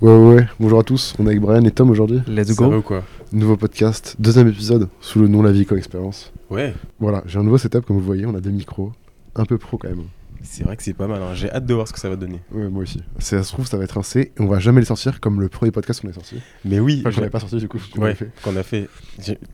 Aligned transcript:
Ouais, 0.00 0.12
ouais, 0.16 0.34
ouais. 0.36 0.46
Bonjour 0.60 0.78
à 0.78 0.84
tous. 0.84 1.14
On 1.18 1.24
est 1.26 1.30
avec 1.30 1.40
Brian 1.40 1.64
et 1.64 1.70
Tom 1.70 1.90
aujourd'hui. 1.90 2.20
Let's 2.28 2.54
go. 2.54 2.80
quoi 2.82 3.02
Nouveau 3.32 3.56
podcast, 3.56 4.16
deuxième 4.18 4.48
épisode 4.48 4.88
sous 5.00 5.20
le 5.20 5.28
nom 5.28 5.42
La 5.42 5.52
vie 5.52 5.66
comme 5.66 5.78
expérience. 5.78 6.32
Ouais, 6.50 6.72
Voilà, 6.98 7.22
j'ai 7.26 7.38
un 7.38 7.42
nouveau 7.42 7.58
setup 7.58 7.84
comme 7.84 7.96
vous 7.96 8.02
voyez. 8.04 8.24
On 8.24 8.34
a 8.34 8.40
deux 8.40 8.50
micros, 8.50 8.92
un 9.34 9.44
peu 9.44 9.58
pro 9.58 9.76
quand 9.76 9.88
même. 9.88 10.04
c'est 10.42 10.62
vrai 10.64 10.76
que 10.76 10.82
c'est 10.84 10.94
pas 10.94 11.08
mal. 11.08 11.20
hein. 11.20 11.34
J'ai 11.34 11.50
hâte 11.50 11.66
de 11.66 11.74
voir 11.74 11.86
ce 11.88 11.92
que 11.92 11.98
ça 11.98 12.08
va 12.08 12.16
donner. 12.16 12.40
Ouais, 12.52 12.68
moi 12.68 12.82
aussi. 12.84 13.02
Si 13.18 13.30
ça 13.30 13.42
se 13.42 13.52
trouve, 13.52 13.66
ça 13.66 13.76
va 13.76 13.84
être 13.84 13.98
un 13.98 14.02
C 14.04 14.32
et 14.36 14.40
on 14.40 14.46
va 14.46 14.60
jamais 14.60 14.80
les 14.80 14.86
sortir 14.86 15.20
comme 15.20 15.40
le 15.40 15.48
premier 15.48 15.72
podcast 15.72 16.00
qu'on 16.00 16.08
a 16.08 16.12
sorti. 16.12 16.36
Mais 16.64 16.78
oui, 16.80 16.98
Enfin, 17.00 17.10
qu'on 17.10 17.14
j'ai- 17.16 17.20
n'avait 17.22 17.30
pas 17.30 17.40
sorti 17.40 17.56
du 17.56 17.68
coup. 17.68 17.78
qu'on 17.92 18.00
ouais, 18.00 18.06
avait 18.10 18.14
fait. 18.14 18.30
qu'on 18.44 18.56
a 18.56 18.62
fait. 18.62 18.88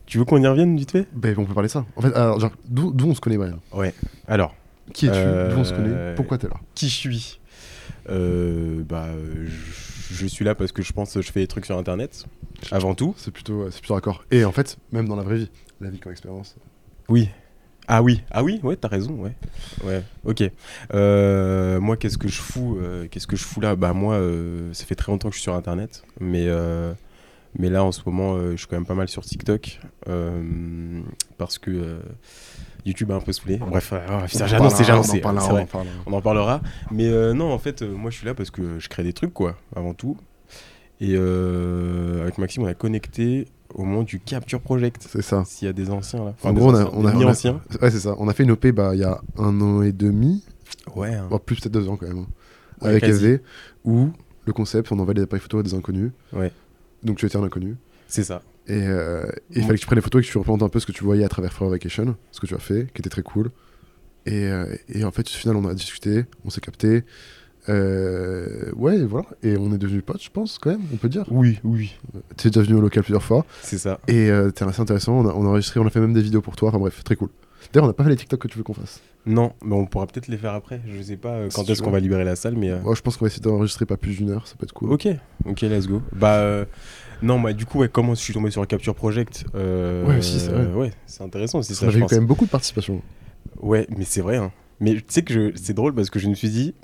Tu 0.05 0.17
veux 0.19 0.25
qu'on 0.25 0.41
y 0.41 0.47
revienne 0.47 0.77
vite 0.77 0.91
fait? 0.91 1.07
Ben, 1.13 1.33
on 1.39 1.43
peut 1.45 1.53
parler 1.55 1.67
de 1.67 1.73
ça. 1.73 1.85
En 1.95 2.01
fait, 2.01 2.13
alors, 2.13 2.39
genre, 2.39 2.51
d'où 2.69 2.93
d'où 2.93 3.07
on 3.07 3.15
se 3.15 3.19
connaît, 3.19 3.37
Brian? 3.37 3.57
Ouais. 3.73 3.93
Alors, 4.27 4.53
Qui 4.93 5.07
es-tu? 5.07 5.15
Euh, 5.17 5.51
D'où 5.53 5.59
on 5.59 5.63
se 5.63 5.73
connaît? 5.73 6.13
Pourquoi 6.15 6.37
t'es 6.37 6.47
là? 6.47 6.53
qui 6.75 6.87
je 6.87 6.93
suis? 6.95 7.39
Euh, 7.39 7.44
Bah, 8.07 9.07
euh, 9.07 9.47
je- 9.47 10.15
je 10.15 10.25
suis 10.27 10.45
là 10.45 10.55
parce 10.55 10.71
que 10.71 10.81
je 10.81 10.93
pense 10.93 11.13
que 11.13 11.21
je 11.21 11.31
fais 11.31 11.39
des 11.41 11.47
trucs 11.47 11.65
sur 11.65 11.77
Internet. 11.77 12.25
Avant 12.71 12.95
tout. 12.95 13.13
C'est 13.17 13.31
plutôt, 13.31 13.69
c'est 13.71 13.79
plutôt 13.79 13.95
raccord. 13.95 14.23
Et 14.31 14.45
en 14.45 14.51
fait, 14.51 14.77
même 14.91 15.07
dans 15.07 15.15
la 15.15 15.23
vraie 15.23 15.37
vie, 15.37 15.49
la 15.81 15.89
vie 15.89 15.99
comme 15.99 16.11
expérience. 16.11 16.55
Oui. 17.09 17.29
Ah 17.87 18.01
oui, 18.01 18.23
ah 18.31 18.43
oui, 18.43 18.59
ouais, 18.63 18.75
t'as 18.77 18.87
raison, 18.87 19.11
ouais. 19.13 19.33
Ouais, 19.83 20.01
ok. 20.23 20.43
Euh, 20.95 21.79
moi, 21.79 21.97
qu'est-ce 21.97 22.17
que 22.17 22.27
je 22.27 22.41
fous 22.41 22.77
euh, 22.81 23.07
Qu'est-ce 23.11 23.27
que 23.27 23.35
je 23.35 23.43
fous 23.43 23.61
là? 23.61 23.75
Bah 23.75 23.93
moi, 23.93 24.15
euh, 24.15 24.73
ça 24.73 24.85
fait 24.85 24.95
très 24.95 25.11
longtemps 25.11 25.29
que 25.29 25.35
je 25.35 25.39
suis 25.39 25.43
sur 25.43 25.53
Internet, 25.53 26.03
mais 26.19 26.45
euh, 26.47 26.93
mais 27.57 27.69
là 27.69 27.83
en 27.83 27.91
ce 27.91 28.01
moment, 28.05 28.35
euh, 28.35 28.51
je 28.51 28.57
suis 28.57 28.67
quand 28.67 28.75
même 28.75 28.85
pas 28.85 28.95
mal 28.95 29.07
sur 29.07 29.23
TikTok 29.23 29.79
euh, 30.07 31.01
parce 31.37 31.57
que 31.57 31.71
euh, 31.71 31.99
YouTube 32.85 33.11
a 33.11 33.15
un 33.15 33.19
peu 33.21 33.31
saoulé. 33.33 33.57
Bref, 33.57 33.91
euh, 33.93 33.99
j'ai 34.27 34.43
annoncé, 34.55 34.83
j'ai 34.83 34.91
parlera, 34.91 34.93
annoncé. 34.93 35.21
On 35.23 35.27
en 35.27 35.33
parlera, 35.33 35.53
on 35.53 35.57
en 35.61 35.65
parlera. 35.65 35.93
On 36.07 36.13
en 36.13 36.21
parlera. 36.21 36.61
Mais 36.91 37.07
euh, 37.07 37.33
non, 37.33 37.51
en 37.51 37.57
fait, 37.59 37.81
euh, 37.81 37.95
moi 37.95 38.11
je 38.11 38.17
suis 38.17 38.25
là 38.25 38.33
parce 38.33 38.51
que 38.51 38.79
je 38.79 38.89
crée 38.89 39.03
des 39.03 39.13
trucs, 39.13 39.33
quoi, 39.33 39.57
avant 39.75 39.93
tout. 39.93 40.17
Et 41.01 41.15
avec 41.17 42.37
Maxime, 42.37 42.63
on 42.63 42.67
a 42.67 42.73
connecté 42.73 43.47
au 43.73 43.83
moment 43.83 44.03
du 44.03 44.19
Capture 44.19 44.61
Project. 44.61 45.05
C'est 45.09 45.21
ça. 45.21 45.43
S'il 45.45 45.65
y 45.65 45.69
a 45.69 45.73
des 45.73 45.89
anciens 45.89 46.23
là. 46.23 46.33
En 46.43 46.53
gros, 46.53 46.69
on 46.69 46.73
a, 46.75 46.83
anciens, 46.85 46.91
on 46.93 47.01
des 47.01 47.07
a, 47.07 47.11
on 47.11 47.15
a- 47.15 47.19
mi-anciens. 47.19 47.61
ouais, 47.81 47.91
c'est 47.91 47.99
ça. 47.99 48.15
On 48.17 48.27
a 48.29 48.33
fait 48.33 48.43
une 48.43 48.51
OP 48.51 48.67
bah, 48.67 48.91
il 48.93 49.01
y 49.01 49.03
a 49.03 49.19
un 49.37 49.59
an 49.61 49.81
et 49.81 49.91
demi, 49.91 50.43
Ouais. 50.95 51.13
hein. 51.13 51.27
plus 51.45 51.57
peut-être 51.59 51.73
deux 51.73 51.89
ans 51.89 51.97
quand 51.97 52.07
même, 52.07 52.19
hein, 52.19 52.27
Ouais, 52.81 52.89
avec 52.91 53.03
quasi. 53.03 53.19
FD, 53.37 53.41
où 53.83 54.09
le 54.45 54.53
concept, 54.53 54.91
on 54.93 54.99
envoie 54.99 55.13
des 55.13 55.23
appareils 55.23 55.41
photos 55.41 55.59
à 55.61 55.63
des 55.63 55.73
inconnus. 55.73 56.11
Ouais. 56.31 56.51
Donc 57.05 57.17
tu 57.17 57.25
étais 57.25 57.37
un 57.37 57.43
inconnu. 57.43 57.75
C'est 58.07 58.23
ça. 58.23 58.41
Et 58.67 58.81
euh, 58.87 59.25
il 59.51 59.59
Mm. 59.61 59.65
fallait 59.65 59.75
que 59.75 59.81
tu 59.81 59.85
prennes 59.85 59.97
des 59.97 60.01
photos 60.01 60.21
et 60.23 60.25
que 60.27 60.31
tu 60.31 60.37
représentes 60.37 60.63
un 60.63 60.69
peu 60.69 60.79
ce 60.79 60.85
que 60.85 60.91
tu 60.91 61.03
voyais 61.03 61.23
à 61.23 61.29
travers 61.29 61.53
Forever 61.53 61.75
Vacation, 61.75 62.15
ce 62.31 62.39
que 62.41 62.47
tu 62.47 62.55
as 62.55 62.59
fait, 62.59 62.87
qui 62.93 63.01
était 63.01 63.09
très 63.09 63.21
cool. 63.23 63.51
Et, 64.25 64.45
euh, 64.47 64.65
et 64.89 65.03
en 65.05 65.11
fait, 65.11 65.21
au 65.27 65.29
final, 65.29 65.55
on 65.55 65.65
a 65.67 65.73
discuté, 65.75 66.25
on 66.45 66.49
s'est 66.49 66.61
capté. 66.61 67.03
Euh, 67.69 68.71
ouais, 68.75 69.03
voilà. 69.03 69.27
Et 69.43 69.57
on 69.57 69.73
est 69.73 69.77
devenus 69.77 70.03
potes, 70.05 70.23
je 70.23 70.29
pense, 70.29 70.57
quand 70.59 70.71
même, 70.71 70.81
on 70.93 70.97
peut 70.97 71.09
dire. 71.09 71.25
Oui, 71.31 71.59
oui. 71.63 71.95
Tu 72.37 72.47
es 72.47 72.51
déjà 72.51 72.61
venu 72.65 72.77
au 72.77 72.81
local 72.81 73.03
plusieurs 73.03 73.23
fois. 73.23 73.45
C'est 73.61 73.77
ça. 73.77 73.99
Et 74.07 74.29
t'es 74.55 74.63
assez 74.65 74.81
intéressant. 74.81 75.19
On 75.19 75.27
a, 75.27 75.33
on 75.33 75.45
a 75.45 75.49
enregistré, 75.49 75.79
on 75.79 75.85
a 75.87 75.89
fait 75.89 75.99
même 75.99 76.13
des 76.13 76.21
vidéos 76.21 76.41
pour 76.41 76.55
toi. 76.55 76.69
Enfin 76.69 76.79
bref, 76.79 77.03
très 77.03 77.15
cool. 77.15 77.29
D'ailleurs, 77.73 77.85
on 77.85 77.87
n'a 77.87 77.93
pas 77.93 78.03
fait 78.03 78.09
les 78.09 78.15
TikTok 78.15 78.39
que 78.41 78.47
tu 78.47 78.57
veux 78.57 78.63
qu'on 78.63 78.73
fasse. 78.73 79.01
Non, 79.25 79.53
mais 79.63 79.73
on 79.75 79.85
pourra 79.85 80.05
peut-être 80.07 80.27
les 80.27 80.37
faire 80.37 80.53
après. 80.53 80.81
Je 80.87 81.01
sais 81.01 81.17
pas 81.17 81.29
euh, 81.33 81.49
Si 81.49 81.55
quand 81.55 81.67
est-ce 81.69 81.81
qu'on 81.81 81.89
va 81.91 81.99
libérer 81.99 82.23
la 82.23 82.35
salle, 82.35 82.55
mais. 82.55 82.69
euh, 82.69 82.79
Ouais, 82.81 82.95
je 82.95 83.01
pense 83.01 83.17
qu'on 83.17 83.25
va 83.25 83.27
essayer 83.27 83.41
d'enregistrer 83.41 83.85
pas 83.85 83.97
plus 83.97 84.17
d'une 84.17 84.29
heure, 84.29 84.47
ça 84.47 84.55
peut 84.57 84.65
être 84.65 84.73
cool. 84.73 84.91
Ok, 84.91 85.07
ok, 85.45 85.61
let's 85.61 85.87
go. 85.87 86.01
Bah, 86.13 86.35
euh, 86.35 86.65
non, 87.23 87.39
bah, 87.39 87.53
du 87.53 87.65
coup, 87.65 87.79
ouais, 87.79 87.89
comment 87.89 88.13
je 88.13 88.19
suis 88.19 88.33
tombé 88.33 88.51
sur 88.51 88.61
le 88.61 88.67
Capture 88.67 88.93
Project 88.93 89.45
euh, 89.55 90.05
Ouais, 90.05 90.17
aussi, 90.17 90.39
c'est 90.39 90.51
vrai. 90.51 90.65
Ouais, 90.73 90.91
c'est 91.07 91.23
intéressant 91.23 91.59
aussi, 91.59 91.73
Ça 91.73 91.87
avait 91.87 91.97
eu 91.97 92.01
pense. 92.01 92.09
quand 92.11 92.15
même 92.17 92.27
beaucoup 92.27 92.45
de 92.45 92.51
participation. 92.51 93.01
Ouais, 93.61 93.87
mais 93.97 94.05
c'est 94.05 94.21
vrai. 94.21 94.37
Hein. 94.37 94.51
Mais 94.79 94.93
tu 94.95 95.03
sais 95.07 95.23
que 95.23 95.33
je... 95.33 95.51
c'est 95.55 95.73
drôle 95.73 95.95
parce 95.95 96.09
que 96.09 96.19
je 96.19 96.27
me 96.27 96.35
suis 96.35 96.49
dit. 96.49 96.75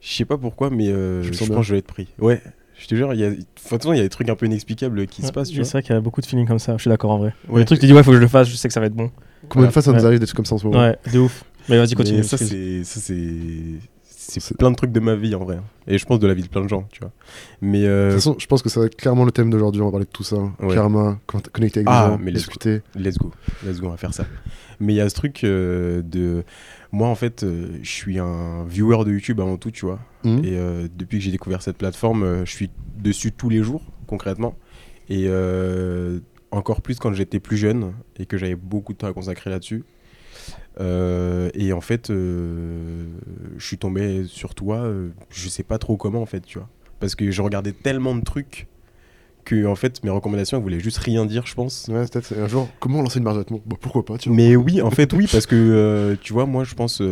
Je 0.00 0.12
sais 0.14 0.24
pas 0.24 0.38
pourquoi, 0.38 0.70
mais 0.70 0.88
euh, 0.88 1.22
Je 1.22 1.30
pense 1.36 1.48
bien. 1.48 1.56
que 1.58 1.62
je 1.64 1.72
vais 1.72 1.78
être 1.78 1.86
pris. 1.86 2.06
Ouais, 2.20 2.40
je 2.78 2.86
te 2.86 2.94
jure, 2.94 3.12
il 3.14 3.18
y 3.20 3.24
a. 3.24 3.28
Enfin, 3.28 3.36
de 3.36 3.42
toute 3.42 3.58
façon, 3.82 3.92
il 3.92 3.96
y 3.96 4.00
a 4.00 4.04
des 4.04 4.08
trucs 4.08 4.28
un 4.28 4.36
peu 4.36 4.46
inexplicables 4.46 5.06
qui 5.08 5.22
se 5.22 5.26
Ouais, 5.26 5.32
passent. 5.32 5.50
C'est 5.52 5.62
vrai 5.72 5.82
qu'il 5.82 5.92
y 5.92 5.98
a 5.98 6.00
beaucoup 6.00 6.20
de 6.20 6.26
feelings 6.26 6.46
comme 6.46 6.60
ça, 6.60 6.76
je 6.76 6.82
suis 6.82 6.88
d'accord 6.88 7.10
en 7.10 7.18
vrai. 7.18 7.34
Ouais. 7.48 7.60
Le 7.60 7.64
truc, 7.64 7.80
tu 7.80 7.86
dis, 7.86 7.92
ouais, 7.92 8.02
faut 8.04 8.10
que 8.12 8.16
je 8.16 8.20
le 8.22 8.28
fasse, 8.28 8.48
je 8.48 8.54
sais 8.54 8.68
que 8.68 8.74
ça 8.74 8.78
va 8.80 8.86
être 8.86 8.94
bon. 8.94 9.10
Combien 9.48 9.68
de 9.68 9.72
fois 9.72 9.82
ça 9.82 9.92
nous 9.92 10.04
arrive 10.06 10.18
des 10.18 10.26
trucs 10.26 10.36
comme 10.36 10.46
ça 10.46 10.54
en 10.54 10.58
ce 10.58 10.66
moment 10.66 10.80
Ouais, 10.80 10.96
de 11.12 11.18
ouf. 11.18 11.44
Mais 11.68 11.76
vas-y, 11.78 11.94
continue. 11.94 12.18
Mais 12.18 12.22
ça, 12.22 12.36
c'est. 12.38 12.82
Plein 14.58 14.70
de 14.70 14.76
trucs 14.76 14.92
de 14.92 15.00
ma 15.00 15.14
vie 15.14 15.34
en 15.34 15.38
vrai. 15.42 15.58
Et 15.86 15.96
je 15.96 16.04
pense 16.04 16.18
de 16.18 16.26
la 16.26 16.34
vie 16.34 16.42
de 16.42 16.48
plein 16.48 16.62
de 16.62 16.68
gens, 16.68 16.86
tu 16.92 17.00
vois. 17.00 17.12
Mais. 17.62 17.86
euh, 17.86 18.08
De 18.08 18.12
toute 18.12 18.20
façon, 18.20 18.36
je 18.38 18.46
pense 18.46 18.60
que 18.62 18.68
ça 18.68 18.80
va 18.80 18.86
être 18.86 18.96
clairement 18.96 19.24
le 19.24 19.32
thème 19.32 19.48
d'aujourd'hui. 19.48 19.80
On 19.80 19.86
va 19.86 19.90
parler 19.90 20.04
de 20.06 20.10
tout 20.10 20.22
ça. 20.24 20.36
Ouais. 20.60 20.74
Karma, 20.74 21.18
connecter 21.52 21.80
avec 21.80 21.88
Ah, 21.90 22.04
des 22.08 22.12
gens, 22.12 22.18
mais 22.22 22.30
let's 22.30 22.40
discuter. 22.40 22.82
Let's 22.94 23.16
go, 23.16 23.32
let's 23.64 23.80
go, 23.80 23.86
on 23.86 23.90
va 23.90 23.96
faire 23.96 24.12
ça. 24.12 24.26
Mais 24.80 24.92
il 24.92 24.96
y 24.96 25.00
a 25.00 25.08
ce 25.08 25.14
truc 25.14 25.44
euh, 25.44 26.02
de. 26.02 26.44
Moi, 26.92 27.08
en 27.08 27.14
fait, 27.14 27.42
euh, 27.42 27.68
je 27.82 27.90
suis 27.90 28.18
un 28.18 28.64
viewer 28.64 29.02
de 29.06 29.12
YouTube 29.12 29.40
avant 29.40 29.56
tout, 29.56 29.70
tu 29.70 29.86
vois. 29.86 29.98
Mhm. 30.24 30.44
Et 30.44 30.58
euh, 30.58 30.88
depuis 30.94 31.18
que 31.18 31.24
j'ai 31.24 31.30
découvert 31.30 31.62
cette 31.62 31.78
plateforme, 31.78 32.22
euh, 32.22 32.44
je 32.44 32.50
suis 32.52 32.70
dessus 32.98 33.32
tous 33.32 33.48
les 33.48 33.62
jours, 33.62 33.82
concrètement. 34.06 34.56
Et 35.08 35.24
euh, 35.26 36.20
encore 36.50 36.80
plus 36.82 36.98
quand 36.98 37.12
j'étais 37.12 37.40
plus 37.40 37.56
jeune 37.56 37.92
et 38.18 38.26
que 38.26 38.38
j'avais 38.38 38.54
beaucoup 38.56 38.92
de 38.92 38.98
temps 38.98 39.06
à 39.08 39.12
consacrer 39.12 39.50
là-dessus. 39.50 39.84
Euh, 40.80 41.50
et 41.54 41.72
en 41.72 41.80
fait, 41.80 42.10
euh, 42.10 43.06
je 43.56 43.66
suis 43.66 43.78
tombé 43.78 44.24
sur 44.26 44.54
toi, 44.54 44.76
euh, 44.78 45.08
je 45.30 45.48
sais 45.48 45.62
pas 45.64 45.78
trop 45.78 45.96
comment, 45.96 46.22
en 46.22 46.26
fait, 46.26 46.40
tu 46.40 46.58
vois. 46.58 46.68
Parce 47.00 47.14
que 47.14 47.30
je 47.30 47.42
regardais 47.42 47.72
tellement 47.72 48.14
de 48.14 48.22
trucs 48.22 48.66
que, 49.44 49.66
en 49.66 49.74
fait, 49.74 50.02
mes 50.04 50.10
recommandations, 50.10 50.56
elles 50.58 50.62
voulaient 50.62 50.80
juste 50.80 50.98
rien 50.98 51.26
dire, 51.26 51.46
je 51.46 51.54
pense. 51.54 51.88
Ouais, 51.88 52.04
peut-être 52.06 52.32
un 52.38 52.46
jour. 52.48 52.68
Comment 52.80 53.02
lancer 53.02 53.18
une 53.18 53.28
vêtements 53.28 53.60
Bah 53.66 53.76
pourquoi 53.80 54.04
pas 54.04 54.18
tu 54.18 54.28
vois. 54.28 54.36
Mais 54.36 54.56
oui, 54.56 54.80
en 54.82 54.90
fait, 54.90 55.12
oui, 55.12 55.26
parce 55.30 55.46
que 55.46 55.56
euh, 55.56 56.16
tu 56.20 56.32
vois, 56.32 56.46
moi, 56.46 56.64
je 56.64 56.74
pense, 56.74 57.02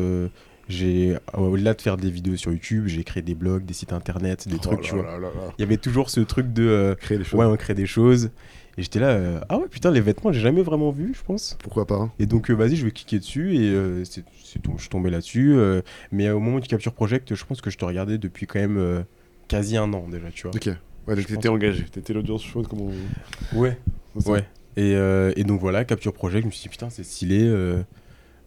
j'ai 0.69 1.17
au-delà 1.35 1.75
de 1.75 1.81
faire 1.81 1.97
des 1.97 2.11
vidéos 2.11 2.37
sur 2.37 2.53
YouTube, 2.53 2.87
j'ai 2.87 3.05
créé 3.05 3.23
des 3.23 3.35
blogs, 3.35 3.65
des 3.65 3.75
sites 3.75 3.93
internet, 3.93 4.49
des 4.49 4.57
Oh 4.57 4.61
trucs, 4.61 4.83
là 4.83 4.85
tu 4.85 4.95
vois. 4.95 5.05
là 5.05 5.13
là 5.19 5.29
là. 5.29 5.53
Il 5.59 5.63
y 5.63 5.65
avait 5.65 5.77
toujours 5.77 6.11
ce 6.11 6.21
truc 6.21 6.53
de, 6.53 6.97
Créer 7.01 7.19
des 7.19 7.25
choses. 7.25 7.39
ouais, 7.41 7.47
on 7.47 7.57
crée 7.57 7.75
des 7.75 7.87
choses. 7.87 8.31
Et 8.79 8.83
j'étais 8.83 8.99
là, 9.01 9.09
euh, 9.09 9.41
ah 9.49 9.59
ouais, 9.59 9.69
putain, 9.69 9.91
les 9.91 10.01
vêtements, 10.03 10.33
j'ai 10.33 10.41
jamais 10.41 10.63
vraiment 10.63 10.91
vu, 10.91 11.13
je 11.15 11.23
pense. 11.23 11.57
Pourquoi 11.63 11.87
pas 11.87 11.95
hein. 11.95 12.13
Et 12.19 12.27
donc, 12.27 12.51
euh, 12.51 12.55
vas-y, 12.55 12.77
je 12.77 12.85
vais 12.85 12.91
cliquer 12.91 13.19
dessus 13.19 13.57
et 13.57 13.71
euh, 13.71 14.05
c'est, 14.05 14.23
tout, 14.63 14.73
je 14.77 14.83
suis 14.83 14.91
tombé 14.91 15.09
là-dessus. 15.11 15.57
mais 16.13 16.29
au 16.31 16.41
moment 16.41 16.59
du 16.59 16.69
Capture 16.69 16.93
Project, 16.93 17.35
je 17.35 17.45
pense 17.45 17.61
que 17.61 17.71
je 17.71 17.79
te 17.79 17.85
regardais 17.85 18.19
depuis 18.19 18.47
quand 18.47 18.59
même 18.61 19.05
quasi 19.49 19.77
un 19.77 19.93
an 19.93 20.07
déjà, 20.11 20.31
tu 20.31 20.47
vois. 20.47 20.55
Ok. 20.55 20.69
Ouais, 21.07 21.15
donc 21.15 21.27
t'étais 21.27 21.49
engagé. 21.49 21.85
T'étais 21.85 22.13
l'audience 22.13 22.45
chaude 22.45 22.67
comme 22.67 22.81
on. 22.81 23.59
Ouais. 23.59 23.79
Ouais. 24.27 24.45
Et, 24.77 24.93
et 24.93 25.45
donc 25.45 25.61
voilà, 25.61 25.85
Capture 25.85 26.13
Project, 26.13 26.43
je 26.43 26.47
me 26.47 26.53
suis 26.53 26.63
dit, 26.63 26.69
putain, 26.69 26.91
c'est 26.91 27.05
stylé. 27.05 27.43
euh, 27.45 27.83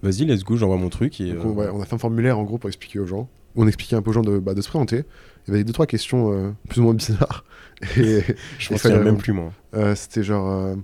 vas-y, 0.03 0.25
let's 0.25 0.43
go, 0.43 0.57
j'envoie 0.57 0.77
mon 0.77 0.89
truc. 0.89 1.19
Et, 1.21 1.33
Donc, 1.33 1.45
on, 1.45 1.49
ouais, 1.53 1.67
on 1.73 1.81
a 1.81 1.85
fait 1.85 1.95
un 1.95 1.99
formulaire 1.99 2.37
en 2.37 2.43
gros 2.43 2.57
pour 2.57 2.69
expliquer 2.69 2.99
aux 2.99 3.07
gens. 3.07 3.27
On 3.55 3.67
expliquait 3.67 3.95
un 3.95 4.01
peu 4.01 4.11
aux 4.11 4.13
gens 4.13 4.21
de, 4.21 4.37
bah, 4.39 4.53
de 4.53 4.61
se 4.61 4.67
présenter. 4.69 5.03
Il 5.47 5.51
y 5.51 5.53
avait 5.55 5.63
deux 5.63 5.73
trois 5.73 5.85
questions 5.87 6.31
euh, 6.31 6.51
plus 6.69 6.79
ou 6.79 6.83
moins 6.83 6.93
bizarres. 6.93 7.43
Et 7.97 8.21
je 8.59 8.67
fallait 8.67 8.77
souviens 8.77 8.99
même 9.03 9.17
plus, 9.17 9.33
moi. 9.33 9.51
euh, 9.73 9.95
c'était 9.95 10.23
genre, 10.23 10.49
euh, 10.49 10.75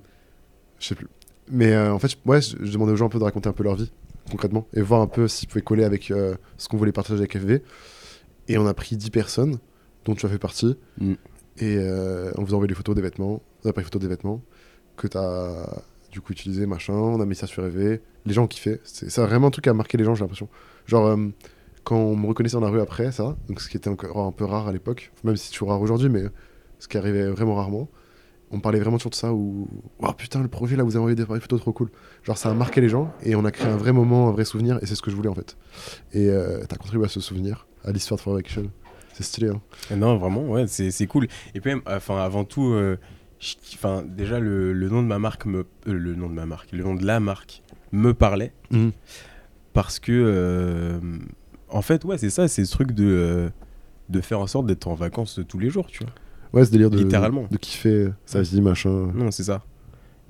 je 0.80 0.88
sais 0.88 0.96
plus. 0.96 1.08
Mais 1.52 1.78
en 1.78 2.00
fait, 2.00 2.08
je- 2.08 2.18
ouais, 2.30 2.42
je, 2.42 2.56
je 2.62 2.72
demandais 2.72 2.92
aux 2.92 2.96
gens 2.96 3.06
un 3.06 3.10
peu 3.10 3.20
de 3.20 3.24
raconter 3.24 3.48
un 3.50 3.54
peu 3.54 3.64
leur 3.64 3.76
vie 3.76 3.92
concrètement 4.32 4.68
et 4.74 4.82
voir 4.82 5.02
un 5.02 5.08
peu 5.08 5.28
s'ils 5.28 5.48
pouvaient 5.48 5.62
coller 5.62 5.84
avec 5.84 6.06
ce 6.58 6.68
qu'on 6.68 6.78
voulait 6.78 6.92
partager 6.92 7.20
avec 7.20 7.36
FV. 7.36 7.62
Et 8.48 8.58
on 8.58 8.66
a 8.66 8.74
pris 8.74 8.98
10 8.98 9.12
personnes 9.12 9.60
dont 10.06 10.16
tu 10.16 10.26
as 10.26 10.30
fait 10.30 10.40
partie. 10.40 10.76
Mm. 11.00 11.14
Et 11.60 11.78
on 12.36 12.44
vous 12.44 12.54
a 12.54 12.56
envoyé 12.56 12.68
les 12.70 12.74
photos 12.76 12.96
des 12.96 13.02
vêtements, 13.04 13.44
on 13.64 13.70
a 13.70 13.74
pris 13.74 13.82
les 13.82 13.86
photos 13.86 14.02
des 14.02 14.08
vêtements 14.08 14.42
que 14.98 15.08
tu 15.08 15.18
as 15.18 15.84
du 16.12 16.22
coup 16.22 16.32
utilisé, 16.34 16.66
machin. 16.66 16.94
On 16.94 17.22
a 17.22 17.26
mis 17.26 17.36
ça 17.36 17.46
sur 17.46 17.64
FV. 17.64 18.02
Les 18.26 18.34
gens 18.34 18.46
ont 18.46 18.48
kiffé. 18.48 18.80
C'est 18.84 19.12
c'est 19.12 19.22
vraiment 19.22 19.48
un 19.48 19.52
truc 19.52 19.64
qui 19.66 19.70
a 19.70 19.74
marqué 19.76 19.98
les 20.00 20.04
gens, 20.04 20.16
j'ai 20.16 20.22
l'impression. 20.22 20.50
Genre, 20.88 21.06
euh, 21.06 21.18
quand 21.86 21.96
on 21.98 22.18
me 22.18 22.28
reconnaissait 22.28 22.56
dans 22.58 22.66
la 22.66 22.70
rue 22.70 22.82
après, 22.82 23.12
ça, 23.14 23.38
donc 23.48 23.62
ce 23.62 23.70
qui 23.70 23.78
était 23.78 23.90
encore 23.90 24.18
un 24.26 24.32
peu 24.34 24.44
rare 24.44 24.68
à 24.68 24.74
l'époque, 24.74 25.12
même 25.24 25.38
si 25.38 25.48
c'est 25.48 25.54
toujours 25.54 25.70
rare 25.70 25.80
aujourd'hui, 25.80 26.10
mais 26.10 26.24
ce 26.80 26.90
qui 26.90 26.98
arrivait 26.98 27.28
vraiment 27.30 27.56
rarement, 27.56 27.88
on 28.52 28.60
parlait 28.60 28.80
vraiment 28.80 28.98
toujours 28.98 29.12
de 29.12 29.16
ça 29.16 29.34
où, 29.34 29.68
oh 30.00 30.14
putain, 30.14 30.42
le 30.42 30.48
projet 30.50 30.76
là, 30.76 30.84
vous 30.84 30.92
avez 30.98 31.00
envoyé 31.00 31.16
des 31.16 31.26
photos 31.26 31.60
trop 31.62 31.72
cool. 31.74 31.90
Genre, 32.24 32.38
ça 32.38 32.50
a 32.52 32.54
marqué 32.54 32.82
les 32.82 32.90
gens 32.90 33.12
et 33.24 33.36
on 33.36 33.46
a 33.46 33.52
créé 33.52 33.70
un 33.72 33.78
vrai 33.78 33.92
moment, 33.92 34.28
un 34.30 34.32
vrai 34.32 34.46
souvenir, 34.46 34.78
et 34.82 34.86
c'est 34.86 34.96
ce 34.96 35.02
que 35.02 35.10
je 35.12 35.16
voulais 35.16 35.30
en 35.30 35.34
fait. 35.36 35.58
Et 36.14 36.30
euh, 36.30 36.64
t'as 36.68 36.76
contribué 36.76 37.06
à 37.06 37.10
ce 37.10 37.20
souvenir, 37.22 37.68
à 37.84 37.92
l'histoire 37.92 38.18
de 38.18 38.22
Forever 38.24 38.40
Action. 38.42 38.70
C'est 39.14 39.24
stylé, 39.24 39.48
hein. 39.50 39.62
Non, 39.96 40.18
vraiment, 40.18 40.44
ouais, 40.50 40.68
c'est 40.68 40.92
c'est 40.92 41.08
cool. 41.08 41.28
Et 41.54 41.62
puis 41.62 41.72
enfin, 41.88 42.18
avant 42.18 42.44
tout, 42.44 42.66
euh, 42.74 42.98
enfin, 43.74 44.04
déjà, 44.06 44.40
le, 44.40 44.74
le 44.74 44.90
nom 44.90 45.02
de 45.02 45.08
ma 45.08 45.20
marque 45.20 45.46
me. 45.46 45.60
euh, 45.88 45.94
le 45.94 46.16
nom 46.16 46.28
de 46.28 46.34
ma 46.34 46.46
marque, 46.46 46.72
le 46.74 46.84
nom 46.84 46.96
de 46.96 47.06
la 47.06 47.20
marque 47.22 47.64
me 47.94 48.14
parlait. 48.14 48.54
Mhm. 48.72 48.92
Parce 49.74 50.00
que. 50.00 50.12
euh, 50.12 51.00
en 51.76 51.82
fait, 51.82 52.04
ouais, 52.06 52.18
c'est 52.18 52.30
ça, 52.30 52.48
c'est 52.48 52.66
ce 52.66 52.72
truc 52.72 52.92
de. 52.94 53.06
euh, 53.06 53.50
de 54.08 54.22
faire 54.22 54.40
en 54.40 54.46
sorte 54.46 54.68
d'être 54.68 54.88
en 54.88 54.94
vacances 54.94 55.40
tous 55.48 55.58
les 55.58 55.70
jours, 55.72 55.88
tu 55.88 56.04
vois. 56.04 56.14
Ouais, 56.54 56.64
ce 56.66 56.70
délire 56.72 56.92
de, 56.92 56.98
Littéralement. 57.00 57.48
de 57.50 57.58
kiffer 57.58 58.10
sa 58.26 58.42
vie, 58.44 58.62
machin. 58.62 59.12
Non, 59.16 59.32
c'est 59.32 59.44
ça. 59.46 59.64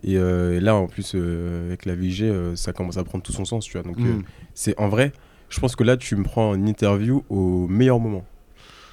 Et, 0.04 0.18
euh, 0.18 0.56
et 0.56 0.60
là, 0.62 0.76
en 0.76 0.88
plus, 0.88 1.12
euh, 1.14 1.68
avec 1.68 1.86
la 1.86 1.94
VG, 1.94 2.24
euh, 2.30 2.56
ça 2.56 2.72
commence 2.72 2.96
à 2.98 3.04
prendre 3.04 3.22
tout 3.24 3.34
son 3.34 3.44
sens, 3.44 3.66
tu 3.66 3.74
vois. 3.74 3.84
Donc, 3.84 3.98
euh, 4.00 4.14
Mm. 4.20 4.24
c'est 4.54 4.80
en 4.80 4.88
vrai, 4.88 5.12
je 5.50 5.60
pense 5.60 5.76
que 5.76 5.84
là, 5.84 5.98
tu 5.98 6.16
me 6.16 6.24
prends 6.24 6.52
en 6.52 6.66
interview 6.66 7.26
au 7.30 7.68
meilleur 7.68 8.00
moment. 8.00 8.24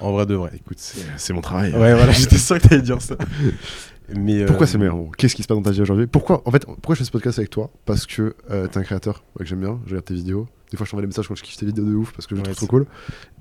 En 0.01 0.11
vrai 0.11 0.25
de 0.25 0.35
vrai. 0.35 0.51
Écoute, 0.55 0.79
c'est 0.79 1.05
c'est 1.15 1.31
mon 1.31 1.39
travail. 1.41 1.71
Ouais, 1.71 1.93
voilà, 1.93 2.11
j'étais 2.11 2.37
sûr 2.37 2.59
que 2.59 2.67
t'allais 2.67 2.81
dire 2.81 3.01
ça. 3.01 3.15
Mais, 4.15 4.41
euh, 4.41 4.45
Pourquoi 4.47 4.67
c'est 4.67 4.77
meilleur 4.77 4.95
bon, 4.95 5.09
Qu'est-ce 5.17 5.35
qui 5.35 5.43
se 5.43 5.47
passe 5.47 5.57
dans 5.57 5.63
ta 5.63 5.71
vie 5.71 5.81
aujourd'hui? 5.81 6.07
Pourquoi 6.07 6.41
En 6.45 6.51
fait, 6.51 6.65
pourquoi 6.65 6.95
je 6.95 6.99
fais 6.99 7.05
ce 7.05 7.11
podcast 7.11 7.39
avec 7.39 7.49
toi? 7.49 7.69
Parce 7.85 8.05
que 8.05 8.35
euh, 8.51 8.67
t'es 8.67 8.77
un 8.77 8.83
créateur 8.83 9.23
ouais, 9.39 9.43
que 9.43 9.49
j'aime 9.49 9.61
bien. 9.61 9.79
Je 9.85 9.91
regarde 9.91 10.05
tes 10.05 10.13
vidéos. 10.13 10.47
Des 10.71 10.77
fois, 10.77 10.85
je 10.85 10.91
t'envoie 10.91 11.01
des 11.03 11.07
messages 11.07 11.27
quand 11.27 11.35
je 11.35 11.43
kiffe 11.43 11.57
tes 11.57 11.65
vidéos 11.65 11.85
de 11.85 11.93
ouf 11.95 12.11
parce 12.13 12.27
que 12.27 12.35
je 12.35 12.41
Ouais, 12.41 12.43
trouve 12.45 12.55
trop 12.55 12.67
cool. 12.67 12.85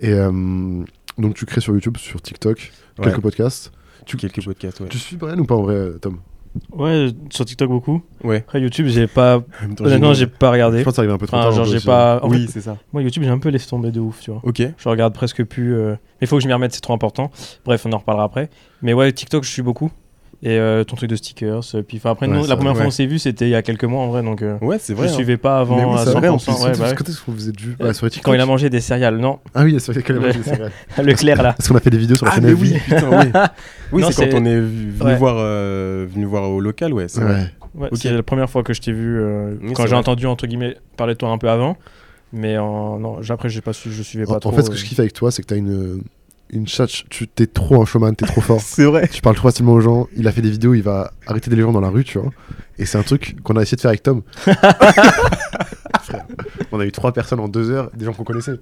Et, 0.01 0.13
euh, 0.13 0.85
donc 1.19 1.35
tu 1.35 1.47
crées 1.47 1.61
sur 1.61 1.73
YouTube, 1.75 1.97
sur 1.97 2.21
TikTok, 2.23 2.73
Ouais. 2.99 3.05
quelques 3.07 3.21
podcasts. 3.21 3.73
Tu 4.07 4.17
quelques 4.17 4.43
podcasts, 4.45 4.81
ouais. 4.81 4.89
Tu 4.89 4.99
suis 4.99 5.17
Brian 5.17 5.39
ou 5.39 5.45
pas 5.45 5.55
en 5.57 5.63
vrai, 5.63 5.75
euh, 5.75 5.99
Tom? 5.99 6.19
Ouais, 6.71 7.09
sur 7.31 7.47
TikTok 7.47 7.71
beaucoup. 7.71 8.03
Ouais. 8.23 8.39
Après 8.47 8.61
YouTube, 8.61 8.87
j'ai 8.87 9.07
pas. 9.07 9.43
Honnêtement, 9.81 10.13
j'ai 10.13 10.27
pas 10.27 10.49
Je 10.49 10.53
regardé. 10.53 10.85
pense 10.85 10.93
que 10.93 10.97
ça 10.97 11.01
arrive 11.03 11.13
un 11.13 11.19
peu 11.19 11.27
trop 11.27 11.39
Enfin, 11.39 11.47
tard. 11.49 11.53
genre, 11.57 11.65
j'ai 11.65 11.81
pas. 11.81 12.21
en 12.23 12.29
Oui, 12.29 12.45
fait, 12.47 12.53
c'est 12.53 12.61
ça. 12.61 12.77
moi, 12.93 13.03
YouTube, 13.03 13.23
j'ai 13.23 13.31
un 13.31 13.39
peu 13.39 13.49
laissé 13.49 13.67
tomber 13.69 13.91
de 13.91 14.01
ouf, 14.01 14.21
tu 14.21 14.31
vois. 14.31 14.41
Ok. 14.45 14.61
Je 14.77 14.89
regarde 14.89 15.15
presque 15.15 15.43
plus. 15.45 15.75
euh, 15.75 15.93
Mais 15.93 15.97
il 16.23 16.27
faut 16.27 16.37
que 16.37 16.43
je 16.43 16.49
m'y 16.49 16.53
remette, 16.53 16.75
c'est 16.75 16.83
trop 16.83 16.93
important. 16.93 17.31
Bref, 17.65 17.87
on 17.87 17.93
en 17.93 17.99
reparlera 17.99 18.25
après. 18.27 18.51
Mais 18.83 18.93
ouais, 18.93 19.11
TikTok, 19.13 19.45
je 19.45 19.51
suis 19.51 19.63
beaucoup. 19.63 19.91
Et 20.45 20.59
euh, 20.59 20.83
ton 20.83 20.97
truc 20.97 21.09
de 21.09 21.15
stickers. 21.15 21.61
euh, 21.77 21.83
Puis 21.83 21.99
enfin, 21.99 22.11
après, 22.11 22.27
Ouais, 22.27 22.35
nous, 22.37 22.43
ça, 22.43 22.49
la 22.49 22.57
première 22.57 22.73
fois 22.73 22.83
ouais. 22.83 22.89
on 22.89 22.91
s'est 22.91 23.07
vu, 23.07 23.21
c'était 23.21 23.47
il 23.47 23.51
y 23.51 23.55
a 23.55 23.63
quelques 23.63 23.85
mois 23.85 24.03
en 24.03 24.09
vrai. 24.09 24.25
Donc 24.25 24.43
euh, 24.43 24.59
Ouais, 24.61 24.79
c'est 24.81 24.93
vrai. 24.93 25.07
je 25.07 25.13
hein. 25.13 25.17
suivais 25.17 25.37
pas 25.37 25.61
avant 25.61 25.77
Mais 25.77 25.85
oui, 25.85 25.95
à 25.95 26.05
c'est 26.05 26.11
vrai, 26.13 26.27
en 26.29 26.37
100%. 26.37 26.45
plus. 26.45 26.65
ouais, 26.65 26.73
bah 26.79 26.89
ouais. 26.89 26.95
Quand 26.97 27.09
est-ce 27.09 27.21
qu'on 27.23 27.31
vous 27.31 27.49
êtes 27.49 27.61
vu 27.61 27.77
Euh, 27.81 27.87
Ouais, 27.87 27.95
sur 27.95 28.11
TikTok. 28.11 28.25
Quand 28.25 28.35
il 28.35 28.41
a 28.41 28.47
mangé 28.47 28.69
des 28.69 28.81
céréales, 28.81 29.19
non. 29.19 29.39
Ah 29.55 29.63
oui, 29.63 29.77
c'est 29.79 29.93
vrai 29.93 30.03
qu'il 30.03 30.17
a 30.17 30.19
Le- 30.19 30.27
mangé 30.27 30.39
des 30.39 30.45
céréales. 30.45 30.73
Le 31.05 31.15
clair 31.15 31.41
là. 31.43 31.53
Parce 31.53 31.69
qu'on 31.69 31.77
a 31.77 31.81
fait 31.81 31.91
des 31.91 31.99
vidéos 31.99 32.17
sur 32.17 32.27
la 32.27 32.33
Ah, 32.33 32.35
chaîne 32.35 32.45
mais 32.47 32.53
oui, 32.55 32.75
putain, 32.85 33.09
oui. 33.93 34.03
C'est 34.11 34.31
quand 34.31 34.39
on 34.41 34.45
est 34.45 34.59
venu, 34.59 35.15
voir, 35.17 35.37
euh, 35.39 36.07
venu 36.13 36.25
voir 36.25 36.51
au 36.51 36.59
local, 36.61 36.93
ouais. 36.93 37.07
c'est 37.07 37.21
vrai. 37.21 37.35
Ouais. 37.35 37.83
Ouais, 37.83 37.89
Ok. 37.93 37.99
C'est 38.03 38.11
la 38.13 38.23
première 38.25 38.51
fois 38.51 38.65
que 38.65 38.75
je 38.75 38.81
t'ai 38.81 38.93
vu. 38.93 39.21
euh, 39.21 39.55
Oui, 39.63 39.73
quand 39.75 39.87
j'ai 39.87 39.95
entendu, 39.95 40.27
entre 40.27 40.49
guillemets, 40.49 40.77
parler 40.97 41.15
de 41.15 41.19
toi 41.19 41.29
un 41.31 41.39
peu 41.39 41.49
avant. 41.51 41.77
Mais 42.33 42.57
non, 42.57 43.21
après, 43.29 43.49
j'ai 43.49 43.61
pas 43.61 43.73
su, 43.73 43.93
je 43.93 44.03
suivais 44.03 44.25
pas 44.25 44.35
En, 44.35 44.41
trop. 44.41 44.51
en 44.51 44.53
fait, 44.55 44.63
ce 44.63 44.71
que 44.71 44.75
euh. 44.75 44.79
je 44.79 44.85
kiffe 44.85 44.99
avec 44.99 45.13
toi, 45.13 45.31
c'est 45.31 45.43
que 45.43 45.47
t'as 45.47 45.57
une, 45.57 46.03
une 46.53 46.69
chat. 46.69 46.87
Tu 47.09 47.27
t'es 47.27 47.47
trop 47.47 47.83
un 47.83 47.87
showman, 47.87 48.15
t'es 48.15 48.27
trop 48.27 48.41
fort. 48.41 48.61
C'est 48.65 48.85
vrai. 48.85 49.09
tu 49.09 49.21
parles 49.23 49.37
trop 49.37 49.49
facilement 49.49 49.73
aux 49.73 49.81
gens. 49.81 50.07
Il 50.17 50.29
a 50.29 50.33
fait 50.33 50.43
des 50.43 50.51
vidéos, 50.51 50.75
il 50.75 50.83
va 50.83 51.13
arrêter 51.27 51.51
les 51.51 51.61
gens 51.61 51.73
dans 51.73 51.81
la 51.81 51.89
rue, 51.89 52.05
tu 52.05 52.19
vois. 52.19 52.31
Et 52.79 52.87
c'est 52.87 52.99
un 52.99 53.03
truc 53.03 53.37
qu'on 53.43 53.57
a 53.57 53.63
essayé 53.63 53.77
de 53.77 53.81
faire 53.81 53.91
avec 53.91 54.03
Tom. 54.03 54.23
On 56.73 56.81
a 56.81 56.87
eu 56.87 56.93
trois 56.93 57.13
personnes 57.13 57.41
en 57.41 57.49
deux 57.49 57.71
heures, 57.71 57.91
des 57.95 58.05
gens 58.05 58.13
qu'on 58.13 58.25
connaissait. 58.25 58.59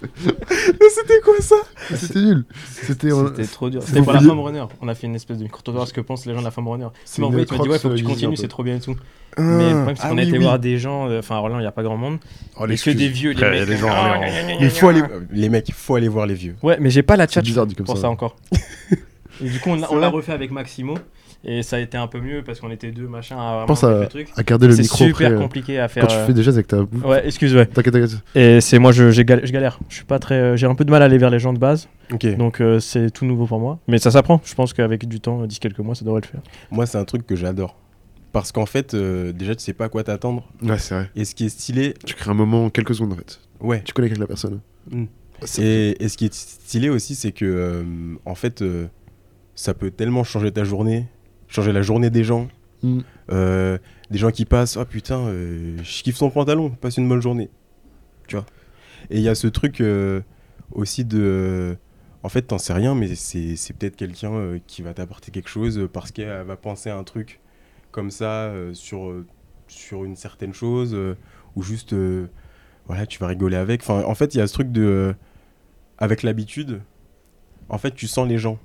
C'était 0.00 1.20
quoi 1.22 1.34
ça? 1.40 1.56
C'était 1.94 2.20
nul. 2.20 2.44
C'était 2.82 3.12
on- 3.12 3.28
C'était 3.28 3.44
trop 3.46 3.70
dur. 3.70 3.82
C'était 3.82 4.02
pour 4.02 4.12
la 4.12 4.20
femme 4.20 4.40
runner. 4.40 4.64
On 4.80 4.88
a 4.88 4.94
fait 4.94 5.06
une 5.06 5.14
espèce 5.14 5.38
de 5.38 5.42
micro 5.44 5.60
ce 5.86 5.92
que 5.92 6.00
pensent 6.00 6.26
les 6.26 6.32
gens 6.34 6.40
de 6.40 6.44
la 6.44 6.50
femme 6.50 6.68
runner. 6.68 6.86
M'as 7.18 7.26
envoyé, 7.26 7.46
tu 7.46 7.54
m'as 7.54 7.62
dit 7.62 7.68
ouais, 7.68 7.78
faut 7.78 7.88
que 7.90 7.94
tu 7.94 8.04
euh, 8.04 8.08
continues, 8.08 8.36
c'est 8.36 8.48
trop 8.48 8.62
bien 8.62 8.76
et 8.76 8.80
tout. 8.80 8.96
Ah, 9.36 9.42
Mais 9.42 9.68
le 9.70 9.74
problème, 9.76 9.96
c'est 9.96 10.02
ah 10.04 10.08
qu'on 10.08 10.18
a 10.18 10.22
oui, 10.22 10.28
été 10.28 10.38
oui. 10.38 10.44
voir 10.44 10.58
des 10.58 10.78
gens. 10.78 11.08
euh, 11.08 11.20
Enfin, 11.20 11.36
à 11.36 11.38
Orléans, 11.38 11.58
il 11.58 11.62
n'y 11.62 11.66
a 11.68 11.72
pas 11.72 11.82
grand 11.82 11.96
monde. 11.96 12.18
Oh, 12.58 12.66
que 12.66 12.90
des 12.90 13.08
vieux, 13.08 13.30
les 13.30 13.36
Frère, 13.36 13.52
il 13.54 13.58
y 13.58 13.62
a 13.62 13.66
mecs. 13.66 13.68
des 13.74 13.76
gens, 13.76 13.88
Ah, 13.90 14.20
Mais 14.60 14.70
faut 14.70 14.88
aller, 14.88 15.02
les 15.32 15.48
mecs, 15.48 15.68
il 15.68 15.74
faut 15.74 15.94
aller 15.94 16.08
voir 16.08 16.26
les 16.26 16.34
vieux. 16.34 16.56
Ouais, 16.62 16.78
mais 16.80 16.90
j'ai 16.90 17.02
pas 17.02 17.16
la 17.16 17.28
chat 17.28 17.40
bizarre 17.42 17.66
dit 17.66 17.74
comme 17.74 17.86
pour 17.86 17.96
ça. 17.98 18.08
encore. 18.10 18.36
Et 19.42 19.48
du 19.48 19.58
coup, 19.60 19.70
on, 19.70 19.80
on 19.90 19.96
l'a 19.98 20.08
refait 20.08 20.32
avec 20.32 20.50
Maximo. 20.50 20.98
Et 21.42 21.62
ça 21.62 21.76
a 21.76 21.78
été 21.78 21.96
un 21.96 22.06
peu 22.06 22.20
mieux 22.20 22.42
parce 22.44 22.60
qu'on 22.60 22.70
était 22.70 22.90
deux, 22.90 23.08
machin, 23.08 23.36
à 23.38 23.50
vraiment 23.52 23.66
Pense 23.66 23.80
faire 23.80 23.88
à- 23.90 24.00
le 24.00 24.06
truc. 24.08 24.28
À 24.36 24.42
garder 24.42 24.66
le 24.66 24.74
C'est 24.74 24.82
micro 24.82 24.96
super 24.98 25.14
près. 25.30 25.36
euh, 25.36 25.38
compliqué 25.40 25.78
à 25.78 25.88
faire. 25.88 26.02
Quand 26.02 26.08
tu 26.10 26.16
euh, 26.16 26.26
fais 26.26 26.34
des 26.34 26.42
gestes 26.42 26.58
avec 26.58 26.66
ta 26.68 26.82
bouche. 26.82 27.02
Ouais, 27.02 27.26
excuse, 27.26 27.54
ouais. 27.56 27.64
T'inquiète, 27.64 27.94
t'inquiète. 27.94 28.18
Et 28.34 28.60
c'est 28.60 28.78
moi, 28.78 28.92
je, 28.92 29.10
j'ai 29.10 29.24
gal- 29.24 29.40
je 29.44 29.50
galère. 29.50 29.78
Je 29.88 29.94
suis 29.96 30.04
pas 30.04 30.18
très. 30.18 30.34
euh, 30.34 30.56
J'ai 30.56 30.66
un 30.66 30.74
peu 30.74 30.84
de 30.84 30.90
mal 30.90 31.00
à 31.00 31.06
aller 31.06 31.16
vers 31.16 31.30
les 31.30 31.38
gens 31.38 31.54
de 31.54 31.58
base. 31.58 31.88
Ok. 32.12 32.26
Donc 32.36 32.60
euh, 32.60 32.78
c'est 32.78 33.10
tout 33.10 33.24
nouveau 33.24 33.46
pour 33.46 33.58
moi. 33.58 33.78
Mais 33.88 33.96
ça 33.98 34.10
s'apprend. 34.10 34.40
Je 34.44 34.54
pense 34.54 34.74
qu'avec 34.74 35.08
du 35.08 35.18
temps, 35.20 35.46
d'ici 35.46 35.60
quelques 35.60 35.78
mois, 35.78 35.94
ça 35.94 36.04
devrait 36.04 36.20
le 36.22 36.26
faire. 36.26 36.40
Moi, 36.70 36.84
c'est 36.84 36.98
un 36.98 37.04
truc 37.04 37.26
que 37.26 37.36
j'adore. 37.36 37.76
Parce 38.32 38.52
qu'en 38.52 38.66
fait, 38.66 38.92
euh, 38.94 39.32
déjà, 39.32 39.54
tu 39.56 39.64
sais 39.64 39.72
pas 39.72 39.86
à 39.86 39.88
quoi 39.88 40.04
t'attendre. 40.04 40.46
Ouais, 40.62 40.78
c'est 40.78 40.94
vrai. 40.94 41.10
Et 41.16 41.24
ce 41.24 41.34
qui 41.34 41.46
est 41.46 41.48
stylé, 41.48 41.94
Tu 42.04 42.14
crées 42.14 42.30
un 42.30 42.34
moment 42.34 42.66
en 42.66 42.70
quelques 42.70 42.94
secondes 42.94 43.14
en 43.14 43.16
fait. 43.16 43.40
ouais. 43.60 43.80
Tu 43.84 43.92
connais 43.94 44.08
avec 44.08 44.18
la 44.18 44.26
personne. 44.26 44.60
Mm. 44.90 45.04
C'est- 45.42 45.62
Et, 45.62 46.04
et 46.04 46.08
ce 46.10 46.18
qui 46.18 46.26
est 46.26 46.34
stylé 46.34 46.90
aussi, 46.90 47.14
c'est 47.14 47.32
que, 47.32 47.46
euh, 47.46 47.82
en 48.26 48.34
fait, 48.34 48.60
euh, 48.60 48.86
ça 49.54 49.72
peut 49.74 49.90
tellement 49.90 50.22
changer 50.22 50.52
ta 50.52 50.64
journée, 50.64 51.06
changer 51.50 51.72
la 51.72 51.82
journée 51.82 52.08
des 52.10 52.24
gens. 52.24 52.48
Mm. 52.82 53.00
Euh, 53.30 53.78
des 54.10 54.18
gens 54.18 54.30
qui 54.30 54.44
passent, 54.46 54.76
ah 54.78 54.84
putain, 54.86 55.18
euh, 55.18 55.76
je 55.82 56.02
kiffe 56.02 56.16
son 56.16 56.30
pantalon, 56.30 56.70
passe 56.70 56.96
une 56.96 57.08
bonne 57.08 57.20
journée. 57.20 57.50
Tu 58.26 58.36
vois. 58.36 58.46
Et 59.10 59.16
il 59.18 59.22
y 59.22 59.28
a 59.28 59.34
ce 59.34 59.46
truc 59.48 59.80
euh, 59.80 60.22
aussi 60.72 61.04
de. 61.04 61.76
En 62.22 62.28
fait, 62.28 62.42
t'en 62.42 62.58
sais 62.58 62.72
rien, 62.72 62.94
mais 62.94 63.14
c'est 63.14 63.72
peut-être 63.78 63.96
quelqu'un 63.96 64.58
qui 64.66 64.82
va 64.82 64.92
t'apporter 64.94 65.30
quelque 65.30 65.48
chose 65.48 65.88
parce 65.92 66.10
qu'elle 66.12 66.42
va 66.44 66.56
penser 66.56 66.90
à 66.90 66.96
un 66.96 67.04
truc 67.04 67.40
comme 67.92 68.10
ça 68.10 68.52
sur, 68.74 69.24
sur 69.68 70.04
une 70.04 70.16
certaine 70.16 70.52
chose 70.52 70.94
ou 71.56 71.62
juste. 71.62 71.94
voilà, 72.86 73.06
tu 73.06 73.18
vas 73.18 73.26
rigoler 73.26 73.56
avec. 73.56 73.80
Enfin, 73.82 74.02
en 74.04 74.14
fait, 74.14 74.34
il 74.34 74.38
y 74.38 74.40
a 74.42 74.46
ce 74.46 74.52
truc 74.52 74.70
de. 74.70 74.82
euh, 74.82 75.12
avec 75.96 76.22
l'habitude, 76.22 76.82
en 77.70 77.78
fait, 77.78 77.92
tu 77.94 78.06
sens 78.06 78.28
les 78.28 78.38
gens, 78.38 78.58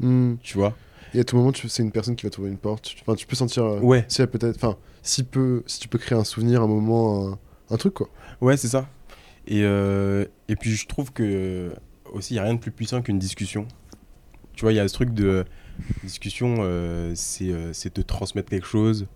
Mm. 0.00 0.34
tu 0.42 0.56
vois. 0.56 0.74
Et 1.14 1.20
à 1.20 1.24
tout 1.24 1.36
moment, 1.36 1.52
c'est 1.54 1.82
une 1.82 1.92
personne 1.92 2.16
qui 2.16 2.24
va 2.24 2.30
trouver 2.30 2.48
une 2.50 2.56
porte. 2.58 2.84
Tu- 2.84 2.96
Enfin, 3.02 3.14
tu 3.14 3.26
peux 3.26 3.36
sentir. 3.36 3.64
euh, 3.64 3.80
Ouais. 3.80 4.04
Si 4.08 4.24
peut-être. 4.26 4.56
Enfin, 4.56 4.76
si, 5.02 5.24
peu, 5.24 5.62
si 5.66 5.78
tu 5.80 5.88
peux 5.88 5.98
créer 5.98 6.16
un 6.18 6.24
souvenir, 6.24 6.62
un 6.62 6.66
moment, 6.66 7.28
un, 7.32 7.38
un 7.70 7.76
truc 7.76 7.94
quoi. 7.94 8.08
Ouais, 8.40 8.56
c'est 8.56 8.68
ça. 8.68 8.88
Et, 9.46 9.62
euh, 9.64 10.24
et 10.48 10.56
puis 10.56 10.70
je 10.72 10.86
trouve 10.86 11.12
que 11.12 11.72
aussi, 12.12 12.34
il 12.34 12.36
n'y 12.36 12.40
a 12.40 12.44
rien 12.44 12.54
de 12.54 12.60
plus 12.60 12.70
puissant 12.70 13.02
qu'une 13.02 13.18
discussion. 13.18 13.66
Tu 14.54 14.62
vois, 14.62 14.72
il 14.72 14.76
y 14.76 14.78
a 14.78 14.86
ce 14.88 14.94
truc 14.94 15.12
de 15.14 15.44
discussion, 16.04 16.56
euh, 16.60 17.12
c'est 17.14 17.50
euh, 17.50 17.72
te 17.72 18.00
transmettre 18.00 18.50
quelque 18.50 18.66
chose. 18.66 19.06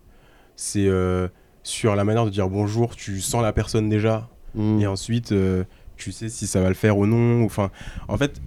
C'est 0.56 0.86
euh, 0.86 1.28
sur 1.62 1.94
la 1.94 2.04
manière 2.04 2.24
de 2.24 2.30
dire 2.30 2.48
bonjour, 2.48 2.96
tu 2.96 3.20
sens 3.20 3.42
la 3.42 3.52
personne 3.52 3.88
déjà. 3.88 4.28
Mm. 4.54 4.80
Et 4.80 4.86
ensuite, 4.86 5.32
euh, 5.32 5.64
tu 5.96 6.12
sais 6.12 6.28
si 6.28 6.46
ça 6.46 6.60
va 6.60 6.68
le 6.68 6.74
faire 6.74 6.96
ou 6.98 7.06
non. 7.06 7.44
Enfin, 7.44 7.70
en 8.08 8.16
fait, 8.16 8.40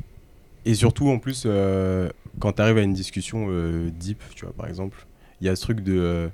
et 0.66 0.74
surtout 0.74 1.08
en 1.10 1.20
plus, 1.20 1.44
euh, 1.46 2.10
quand 2.40 2.54
tu 2.54 2.62
arrives 2.62 2.78
à 2.78 2.82
une 2.82 2.94
discussion 2.94 3.48
euh, 3.50 3.90
deep, 3.90 4.22
tu 4.36 4.46
vois, 4.46 4.54
par 4.54 4.68
exemple, 4.68 5.06
il 5.42 5.48
y 5.48 5.50
a 5.50 5.56
ce 5.56 5.62
truc 5.62 5.82
de 5.82 5.98
euh, 5.98 6.28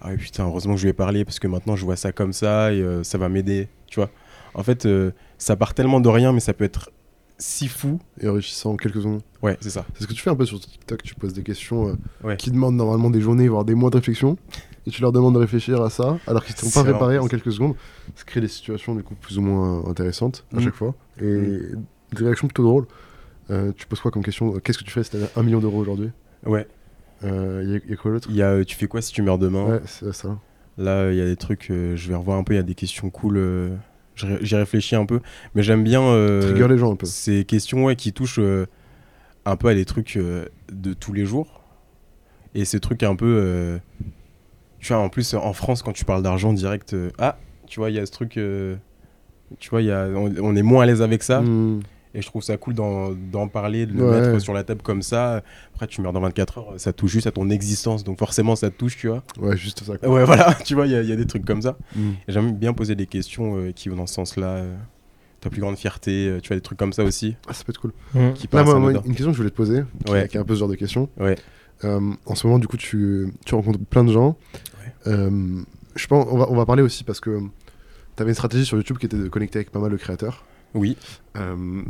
ah 0.00 0.10
putain, 0.16 0.44
heureusement 0.46 0.74
que 0.74 0.78
je 0.80 0.84
lui 0.84 0.90
ai 0.90 0.94
parlé 0.94 1.24
parce 1.24 1.38
que 1.38 1.46
maintenant 1.48 1.76
je 1.76 1.84
vois 1.84 1.96
ça 1.96 2.12
comme 2.12 2.32
ça 2.32 2.72
et 2.72 2.80
euh, 2.80 3.02
ça 3.02 3.18
va 3.18 3.28
m'aider, 3.28 3.68
tu 3.86 4.00
vois. 4.00 4.10
En 4.54 4.62
fait, 4.62 4.86
euh, 4.86 5.10
ça 5.38 5.56
part 5.56 5.74
tellement 5.74 6.00
de 6.00 6.08
rien, 6.08 6.32
mais 6.32 6.40
ça 6.40 6.54
peut 6.54 6.64
être 6.64 6.90
si 7.38 7.68
fou. 7.68 7.98
Et 8.20 8.28
enrichissant 8.28 8.72
en 8.72 8.76
quelques 8.76 8.96
secondes. 9.02 9.20
Ouais, 9.42 9.58
c'est 9.60 9.68
ça. 9.68 9.84
C'est 9.94 10.04
ce 10.04 10.08
que 10.08 10.14
tu 10.14 10.22
fais 10.22 10.30
un 10.30 10.34
peu 10.36 10.46
sur 10.46 10.58
TikTok. 10.58 11.02
Tu 11.02 11.14
poses 11.14 11.34
des 11.34 11.42
questions 11.42 11.98
Ouais. 12.24 12.36
qui 12.38 12.50
demandent 12.50 12.76
normalement 12.76 13.10
des 13.10 13.20
journées, 13.20 13.48
voire 13.48 13.66
des 13.66 13.74
mois 13.74 13.90
de 13.90 13.96
réflexion. 13.96 14.38
Et 14.86 14.90
tu 14.90 15.02
leur 15.02 15.12
demandes 15.12 15.34
de 15.34 15.40
réfléchir 15.40 15.82
à 15.82 15.90
ça, 15.90 16.16
alors 16.26 16.42
qu'ils 16.44 16.54
ne 16.54 16.70
sont 16.70 16.82
pas 16.82 16.88
préparés 16.88 17.18
en 17.18 17.26
quelques 17.26 17.52
secondes. 17.52 17.74
Ça 18.14 18.22
crée 18.24 18.40
des 18.40 18.48
situations 18.48 18.94
du 18.94 19.02
coup 19.02 19.14
plus 19.16 19.36
ou 19.36 19.42
moins 19.42 19.84
intéressantes 19.86 20.46
à 20.54 20.56
Mm. 20.56 20.60
chaque 20.62 20.74
fois. 20.74 20.94
Et 21.20 21.24
des 21.24 22.24
réactions 22.24 22.46
plutôt 22.46 22.62
drôles. 22.62 22.86
Euh, 23.50 23.72
tu 23.76 23.86
poses 23.86 24.00
quoi 24.00 24.10
comme 24.10 24.24
question? 24.24 24.52
Qu'est-ce 24.60 24.78
que 24.78 24.84
tu 24.84 24.90
fais 24.90 25.02
si 25.04 25.10
t'avais 25.10 25.28
un 25.36 25.42
million 25.42 25.60
d'euros 25.60 25.78
aujourd'hui? 25.80 26.10
Ouais. 26.44 26.66
Euh, 27.24 27.62
Il 27.64 27.70
y, 27.70 27.74
a- 27.76 27.80
y 27.90 27.92
a 27.92 27.96
quoi 27.96 28.10
l'autre 28.10 28.28
Il 28.30 28.36
y 28.36 28.42
a, 28.42 28.50
euh, 28.50 28.64
tu 28.64 28.76
fais 28.76 28.88
quoi 28.88 29.00
si 29.02 29.12
tu 29.12 29.22
meurs 29.22 29.38
demain? 29.38 29.64
Ouais, 29.66 29.80
c'est 29.86 30.12
ça. 30.12 30.38
Là, 30.78 31.10
il 31.10 31.16
y 31.16 31.20
a 31.20 31.24
des 31.26 31.36
trucs, 31.36 31.70
euh, 31.70 31.96
je 31.96 32.08
vais 32.08 32.14
revoir 32.14 32.38
un 32.38 32.44
peu, 32.44 32.52
il 32.54 32.56
y 32.56 32.60
a 32.60 32.64
des 32.64 32.74
questions 32.74 33.08
cool. 33.10 33.36
euh, 33.38 33.74
J'y 34.16 34.56
réfléchis 34.56 34.96
un 34.96 35.06
peu. 35.06 35.20
Mais 35.54 35.62
j'aime 35.62 35.84
bien. 35.84 36.02
euh, 36.02 36.40
Trigger 36.40 36.68
les 36.68 36.78
gens 36.78 36.92
un 36.92 36.96
peu. 36.96 37.06
Ces 37.06 37.44
questions 37.44 37.84
ouais, 37.84 37.96
qui 37.96 38.12
touchent 38.12 38.38
euh, 38.40 38.66
un 39.44 39.56
peu 39.56 39.68
à 39.68 39.74
des 39.74 39.84
trucs 39.84 40.16
euh, 40.16 40.46
de 40.72 40.92
tous 40.92 41.12
les 41.12 41.24
jours. 41.24 41.62
Et 42.54 42.64
ces 42.64 42.80
trucs 42.80 43.02
un 43.02 43.14
peu. 43.16 43.26
euh, 43.42 43.78
tu 44.80 44.92
vois, 44.92 45.02
en 45.02 45.08
plus, 45.08 45.34
en 45.34 45.52
France, 45.52 45.82
quand 45.82 45.92
tu 45.92 46.04
parles 46.04 46.22
d'argent 46.22 46.52
direct, 46.52 46.92
euh, 46.94 47.10
ah, 47.18 47.38
tu 47.66 47.80
vois, 47.80 47.90
il 47.90 47.96
y 47.96 47.98
a 47.98 48.06
ce 48.06 48.12
truc. 48.12 48.36
euh, 48.36 48.76
tu 49.58 49.70
vois, 49.70 49.80
y 49.82 49.90
a, 49.90 50.06
on, 50.08 50.32
on 50.40 50.56
est 50.56 50.62
moins 50.62 50.82
à 50.82 50.86
l'aise 50.86 51.02
avec 51.02 51.22
ça. 51.22 51.40
Mm. 51.40 51.80
Et 52.14 52.22
je 52.22 52.26
trouve 52.28 52.42
ça 52.42 52.56
cool 52.56 52.74
d'en 52.74 53.48
parler, 53.48 53.84
de 53.86 53.92
le 53.92 54.08
Ouais. 54.08 54.20
mettre 54.20 54.38
sur 54.40 54.54
la 54.54 54.64
table 54.64 54.80
comme 54.82 55.02
ça. 55.02 55.42
Après, 55.74 55.86
tu 55.86 56.00
meurs 56.00 56.12
dans 56.14 56.20
24 56.20 56.58
heures, 56.58 56.74
ça 56.78 56.92
touche 56.92 57.10
juste 57.12 57.26
à 57.26 57.30
ton 57.32 57.50
existence. 57.50 58.04
Donc 58.04 58.18
forcément, 58.18 58.56
ça 58.56 58.70
te 58.70 58.76
touche, 58.76 58.96
tu 58.96 59.08
vois. 59.08 59.22
Ouais, 59.38 59.56
juste 59.56 59.82
ça. 59.84 59.98
quoi. 59.98 60.08
Ouais, 60.08 60.24
voilà, 60.24 60.54
tu 60.64 60.74
vois, 60.74 60.86
il 60.86 60.92
y, 60.92 60.96
a- 60.96 61.02
il 61.02 61.08
y 61.08 61.12
a 61.12 61.16
des 61.16 61.26
trucs 61.26 61.44
comme 61.44 61.60
ça. 61.62 61.76
Mm. 61.94 62.10
J'aime 62.28 62.52
bien 62.56 62.72
poser 62.72 62.94
des 62.94 63.06
questions 63.06 63.56
euh, 63.58 63.72
qui 63.72 63.88
vont 63.90 63.96
dans 63.96 64.06
ce 64.06 64.14
sens-là. 64.14 64.46
euh, 64.48 64.74
ta 65.40 65.50
plus 65.50 65.60
grande 65.60 65.76
fierté, 65.76 66.28
euh, 66.28 66.40
tu 66.40 66.48
vois, 66.48 66.56
des 66.56 66.62
trucs 66.62 66.78
comme 66.78 66.94
ça 66.94 67.04
aussi. 67.04 67.36
Ah, 67.46 67.52
ça 67.52 67.62
peut 67.62 67.70
être 67.70 67.80
cool. 67.80 67.92
Mm. 68.14 68.32
Qui 68.32 68.48
Là, 68.50 68.64
moi, 68.64 68.90
une 68.92 69.02
question 69.14 69.26
que 69.26 69.32
je 69.32 69.36
voulais 69.36 69.50
te 69.50 69.54
poser, 69.54 69.82
qui, 70.06 70.10
Ouais. 70.12 70.26
qui 70.28 70.38
est 70.38 70.40
un 70.40 70.44
peu 70.44 70.54
ce 70.54 70.60
genre 70.60 70.68
de 70.68 70.74
question. 70.76 71.10
Ouais. 71.18 71.36
Euh, 71.84 72.00
en 72.24 72.34
ce 72.34 72.46
moment, 72.46 72.58
du 72.58 72.66
coup, 72.66 72.78
tu, 72.78 73.28
tu 73.44 73.54
rencontres 73.54 73.78
plein 73.80 74.02
de 74.02 74.10
gens. 74.12 74.38
Euh, 75.06 75.60
je 75.94 76.06
pense, 76.06 76.26
on 76.30 76.38
va, 76.38 76.46
on 76.50 76.56
va 76.56 76.64
parler 76.64 76.82
aussi 76.82 77.04
parce 77.04 77.20
que 77.20 77.38
tu 78.16 78.22
avais 78.22 78.30
une 78.30 78.34
stratégie 78.34 78.64
sur 78.64 78.78
YouTube 78.78 78.96
qui 78.96 79.04
était 79.06 79.18
de 79.18 79.28
connecter 79.28 79.58
avec 79.58 79.70
pas 79.70 79.78
mal 79.78 79.90
de 79.90 79.96
créateurs. 79.98 80.44
Oui, 80.76 80.96
Euh, 81.36 81.82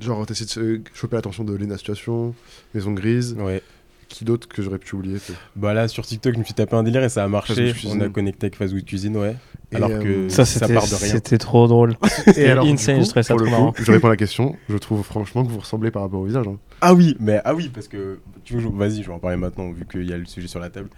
genre, 0.00 0.24
t'essayes 0.26 0.46
de 0.56 0.82
choper 0.94 1.16
l'attention 1.16 1.44
de 1.44 1.54
Lena 1.54 1.76
Situation, 1.76 2.34
Maison 2.74 2.92
Grise, 2.92 3.36
ouais. 3.38 3.62
qui 4.08 4.24
d'autre 4.24 4.48
que 4.48 4.62
j'aurais 4.62 4.78
pu 4.78 4.94
oublier 4.96 5.18
Bah 5.56 5.74
là, 5.74 5.86
sur 5.88 6.04
TikTok, 6.06 6.34
je 6.34 6.38
me 6.38 6.44
suis 6.44 6.54
tapé 6.54 6.74
un 6.76 6.82
délire 6.82 7.02
et 7.04 7.08
ça 7.08 7.22
a 7.24 7.28
marché. 7.28 7.72
On 7.86 8.00
a 8.00 8.08
connecté 8.08 8.46
avec 8.46 8.56
Fast 8.56 8.72
Food 8.72 8.84
Cuisine, 8.84 9.16
ouais. 9.16 9.36
Et, 9.72 9.76
Alors 9.76 9.90
euh, 9.90 10.02
que 10.26 10.28
Ça, 10.28 10.44
ça 10.44 10.60
c'était 10.60 10.74
part 10.74 10.88
de 10.88 10.94
rien. 10.96 11.08
c'était 11.12 11.38
trop 11.38 11.68
drôle. 11.68 11.96
Insane, 12.26 13.02
je 13.04 13.08
trouvais 13.08 13.22
ça 13.22 13.34
pour 13.34 13.36
trop 13.36 13.38
le 13.38 13.44
coup, 13.44 13.50
marrant. 13.50 13.74
je 13.78 13.92
réponds 13.92 14.08
à 14.08 14.10
la 14.10 14.16
question. 14.16 14.56
Je 14.68 14.76
trouve 14.78 15.02
franchement 15.04 15.44
que 15.44 15.50
vous 15.50 15.58
ressemblez 15.60 15.90
par 15.92 16.02
rapport 16.02 16.20
au 16.20 16.24
visage. 16.24 16.48
hein. 16.48 16.58
Ah 16.80 16.94
oui, 16.94 17.16
mais 17.20 17.40
ah 17.44 17.54
oui, 17.54 17.68
parce 17.72 17.86
que 17.86 18.18
tu 18.42 18.54
veux, 18.54 18.60
je- 18.60 18.68
vas-y, 18.68 19.02
je 19.02 19.06
vais 19.08 19.12
en 19.14 19.18
parler 19.20 19.36
maintenant 19.36 19.70
vu 19.70 19.84
qu'il 19.86 20.08
y 20.08 20.12
a 20.12 20.18
le 20.18 20.24
sujet 20.24 20.48
sur 20.48 20.58
la 20.60 20.70
table. 20.70 20.88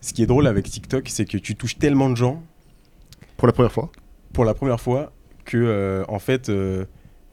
Ce 0.00 0.12
qui 0.12 0.22
est 0.22 0.26
drôle 0.26 0.46
avec 0.46 0.68
TikTok, 0.68 1.08
c'est 1.08 1.24
que 1.24 1.38
tu 1.38 1.56
touches 1.56 1.78
tellement 1.78 2.10
de 2.10 2.16
gens 2.16 2.42
Pour 3.36 3.46
la 3.48 3.52
première 3.52 3.72
fois. 3.72 3.90
pour 4.32 4.44
la 4.44 4.54
première 4.54 4.80
fois 4.80 5.12
que 5.44 5.56
euh, 5.56 6.04
en 6.08 6.18
fait 6.18 6.48
euh, 6.48 6.84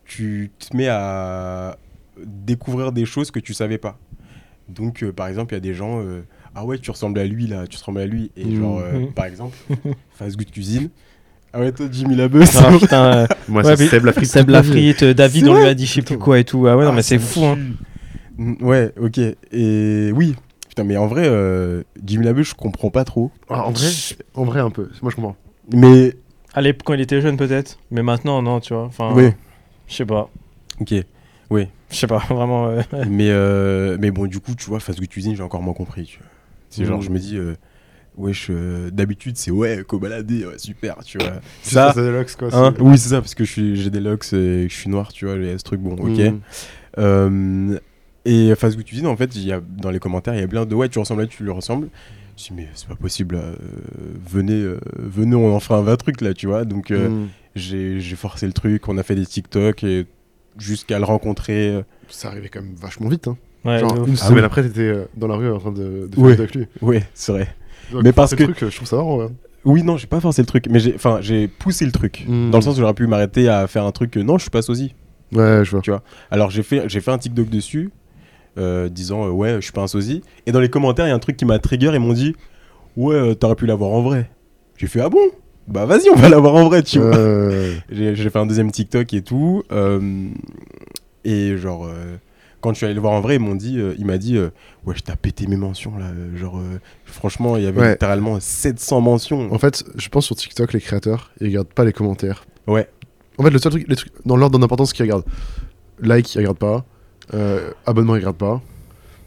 tu 0.05 0.51
te 0.59 0.75
mets 0.75 0.87
à 0.89 1.77
découvrir 2.25 2.91
des 2.91 3.05
choses 3.05 3.31
que 3.31 3.39
tu 3.39 3.53
savais 3.53 3.77
pas. 3.77 3.97
Donc 4.67 5.03
euh, 5.03 5.11
par 5.11 5.27
exemple, 5.27 5.53
il 5.53 5.57
y 5.57 5.57
a 5.57 5.61
des 5.61 5.73
gens 5.73 6.01
euh, 6.01 6.21
ah 6.55 6.65
ouais, 6.65 6.77
tu 6.77 6.91
ressembles 6.91 7.19
à 7.19 7.25
lui 7.25 7.47
là, 7.47 7.65
tu 7.67 7.77
ressembles 7.77 7.99
à 8.01 8.05
lui 8.05 8.31
et 8.37 8.45
Mhm. 8.45 8.55
genre 8.55 8.79
euh, 8.79 8.99
Mhm. 8.99 9.11
par 9.13 9.25
exemple, 9.25 9.57
Fast 10.11 10.37
Good 10.37 10.51
Cuisine 10.51 10.89
Ah 11.53 11.59
ouais, 11.59 11.71
toi, 11.71 11.87
Jimmy 11.91 12.15
Labeuse. 12.15 12.55
Ah, 12.57 12.71
putain, 12.79 13.03
euh, 13.05 13.27
Moi, 13.47 13.63
Ouais, 13.63 13.75
c'est 13.77 13.87
Seb 13.87 14.05
la 14.05 14.13
frite. 14.13 14.29
Seb 14.29 14.49
Lafrite, 14.49 15.03
David, 15.03 15.47
on 15.47 15.55
lui 15.59 15.65
a 15.65 15.73
dit 15.73 15.85
je 15.87 15.93
sais 15.93 16.01
plus 16.03 16.17
quoi 16.19 16.37
et 16.39 16.43
tout. 16.43 16.67
Ah 16.67 16.77
ouais, 16.77 16.85
non, 16.85 16.93
mais 16.93 17.01
c'est 17.01 17.17
fou. 17.19 17.43
Hein. 17.45 17.57
Ouais, 18.61 18.91
ok. 18.99 19.17
Et 19.51 20.11
oui. 20.15 20.35
Putain, 20.67 20.83
mais 20.83 20.97
en 20.97 21.07
vrai, 21.07 21.23
euh, 21.25 21.81
Jimmy 22.05 22.25
Labeuse, 22.25 22.49
je 22.49 22.53
comprends 22.55 22.91
pas 22.91 23.03
trop. 23.03 23.31
Ah, 23.49 23.65
en 23.65 23.71
vrai, 23.71 23.87
en 24.35 24.43
vrai 24.45 24.59
un 24.59 24.69
peu. 24.69 24.89
Moi, 25.01 25.09
je 25.11 25.15
comprends. 25.15 25.35
Mais. 25.73 26.13
Allez, 26.53 26.73
quand 26.73 26.93
il 26.93 27.01
était 27.01 27.21
jeune, 27.21 27.37
peut-être. 27.37 27.77
Mais 27.91 28.01
maintenant, 28.03 28.41
non, 28.41 28.59
tu 28.59 28.73
vois. 28.73 28.83
Enfin, 28.85 29.13
Oui. 29.15 29.29
je 29.87 29.93
sais 29.95 30.05
pas. 30.05 30.29
Ok. 30.79 30.93
Je 31.91 31.95
sais 31.95 32.07
pas, 32.07 32.17
vraiment. 32.29 32.67
euh, 32.67 32.81
mais, 33.07 33.29
euh, 33.29 33.97
mais 33.99 34.11
bon, 34.11 34.25
du 34.27 34.39
coup, 34.39 34.53
tu 34.55 34.65
vois, 34.65 34.79
Good 34.99 35.09
Cuisine, 35.09 35.35
j'ai 35.35 35.43
encore 35.43 35.61
moins 35.61 35.73
compris. 35.73 36.05
tu 36.05 36.17
vois. 36.19 36.27
C'est 36.69 36.85
genre, 36.85 36.99
Mm. 36.99 37.03
je 37.03 37.09
me 37.09 37.19
dis, 37.19 37.37
euh, 37.37 37.55
wesh, 38.17 38.47
euh, 38.51 38.91
d'habitude, 38.91 39.37
c'est 39.37 39.49
ouais, 39.51 39.83
co-baladé, 39.87 40.45
ouais, 40.45 40.57
super, 40.59 40.97
tu 41.03 41.17
vois. 41.17 41.33
Tu 41.63 41.69
Ça, 41.69 41.91
c'est 41.95 42.01
Deluxe, 42.01 42.35
quoi. 42.35 42.49
hein, 42.53 42.73
c'est- 42.75 42.81
oui, 42.83 42.97
c'est 42.97 43.09
ça, 43.09 43.21
parce 43.21 43.33
que 43.35 43.43
j'ai 43.43 43.89
des 43.89 43.99
locks 43.99 44.25
et 44.33 44.65
que 44.65 44.67
je 44.69 44.75
suis 44.75 44.89
noir, 44.89 45.11
tu 45.11 45.25
vois, 45.25 45.35
ce 45.35 45.63
truc, 45.63 45.79
bon, 45.81 45.93
ok. 45.95 46.19
Mm. 46.19 46.39
Euh, 46.99 47.79
et 48.25 48.53
Good 48.75 48.85
Cuisine, 48.85 49.07
en 49.07 49.15
fait, 49.17 49.35
y 49.47 49.51
a, 49.51 49.61
dans 49.61 49.89
les 49.89 49.99
commentaires, 49.99 50.35
il 50.35 50.41
y 50.41 50.43
a 50.43 50.47
plein 50.47 50.65
de 50.65 50.75
ouais, 50.75 50.89
tu 50.89 50.99
ressembles 50.99 51.21
là, 51.21 51.27
tu 51.27 51.43
lui 51.43 51.51
ressembles. 51.51 51.87
Je 52.39 52.43
me 52.43 52.45
suis 52.45 52.55
dit, 52.55 52.61
mais 52.61 52.67
c'est 52.73 52.87
pas 52.87 52.95
possible, 52.95 53.35
là, 53.35 53.41
euh, 53.41 53.55
venez, 54.25 54.53
euh, 54.61 54.79
venez, 54.97 55.35
on 55.35 55.53
en 55.53 55.59
fera 55.59 55.79
un 55.79 55.81
vrai 55.81 55.97
truc 55.97 56.21
là, 56.21 56.33
tu 56.33 56.47
vois. 56.47 56.63
Donc, 56.63 56.89
euh, 56.91 57.09
Mm. 57.09 57.27
j'ai 57.55 58.15
forcé 58.15 58.47
le 58.47 58.53
truc, 58.53 58.87
on 58.87 58.97
a 58.97 59.03
fait 59.03 59.15
des 59.15 59.25
TikTok 59.25 59.83
et 59.83 60.05
jusqu'à 60.57 60.99
le 60.99 61.05
rencontrer. 61.05 61.83
Ça 62.07 62.29
arrivait 62.29 62.47
quand 62.47 62.61
même 62.61 62.75
vachement 62.75 63.09
vite. 63.09 63.27
Hein. 63.27 63.37
Ouais, 63.65 63.79
Genre, 63.79 64.05
une 64.07 64.13
Ah 64.13 64.15
semaine 64.15 64.39
oui. 64.39 64.45
après, 64.45 64.63
t'étais 64.63 64.93
dans 65.17 65.27
la 65.27 65.35
rue 65.35 65.51
en 65.51 65.59
train 65.59 65.71
de, 65.73 66.07
de 66.09 66.15
faire 66.15 66.23
Ouais. 66.23 66.31
avec 66.33 66.55
lui. 66.55 66.65
Ouais, 66.81 67.03
c'est 67.13 67.33
vrai. 67.33 67.53
Donc, 67.91 68.03
Mais 68.03 68.13
parce 68.13 68.29
c'est 68.29 68.37
que- 68.37 68.43
le 68.43 68.53
truc, 68.53 68.69
je 68.69 68.75
trouve 68.75 68.87
ça 68.87 68.95
marrant. 68.95 69.17
ouais. 69.17 69.27
Oui, 69.65 69.83
non, 69.83 69.97
j'ai 69.97 70.07
pas 70.07 70.21
forcé 70.21 70.41
le 70.41 70.45
truc, 70.45 70.67
mais 70.69 70.79
j'ai 70.79 70.95
enfin, 70.95 71.19
j'ai 71.19 71.49
poussé 71.49 71.85
le 71.85 71.91
truc. 71.91 72.23
Mm. 72.25 72.51
Dans 72.51 72.59
le 72.59 72.61
sens 72.63 72.77
où 72.77 72.79
j'aurais 72.79 72.93
pu 72.93 73.05
m'arrêter 73.05 73.49
à 73.49 73.67
faire 73.67 73.83
un 73.83 73.91
truc 73.91 74.11
que 74.11 74.19
non, 74.21 74.37
je 74.37 74.43
suis 74.43 74.49
pas 74.51 74.61
sosie. 74.61 74.95
Ouais, 75.33 75.63
je 75.65 75.75
vois. 75.75 76.01
Alors 76.31 76.49
j'ai 76.51 76.63
fait, 76.63 76.87
j'ai 76.87 77.01
fait 77.01 77.11
un 77.11 77.17
TikTok 77.17 77.49
dessus, 77.49 77.89
euh, 78.57 78.89
disant 78.89 79.25
euh, 79.27 79.29
ouais, 79.29 79.55
je 79.55 79.61
suis 79.61 79.71
pas 79.71 79.81
un 79.81 79.87
sosie. 79.87 80.21
Et 80.45 80.51
dans 80.51 80.59
les 80.59 80.69
commentaires, 80.69 81.05
il 81.05 81.09
y 81.09 81.11
a 81.11 81.15
un 81.15 81.19
truc 81.19 81.37
qui 81.37 81.45
m'a 81.45 81.59
trigger. 81.59 81.91
Ils 81.93 81.99
m'ont 81.99 82.13
dit 82.13 82.35
ouais, 82.97 83.15
euh, 83.15 83.33
t'aurais 83.35 83.55
pu 83.55 83.65
l'avoir 83.65 83.91
en 83.91 84.01
vrai. 84.01 84.29
J'ai 84.77 84.87
fait 84.87 85.01
ah 85.01 85.09
bon? 85.09 85.19
Bah 85.67 85.85
vas-y, 85.85 86.09
on 86.09 86.15
va 86.15 86.29
l'avoir 86.29 86.55
en 86.55 86.67
vrai, 86.67 86.81
tu 86.83 86.99
vois. 86.99 87.11
J'ai 87.91 88.15
fait 88.15 88.39
un 88.39 88.45
deuxième 88.47 88.71
TikTok 88.71 89.13
et 89.13 89.21
tout. 89.21 89.63
et 91.25 91.57
genre, 91.57 91.89
quand 92.61 92.71
je 92.71 92.77
suis 92.77 92.85
allé 92.85 92.95
le 92.95 93.01
voir 93.01 93.13
en 93.13 93.21
vrai, 93.21 93.35
ils 93.35 93.39
m'ont 93.41 93.55
dit, 93.55 93.77
euh, 93.79 93.93
il 93.97 94.05
m'a 94.05 94.17
dit, 94.17 94.35
euh, 94.37 94.49
ouais, 94.85 94.95
je 94.97 95.01
t'ai 95.03 95.13
pété 95.15 95.47
mes 95.47 95.55
mentions 95.57 95.97
là. 95.97 96.05
euh, 96.07 96.35
Genre, 96.35 96.59
franchement, 97.05 97.55
il 97.57 97.63
y 97.63 97.67
avait 97.67 97.79
Ouais. 97.81 97.91
littéralement 97.91 98.39
700 98.39 99.01
mentions. 99.01 99.53
En 99.53 99.57
fait, 99.59 99.83
je 99.95 100.09
pense 100.09 100.25
sur 100.25 100.35
TikTok, 100.35 100.73
les 100.73 100.81
créateurs, 100.81 101.31
ils 101.39 101.47
regardent 101.47 101.67
pas 101.73 101.85
les 101.85 101.93
commentaires. 101.93 102.45
Ouais. 102.67 102.89
En 103.37 103.43
fait, 103.43 103.49
le 103.51 103.59
seul 103.59 103.71
truc, 103.71 103.85
les 103.87 103.95
trucs 103.95 104.11
dans 104.25 104.35
l'ordre 104.35 104.59
d'importance 104.59 104.91
qu'ils 104.91 105.03
regardent, 105.03 105.23
like, 106.01 106.33
ils 106.35 106.39
regardent 106.39 106.57
pas, 106.57 106.85
euh, 107.33 107.71
abonnement, 107.85 108.15
ils 108.15 108.19
regardent 108.19 108.37
pas, 108.37 108.61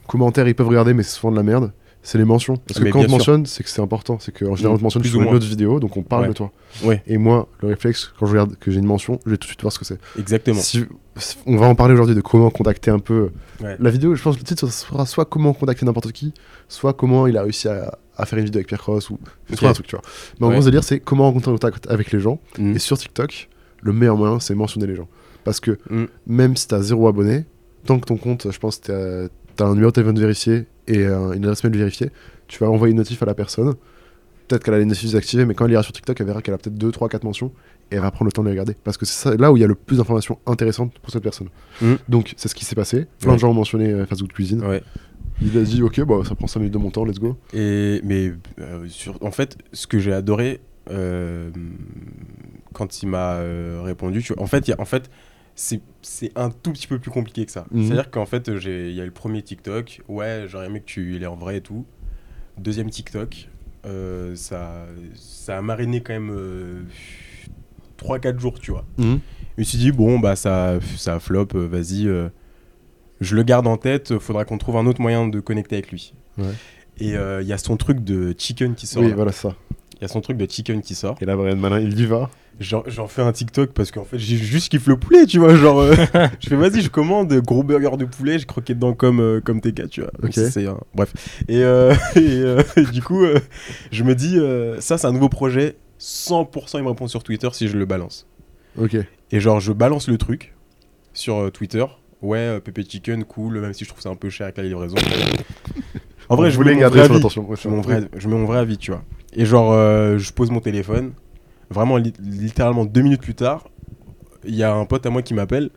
commentaires, 0.06 0.46
ils 0.48 0.54
peuvent 0.54 0.68
regarder, 0.68 0.94
mais 0.94 1.02
c'est 1.02 1.16
souvent 1.16 1.30
de 1.32 1.36
la 1.36 1.42
merde. 1.42 1.72
C'est 2.04 2.18
les 2.18 2.24
mentions. 2.24 2.56
Parce 2.56 2.80
que 2.80 2.84
Mais 2.84 2.90
quand 2.90 2.98
on 2.98 3.04
te 3.06 3.10
mentionne, 3.12 3.46
c'est 3.46 3.62
que 3.62 3.68
c'est 3.70 3.80
important. 3.80 4.18
C'est 4.18 4.36
qu'en 4.36 4.56
général, 4.56 4.74
on 4.74 4.78
te 4.78 4.82
mentionne 4.82 5.02
plus 5.02 5.10
sur 5.12 5.22
une 5.22 5.28
autre 5.32 5.46
vidéo, 5.46 5.78
donc 5.78 5.96
on 5.96 6.02
parle 6.02 6.22
Ouais. 6.22 6.28
de 6.30 6.32
toi. 6.32 6.50
Ouais. 6.82 7.00
Et 7.06 7.16
moi, 7.16 7.46
le 7.60 7.68
réflexe, 7.68 8.12
quand 8.18 8.26
je 8.26 8.32
regarde 8.32 8.56
que 8.58 8.72
j'ai 8.72 8.80
une 8.80 8.86
mention, 8.86 9.20
je 9.24 9.30
vais 9.30 9.36
tout 9.36 9.42
de 9.46 9.50
suite 9.50 9.60
voir 9.62 9.72
ce 9.72 9.78
que 9.78 9.84
c'est. 9.84 10.00
Exactement. 10.18 10.58
Si- 10.60 10.84
on 11.46 11.56
va 11.56 11.66
en 11.68 11.76
parler 11.76 11.94
aujourd'hui 11.94 12.16
de 12.16 12.20
comment 12.20 12.50
contacter 12.50 12.90
un 12.90 12.98
peu. 12.98 13.30
Ouais. 13.62 13.76
La 13.78 13.90
vidéo, 13.90 14.16
je 14.16 14.22
pense 14.22 14.34
que 14.34 14.40
le 14.40 14.44
titre 14.46 14.66
sera 14.68 15.06
soit 15.06 15.26
comment 15.26 15.52
contacter 15.52 15.86
n'importe 15.86 16.10
qui, 16.10 16.34
soit 16.68 16.92
comment 16.92 17.28
il 17.28 17.36
a 17.36 17.42
réussi 17.44 17.68
à, 17.68 17.96
à 18.16 18.26
faire 18.26 18.40
une 18.40 18.46
vidéo 18.46 18.58
avec 18.58 18.66
Pierre 18.66 18.80
Cross 18.80 19.10
ou 19.10 19.20
Ok. 19.52 19.58
soit 19.60 19.68
un 19.68 19.72
truc, 19.72 19.86
tu 19.86 19.94
vois. 19.94 20.02
Mais 20.40 20.46
en 20.48 20.50
gros, 20.50 20.62
c'est 20.62 20.72
dire, 20.72 20.82
c'est 20.82 20.98
comment 20.98 21.22
rencontrer 21.22 21.52
en 21.52 21.54
contact 21.54 21.88
avec 21.88 22.10
les 22.10 22.18
gens. 22.18 22.40
Mm. 22.58 22.74
Et 22.74 22.78
sur 22.80 22.98
TikTok, 22.98 23.48
le 23.80 23.92
meilleur 23.92 24.16
moyen, 24.16 24.40
c'est 24.40 24.56
mentionner 24.56 24.88
les 24.88 24.96
gens. 24.96 25.06
Parce 25.44 25.60
que 25.60 25.78
Mm. 25.88 26.06
même 26.26 26.56
si 26.56 26.66
t'as 26.66 26.80
zéro 26.82 27.06
abonné, 27.06 27.44
tant 27.86 27.98
que 27.98 28.06
ton 28.06 28.16
compte, 28.16 28.50
je 28.50 28.58
pense, 28.58 28.80
t'as 28.80 29.24
as 29.58 29.64
un 29.64 29.74
numéro 29.74 29.90
de 29.90 29.94
téléphone 29.94 30.18
vérifié 30.18 30.66
et 30.88 30.98
euh, 31.06 31.32
une 31.32 31.44
adresse 31.44 31.62
mail 31.64 31.76
vérifiée, 31.76 32.10
tu 32.48 32.58
vas 32.58 32.68
envoyer 32.70 32.92
une 32.92 32.98
notif 32.98 33.22
à 33.22 33.26
la 33.26 33.34
personne. 33.34 33.74
Peut-être 34.48 34.64
qu'elle 34.64 34.74
a 34.74 34.78
les 34.78 34.84
notifs 34.84 35.04
désactivées, 35.04 35.44
mais 35.46 35.54
quand 35.54 35.64
elle 35.66 35.72
ira 35.72 35.82
sur 35.82 35.92
TikTok, 35.92 36.20
elle 36.20 36.26
verra 36.26 36.42
qu'elle 36.42 36.54
a 36.54 36.58
peut-être 36.58 36.76
2, 36.76 36.90
3, 36.90 37.08
4 37.08 37.24
mentions 37.24 37.52
et 37.90 37.94
elle 37.94 38.00
va 38.02 38.10
prendre 38.10 38.26
le 38.26 38.32
temps 38.32 38.42
de 38.42 38.48
les 38.48 38.52
regarder. 38.52 38.74
Parce 38.84 38.96
que 38.98 39.06
c'est 39.06 39.38
là 39.40 39.52
où 39.52 39.56
il 39.56 39.60
y 39.60 39.64
a 39.64 39.66
le 39.66 39.74
plus 39.74 39.96
d'informations 39.98 40.38
intéressantes 40.46 40.98
pour 40.98 41.10
cette 41.12 41.22
personne. 41.22 41.48
Mm. 41.80 41.94
Donc, 42.08 42.34
c'est 42.36 42.48
ce 42.48 42.54
qui 42.54 42.64
s'est 42.64 42.74
passé. 42.74 43.06
Plein 43.20 43.30
Ouais. 43.30 43.36
de 43.36 43.40
gens 43.40 43.50
ont 43.50 43.54
mentionné 43.54 43.90
euh, 43.92 44.04
Fast 44.04 44.20
Food 44.20 44.32
Cuisine. 44.32 44.62
Ouais. 44.64 44.82
Il 45.40 45.56
a 45.56 45.62
dit, 45.62 45.82
ok, 45.82 46.00
bah, 46.02 46.16
ça 46.28 46.34
prend 46.34 46.46
5 46.48 46.60
minutes 46.60 46.74
de 46.74 46.78
mon 46.78 46.90
temps, 46.90 47.04
let's 47.04 47.18
go. 47.18 47.36
Et 47.54 48.00
mais 48.04 48.32
euh, 48.60 48.86
sur, 48.88 49.16
en 49.22 49.30
fait, 49.30 49.56
ce 49.72 49.86
que 49.86 49.98
j'ai 49.98 50.12
adoré 50.12 50.60
euh, 50.90 51.50
quand 52.74 53.02
il 53.02 53.08
m'a 53.08 53.34
euh, 53.36 53.80
répondu, 53.82 54.22
tu 54.22 54.34
vois, 54.34 54.42
en 54.42 54.46
fait, 54.46 54.66
il 54.68 54.70
y 54.70 54.74
a- 54.74 54.80
en 54.80 54.84
fait, 54.84 55.10
c'est 55.54 55.80
un 56.34 56.50
tout 56.50 56.72
petit 56.72 56.86
peu 56.86 56.98
plus 56.98 57.10
compliqué 57.10 57.44
que 57.46 57.52
ça. 57.52 57.66
Mhm. 57.70 57.84
C'est-à-dire 57.84 58.10
qu'en 58.10 58.26
fait, 58.26 58.56
j'ai 58.58 58.90
il 58.90 58.96
y 58.96 59.00
a 59.00 59.04
le 59.04 59.10
premier 59.10 59.42
TikTok, 59.42 60.02
ouais, 60.08 60.44
j'aurais 60.48 60.66
aimé 60.66 60.80
que 60.80 60.86
tu 60.86 61.16
il 61.16 61.22
est 61.22 61.26
en 61.26 61.36
vrai 61.36 61.58
et 61.58 61.60
tout. 61.60 61.84
Deuxième 62.58 62.90
TikTok, 62.90 63.48
euh, 63.86 64.34
ça 64.36 64.86
ça 65.14 65.58
a 65.58 65.62
mariné 65.62 66.02
quand 66.02 66.12
même 66.12 66.86
3-4 68.02 68.38
jours, 68.38 68.58
tu 68.58 68.70
vois. 68.72 68.84
Mhm. 68.98 69.20
Je 69.56 69.60
me 69.60 69.64
suis 69.64 69.78
dit, 69.78 69.92
bon, 69.92 70.18
bah 70.18 70.34
ça, 70.36 70.78
ça 70.96 71.20
flop, 71.20 71.48
euh, 71.54 71.66
vas-y, 71.66 72.06
euh, 72.06 72.28
je 73.20 73.36
le 73.36 73.42
garde 73.42 73.66
en 73.66 73.76
tête, 73.76 74.18
faudra 74.18 74.44
qu'on 74.44 74.58
trouve 74.58 74.76
un 74.76 74.86
autre 74.86 75.00
moyen 75.00 75.28
de 75.28 75.40
connecter 75.40 75.76
avec 75.76 75.90
lui. 75.90 76.14
Ouais. 76.38 76.44
Et 76.98 77.16
euh, 77.16 77.42
il 77.42 77.48
y 77.48 77.52
a 77.52 77.58
son 77.58 77.76
truc 77.76 78.00
de 78.00 78.34
chicken 78.36 78.74
qui 78.74 78.86
sort. 78.86 79.02
Oui, 79.02 79.10
là. 79.10 79.14
voilà 79.14 79.32
ça. 79.32 79.54
Il 79.96 80.02
y 80.02 80.04
a 80.04 80.08
son 80.08 80.20
truc 80.20 80.36
de 80.36 80.50
chicken 80.50 80.80
qui 80.80 80.94
sort. 80.94 81.16
Et 81.20 81.24
là, 81.26 81.36
Brian 81.36 81.56
Malin, 81.56 81.80
il 81.80 81.98
y 81.98 82.06
va. 82.06 82.30
J'en 82.62 83.06
fais 83.08 83.22
un 83.22 83.32
TikTok 83.32 83.72
parce 83.72 83.90
qu'en 83.90 84.04
fait, 84.04 84.18
j'ai 84.18 84.36
juste 84.36 84.70
kiffe 84.70 84.86
le 84.86 84.96
poulet, 84.96 85.26
tu 85.26 85.38
vois. 85.38 85.54
Genre, 85.56 85.80
euh, 85.80 85.94
je 86.40 86.48
fais, 86.48 86.56
vas-y, 86.56 86.80
je 86.80 86.88
commande 86.88 87.32
gros 87.40 87.62
burger 87.62 87.96
de 87.98 88.04
poulet, 88.04 88.38
je 88.38 88.46
croquais 88.46 88.74
dedans 88.74 88.94
comme, 88.94 89.20
euh, 89.20 89.40
comme 89.40 89.60
TK, 89.60 89.88
tu 89.88 90.00
vois. 90.02 90.10
C'est 90.32 90.66
un- 90.66 90.78
Bref. 90.94 91.12
Et, 91.48 91.62
euh, 91.62 91.92
et, 92.16 92.20
euh, 92.20 92.62
du 92.92 93.02
coup, 93.02 93.24
euh, 93.24 93.38
je 93.90 94.04
me 94.04 94.14
dis, 94.14 94.38
euh, 94.38 94.80
ça, 94.80 94.96
c'est 94.98 95.06
un 95.06 95.12
nouveau 95.12 95.28
projet. 95.28 95.76
100% 95.98 96.78
il 96.78 96.82
me 96.84 96.88
répond 96.88 97.06
sur 97.06 97.22
Twitter 97.22 97.48
si 97.52 97.68
je 97.68 97.76
le 97.76 97.84
balance. 97.84 98.26
Ok. 98.78 98.96
Et 99.30 99.40
genre, 99.40 99.60
je 99.60 99.72
balance 99.72 100.08
le 100.08 100.18
truc 100.18 100.54
sur 101.12 101.36
euh, 101.36 101.50
Twitter. 101.50 101.84
Ouais, 102.22 102.38
euh, 102.38 102.60
Pepe 102.60 102.88
Chicken, 102.88 103.24
cool, 103.24 103.60
même 103.60 103.72
si 103.72 103.84
je 103.84 103.88
trouve 103.90 104.00
ça 104.02 104.08
un 104.08 104.14
peu 104.16 104.30
cher 104.30 104.44
avec 104.46 104.56
la 104.56 104.62
livraison. 104.64 104.96
en 106.28 106.36
vrai, 106.36 106.50
je 106.50 106.56
voulais 106.56 106.74
mon 106.74 106.80
garder 106.80 106.98
vrai 106.98 107.06
son 107.08 107.12
avis. 107.14 107.20
attention. 107.20 107.48
ouais, 107.48 107.56
Je 107.60 107.68
mets, 107.68 107.74
mon 107.76 107.82
vrai, 107.82 108.02
je 108.16 108.28
mets 108.28 108.34
mon 108.36 108.44
vrai 108.46 108.58
avis, 108.58 108.78
tu 108.78 108.90
vois. 108.92 109.02
Et 109.34 109.44
genre, 109.44 109.72
euh, 109.72 110.18
je 110.18 110.32
pose 110.32 110.50
mon 110.50 110.60
téléphone. 110.60 111.12
Vraiment, 111.72 111.96
li- 111.96 112.12
littéralement 112.20 112.84
deux 112.84 113.02
minutes 113.02 113.22
plus 113.22 113.34
tard, 113.34 113.68
il 114.44 114.54
y 114.54 114.62
a 114.62 114.74
un 114.74 114.84
pote 114.86 115.06
à 115.06 115.10
moi 115.10 115.22
qui 115.22 115.34
m'appelle. 115.34 115.70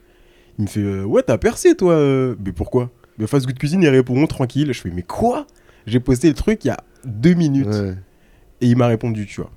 Il 0.59 0.63
me 0.65 0.69
fait 0.69 0.81
euh, 0.81 1.03
Ouais, 1.05 1.23
t'as 1.23 1.37
percé, 1.37 1.75
toi 1.75 1.93
euh. 1.93 2.35
Mais 2.45 2.51
pourquoi? 2.53 2.91
Mais 3.17 3.27
Fast 3.27 3.45
Good 3.47 3.57
Cuisine, 3.59 3.83
il 3.83 3.89
répond 3.89 4.25
tranquille. 4.27 4.73
Je 4.73 4.81
fais 4.81 4.91
Mais 4.91 5.03
quoi? 5.03 5.47
J'ai 5.87 5.99
posté 5.99 6.27
le 6.29 6.33
truc 6.35 6.65
il 6.65 6.69
y 6.69 6.71
a 6.71 6.79
deux 7.05 7.33
minutes. 7.33 7.67
Ouais. 7.67 7.95
Et 8.61 8.67
il 8.67 8.77
m'a 8.77 8.87
répondu, 8.87 9.25
tu 9.25 9.41
vois. 9.41 9.51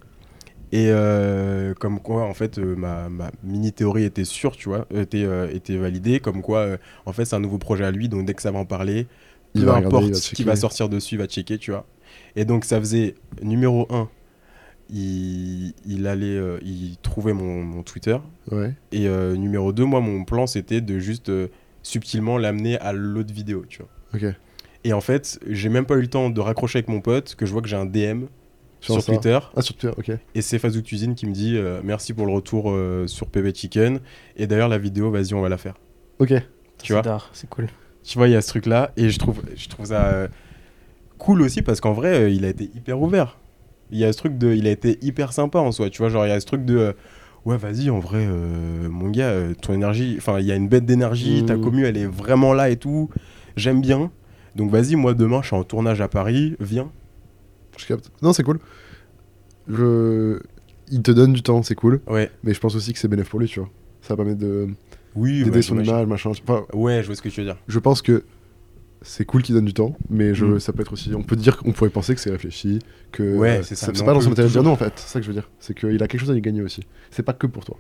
Et 0.73 0.89
euh, 0.91 1.75
comme 1.75 2.01
quoi, 2.01 2.25
en 2.25 2.35
fait, 2.35 2.59
euh, 2.59 2.77
ma, 2.77 3.09
ma 3.09 3.31
mini-théorie 3.43 4.05
était 4.05 4.25
sûre, 4.25 4.57
tu 4.57 4.69
vois, 4.69 4.87
était, 4.95 5.25
euh, 5.25 5.49
était 5.53 5.77
validée. 5.77 6.21
Comme 6.21 6.43
quoi, 6.43 6.77
en 7.07 7.13
fait, 7.13 7.25
c'est 7.25 7.37
un 7.37 7.41
nouveau 7.41 7.59
projet 7.59 7.85
à 7.85 7.91
lui. 7.91 8.09
Donc, 8.09 8.27
dès 8.27 8.35
que 8.35 8.43
ça 8.43 8.51
va 8.51 8.59
en 8.59 8.67
parler, 8.67 9.07
Il 9.55 9.65
peu 9.65 9.67
va 9.67 9.75
regarder, 9.75 9.97
importe 9.97 10.07
il 10.07 10.13
va 10.13 10.21
ce 10.21 10.33
qui 10.33 10.45
va 10.45 10.57
sortir 10.57 10.89
dessus, 10.89 11.15
il 11.15 11.19
va 11.19 11.27
checker, 11.27 11.59
tu 11.59 11.71
vois. 11.71 11.87
Et 12.37 12.45
donc, 12.45 12.65
ça 12.65 12.79
faisait 12.79 13.15
numéro 13.43 13.87
1, 13.91 14.09
il, 14.91 15.75
il 15.87 16.07
allait, 16.07 16.37
euh, 16.37 16.59
il 16.63 16.97
trouvait 17.03 17.33
mon, 17.33 17.63
mon 17.63 17.83
Twitter. 17.83 18.17
Ouais. 18.51 18.75
Et 18.93 19.07
euh, 19.09 19.37
numéro 19.37 19.73
2, 19.73 19.85
moi, 19.85 20.01
mon 20.01 20.25
plan, 20.25 20.47
c'était 20.47 20.81
de 20.81 20.99
juste 20.99 21.29
euh, 21.29 21.49
subtilement 21.83 22.39
l'amener 22.39 22.79
à 22.79 22.93
l'autre 22.93 23.33
vidéo, 23.33 23.65
tu 23.69 23.83
vois. 23.83 23.91
Ok. 24.15 24.35
Et 24.85 24.93
en 24.93 25.01
fait, 25.01 25.39
j'ai 25.49 25.69
même 25.69 25.87
pas 25.87 25.97
eu 25.97 26.01
le 26.03 26.09
temps 26.09 26.31
de 26.31 26.41
raccrocher 26.41 26.79
avec 26.79 26.89
mon 26.89 27.01
pote, 27.01 27.35
que 27.35 27.47
je 27.47 27.53
vois 27.53 27.63
que 27.63 27.69
j'ai 27.69 27.77
un 27.77 27.87
DM 27.87 28.25
sur. 28.81 29.05
Twitter. 29.05 29.39
Ah, 29.57 29.63
sur 29.63 29.75
Twitter, 29.77 29.95
ok. 29.99 30.19
Et 30.35 30.43
c'est 30.43 30.59
Fazou 30.59 30.83
Cuisine 30.83 31.15
qui 31.15 31.27
me 31.27 31.33
dit 31.33 31.57
euh, 31.57 31.81
merci 31.83 32.15
pour 32.15 32.27
le 32.27 32.33
retour 32.33 32.71
euh, 32.71 33.07
sur 33.07 33.27
PB 33.27 33.55
Chicken. 33.55 34.01
Et 34.37 34.47
d'ailleurs, 34.47 34.69
la 34.69 34.79
vidéo, 34.79 35.11
vas-y, 35.11 35.35
on 35.35 35.41
va 35.41 35.49
la 35.49 35.59
faire. 35.59 35.75
Ok. 36.19 36.33
Tu 36.83 36.93
vois 36.93 37.03
C'est 37.33 37.49
cool. 37.51 37.69
Tu 38.05 38.17
vois, 38.19 38.29
il 38.29 38.33
y 38.33 38.37
a 38.37 38.41
ce 38.41 38.49
truc-là. 38.49 38.93
Et 38.97 39.11
je 39.11 39.19
trouve, 39.19 39.43
je 39.55 39.69
trouve 39.69 39.87
ça 39.87 40.07
euh, 40.07 40.29
cool 41.19 41.43
aussi 41.43 41.63
parce 41.63 41.81
qu'en 41.81 41.93
vrai, 41.93 42.23
euh, 42.23 42.31
il 42.31 42.45
a 42.45 42.49
été 42.49 42.65
hyper 42.65 43.01
ouvert. 43.01 43.39
Il 43.91 43.99
y 43.99 44.05
a 44.05 44.13
ce 44.13 44.19
truc 44.19 44.37
de. 44.39 44.53
Il 44.55 44.67
a 44.67 44.71
été 44.71 44.99
hyper 45.03 45.33
sympa 45.33 45.59
en 45.59 45.73
soi. 45.73 45.91
Tu 45.91 45.99
vois, 45.99 46.09
genre, 46.11 46.27
il 46.27 46.29
y 46.29 46.33
a 46.33 46.41
ce 46.41 46.47
truc 46.47 46.65
de. 46.65 46.77
euh, 46.77 46.93
ouais, 47.45 47.57
vas-y, 47.57 47.89
en 47.91 47.99
vrai, 47.99 48.27
euh, 48.29 48.89
mon 48.89 49.09
gars, 49.11 49.29
euh, 49.31 49.55
ton 49.61 49.73
énergie. 49.73 50.15
Enfin, 50.19 50.41
il 50.41 50.47
y 50.47 50.53
a 50.53 50.57
une 50.57 50.69
bête 50.69 50.85
d'énergie. 50.85 51.45
Ta 51.47 51.57
Mm. 51.57 51.61
commu, 51.63 51.85
elle 51.87 51.97
est 51.97 52.07
vraiment 52.07 52.53
là 52.53 52.69
et 52.71 52.77
tout. 52.77 53.09
J'aime 53.57 53.81
bien. 53.81 54.11
Donc, 54.57 54.71
vas-y, 54.71 54.97
moi, 54.97 55.15
demain, 55.15 55.41
je 55.43 55.49
suis 55.49 55.57
en 55.57 55.65
tournage 55.65 56.01
à 56.01 56.09
Paris. 56.09 56.57
Viens. 56.61 56.91
Je 57.79 57.87
capte. 57.87 58.11
Non, 58.23 58.33
c'est 58.33 58.43
cool. 58.43 58.59
Je... 59.69 60.39
Il 60.91 61.03
te 61.03 61.11
donne 61.11 61.33
du 61.35 61.43
temps, 61.43 61.63
c'est 61.63 61.75
cool. 61.75 62.01
Ouais. 62.07 62.31
Mais 62.43 62.55
je 62.55 62.61
pense 62.61 62.75
aussi 62.75 62.93
que 62.93 62.99
c'est 62.99 63.09
bénéfique 63.09 63.31
pour 63.31 63.41
lui, 63.41 63.47
tu 63.49 63.61
vois. 63.61 63.69
Ça 64.01 64.15
va 64.15 64.17
permettre 64.25 64.39
de 64.41 64.69
Oui, 65.15 65.45
d'aider 65.45 65.61
son 65.63 65.75
j'imagine. 65.75 65.93
image, 65.95 66.07
machin. 66.07 66.31
Enfin, 66.31 66.65
Ouais, 66.73 67.01
je 67.03 67.07
vois 67.07 67.15
ce 67.15 67.21
que 67.23 67.29
tu 67.29 67.41
veux 67.41 67.47
dire. 67.47 67.57
je 67.69 67.79
pense 67.79 68.01
que 68.01 68.25
c'est 69.03 69.25
cool 69.25 69.43
qu'il 69.43 69.55
donne 69.55 69.65
du 69.65 69.75
temps, 69.75 69.97
mais 70.11 70.35
je, 70.35 70.45
Mm. 70.45 70.61
ça 70.61 70.73
peut 70.73 70.83
être 70.83 70.93
aussi. 70.93 71.15
On 71.15 71.23
peut 71.23 71.37
dire 71.37 71.57
qu'on 71.59 71.73
pourrait 71.73 71.91
penser 71.91 72.15
que 72.15 72.21
c'est 72.21 72.31
réfléchi, 72.31 72.81
que 73.13 73.37
Ouais, 73.37 73.59
euh, 73.59 73.63
c'est 73.63 73.75
ça, 73.77 73.93
c'est 73.95 74.05
pas 74.05 74.13
dans 74.13 74.21
son 74.21 74.35
toujours- 74.35 74.63
non 74.63 74.73
en 74.73 74.77
fait. 74.77 74.93
C'est 74.97 75.09
ça 75.09 75.21
que 75.21 75.25
je 75.25 75.29
veux 75.31 75.35
dire. 75.35 75.49
C'est 75.61 75.77
qu'il 75.79 76.03
a 76.03 76.09
quelque 76.09 76.21
chose 76.21 76.31
à 76.31 76.35
y 76.37 76.41
gagner 76.41 76.63
aussi. 76.63 76.83
C'est 77.11 77.23
pas 77.23 77.33
que 77.33 77.47
pour 77.47 77.65
toi. 77.65 77.77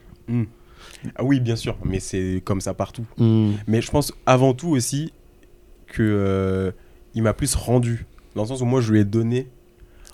Ah 1.16 1.25
oui, 1.25 1.40
bien 1.40 1.56
sûr, 1.56 1.76
mais 1.84 2.00
c'est 2.00 2.40
comme 2.44 2.60
ça 2.60 2.75
partout. 2.75 3.04
Mm. 3.18 3.52
Mais 3.66 3.80
je 3.80 3.90
pense 3.90 4.12
avant 4.26 4.54
tout 4.54 4.68
aussi 4.68 5.12
que 5.87 6.02
euh, 6.02 6.70
il 7.14 7.22
m'a 7.22 7.32
plus 7.34 7.54
rendu, 7.54 8.06
dans 8.34 8.42
le 8.42 8.48
sens 8.48 8.60
où 8.60 8.64
moi 8.64 8.80
je 8.80 8.92
lui 8.92 9.00
ai 9.00 9.04
donné 9.04 9.48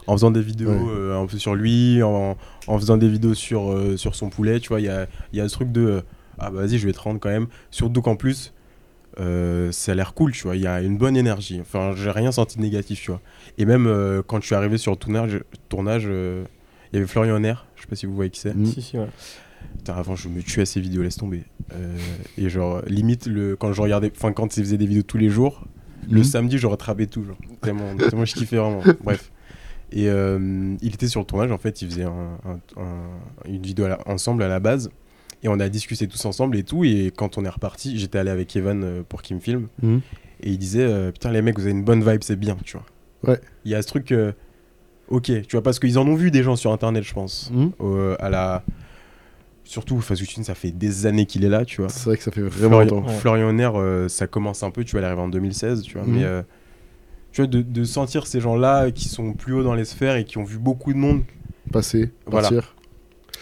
en 0.06 0.12
faisant 0.16 0.30
des 0.30 0.42
vidéos 0.42 0.70
Ouais. 0.70 0.90
euh, 0.90 1.20
un 1.20 1.26
peu 1.26 1.38
sur 1.38 1.54
lui, 1.54 2.02
en, 2.02 2.37
en 2.66 2.78
faisant 2.78 2.96
des 2.96 3.08
vidéos 3.08 3.34
sur, 3.34 3.73
euh, 3.73 3.96
sur 3.96 4.14
son 4.14 4.28
poulet, 4.30 4.61
tu 4.61 4.68
vois, 4.68 4.80
il 4.80 4.87
y 4.87 4.88
a, 4.90 5.06
y 5.32 5.40
a 5.40 5.49
ce 5.49 5.54
truc 5.54 5.73
de 5.73 6.02
ah 6.38 6.50
bah 6.50 6.61
vas-y 6.62 6.78
je 6.78 6.87
vais 6.87 6.92
te 6.92 6.99
rendre 7.00 7.20
quand 7.20 7.28
même, 7.30 7.46
surtout 7.70 8.02
qu'en 8.02 8.16
plus 8.16 8.52
euh, 9.21 9.71
ça 9.73 9.92
a 9.92 9.94
l'air 9.94 10.14
cool, 10.14 10.33
tu 10.33 10.42
vois, 10.42 10.56
il 10.56 10.62
y 10.62 10.66
a 10.66 10.80
une 10.83 10.97
bonne 10.99 11.16
énergie, 11.16 11.61
enfin 11.61 11.92
j'ai 11.97 12.11
rien 12.11 12.33
senti 12.33 12.56
de 12.59 12.62
négatif, 12.62 13.00
tu 13.00 13.11
vois. 13.11 13.21
Et 13.59 13.64
même 13.64 13.87
euh, 13.87 14.23
quand 14.26 14.40
je 14.40 14.47
suis 14.47 14.54
arrivé 14.54 14.76
sur 14.78 14.92
le 14.92 14.97
tournage, 14.97 15.40
tournage 15.68 16.04
euh, 16.06 16.44
il 16.92 16.97
y 16.97 16.99
avait 16.99 17.06
Florian 17.06 17.42
Air, 17.44 17.66
je 17.76 17.83
sais 17.83 17.88
pas 17.88 17.97
si 17.97 18.06
vous 18.06 18.14
voyez 18.14 18.30
qui 18.30 18.40
c'est. 18.40 18.54
Mm. 18.54 18.66
Si, 18.66 18.83
si, 18.83 18.99
ouais. 18.99 19.06
Putain, 19.78 19.94
avant, 19.94 20.14
je 20.14 20.28
me 20.28 20.42
tuais 20.42 20.62
à 20.62 20.66
ces 20.66 20.80
vidéos, 20.80 21.02
laisse 21.02 21.16
tomber. 21.16 21.44
Euh, 21.75 21.97
et 22.38 22.49
genre, 22.49 22.83
limite, 22.87 23.26
le, 23.26 23.56
quand 23.56 23.73
je 23.73 23.80
regardais, 23.80 24.12
enfin, 24.14 24.33
quand 24.33 24.56
il 24.56 24.62
faisait 24.62 24.76
des 24.76 24.87
vidéos 24.87 25.02
tous 25.02 25.18
les 25.18 25.30
jours, 25.30 25.64
le 26.11 26.21
Mm. 26.21 26.25
samedi, 26.25 26.59
je 26.59 26.66
rattrapais 26.66 27.06
tout. 27.06 27.25
Genre, 27.25 27.37
tellement, 27.62 27.97
tellement 27.97 28.25
je 28.25 28.35
kiffais 28.35 28.56
vraiment. 28.59 28.83
Bref. 29.02 29.30
Et 29.92 30.09
euh, 30.09 30.75
il 30.83 30.92
était 30.94 31.06
sur 31.09 31.21
le 31.21 31.26
tournage, 31.26 31.50
en 31.52 31.59
fait, 31.59 31.80
il 31.83 31.88
faisait 31.88 32.04
un- 32.04 32.38
un- 32.44 32.80
un- 32.83 33.49
une 33.49 33.62
vidéo 33.62 33.85
à 33.87 33.88
la- 33.90 34.09
ensemble 34.09 34.42
à 34.42 34.49
la 34.49 34.61
base. 34.61 34.90
Et 35.45 35.49
on 35.49 35.61
a 35.61 35.69
discuté 35.69 36.09
tous 36.09 36.25
ensemble 36.25 36.57
et 36.57 36.63
tout. 36.65 36.85
Et 36.85 37.13
quand 37.15 37.39
on 37.39 37.45
est 37.45 37.49
reparti, 37.49 37.99
j'étais 37.99 38.19
allé 38.19 38.31
avec 38.31 38.57
Evan 38.57 38.83
euh, 38.83 39.03
pour 39.09 39.23
qu'il 39.23 39.37
me 39.37 39.41
filme. 39.41 39.69
Mm. 39.83 39.99
Et 40.43 40.51
il 40.51 40.59
disait 40.59 40.83
euh, 40.83 41.13
Putain, 41.13 41.31
les 41.31 41.43
mecs, 41.43 41.57
vous 41.59 41.65
avez 41.65 41.71
une 41.73 41.85
bonne 41.85 42.03
vibe, 42.03 42.23
c'est 42.23 42.37
bien, 42.37 42.57
tu 42.65 42.77
vois. 42.77 43.33
Ouais. 43.33 43.41
Il 43.65 43.71
y 43.71 43.75
a 43.75 43.83
ce 43.83 43.87
truc. 43.87 44.11
euh, 44.11 44.33
ok, 45.09 45.25
tu 45.27 45.53
vois, 45.53 45.63
parce 45.63 45.79
qu'ils 45.79 45.99
en 45.99 46.07
ont 46.09 46.15
vu 46.15 46.31
des 46.31 46.43
gens 46.43 46.57
sur 46.57 46.73
internet, 46.73 47.05
je 47.05 47.15
pense. 47.15 47.51
Mm. 47.53 47.69
Euh, 47.81 48.17
à 48.19 48.31
la. 48.31 48.65
Surtout, 49.67 49.99
Fasuchin, 50.03 50.43
ça 50.43 50.55
fait 50.55 50.73
des 50.73 51.07
années 51.07 51.25
qu'il 51.25 51.43
est 51.45 51.49
là, 51.49 51.65
tu 51.65 51.81
vois. 51.81 51.89
C'est 51.89 52.05
vrai 52.05 52.17
que 52.19 52.23
ça 52.23 52.31
fait 52.31 52.43
vraiment 52.43 52.81
Florian, 52.83 52.97
longtemps. 52.97 53.09
Florian 53.09 53.55
euh, 53.77 54.09
ça 54.09 54.27
commence 54.27 54.63
un 54.63 54.71
peu, 54.71 54.85
tu 54.85 54.93
vois, 54.93 55.01
il 55.01 55.05
arrive 55.05 55.21
en 55.21 55.29
2016, 55.29 55.83
tu 55.83 55.95
vois. 55.97 56.07
Mhm. 56.07 56.15
Mais 56.15 56.25
euh, 56.25 56.43
tu 57.33 57.41
vois, 57.41 57.49
de, 57.49 57.63
de 57.63 57.85
sentir 57.85 58.27
ces 58.27 58.41
gens-là 58.41 58.91
qui 58.91 59.09
sont 59.09 59.33
plus 59.33 59.55
haut 59.55 59.63
dans 59.63 59.75
les 59.75 59.87
sphères 59.87 60.17
et 60.17 60.25
qui 60.25 60.37
ont 60.37 60.45
vu 60.45 60.59
beaucoup 60.59 60.93
de 60.93 60.99
monde, 60.99 61.23
Passer, 61.73 62.11
Voilà. 62.27 62.51
partir. 62.51 62.77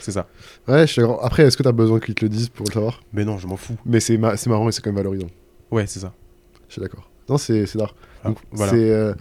C'est 0.02 0.12
ça. 0.12 0.26
Ouais, 0.68 0.86
je 0.86 0.92
suis 0.92 1.00
d'accord. 1.02 1.24
Après, 1.24 1.42
est-ce 1.44 1.56
que 1.56 1.62
t'as 1.62 1.72
besoin 1.72 2.00
qu'ils 2.00 2.14
te 2.14 2.24
le 2.24 2.28
disent 2.28 2.48
pour 2.48 2.66
le 2.66 2.72
savoir? 2.72 3.02
Mais 3.12 3.24
non, 3.24 3.38
je 3.38 3.46
m'en 3.46 3.56
fous. 3.56 3.76
Mais 3.86 4.00
c'est 4.00 4.16
ma- 4.18 4.36
c'est 4.36 4.50
marrant 4.50 4.68
et 4.68 4.72
c'est 4.72 4.82
quand 4.82 4.90
même 4.90 4.96
valorisant. 4.96 5.28
Ouais, 5.70 5.86
c'est 5.86 6.00
ça. 6.00 6.12
Je 6.68 6.74
suis 6.74 6.82
d'accord. 6.82 7.08
Non, 7.28 7.38
c'est 7.38 7.66
c'est 7.66 7.78
d'art. 7.78 7.94
Ah, 8.24 8.28
Donc, 8.28 8.38
voilà. 8.52 8.72
C'est. 8.72 8.90
euh, 8.90 9.14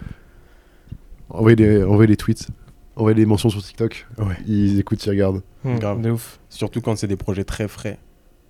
Envoyer 1.30 1.56
des, 1.56 1.82
envoyer 1.82 2.08
des 2.08 2.16
tweets, 2.16 2.48
envoyer 2.94 3.14
des 3.14 3.24
mentions 3.24 3.48
sur 3.48 3.62
TikTok. 3.62 4.06
Ouais. 4.18 4.36
Ils 4.46 4.78
écoutent, 4.78 5.04
ils 5.06 5.10
regardent. 5.10 5.42
Mm, 5.64 5.78
Grave. 5.78 6.00
De 6.02 6.10
ouf. 6.10 6.38
Surtout 6.50 6.80
quand 6.82 6.94
c'est 6.96 7.06
des 7.06 7.16
projets 7.16 7.44
très 7.44 7.68
frais 7.68 7.98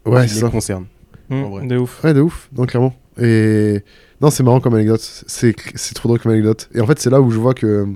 Ouais, 0.04 0.22
qui 0.24 0.30
c'est 0.30 0.34
les 0.36 0.40
ça. 0.40 0.48
concernent. 0.50 0.86
Mm, 1.28 1.34
En 1.44 1.50
vrai. 1.50 1.66
De 1.66 1.76
ouf. 1.76 2.02
Ouais, 2.02 2.12
de 2.12 2.20
ouf. 2.20 2.48
Non, 2.56 2.64
clairement. 2.66 2.94
Et. 3.20 3.82
Non, 4.20 4.30
c'est 4.30 4.42
marrant 4.42 4.58
comme 4.60 4.74
anecdote. 4.74 5.00
C'est 5.26 5.54
c'est 5.76 5.94
trop 5.94 6.08
drôle 6.08 6.18
comme 6.20 6.32
anecdote. 6.32 6.68
Et 6.74 6.80
en 6.80 6.86
fait, 6.86 6.98
c'est 6.98 7.10
là 7.10 7.20
où 7.20 7.30
je 7.30 7.38
vois 7.38 7.54
que. 7.54 7.86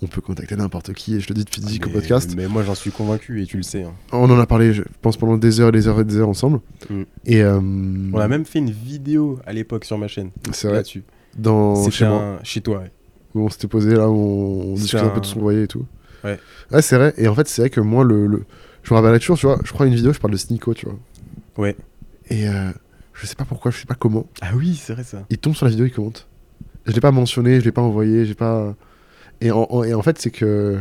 On 0.00 0.06
peut 0.06 0.20
contacter 0.20 0.56
n'importe 0.56 0.92
qui, 0.94 1.16
et 1.16 1.20
je 1.20 1.28
le 1.28 1.34
dis 1.34 1.44
depuis 1.44 1.60
10 1.60 1.80
mais, 1.80 1.86
au 1.86 1.90
podcast. 1.90 2.34
mais 2.36 2.46
moi, 2.48 2.62
j'en 2.62 2.74
suis 2.74 2.90
convaincu 2.90 3.42
et 3.42 3.46
tu 3.46 3.56
le 3.56 3.62
sais. 3.62 3.82
hein. 3.82 3.92
On 4.12 4.30
en 4.30 4.38
a 4.38 4.46
parlé, 4.46 4.72
je 4.72 4.82
pense, 5.00 5.16
pendant 5.16 5.36
des 5.36 5.60
heures 5.60 5.68
et 5.68 5.72
des 5.72 5.88
heures 5.88 6.00
et 6.00 6.04
des 6.04 6.16
heures 6.16 6.28
ensemble. 6.28 6.60
Mm. 6.90 7.02
Et. 7.26 7.42
euh, 7.42 7.60
On 8.12 8.18
a 8.18 8.28
même 8.28 8.44
fait 8.44 8.58
une 8.60 8.70
vidéo 8.70 9.38
à 9.46 9.52
l'époque 9.52 9.84
sur 9.84 9.98
ma 9.98 10.08
chaîne 10.08 10.30
C'est 10.52 10.68
vrai. 10.68 10.78
là-dessus. 10.78 11.02
Dans. 11.36 11.88
Chez 11.90 12.04
un... 12.04 12.38
chez 12.42 12.60
toi, 12.60 12.78
ouais. 12.78 12.90
où 13.34 13.40
on 13.44 13.48
s'était 13.48 13.68
posé 13.68 13.94
là, 13.94 14.08
où 14.08 14.14
on, 14.14 14.72
on 14.72 14.74
discutait 14.74 15.02
un 15.02 15.08
peu 15.08 15.20
de 15.20 15.26
son 15.26 15.40
loyer 15.40 15.62
et 15.64 15.68
tout. 15.68 15.86
Ouais. 16.24 16.38
Ouais, 16.70 16.82
c'est 16.82 16.96
vrai. 16.96 17.14
Et 17.16 17.26
en 17.28 17.34
fait, 17.34 17.48
c'est 17.48 17.62
vrai 17.62 17.70
que 17.70 17.80
moi, 17.80 18.04
le, 18.04 18.26
le- 18.26 18.44
je 18.84 18.94
me 18.94 18.98
rappelle 19.00 19.18
toujours, 19.18 19.38
tu 19.38 19.46
vois, 19.46 19.58
je 19.64 19.72
prends 19.72 19.84
une 19.84 19.94
vidéo, 19.94 20.12
je 20.12 20.18
parle 20.20 20.32
de 20.32 20.38
Sneeko, 20.38 20.74
tu 20.74 20.86
vois. 20.86 20.98
Ouais. 21.58 21.76
Et 22.30 22.48
euh, 22.48 22.70
je 23.14 23.26
sais 23.26 23.34
pas 23.34 23.44
pourquoi, 23.44 23.70
je 23.72 23.78
sais 23.78 23.86
pas 23.86 23.94
comment. 23.94 24.26
Ah 24.40 24.50
oui, 24.56 24.74
c'est 24.80 24.92
vrai 24.94 25.02
ça. 25.04 25.24
Il 25.30 25.38
tombe 25.38 25.54
sur 25.54 25.66
la 25.66 25.70
vidéo, 25.70 25.86
il 25.86 25.92
commente. 25.92 26.28
Je 26.86 26.92
l'ai 26.92 27.00
pas 27.00 27.10
mentionné, 27.12 27.60
je 27.60 27.64
l'ai 27.64 27.72
pas 27.72 27.82
envoyé, 27.82 28.24
j'ai 28.26 28.34
pas. 28.34 28.74
Et 29.42 29.50
en, 29.50 29.66
en- 29.70 29.82
et 29.84 29.92
en 29.92 30.00
fait, 30.02 30.18
c'est 30.18 30.30
que. 30.30 30.78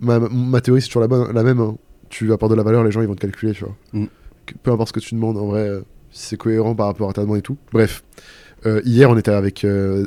Ma, 0.00 0.18
ma 0.18 0.60
théorie, 0.60 0.80
c'est 0.82 0.88
toujours 0.88 1.02
la, 1.02 1.08
bonne, 1.08 1.32
la 1.32 1.42
même. 1.42 1.60
hein. 1.60 1.76
Tu 2.10 2.32
apportes 2.32 2.50
de 2.52 2.56
la 2.56 2.62
valeur, 2.62 2.84
les 2.84 2.90
gens, 2.90 3.00
ils 3.00 3.08
vont 3.08 3.14
te 3.14 3.20
calculer, 3.20 3.52
tu 3.52 3.64
vois. 3.64 3.74
Mm. 3.92 4.06
Peu 4.62 4.70
importe 4.72 4.88
ce 4.88 4.92
que 4.92 5.00
tu 5.00 5.14
demandes, 5.14 5.36
en 5.38 5.46
vrai, 5.46 5.68
euh, 5.68 5.80
si 6.10 6.26
c'est 6.28 6.36
cohérent 6.36 6.74
par 6.74 6.86
rapport 6.86 7.08
à 7.08 7.12
ta 7.12 7.22
demande 7.22 7.38
et 7.38 7.42
tout. 7.42 7.56
Bref. 7.72 8.02
Euh, 8.66 8.80
hier, 8.84 9.08
on 9.10 9.16
était 9.16 9.30
avec 9.30 9.64
euh, 9.64 10.06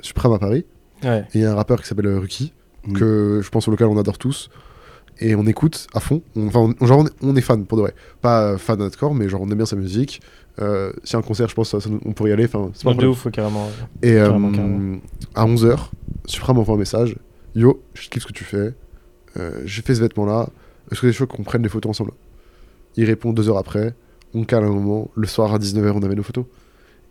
Supreme 0.00 0.32
à 0.32 0.38
Paris. 0.38 0.64
Ouais. 1.02 1.20
Et 1.34 1.38
il 1.38 1.40
y 1.42 1.44
a 1.44 1.52
un 1.52 1.54
rappeur 1.54 1.80
qui 1.82 1.88
s'appelle 1.88 2.06
euh, 2.06 2.18
Ruki, 2.18 2.52
Mm. 2.86 2.92
que 2.98 3.40
je 3.42 3.48
pense 3.48 3.66
au 3.66 3.70
local 3.70 3.88
on 3.88 3.96
adore 3.98 4.18
tous. 4.18 4.50
Et 5.20 5.34
on 5.36 5.46
écoute 5.46 5.86
à 5.94 6.00
fond. 6.00 6.20
On, 6.36 6.48
enfin, 6.48 6.74
on- 6.80 6.86
genre, 6.86 6.98
on, 6.98 7.06
est- 7.06 7.14
on 7.22 7.34
est 7.36 7.40
fan 7.40 7.64
pour 7.66 7.78
de 7.78 7.82
vrai. 7.82 7.94
Pas 8.20 8.42
euh, 8.52 8.58
fan 8.58 8.80
hardcore, 8.82 9.14
mais 9.14 9.28
genre 9.28 9.40
on 9.42 9.48
aime 9.48 9.56
bien 9.56 9.64
sa 9.66 9.76
musique. 9.76 10.20
Euh, 10.60 10.92
a 11.12 11.16
un 11.16 11.22
concert, 11.22 11.48
je 11.48 11.54
pense 11.54 11.70
ça- 11.76 11.88
on 12.04 12.12
pourrait 12.12 12.30
y 12.30 12.32
aller. 12.32 12.44
Enfin, 12.44 12.70
c'est 12.74 12.84
pas 12.84 12.94
de 12.94 13.06
ouf, 13.06 13.28
carrément. 13.30 13.68
Et 14.02 14.12
euh, 14.12 14.26
Carrément, 14.26 14.52
carrément. 14.52 14.98
à 15.34 15.46
11h, 15.46 15.90
Supra 16.26 16.52
m'envoie 16.52 16.76
un 16.76 16.78
message. 16.78 17.16
Yo, 17.56 17.82
je 17.94 18.08
kiffe 18.08 18.22
ce 18.22 18.28
que 18.28 18.32
tu 18.32 18.44
fais. 18.44 18.72
Euh, 19.36 19.62
J'ai 19.64 19.82
fait 19.82 19.94
ce 19.96 20.00
vêtement-là. 20.00 20.48
Est-ce 20.92 21.00
que 21.00 21.08
c'est 21.10 21.16
chaud 21.16 21.26
qu'on 21.26 21.42
prenne 21.42 21.62
des 21.62 21.68
photos 21.68 21.90
ensemble? 21.90 22.12
Il 22.96 23.04
répond 23.04 23.32
deux 23.32 23.48
heures 23.48 23.58
après. 23.58 23.94
On 24.32 24.44
cale 24.44 24.64
un 24.64 24.68
moment. 24.70 25.10
Le 25.16 25.26
soir 25.26 25.52
à 25.54 25.58
19h, 25.58 25.92
on 25.96 26.02
avait 26.02 26.14
nos 26.14 26.22
photos. 26.22 26.44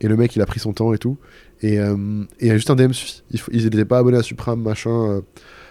Et 0.01 0.07
le 0.07 0.15
mec, 0.15 0.35
il 0.35 0.41
a 0.41 0.45
pris 0.45 0.59
son 0.59 0.73
temps 0.73 0.93
et 0.93 0.97
tout. 0.97 1.17
Et, 1.61 1.79
euh, 1.79 2.23
et 2.39 2.45
il 2.45 2.47
y 2.47 2.51
a 2.51 2.55
juste 2.55 2.69
un 2.69 2.75
DM 2.75 2.91
suffit. 2.93 3.23
Ils 3.51 3.63
n'étaient 3.65 3.85
pas 3.85 3.97
abonnés 3.99 4.17
à 4.17 4.23
Supra, 4.23 4.55
machin. 4.55 4.89
euh, 4.91 5.21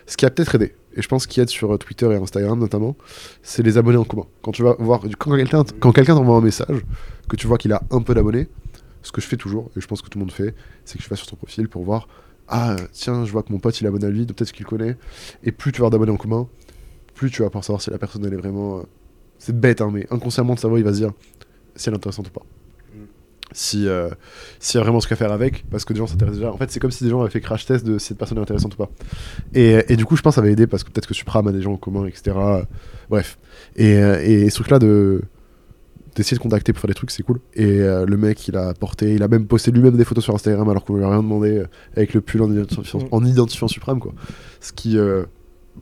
ce 0.07 0.17
qui 0.17 0.27
a 0.27 0.31
peut-être 0.31 0.55
aidé. 0.57 0.75
Et 0.95 1.03
je 1.03 1.09
pense 1.09 1.27
qu'il 1.27 1.43
aide 1.43 1.49
sur 1.49 1.73
euh, 1.73 1.79
Twitter 1.79 2.11
et 2.11 2.17
Instagram 2.17 2.59
notamment, 2.59 2.97
c'est 3.43 3.63
les 3.63 3.79
abonnés 3.79 3.99
en 3.99 4.05
commun. 4.05 4.27
Quand 4.43 4.53
tu 4.53 4.63
vas 4.63 4.77
voir, 4.79 5.01
quand 5.19 5.37
quelqu'un 5.37 5.65
quand 5.81 5.93
t'envoie 5.93 6.37
un 6.37 6.41
message, 6.41 6.83
que 7.29 7.37
tu 7.37 7.47
vois 7.47 7.59
qu'il 7.59 7.73
a 7.73 7.83
un 7.91 8.03
peu 8.03 8.15
d'abonnés, 8.15 8.49
ce 9.03 9.13
que 9.13 9.21
je 9.21 9.27
fais 9.27 9.37
toujours, 9.37 9.71
et 9.77 9.81
je 9.81 9.87
pense 9.87 10.03
que 10.03 10.09
tout 10.09 10.19
le 10.19 10.25
monde 10.25 10.33
fait, 10.33 10.55
c'est 10.85 10.99
que 10.99 11.05
je 11.05 11.09
vais 11.09 11.17
sur 11.17 11.27
ton 11.27 11.37
profil 11.37 11.69
pour 11.69 11.83
voir 11.85 12.09
ah 12.49 12.77
tiens 12.93 13.25
je 13.25 13.31
vois 13.31 13.45
que 13.45 13.53
mon 13.53 13.61
pote 13.61 13.81
il 13.81 13.85
est 13.85 13.89
abonné 13.89 14.05
à 14.05 14.11
lui 14.11 14.27
donc 14.27 14.37
peut-être 14.37 14.53
qu'il 14.53 14.67
connaît 14.67 14.97
et 15.45 15.53
plus 15.53 15.71
tu 15.71 15.79
vas 15.79 15.87
avoir 15.87 15.91
d'abonnés 15.93 16.11
en 16.13 16.17
commun 16.17 16.49
plus 17.15 17.31
tu 17.31 17.43
vas 17.43 17.49
pouvoir 17.49 17.65
savoir 17.65 17.81
si 17.81 17.91
la 17.91 17.99
personne 17.99 18.25
elle 18.27 18.35
est 18.35 18.37
vraiment 18.37 18.79
euh, 18.79 18.83
c'est 19.39 19.59
bête 19.59 19.81
hein, 19.81 19.91
mais 19.93 20.07
inconsciemment 20.11 20.55
de 20.55 20.59
savoir 20.59 20.79
il 20.79 20.85
va 20.85 20.93
se 20.93 20.99
dire 20.99 21.13
si 21.77 21.89
elle 21.89 21.95
est 21.95 21.97
intéressante 21.97 22.29
ou 22.29 22.31
pas. 22.31 22.43
Si 23.53 23.87
euh, 23.89 24.09
s'il 24.61 24.79
y 24.79 24.81
a 24.81 24.85
vraiment 24.85 25.01
ce 25.01 25.09
qu'à 25.09 25.17
faire 25.17 25.33
avec 25.33 25.65
parce 25.71 25.85
que 25.85 25.93
des 25.93 25.99
gens 25.99 26.07
s'intéressent 26.07 26.39
déjà. 26.41 26.53
En 26.53 26.57
fait 26.57 26.71
c'est 26.71 26.81
comme 26.81 26.91
si 26.91 27.05
des 27.05 27.11
gens 27.11 27.21
avaient 27.21 27.31
fait 27.31 27.41
crash 27.41 27.67
test 27.67 27.85
de 27.87 27.99
si 27.99 28.09
cette 28.09 28.19
personne 28.19 28.39
est 28.39 28.43
intéressante 28.43 28.75
ou 28.75 28.79
pas. 28.79 28.91
Et, 29.55 29.85
et 29.89 29.97
du 29.97 30.05
coup 30.05 30.17
je 30.17 30.23
pense 30.23 30.33
que 30.33 30.37
ça 30.37 30.41
va 30.43 30.49
aider 30.49 30.67
parce 30.67 30.85
que 30.85 30.91
peut-être 30.91 31.07
que 31.07 31.15
Supram 31.15 31.47
a 31.49 31.53
des 31.53 31.63
gens 31.63 31.73
en 31.73 31.77
commun 31.77 32.07
etc 32.07 32.35
bref. 33.11 33.39
Et, 33.77 33.97
euh, 33.99 34.21
et 34.23 34.51
ce 34.51 34.57
truc 34.57 34.71
là 34.71 34.79
de 34.79 35.23
d'essayer 36.15 36.37
de 36.37 36.43
contacter 36.43 36.73
pour 36.75 36.81
faire 36.83 36.89
des 36.89 36.95
trucs 36.95 37.11
c'est 37.11 37.23
cool. 37.23 37.41
Et 37.55 37.81
euh, 37.81 38.05
le 38.05 38.17
mec 38.17 38.47
il 38.49 38.57
a 38.57 38.75
porté 38.75 39.15
il 39.15 39.23
a 39.23 39.29
même 39.29 39.47
posté 39.47 39.71
lui-même 39.71 39.97
des 39.97 40.05
photos 40.05 40.25
sur 40.25 40.35
Instagram 40.35 40.69
alors 40.69 40.85
qu'on 40.85 40.97
lui 40.97 41.05
a 41.05 41.09
rien 41.09 41.23
demandé 41.23 41.59
euh, 41.59 41.67
avec 41.97 42.13
le 42.15 42.21
pull 42.21 42.43
en 42.43 42.53
identifiant, 42.53 43.01
Mm. 43.01 43.09
en 43.11 43.25
identifiant 43.25 43.69
Supreme 43.69 43.99
quoi. 43.99 44.13
Ce 44.61 44.73
qui 44.73 44.99
euh, 44.99 45.25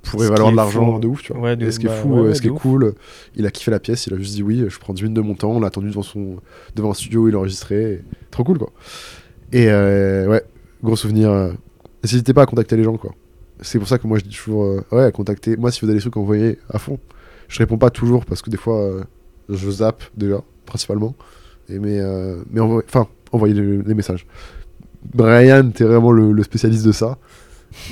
pourrait 0.03 0.27
Ce 0.27 0.31
valoir 0.33 0.49
de 0.51 0.53
est 0.55 0.57
l'argent. 0.57 0.99
de 0.99 1.07
ouf 1.09 1.23
tu 1.23 1.33
vois. 1.33 1.43
Ouais, 1.43 1.57
de 1.57 1.65
et 1.65 1.69
ouf, 1.69 1.75
ce 1.75 1.79
qui 1.81 1.87
est 1.87 1.89
bah, 1.89 1.95
fou 1.97 2.09
ouais, 2.15 2.19
euh, 2.19 2.23
ouais, 2.29 2.35
ce 2.35 2.43
qui 2.43 2.49
est 2.49 2.51
cool 2.51 2.95
il 3.37 3.45
a 3.47 3.51
kiffé 3.51 3.71
la 3.71 3.81
pièce 3.81 4.07
il 4.07 4.15
a 4.15 4.17
juste 4.17 4.35
dit 4.35 4.43
oui 4.43 4.65
je 4.69 4.79
prends 4.79 4.93
10 4.95 5.03
minutes 5.03 5.17
de 5.17 5.21
mon 5.23 5.35
temps 5.35 5.51
on 5.51 5.61
l'a 5.61 5.67
attendu 5.67 5.89
devant 5.89 6.03
son 6.03 6.37
devant 6.77 6.91
un 6.91 6.95
studio 6.95 7.23
où 7.25 7.29
il 7.29 7.37
enregistrait 7.37 7.83
et- 7.95 8.01
trop 8.31 8.45
cool 8.45 8.59
quoi. 8.59 8.71
Et 9.53 9.67
euh, 9.69 10.29
ouais 10.29 10.43
gros 10.83 10.97
souvenir 10.97 11.31
euh, 11.31 11.53
n'hésitez 12.05 12.33
pas 12.33 12.43
à 12.43 12.47
contacter 12.47 12.77
les 12.77 12.85
gens 12.85 12.97
quoi. 12.97 13.13
C'est 13.63 13.79
pour 13.79 13.89
ça 13.89 13.99
que 13.99 14.07
moi 14.07 14.19
je 14.19 14.25
dis 14.25 14.35
toujours 14.37 14.65
euh, 14.65 14.85
ouais 14.93 15.03
à 15.05 15.11
contacter 15.13 15.57
moi 15.57 15.71
si 15.71 15.81
vous 15.81 15.87
avez 15.89 15.97
des 15.99 16.01
trucs 16.01 16.17
envoyez 16.17 16.59
à 16.71 16.79
fond 16.79 16.99
je 17.49 17.59
réponds 17.59 17.79
pas 17.79 17.91
toujours 17.91 18.25
parce 18.25 18.43
que 18.43 18.51
des 18.51 18.57
fois 18.57 18.81
euh, 18.81 19.03
je 19.49 19.69
zappe 19.71 20.03
déjà 20.17 20.41
principalement. 20.67 21.15
Et 21.69 21.79
mais 21.81 21.99
euh, 21.99 22.43
mais 22.51 22.61
envoyez 22.61 22.85
enfin 22.89 23.09
envoyez 23.33 23.55
des, 23.55 23.79
des 23.79 23.95
messages. 23.95 24.25
Brian 25.15 25.71
t'es 25.75 25.85
vraiment 25.85 26.13
le, 26.13 26.33
le 26.33 26.43
spécialiste 26.43 26.85
de 26.87 26.93
ça. 26.93 27.19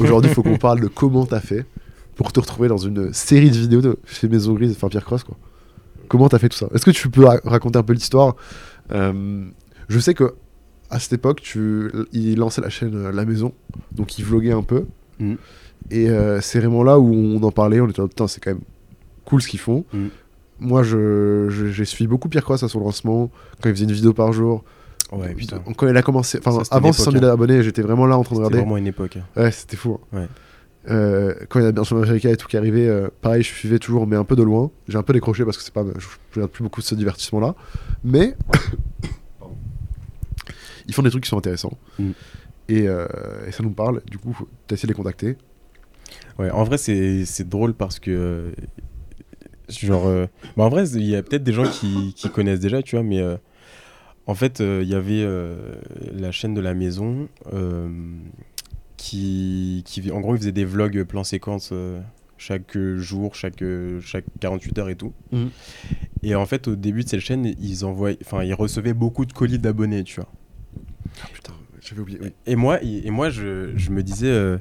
Aujourd'hui 0.00 0.30
il 0.30 0.34
faut 0.34 0.42
qu'on 0.42 0.56
parle 0.58 0.80
de 0.80 0.88
comment 0.88 1.26
t'as 1.26 1.40
fait 1.40 1.64
pour 2.18 2.32
te 2.32 2.40
retrouver 2.40 2.68
dans 2.68 2.76
une 2.76 3.12
série 3.14 3.50
de 3.50 3.56
vidéos 3.56 3.80
de 3.80 3.98
chez 4.04 4.28
Maison 4.28 4.52
Grise 4.52 4.72
enfin 4.76 4.88
Pierre 4.88 5.04
Cross 5.06 5.24
quoi 5.24 5.36
comment 6.08 6.28
t'as 6.28 6.38
fait 6.38 6.48
tout 6.50 6.56
ça? 6.58 6.68
Est-ce 6.74 6.84
que 6.84 6.90
tu 6.90 7.08
peux 7.10 7.24
ra- 7.24 7.40
raconter 7.44 7.78
un 7.78 7.82
peu 7.82 7.92
l'histoire? 7.92 8.34
Euh, 8.92 9.44
je 9.88 9.98
sais 9.98 10.14
que 10.14 10.34
à 10.90 10.98
cette 10.98 11.12
époque 11.14 11.40
tu 11.42 11.90
il 12.12 12.36
lançait 12.38 12.60
la 12.60 12.70
chaîne 12.70 12.94
euh, 12.96 13.12
La 13.12 13.24
Maison 13.24 13.52
donc 13.92 14.18
il 14.18 14.24
vloguait 14.24 14.52
un 14.52 14.62
peu 14.62 14.84
Mhm. 15.20 15.36
et 15.90 16.08
euh, 16.10 16.40
c'est 16.40 16.60
vraiment 16.60 16.82
là 16.82 16.98
où 16.98 17.12
on 17.12 17.42
en 17.42 17.50
parlait 17.50 17.80
on 17.80 17.88
était 17.88 18.00
là, 18.02 18.08
putain 18.08 18.26
c'est 18.28 18.40
quand 18.42 18.50
même 18.50 18.60
cool 19.24 19.42
ce 19.42 19.48
qu'ils 19.48 19.60
font 19.60 19.84
Mhm. 19.92 20.08
moi 20.60 20.82
je 20.82 21.46
je- 21.50 21.66
j'ai 21.66 21.84
suivi 21.84 22.08
beaucoup 22.08 22.28
Pierre 22.28 22.44
Cross 22.44 22.62
à 22.62 22.68
son 22.68 22.80
lancement 22.80 23.30
quand 23.60 23.68
il 23.68 23.74
faisait 23.74 23.84
une 23.84 23.92
vidéo 23.92 24.12
par 24.12 24.32
jour 24.32 24.64
Ouais, 25.12 25.34
putain. 25.34 25.58
quand 25.76 25.86
il 25.88 25.96
a 25.96 26.02
commencé 26.02 26.38
enfin 26.38 26.62
c'était 26.64 26.74
avant 26.74 26.88
une 26.88 26.92
600 26.94 27.10
époque, 27.12 27.20
000 27.22 27.32
abonnés 27.32 27.62
j'étais 27.62 27.82
vraiment 27.82 28.06
là 28.06 28.16
en 28.18 28.24
train 28.24 28.34
de 28.36 28.40
C'était 28.40 28.46
regarder 28.46 28.58
vraiment 28.64 28.76
une 28.76 28.86
époque. 28.86 29.16
hein. 29.18 29.40
Ouais, 29.42 29.50
c'était 29.50 29.76
fou. 29.76 29.98
hein. 30.12 30.18
Ouais. 30.20 30.28
Euh, 30.90 31.34
quand 31.48 31.60
il 31.60 31.64
y 31.64 31.66
a 31.66 31.72
bien 31.72 31.84
sûr 31.84 31.98
America 31.98 32.30
et 32.30 32.36
tout 32.36 32.46
qui 32.46 32.56
arrivait, 32.56 32.88
euh, 32.88 33.08
pareil, 33.20 33.42
je 33.42 33.48
suivais 33.48 33.78
toujours, 33.78 34.06
mais 34.06 34.16
un 34.16 34.24
peu 34.24 34.36
de 34.36 34.42
loin. 34.42 34.70
J'ai 34.88 34.96
un 34.96 35.02
peu 35.02 35.12
décroché 35.12 35.44
parce 35.44 35.56
que 35.56 35.62
c'est 35.62 35.74
pas, 35.74 35.84
je, 35.98 36.00
je 36.00 36.34
regarde 36.36 36.50
plus 36.50 36.62
beaucoup 36.62 36.80
de 36.80 36.86
ce 36.86 36.94
divertissement-là. 36.94 37.54
Mais 38.04 38.34
ils 40.86 40.94
font 40.94 41.02
des 41.02 41.10
trucs 41.10 41.24
qui 41.24 41.28
sont 41.28 41.38
intéressants. 41.38 41.76
Mm. 41.98 42.10
Et, 42.68 42.88
euh, 42.88 43.06
et 43.46 43.52
ça 43.52 43.62
nous 43.62 43.70
parle. 43.70 44.02
Du 44.10 44.18
coup, 44.18 44.36
t'as 44.66 44.74
essayé 44.74 44.86
de 44.86 44.92
les 44.92 44.96
contacter. 44.96 45.36
Ouais, 46.38 46.50
en 46.50 46.64
vrai, 46.64 46.78
c'est 46.78 47.48
drôle 47.48 47.74
parce 47.74 47.98
que. 47.98 48.52
Genre. 49.68 50.06
euh, 50.06 50.26
bah, 50.56 50.64
en 50.64 50.68
vrai, 50.70 50.88
il 50.90 51.04
y 51.04 51.16
a 51.16 51.22
peut-être 51.22 51.44
des 51.44 51.52
gens 51.52 51.68
qui, 51.68 52.14
qui 52.14 52.30
connaissent 52.30 52.60
déjà, 52.60 52.82
tu 52.82 52.96
vois, 52.96 53.02
mais. 53.02 53.22
en 54.26 54.34
fait, 54.34 54.60
il 54.60 54.88
y 54.88 54.94
avait 54.94 55.26
la 56.12 56.32
chaîne 56.32 56.54
de 56.54 56.60
la 56.60 56.74
maison 56.74 57.28
qui, 58.98 59.82
qui. 59.86 60.12
En 60.12 60.20
gros, 60.20 60.34
ils 60.34 60.38
faisaient 60.38 60.52
des 60.52 60.66
vlogs 60.66 61.02
plan 61.04 61.24
séquence 61.24 61.70
euh, 61.72 62.00
chaque 62.36 62.76
jour, 62.76 63.34
chaque, 63.34 63.64
chaque 64.02 64.26
48 64.40 64.78
heures 64.78 64.88
et 64.90 64.96
tout. 64.96 65.14
Mhm. 65.32 65.50
Et 66.22 66.34
en 66.34 66.44
fait, 66.44 66.68
au 66.68 66.76
début 66.76 67.04
de 67.04 67.08
cette 67.08 67.20
chaîne, 67.20 67.46
ils, 67.46 67.84
envoyaient, 67.86 68.18
enfin, 68.22 68.44
ils 68.44 68.54
recevaient 68.54 68.92
beaucoup 68.92 69.24
de 69.24 69.32
colis 69.32 69.58
d'abonnés, 69.58 70.04
tu 70.04 70.16
vois. 70.20 70.30
Ah 71.22 71.28
putain, 71.32 71.54
j'avais 71.80 72.02
oublié. 72.02 72.18
oui. 72.20 72.32
Et 72.44 72.56
moi, 72.56 72.82
et 72.82 73.06
et 73.06 73.10
moi 73.10 73.30
je, 73.30 73.72
je 73.76 73.90
me 73.90 74.02
disais, 74.02 74.28
euh, 74.28 74.58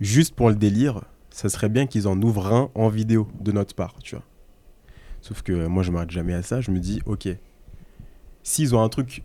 juste 0.00 0.34
pour 0.34 0.50
le 0.50 0.56
délire, 0.56 1.02
ça 1.30 1.48
serait 1.48 1.68
bien 1.68 1.86
qu'ils 1.86 2.06
en 2.06 2.20
ouvrent 2.20 2.52
un 2.52 2.70
en 2.74 2.88
vidéo 2.88 3.28
de 3.40 3.52
notre 3.52 3.74
part, 3.74 3.94
tu 4.02 4.16
vois. 4.16 4.24
Sauf 5.20 5.42
que 5.42 5.66
moi, 5.66 5.82
je 5.82 5.90
m'arrête 5.90 6.10
jamais 6.10 6.34
à 6.34 6.42
ça. 6.42 6.60
Je 6.60 6.70
me 6.70 6.78
dis, 6.78 7.00
ok, 7.06 7.28
s'ils 8.42 8.74
ont 8.74 8.82
un 8.82 8.88
truc 8.88 9.22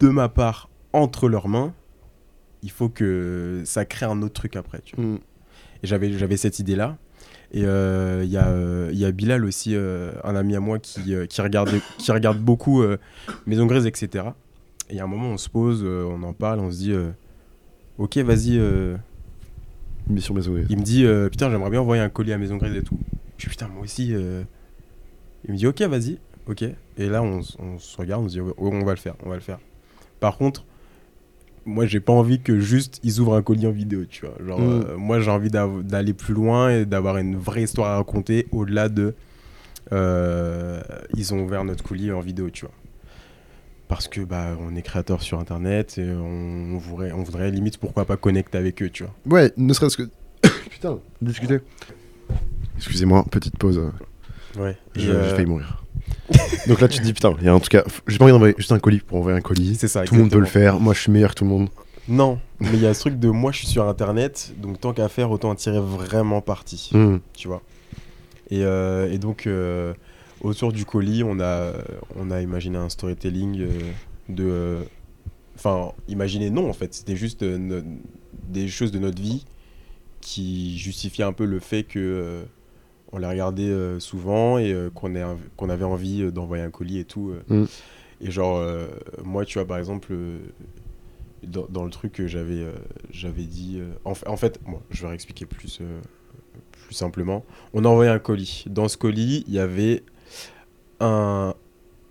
de 0.00 0.08
ma 0.08 0.28
part 0.28 0.68
entre 0.92 1.28
leurs 1.28 1.48
mains, 1.48 1.74
il 2.62 2.70
faut 2.70 2.88
que 2.88 3.62
ça 3.64 3.84
crée 3.84 4.06
un 4.06 4.22
autre 4.22 4.34
truc 4.34 4.56
après, 4.56 4.80
tu 4.84 4.96
vois. 4.96 5.04
Mm. 5.04 5.18
Et 5.82 5.86
j'avais, 5.86 6.12
j'avais 6.12 6.36
cette 6.36 6.58
idée-là. 6.58 6.96
Et 7.52 7.64
euh, 7.64 8.22
il 8.24 8.30
y, 8.30 8.36
a, 8.36 8.48
euh, 8.48 8.90
y 8.92 9.04
a 9.04 9.12
Bilal 9.12 9.44
aussi, 9.44 9.74
euh, 9.76 10.12
un 10.24 10.34
ami 10.34 10.56
à 10.56 10.60
moi, 10.60 10.78
qui, 10.78 11.14
euh, 11.14 11.26
qui, 11.26 11.40
regarde, 11.40 11.70
qui 11.98 12.10
regarde 12.12 12.38
beaucoup 12.38 12.82
euh, 12.82 12.96
Maison 13.46 13.66
Grise, 13.66 13.86
etc. 13.86 14.24
Et 14.88 14.94
il 14.94 14.96
y 14.96 15.00
a 15.00 15.04
un 15.04 15.08
moment, 15.08 15.28
on 15.30 15.36
se 15.38 15.48
pose, 15.48 15.82
euh, 15.84 16.04
on 16.04 16.22
en 16.22 16.32
parle, 16.32 16.60
on 16.60 16.70
se 16.70 16.76
dit 16.78 16.92
euh, 16.92 17.10
Ok, 17.98 18.16
vas-y. 18.18 18.58
euh, 18.58 18.96
Mission 20.08 20.34
Maison 20.34 20.52
Grise. 20.52 20.66
Il 20.70 20.78
me 20.78 20.82
dit 20.82 21.04
euh, 21.04 21.28
Putain, 21.28 21.50
j'aimerais 21.50 21.70
bien 21.70 21.80
envoyer 21.80 22.02
un 22.02 22.08
colis 22.08 22.32
à 22.32 22.38
Maison 22.38 22.56
Grise 22.56 22.74
et 22.74 22.82
tout. 22.82 22.98
Je 23.38 23.48
Putain, 23.48 23.68
moi 23.68 23.82
aussi. 23.84 24.14
euh. 24.14 24.42
Il 25.46 25.52
me 25.52 25.56
dit 25.56 25.66
Ok, 25.66 25.80
vas-y. 25.82 26.18
Ok. 26.48 26.62
Et 26.62 27.08
là, 27.08 27.22
on, 27.22 27.42
se 27.42 27.96
regarde, 27.96 28.24
on 28.24 28.28
se 28.28 28.34
dit 28.34 28.40
On 28.58 28.84
va 28.84 28.92
le 28.92 28.98
faire, 28.98 29.14
on 29.24 29.28
va 29.28 29.34
le 29.36 29.40
faire. 29.40 29.58
Par 30.20 30.36
contre, 30.38 30.64
moi, 31.66 31.84
j'ai 31.86 32.00
pas 32.00 32.12
envie 32.12 32.40
que 32.40 32.58
juste 32.60 33.00
ils 33.02 33.20
ouvrent 33.20 33.34
un 33.34 33.42
colis 33.42 33.66
en 33.66 33.70
vidéo, 33.72 34.04
tu 34.08 34.24
vois. 34.24 34.34
Genre, 34.46 34.60
Mm. 34.60 34.84
euh, 34.88 34.96
moi, 34.96 35.20
j'ai 35.20 35.30
envie 35.30 35.50
d'aller 35.50 36.14
plus 36.14 36.32
loin 36.32 36.70
et 36.70 36.86
d'avoir 36.86 37.18
une 37.18 37.36
vraie 37.36 37.62
histoire 37.64 37.90
à 37.90 37.96
raconter 37.96 38.46
au-delà 38.52 38.88
de. 38.88 39.14
euh, 39.92 40.80
ils 41.16 41.32
ont 41.34 41.40
ouvert 41.44 41.62
notre 41.64 41.84
colis 41.84 42.10
en 42.12 42.20
vidéo, 42.20 42.50
tu 42.50 42.64
vois. 42.64 42.74
Parce 43.88 44.08
que 44.08 44.20
bah 44.20 44.56
on 44.60 44.74
est 44.74 44.82
créateur 44.82 45.22
sur 45.22 45.38
internet 45.38 45.96
et 45.98 46.10
on, 46.10 46.74
on 46.74 46.78
voudrait, 46.78 47.12
on 47.12 47.22
voudrait 47.22 47.52
limite 47.52 47.78
pourquoi 47.78 48.04
pas 48.04 48.16
connecter 48.16 48.58
avec 48.58 48.82
eux, 48.82 48.90
tu 48.90 49.04
vois. 49.04 49.14
Ouais, 49.38 49.52
ne 49.56 49.72
serait-ce 49.72 49.96
que. 49.96 50.08
Putain, 50.70 50.98
discuter. 51.22 51.58
Excusez-moi, 52.76 53.24
petite 53.30 53.56
pause. 53.58 53.78
euh, 53.78 54.60
Ouais. 54.60 54.76
je- 54.96 55.00
J'ai 55.02 55.12
failli 55.30 55.46
mourir. 55.46 55.84
Donc 56.66 56.80
là, 56.80 56.88
tu 56.88 56.98
te 56.98 57.04
dis, 57.04 57.12
putain, 57.12 57.34
il 57.40 57.44
y 57.46 57.48
a 57.48 57.52
un 57.54 57.58
truc 57.60 57.76
à. 57.76 57.84
J'ai 58.06 58.18
pas 58.18 58.24
envie 58.24 58.32
d'envoyer 58.32 58.54
juste 58.58 58.72
un 58.72 58.78
colis 58.78 59.00
pour 59.00 59.18
envoyer 59.18 59.36
un 59.38 59.40
colis. 59.40 59.76
c'est 59.78 59.88
ça. 59.88 60.04
Tout 60.04 60.14
le 60.14 60.20
monde 60.22 60.30
peut 60.30 60.38
le 60.40 60.46
faire. 60.46 60.80
Moi, 60.80 60.94
je 60.94 61.00
suis 61.00 61.12
meilleur 61.12 61.30
que 61.30 61.36
tout 61.38 61.44
le 61.44 61.50
monde. 61.50 61.68
Non, 62.08 62.38
mais 62.60 62.70
il 62.74 62.80
y 62.82 62.86
a 62.86 62.94
ce 62.94 63.00
truc 63.00 63.18
de 63.18 63.28
moi 63.30 63.50
je 63.50 63.58
suis 63.58 63.66
sur 63.66 63.88
internet, 63.88 64.52
donc 64.58 64.80
tant 64.80 64.92
qu'à 64.92 65.08
faire, 65.08 65.28
autant 65.32 65.50
en 65.50 65.54
tirer 65.56 65.80
vraiment 65.80 66.40
parti, 66.40 66.90
Mm. 66.92 67.16
tu 67.34 67.48
vois. 67.48 67.62
Et, 68.50 68.62
euh, 68.62 69.10
et 69.12 69.18
donc, 69.18 69.48
euh, 69.48 69.92
autour 70.40 70.72
du 70.72 70.84
colis, 70.84 71.24
on 71.24 71.40
a, 71.40 71.72
on 72.14 72.30
a 72.30 72.40
imaginé 72.42 72.78
un 72.78 72.88
storytelling 72.88 73.60
euh, 73.60 73.68
de. 74.28 74.76
Enfin, 75.56 75.92
imaginé 76.06 76.48
non 76.50 76.68
en 76.70 76.72
fait, 76.74 76.94
c'était 76.94 77.16
juste 77.16 77.42
no- 77.42 77.82
des 78.48 78.68
choses 78.68 78.92
de 78.92 79.00
notre 79.00 79.20
vie 79.20 79.44
qui 80.20 80.78
justifiaient 80.78 81.24
un 81.24 81.32
peu 81.32 81.44
le 81.44 81.58
fait 81.60 81.82
que. 81.82 82.44
On 83.16 83.18
les 83.18 83.26
regardait 83.26 83.62
euh, 83.68 83.98
souvent 83.98 84.58
et 84.58 84.72
euh, 84.72 84.90
qu'on 84.90 85.14
avait 85.70 85.84
envie 85.84 86.22
euh, 86.22 86.30
d'envoyer 86.30 86.62
un 86.62 86.70
colis 86.70 86.98
et 86.98 87.04
tout. 87.04 87.30
euh. 87.50 87.62
Mm. 87.62 87.66
Et 88.20 88.30
genre, 88.30 88.64
moi, 89.24 89.44
tu 89.44 89.58
vois, 89.58 89.66
par 89.66 89.76
exemple, 89.78 90.14
dans, 91.42 91.66
dans 91.68 91.84
le 91.84 91.90
truc 91.90 92.12
que 92.12 92.26
j'avais 92.26 92.64
j'avais 93.10 93.42
dit. 93.44 93.78
en, 94.06 94.14
fa- 94.14 94.30
en 94.30 94.38
fait, 94.38 94.58
moi, 94.66 94.80
je 94.90 95.02
vais 95.02 95.08
réexpliquer 95.08 95.44
plus, 95.44 95.82
plus 96.72 96.94
simplement. 96.94 97.44
On 97.74 97.84
a 97.84 97.88
envoyé 97.88 98.10
un 98.10 98.18
colis. 98.18 98.64
Dans 98.68 98.88
ce 98.88 98.96
colis, 98.96 99.44
il 99.48 99.52
y 99.52 99.58
avait 99.58 100.02
un, 101.00 101.52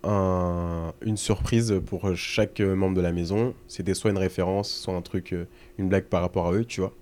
un- 0.04 0.92
une 1.02 1.16
surprise 1.16 1.74
pour 1.86 2.14
chaque 2.16 2.60
membre 2.60 2.94
de 2.96 3.00
la 3.00 3.10
maison. 3.10 3.52
C'était 3.66 3.94
soit 3.94 4.10
une 4.12 4.18
référence, 4.18 4.70
soit 4.70 4.94
un 4.94 5.02
truc, 5.02 5.34
une 5.76 5.88
blague 5.88 6.04
par 6.04 6.22
rapport 6.22 6.46
à 6.46 6.52
eux, 6.52 6.64
tu 6.64 6.80
vois. 6.82 6.92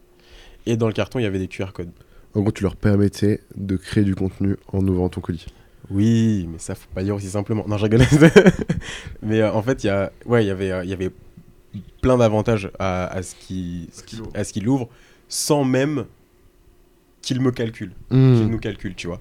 Et 0.64 0.78
dans 0.78 0.86
le 0.86 0.94
carton, 0.94 1.18
il 1.18 1.22
y 1.24 1.26
avait 1.26 1.38
des 1.38 1.48
QR 1.48 1.72
codes. 1.74 1.90
En 2.34 2.40
gros, 2.40 2.52
tu 2.52 2.62
leur 2.64 2.76
permettais 2.76 3.40
de 3.56 3.76
créer 3.76 4.04
du 4.04 4.14
contenu 4.14 4.56
en 4.72 4.86
ouvrant 4.86 5.08
ton 5.08 5.20
colis. 5.20 5.46
Oui, 5.90 6.48
mais 6.50 6.58
ça 6.58 6.74
faut 6.74 6.88
pas 6.94 7.02
dire 7.04 7.14
aussi 7.14 7.28
simplement. 7.28 7.64
Non, 7.68 7.76
je 7.78 7.84
rigole. 7.84 8.00
mais 9.22 9.40
euh, 9.40 9.52
en 9.52 9.62
fait, 9.62 9.84
il 9.84 9.88
y 9.88 9.90
a, 9.90 10.10
ouais, 10.26 10.44
il 10.44 10.48
y 10.48 10.50
avait, 10.50 10.70
euh, 10.72 10.84
il 10.84 10.90
y 10.90 10.92
avait 10.92 11.10
plein 12.00 12.16
d'avantages 12.18 12.70
à, 12.78 13.06
à 13.06 13.22
ce 13.22 13.34
qui, 13.34 13.88
ce 13.92 14.02
qu'il 14.02 14.20
ouvre. 14.22 14.30
à 14.34 14.44
ce 14.44 14.52
qu'il 14.52 14.68
ouvre, 14.68 14.88
sans 15.28 15.64
même 15.64 16.06
qu'il 17.22 17.40
me 17.40 17.50
calcule, 17.50 17.92
qu'il 18.10 18.18
Mm. 18.18 18.48
nous 18.50 18.58
calcule, 18.58 18.94
tu 18.94 19.06
vois. 19.06 19.20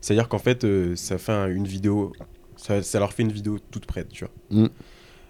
C'est-à-dire 0.00 0.28
qu'en 0.28 0.38
fait, 0.38 0.64
euh, 0.64 0.96
ça 0.96 1.18
fait 1.18 1.32
un- 1.32 1.48
une 1.48 1.66
vidéo, 1.66 2.12
ça, 2.56 2.82
ça 2.82 2.98
leur 2.98 3.12
fait 3.12 3.22
une 3.22 3.32
vidéo 3.32 3.58
toute 3.70 3.86
prête, 3.86 4.08
tu 4.08 4.24
vois. 4.24 4.62
Mm. 4.64 4.68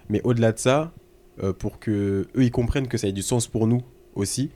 Mais 0.09 0.21
au-delà 0.23 0.51
de 0.51 0.59
ça, 0.59 0.93
euh, 1.41 1.53
pour 1.53 1.79
que 1.79 2.27
eux 2.35 2.43
ils 2.43 2.51
comprennent 2.51 2.87
que 2.87 2.97
ça 2.97 3.07
ait 3.07 3.11
du 3.13 3.21
sens 3.23 3.47
pour 3.47 3.67
nous 3.67 3.81
aussi, 4.15 4.51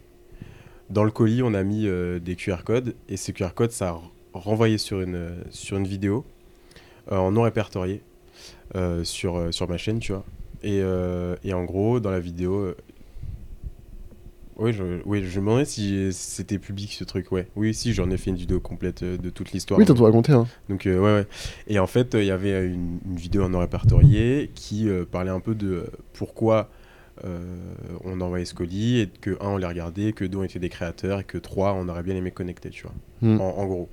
dans 0.90 1.04
le 1.04 1.12
colis, 1.12 1.44
on 1.44 1.54
a 1.54 1.64
mis 1.64 1.88
euh, 1.88 2.20
des 2.20 2.36
QR 2.36 2.64
codes 2.64 2.96
et 3.10 3.18
ces 3.18 3.34
QR 3.34 3.50
codes, 3.54 3.72
ça 3.72 3.90
a 3.90 4.02
renvoyé 4.34 4.78
sur 4.78 5.02
une, 5.02 5.16
euh, 5.16 5.42
sur 5.50 5.78
une 5.78 5.88
vidéo 5.88 6.26
euh, 7.12 7.18
en 7.18 7.32
non 7.32 7.44
répertorié 7.44 8.02
sur, 9.04 9.52
sur 9.52 9.68
ma 9.68 9.78
chaîne, 9.78 10.00
tu 10.00 10.12
vois. 10.12 10.24
Et, 10.62 10.84
et 11.44 11.54
en 11.54 11.64
gros, 11.64 12.00
dans 12.00 12.12
la 12.12 12.20
vidéo. 12.20 12.76
Oui, 14.58 14.74
je, 14.74 14.84
oui, 15.06 15.24
je 15.24 15.40
me 15.40 15.46
demandais 15.46 15.66
si 15.66 16.12
c'était 16.12 16.58
public 16.58 16.92
ce 16.92 17.04
truc, 17.04 17.32
ouais. 17.32 17.48
Oui, 17.56 17.74
si, 17.76 17.94
j'en 17.94 18.10
ai 18.10 18.18
fait 18.18 18.32
une 18.32 18.36
vidéo 18.38 18.60
complète 18.60 19.04
de 19.04 19.30
toute 19.30 19.52
l'histoire. 19.52 19.80
Oui, 19.80 19.86
t'as 19.86 19.94
tout 19.94 20.04
raconté, 20.04 20.32
hein. 20.32 20.48
Donc 20.68 20.86
euh, 20.88 21.00
ouais, 21.00 21.14
ouais. 21.14 21.28
Et 21.68 21.78
en 21.78 21.86
fait, 21.88 22.16
euh, 22.16 22.24
il 22.24 22.28
y 22.28 22.32
avait 22.32 22.66
une, 22.66 23.00
une 23.06 23.16
vidéo 23.16 23.44
en 23.44 23.50
non 23.50 23.60
répertorié 23.60 24.50
qui 24.56 24.90
euh, 24.90 25.06
parlait 25.06 25.30
un 25.30 25.40
peu 25.40 25.54
de 25.54 25.86
pourquoi 26.14 26.70
on 28.04 28.22
envoyait 28.22 28.46
ce 28.46 28.54
colis 28.54 29.00
et 29.00 29.08
que 29.08 29.32
un 29.42 29.48
on 29.50 29.58
les 29.58 29.66
regardait, 29.68 30.14
que 30.14 30.26
deux 30.26 30.38
on 30.38 30.44
était 30.44 30.60
des 30.60 30.70
créateurs 30.70 31.20
et 31.20 31.24
que 31.24 31.38
trois 31.38 31.74
on 31.74 31.88
aurait 31.90 32.04
bien 32.04 32.16
aimé 32.16 32.32
connecter, 32.32 32.70
tu 32.70 32.84
vois. 32.84 32.94
Mm. 33.22 33.42
En, 33.42 33.58
en 33.58 33.66
gros. 33.66 33.90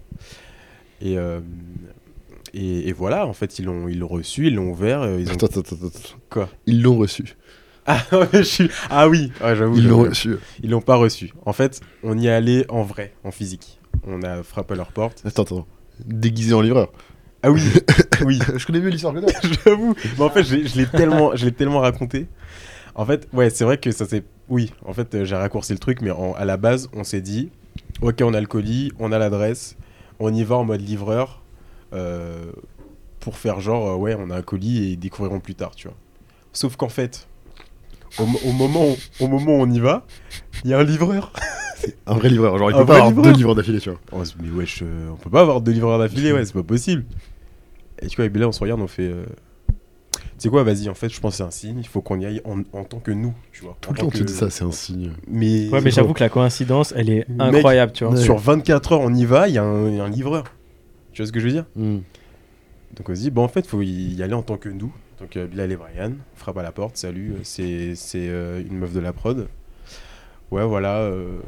Et, 1.00 1.18
euh, 1.18 1.40
et, 2.52 2.88
et 2.88 2.92
voilà, 2.92 3.26
en 3.26 3.32
fait 3.32 3.58
ils 3.58 3.64
l'ont 3.64 3.88
ils 3.88 3.98
l'ont 3.98 4.08
reçu, 4.08 4.46
ils 4.46 4.54
l'ont 4.54 4.70
ouvert, 4.70 5.02
euh, 5.02 5.18
ils 5.20 5.28
ont 5.30 5.34
Attends, 5.34 5.46
attends, 5.46 5.60
attends, 5.60 5.86
attends. 5.86 6.18
quoi? 6.30 6.48
Ils 6.66 6.82
l'ont 6.82 6.96
reçu. 6.96 7.36
Ah, 7.86 8.02
ouais, 8.12 8.28
je 8.32 8.42
suis- 8.42 8.70
ah 8.90 9.08
oui, 9.08 9.30
ouais, 9.42 9.56
j'avoue. 9.56 9.76
Ils 9.76 9.88
l'ont 9.88 10.02
reçu. 10.02 10.36
Ils 10.62 10.70
l'ont 10.70 10.80
pas 10.80 10.96
reçu. 10.96 11.32
En 11.44 11.52
fait, 11.52 11.80
on 12.02 12.16
y 12.18 12.26
est 12.28 12.30
allé 12.30 12.64
en 12.68 12.82
vrai, 12.82 13.12
en 13.24 13.30
physique. 13.30 13.78
On 14.06 14.22
a 14.22 14.42
frappé 14.42 14.72
à 14.74 14.76
leur 14.76 14.92
porte. 14.92 15.22
Attends, 15.26 15.42
attends. 15.42 15.66
Déguisé 16.04 16.54
en 16.54 16.60
livreur. 16.62 16.92
Ah 17.42 17.50
oui, 17.50 17.60
oui. 18.24 18.38
je 18.56 18.64
connais 18.66 18.80
mieux 18.80 18.88
l'histoire 18.88 19.12
que 19.12 19.20
toi. 19.20 19.30
J'avoue. 19.66 19.94
Mais 20.16 20.24
en 20.24 20.30
fait, 20.30 20.44
je 20.44 20.56
l'ai- 20.56 20.66
je 20.66 20.76
l'ai 20.78 20.86
tellement, 20.86 21.36
je 21.36 21.44
l'ai 21.44 21.52
tellement 21.52 21.80
raconté. 21.80 22.26
En 22.94 23.04
fait, 23.04 23.28
ouais, 23.32 23.50
c'est 23.50 23.64
vrai 23.64 23.78
que 23.78 23.90
ça 23.90 24.06
s'est. 24.06 24.24
Oui, 24.48 24.72
en 24.84 24.92
fait, 24.92 25.14
euh, 25.14 25.24
j'ai 25.24 25.36
raccourci 25.36 25.72
le 25.72 25.78
truc, 25.78 26.00
mais 26.02 26.10
en- 26.10 26.32
à 26.34 26.44
la 26.44 26.56
base, 26.56 26.88
on 26.92 27.02
s'est 27.04 27.20
dit, 27.22 27.50
ok, 28.02 28.20
on 28.22 28.34
a 28.34 28.40
le 28.40 28.46
colis, 28.46 28.92
on 28.98 29.10
a 29.10 29.18
l'adresse, 29.18 29.76
on 30.20 30.32
y 30.32 30.44
va 30.44 30.56
en 30.56 30.64
mode 30.64 30.80
livreur 30.82 31.42
euh, 31.92 32.44
pour 33.20 33.36
faire 33.38 33.60
genre, 33.60 33.88
euh, 33.90 33.96
ouais, 33.96 34.14
on 34.18 34.30
a 34.30 34.36
un 34.36 34.42
colis 34.42 34.78
et 34.78 34.86
ils 34.92 34.96
découvriront 34.98 35.40
plus 35.40 35.54
tard, 35.54 35.74
tu 35.74 35.88
vois. 35.88 35.96
Sauf 36.52 36.76
qu'en 36.76 36.88
fait, 36.90 37.26
au, 38.18 38.26
mo- 38.26 38.38
au 38.44 38.52
moment, 38.52 38.84
où- 38.86 38.96
au 39.24 39.28
moment 39.28 39.56
où 39.58 39.62
on 39.62 39.70
y 39.70 39.80
va, 39.80 40.06
il 40.64 40.70
y 40.70 40.74
a 40.74 40.78
un 40.78 40.84
livreur. 40.84 41.32
Un 42.06 42.14
vrai 42.14 42.30
livreur. 42.30 42.56
Genre, 42.56 42.70
il 42.70 42.74
Un 42.76 42.78
peut 42.78 42.86
pas 42.86 42.94
avoir 42.94 43.08
livreur. 43.10 43.24
deux 43.26 43.32
livreurs 43.36 43.54
d'affilée, 43.56 43.78
tu 43.80 43.90
vois. 43.90 43.98
On 44.12 44.24
se 44.24 44.32
dit, 44.32 44.38
mais 44.42 44.50
wesh, 44.50 44.80
euh, 44.82 45.08
on 45.12 45.16
peut 45.16 45.28
pas 45.28 45.42
avoir 45.42 45.60
deux 45.60 45.72
livreurs 45.72 45.98
d'affilée, 45.98 46.32
ouais, 46.32 46.44
c'est 46.46 46.54
pas 46.54 46.62
possible. 46.62 47.04
Et 48.00 48.06
tu 48.06 48.16
vois, 48.16 48.22
avec 48.22 48.32
Bella, 48.32 48.48
on 48.48 48.52
se 48.52 48.60
regarde, 48.60 48.80
on 48.80 48.86
fait. 48.86 49.02
euh, 49.08 49.24
Tu 50.44 50.48
sais 50.48 50.52
quoi, 50.52 50.62
vas-y, 50.62 50.90
en 50.90 50.94
fait, 50.94 51.08
je 51.08 51.18
pense 51.20 51.32
que 51.32 51.36
c'est 51.38 51.42
un 51.42 51.50
signe, 51.50 51.78
il 51.78 51.86
faut 51.86 52.02
qu'on 52.02 52.20
y 52.20 52.26
aille 52.26 52.42
en, 52.44 52.58
en 52.78 52.84
tant 52.84 52.98
que 52.98 53.10
nous, 53.10 53.32
tu 53.50 53.62
vois. 53.64 53.78
Tout 53.80 53.92
le 53.94 53.98
temps, 53.98 54.10
tu 54.10 54.18
que- 54.18 54.24
dis 54.24 54.32
ça, 54.34 54.50
c'est 54.50 54.62
un 54.64 54.72
signe. 54.72 55.12
Mais, 55.26 55.70
Ouais, 55.70 55.80
mais 55.80 55.90
C'est 55.90 55.92
j'avoue 55.92 56.12
que 56.12 56.20
la 56.22 56.28
coïncidence, 56.28 56.92
elle 56.94 57.08
est 57.08 57.26
Mec, 57.30 57.40
incroyable, 57.54 57.92
tu 57.92 58.04
vois. 58.04 58.12
Ouais. 58.12 58.20
sur 58.22 58.36
24 58.36 58.92
heures, 58.92 59.00
on 59.00 59.14
y 59.14 59.24
va, 59.24 59.48
il 59.48 59.54
y, 59.54 59.58
a 59.58 59.62
un 59.64 59.88
il 59.88 59.96
y 59.96 60.00
a 60.00 60.04
un 60.04 60.10
livreur. 60.10 60.44
Tu 61.14 61.22
vois 61.22 61.26
ce 61.26 61.32
que 61.32 61.40
je 61.40 61.46
veux 61.46 61.52
dire 61.52 61.64
Mm. 61.76 62.00
Donc 62.96 63.08
on 63.08 63.14
se 63.14 63.20
dit, 63.22 63.30
bon, 63.30 63.42
en 63.42 63.48
fait, 63.48 63.66
faut 63.66 63.80
y 63.80 64.22
aller 64.22 64.34
en 64.34 64.42
tant 64.42 64.58
que 64.58 64.68
nous. 64.68 64.92
Donc 65.18 65.34
euh, 65.38 65.46
Bilal 65.46 65.72
et 65.72 65.76
Brian, 65.76 66.10
on 66.12 66.36
frappe 66.36 66.58
à 66.58 66.62
la 66.62 66.72
porte, 66.72 66.98
salut, 66.98 67.32
euh, 67.32 67.40
c'est 67.42 67.94
c'est, 67.94 68.28
euh, 68.28 68.60
une 68.70 68.76
meuf 68.76 68.92
de 68.92 69.00
la 69.00 69.14
prod. 69.14 69.48
Ouais, 70.50 70.66
voilà, 70.66 70.98
euh, 70.98 71.38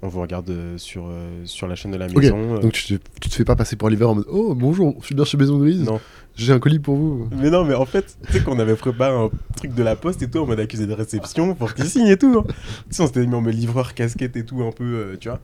on 0.00 0.08
vous 0.08 0.22
regarde 0.22 0.50
sur, 0.78 1.08
euh, 1.08 1.42
sur 1.44 1.66
la 1.68 1.74
chaîne 1.74 1.90
de 1.90 1.98
la 1.98 2.08
maison. 2.08 2.56
euh. 2.56 2.60
Donc 2.60 2.72
tu 2.72 2.84
te, 2.98 3.02
tu 3.20 3.28
te 3.28 3.34
fais 3.34 3.44
pas 3.44 3.54
passer 3.56 3.76
pour 3.76 3.86
Oliver 3.86 4.04
en 4.06 4.14
mode 4.14 4.26
Oh 4.30 4.54
bonjour, 4.54 4.96
je 5.00 5.06
suis 5.06 5.14
bien 5.14 5.24
chez 5.26 5.36
Maison 5.36 5.58
Grise, 5.58 5.82
non. 5.84 6.00
J'ai 6.36 6.52
un 6.52 6.58
colis 6.58 6.78
pour 6.78 6.96
vous. 6.96 7.28
Mais 7.36 7.50
non, 7.50 7.64
mais 7.64 7.74
en 7.74 7.86
fait, 7.86 8.16
tu 8.26 8.32
sais 8.34 8.40
qu'on 8.42 8.58
avait 8.58 8.74
préparé 8.76 9.14
un 9.16 9.30
truc 9.56 9.74
de 9.74 9.82
la 9.82 9.96
poste 9.96 10.22
et 10.22 10.28
tout, 10.30 10.38
en 10.38 10.46
mode 10.46 10.60
accusé 10.60 10.86
de 10.86 10.92
réception 10.92 11.54
pour 11.54 11.74
qu'il 11.74 11.86
signe 11.86 12.06
et 12.08 12.16
tout. 12.16 12.44
hein. 12.46 12.52
Tu 12.88 12.96
sais, 12.96 13.02
on 13.02 13.06
s'était 13.06 13.26
mis 13.26 13.34
en 13.34 13.40
mode 13.40 13.54
livreur, 13.54 13.94
casquette 13.94 14.36
et 14.36 14.44
tout, 14.44 14.62
un 14.62 14.70
peu, 14.72 14.84
euh, 14.84 15.16
tu 15.18 15.28
vois. 15.28 15.40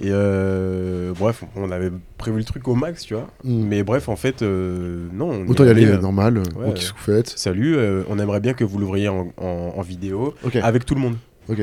Et 0.00 0.10
euh, 0.12 1.12
bref, 1.18 1.42
on 1.56 1.70
avait 1.72 1.90
prévu 2.18 2.38
le 2.38 2.44
truc 2.44 2.68
au 2.68 2.74
max, 2.76 3.02
tu 3.04 3.14
vois. 3.14 3.26
Hmm. 3.44 3.64
Mais 3.66 3.82
bref, 3.82 4.08
en 4.08 4.14
fait, 4.16 4.42
euh, 4.42 5.08
non. 5.12 5.30
on 5.30 5.48
Autant 5.48 5.64
y 5.64 5.68
aller 5.68 5.86
euh, 5.86 5.98
normal, 5.98 6.38
ouais, 6.38 6.44
bon, 6.66 6.72
qu'est-ce 6.72 6.92
que 6.92 6.98
vous 6.98 7.04
faites 7.04 7.28
Salut, 7.36 7.76
on 8.08 8.18
aimerait 8.18 8.40
bien 8.40 8.54
que 8.54 8.62
vous 8.64 8.78
l'ouvriez 8.78 9.08
en, 9.08 9.32
en- 9.36 9.72
en 9.76 9.82
vidéo 9.82 10.34
avec 10.62 10.84
tout 10.86 10.94
le 10.94 11.00
monde. 11.00 11.16
ok. 11.48 11.60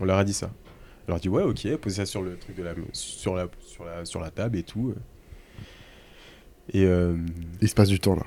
On 0.00 0.04
leur 0.04 0.18
a 0.18 0.24
dit 0.24 0.32
ça. 0.34 0.50
On 1.06 1.12
leur 1.12 1.16
a 1.16 1.20
dit 1.20 1.28
ouais, 1.28 1.42
ok, 1.42 1.76
posez 1.76 1.96
ça 1.96 2.06
sur 2.06 2.20
le 2.22 2.36
truc 2.36 2.56
de 2.56 2.62
la 2.64 2.72
sur 2.92 3.34
la 3.34 3.46
sur 3.66 3.84
la 3.84 4.04
sur 4.04 4.20
la 4.20 4.30
table 4.30 4.58
et 4.58 4.62
tout. 4.64 4.92
Et 6.72 6.84
euh, 6.84 7.16
Il 7.60 7.68
se 7.68 7.74
passe 7.74 7.88
du 7.88 8.00
temps 8.00 8.14
là. 8.16 8.22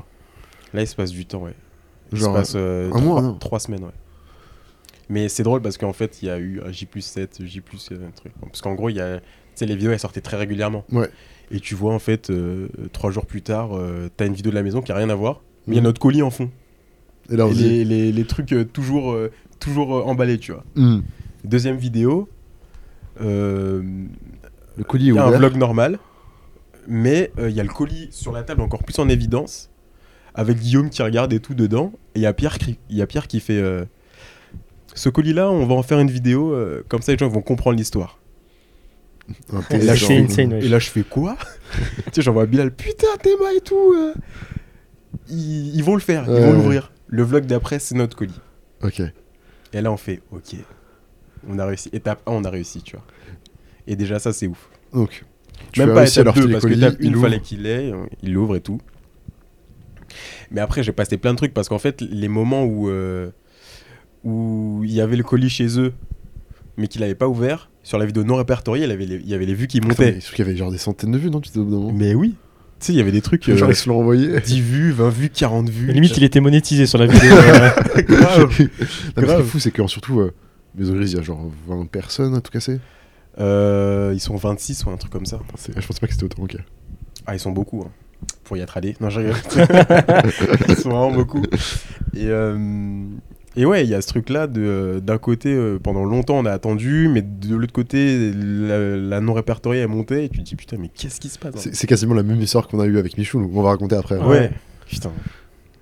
là, 0.73 0.81
il 0.81 0.87
se 0.87 0.95
passe 0.95 1.11
du 1.11 1.25
temps, 1.25 1.43
ouais. 1.43 1.55
Il 2.11 2.17
Genre, 2.19 2.33
se 2.33 2.39
passe 2.39 2.53
euh, 2.55 2.87
un 2.87 2.89
trois, 2.91 3.01
mois, 3.01 3.21
non 3.21 3.33
trois 3.35 3.59
semaines, 3.59 3.83
ouais. 3.83 3.91
Mais 5.09 5.29
c'est 5.29 5.43
drôle 5.43 5.61
parce 5.61 5.77
qu'en 5.77 5.93
fait, 5.93 6.21
il 6.21 6.27
y 6.27 6.29
a 6.31 6.37
eu 6.37 6.61
un 6.65 6.71
J 6.71 6.85
plus 6.85 7.01
7, 7.01 7.39
J 7.45 7.61
plus 7.61 7.89
euh, 7.91 8.07
un 8.07 8.11
truc. 8.11 8.33
Parce 8.41 8.61
qu'en 8.61 8.73
gros, 8.75 8.89
il 8.89 8.95
y 8.97 9.01
a, 9.01 9.17
tu 9.19 9.23
sais, 9.55 9.65
les 9.65 9.75
vidéos 9.75 9.91
elles 9.91 9.99
sortaient 9.99 10.21
très 10.21 10.37
régulièrement. 10.37 10.83
Ouais. 10.91 11.09
Et 11.49 11.59
tu 11.61 11.75
vois 11.75 11.93
en 11.93 11.99
fait, 11.99 12.29
euh, 12.29 12.67
trois 12.91 13.09
jours 13.11 13.25
plus 13.25 13.41
tard, 13.41 13.69
t'as 14.17 14.25
une 14.27 14.33
vidéo 14.33 14.51
de 14.51 14.55
la 14.57 14.63
maison 14.63 14.81
qui 14.81 14.91
a 14.91 14.95
rien 14.95 15.09
à 15.09 15.15
voir, 15.15 15.41
mais 15.65 15.73
il 15.73 15.75
y 15.75 15.79
a 15.79 15.81
Mhm. 15.81 15.85
notre 15.87 15.99
colis 16.01 16.21
en 16.21 16.29
fond. 16.29 16.49
Et 17.29 17.37
là 17.37 17.45
on 17.47 17.51
Et 17.51 17.53
se 17.53 17.57
dit 17.59 17.69
les, 17.69 17.85
les, 17.85 18.11
les 18.11 18.25
trucs 18.25 18.53
toujours 18.73 19.17
toujours 19.59 20.05
emballés, 20.07 20.37
tu 20.39 20.51
vois. 20.51 20.63
Hmm, 20.75 20.99
Deuxième 21.45 21.77
vidéo. 21.77 22.27
Le 23.21 24.83
colis 24.87 25.07
Il 25.07 25.13
y 25.15 25.17
a 25.17 25.25
un 25.25 25.31
vlog 25.31 25.55
normal, 25.55 25.99
mais 26.87 27.31
euh, 27.39 27.49
il 27.49 27.55
y 27.55 27.59
a 27.59 27.63
le 27.63 27.69
colis 27.69 28.07
sur 28.11 28.31
la 28.31 28.43
table 28.43 28.61
encore 28.61 28.83
plus 28.83 28.97
en 28.99 29.09
évidence, 29.09 29.69
avec 30.33 30.57
Guillaume 30.59 30.89
qui 30.89 31.01
regarde 31.01 31.33
et 31.33 31.39
tout 31.39 31.53
dedans, 31.53 31.91
et 32.15 32.19
il 32.19 32.21
y 32.21 32.25
a 32.25 32.33
Pierre 32.33 32.57
qui, 32.57 32.77
il 32.89 32.97
y 32.97 33.01
a 33.01 33.07
Pierre 33.07 33.27
qui 33.27 33.39
fait 33.39 33.59
euh, 33.59 33.85
ce 34.93 35.09
colis-là, 35.09 35.49
on 35.51 35.65
va 35.65 35.75
en 35.75 35.83
faire 35.83 35.99
une 35.99 36.09
vidéo, 36.11 36.53
euh, 36.53 36.83
comme 36.87 37.01
ça 37.01 37.11
les 37.11 37.17
gens 37.17 37.27
vont 37.27 37.41
comprendre 37.41 37.77
l'histoire. 37.77 38.19
Et 39.71 39.79
là, 39.79 39.93
genre- 39.93 40.07
c'est 40.07 40.17
insane, 40.17 40.53
ouais. 40.53 40.63
Et 40.65 40.69
là 40.69 40.79
je 40.79 40.89
fais 40.89 41.03
quoi? 41.03 41.37
Tu 42.05 42.11
sais, 42.13 42.21
j'envoie 42.21 42.45
Bilal, 42.45 42.71
putain, 42.73 43.07
Théma 43.21 43.53
et 43.55 43.59
tout. 43.61 43.93
euh. 43.93 44.13
Ils, 45.29 45.75
ils 45.75 45.83
vont 45.83 45.95
le 45.95 46.01
faire, 46.01 46.23
ils 46.27 46.31
Ouais. 46.33 46.41
vont 46.45 46.53
l'ouvrir. 46.53 46.91
Le 47.07 47.23
vlog 47.23 47.45
d'après, 47.45 47.79
c'est 47.79 47.95
notre 47.95 48.15
colis. 48.15 48.39
Ok. 48.83 49.01
Et 49.73 49.81
là 49.81 49.91
on 49.91 49.97
fait, 49.97 50.21
ok, 50.31 50.55
on 51.49 51.59
a 51.59 51.65
réussi. 51.65 51.89
Étape 51.91 52.21
1, 52.25 52.31
on 52.31 52.43
a 52.45 52.49
réussi, 52.49 52.81
tu 52.81 52.95
vois. 52.95 53.05
Et 53.85 53.95
déjà 53.97 54.17
ça 54.19 54.31
c'est 54.31 54.47
ouf. 54.47 54.69
Donc, 54.93 55.25
tu 55.71 55.79
Même 55.81 55.89
as 55.91 55.93
pas 55.93 56.07
étape 56.07 56.25
leur 56.25 56.33
2, 56.33 56.41
filer 56.41 56.53
parce 56.53 56.65
que 56.65 56.73
étape 56.73 56.93
1, 56.93 56.97
il 57.01 57.05
il 57.07 57.15
ouvre. 57.15 57.23
fallait 57.27 57.39
qu'il 57.39 57.61
l'ait, 57.63 57.91
euh, 57.91 58.05
il 58.23 58.33
l'ouvre 58.33 58.55
et 58.55 58.61
tout. 58.61 58.79
Mais 60.51 60.61
après, 60.61 60.83
j'ai 60.83 60.91
passé 60.93 61.17
plein 61.17 61.33
de 61.33 61.37
trucs 61.37 61.53
parce 61.53 61.67
qu'en 61.69 61.79
fait, 61.79 62.01
les 62.01 62.27
moments 62.27 62.63
où 62.63 62.89
euh, 62.89 63.29
où 64.23 64.81
il 64.83 64.91
y 64.93 65.01
avait 65.01 65.15
le 65.17 65.23
colis 65.23 65.49
chez 65.49 65.79
eux, 65.79 65.93
mais 66.77 66.87
qu'il 66.87 67.01
n'avait 67.01 67.15
pas 67.15 67.27
ouvert, 67.27 67.69
sur 67.83 67.97
la 67.97 68.05
vidéo 68.05 68.23
non 68.23 68.35
répertoriée, 68.35 68.85
il 68.85 68.89
y 68.89 68.93
avait 68.93 69.05
les, 69.05 69.15
il 69.15 69.27
y 69.29 69.33
avait 69.33 69.45
les 69.45 69.53
vues 69.53 69.67
qui 69.67 69.77
Attends, 69.77 69.87
montaient. 69.89 70.13
mais 70.13 70.19
Sauf 70.21 70.33
qu'il 70.35 70.45
y 70.45 70.47
avait 70.47 70.57
genre 70.57 70.71
des 70.71 70.77
centaines 70.77 71.11
de 71.11 71.17
vues, 71.17 71.29
non 71.29 71.41
Tu 71.41 71.51
Mais 71.93 72.15
oui, 72.15 72.35
tu 72.79 72.85
sais, 72.87 72.93
il 72.93 72.97
y 72.97 73.01
avait 73.01 73.11
des 73.11 73.21
trucs. 73.21 73.49
Genre 73.49 73.67
euh, 73.67 73.71
ils 73.71 73.75
se 73.75 73.89
l'ont 73.89 73.99
envoyé. 73.99 74.39
10 74.39 74.61
vues, 74.61 74.91
20 74.91 75.09
vues, 75.09 75.29
40 75.29 75.69
vues. 75.69 75.91
Limite, 75.91 76.15
il 76.17 76.23
était 76.23 76.39
monétisé 76.39 76.85
sur 76.85 76.97
la 76.97 77.05
vidéo. 77.07 77.31
euh, 77.31 77.69
grave. 78.03 78.39
Non, 78.41 78.47
mais 79.17 79.27
ce 79.27 79.33
qui 79.35 79.41
est 79.41 79.43
fou, 79.43 79.59
c'est 79.59 79.71
qu'en 79.71 79.87
surtout, 79.87 80.19
euh, 80.21 80.33
Maison 80.75 80.93
Grise, 80.93 81.11
il 81.13 81.17
y 81.17 81.19
a 81.19 81.23
genre 81.23 81.49
20 81.67 81.85
personnes 81.89 82.35
à 82.35 82.41
tout 82.41 82.51
casser. 82.51 82.79
Euh, 83.39 84.11
ils 84.13 84.19
sont 84.19 84.35
26 84.35 84.85
ou 84.85 84.89
un 84.89 84.97
truc 84.97 85.11
comme 85.11 85.25
ça. 85.25 85.39
C'est- 85.55 85.79
Je 85.79 85.85
pensais 85.85 85.99
pas 85.99 86.07
que 86.07 86.13
c'était 86.13 86.25
autant, 86.25 86.43
ok. 86.43 86.57
Ah, 87.25 87.35
ils 87.35 87.39
sont 87.39 87.51
beaucoup 87.51 87.83
hein, 87.85 87.91
pour 88.43 88.57
y 88.57 88.61
être 88.61 88.77
allé. 88.77 88.95
Non, 88.99 89.09
je 89.09 89.19
rigole. 89.19 89.35
ils 90.69 90.75
sont 90.75 90.89
vraiment 90.89 91.11
beaucoup. 91.11 91.41
Et, 92.15 92.25
euh, 92.27 93.03
et 93.55 93.65
ouais, 93.65 93.83
il 93.83 93.89
y 93.89 93.93
a 93.95 94.01
ce 94.01 94.07
truc-là. 94.07 94.47
de- 94.47 95.01
D'un 95.03 95.17
côté, 95.17 95.53
euh, 95.53 95.77
pendant 95.77 96.03
longtemps, 96.05 96.37
on 96.37 96.45
a 96.45 96.51
attendu, 96.51 97.09
mais 97.11 97.21
de 97.21 97.55
l'autre 97.55 97.73
côté, 97.73 98.31
la, 98.33 98.95
la 98.97 99.19
non 99.21 99.33
répertoriée 99.33 99.81
est 99.81 99.87
montée. 99.87 100.23
Et 100.25 100.29
tu 100.29 100.39
te 100.39 100.43
dis, 100.43 100.55
putain, 100.55 100.77
mais 100.79 100.89
qu'est-ce 100.89 101.19
qui 101.19 101.29
se 101.29 101.37
passe 101.37 101.55
hein? 101.55 101.59
C'est 101.61 101.75
c'est 101.75 101.87
quasiment 101.87 102.13
la 102.15 102.23
même 102.23 102.41
histoire 102.41 102.67
qu'on 102.67 102.79
a 102.79 102.85
eue 102.85 102.97
avec 102.97 103.17
Michou, 103.17 103.39
on 103.53 103.61
va 103.61 103.69
raconter 103.69 103.95
après. 103.95 104.17
Ouais. 104.17 104.51
Putain. 104.87 105.11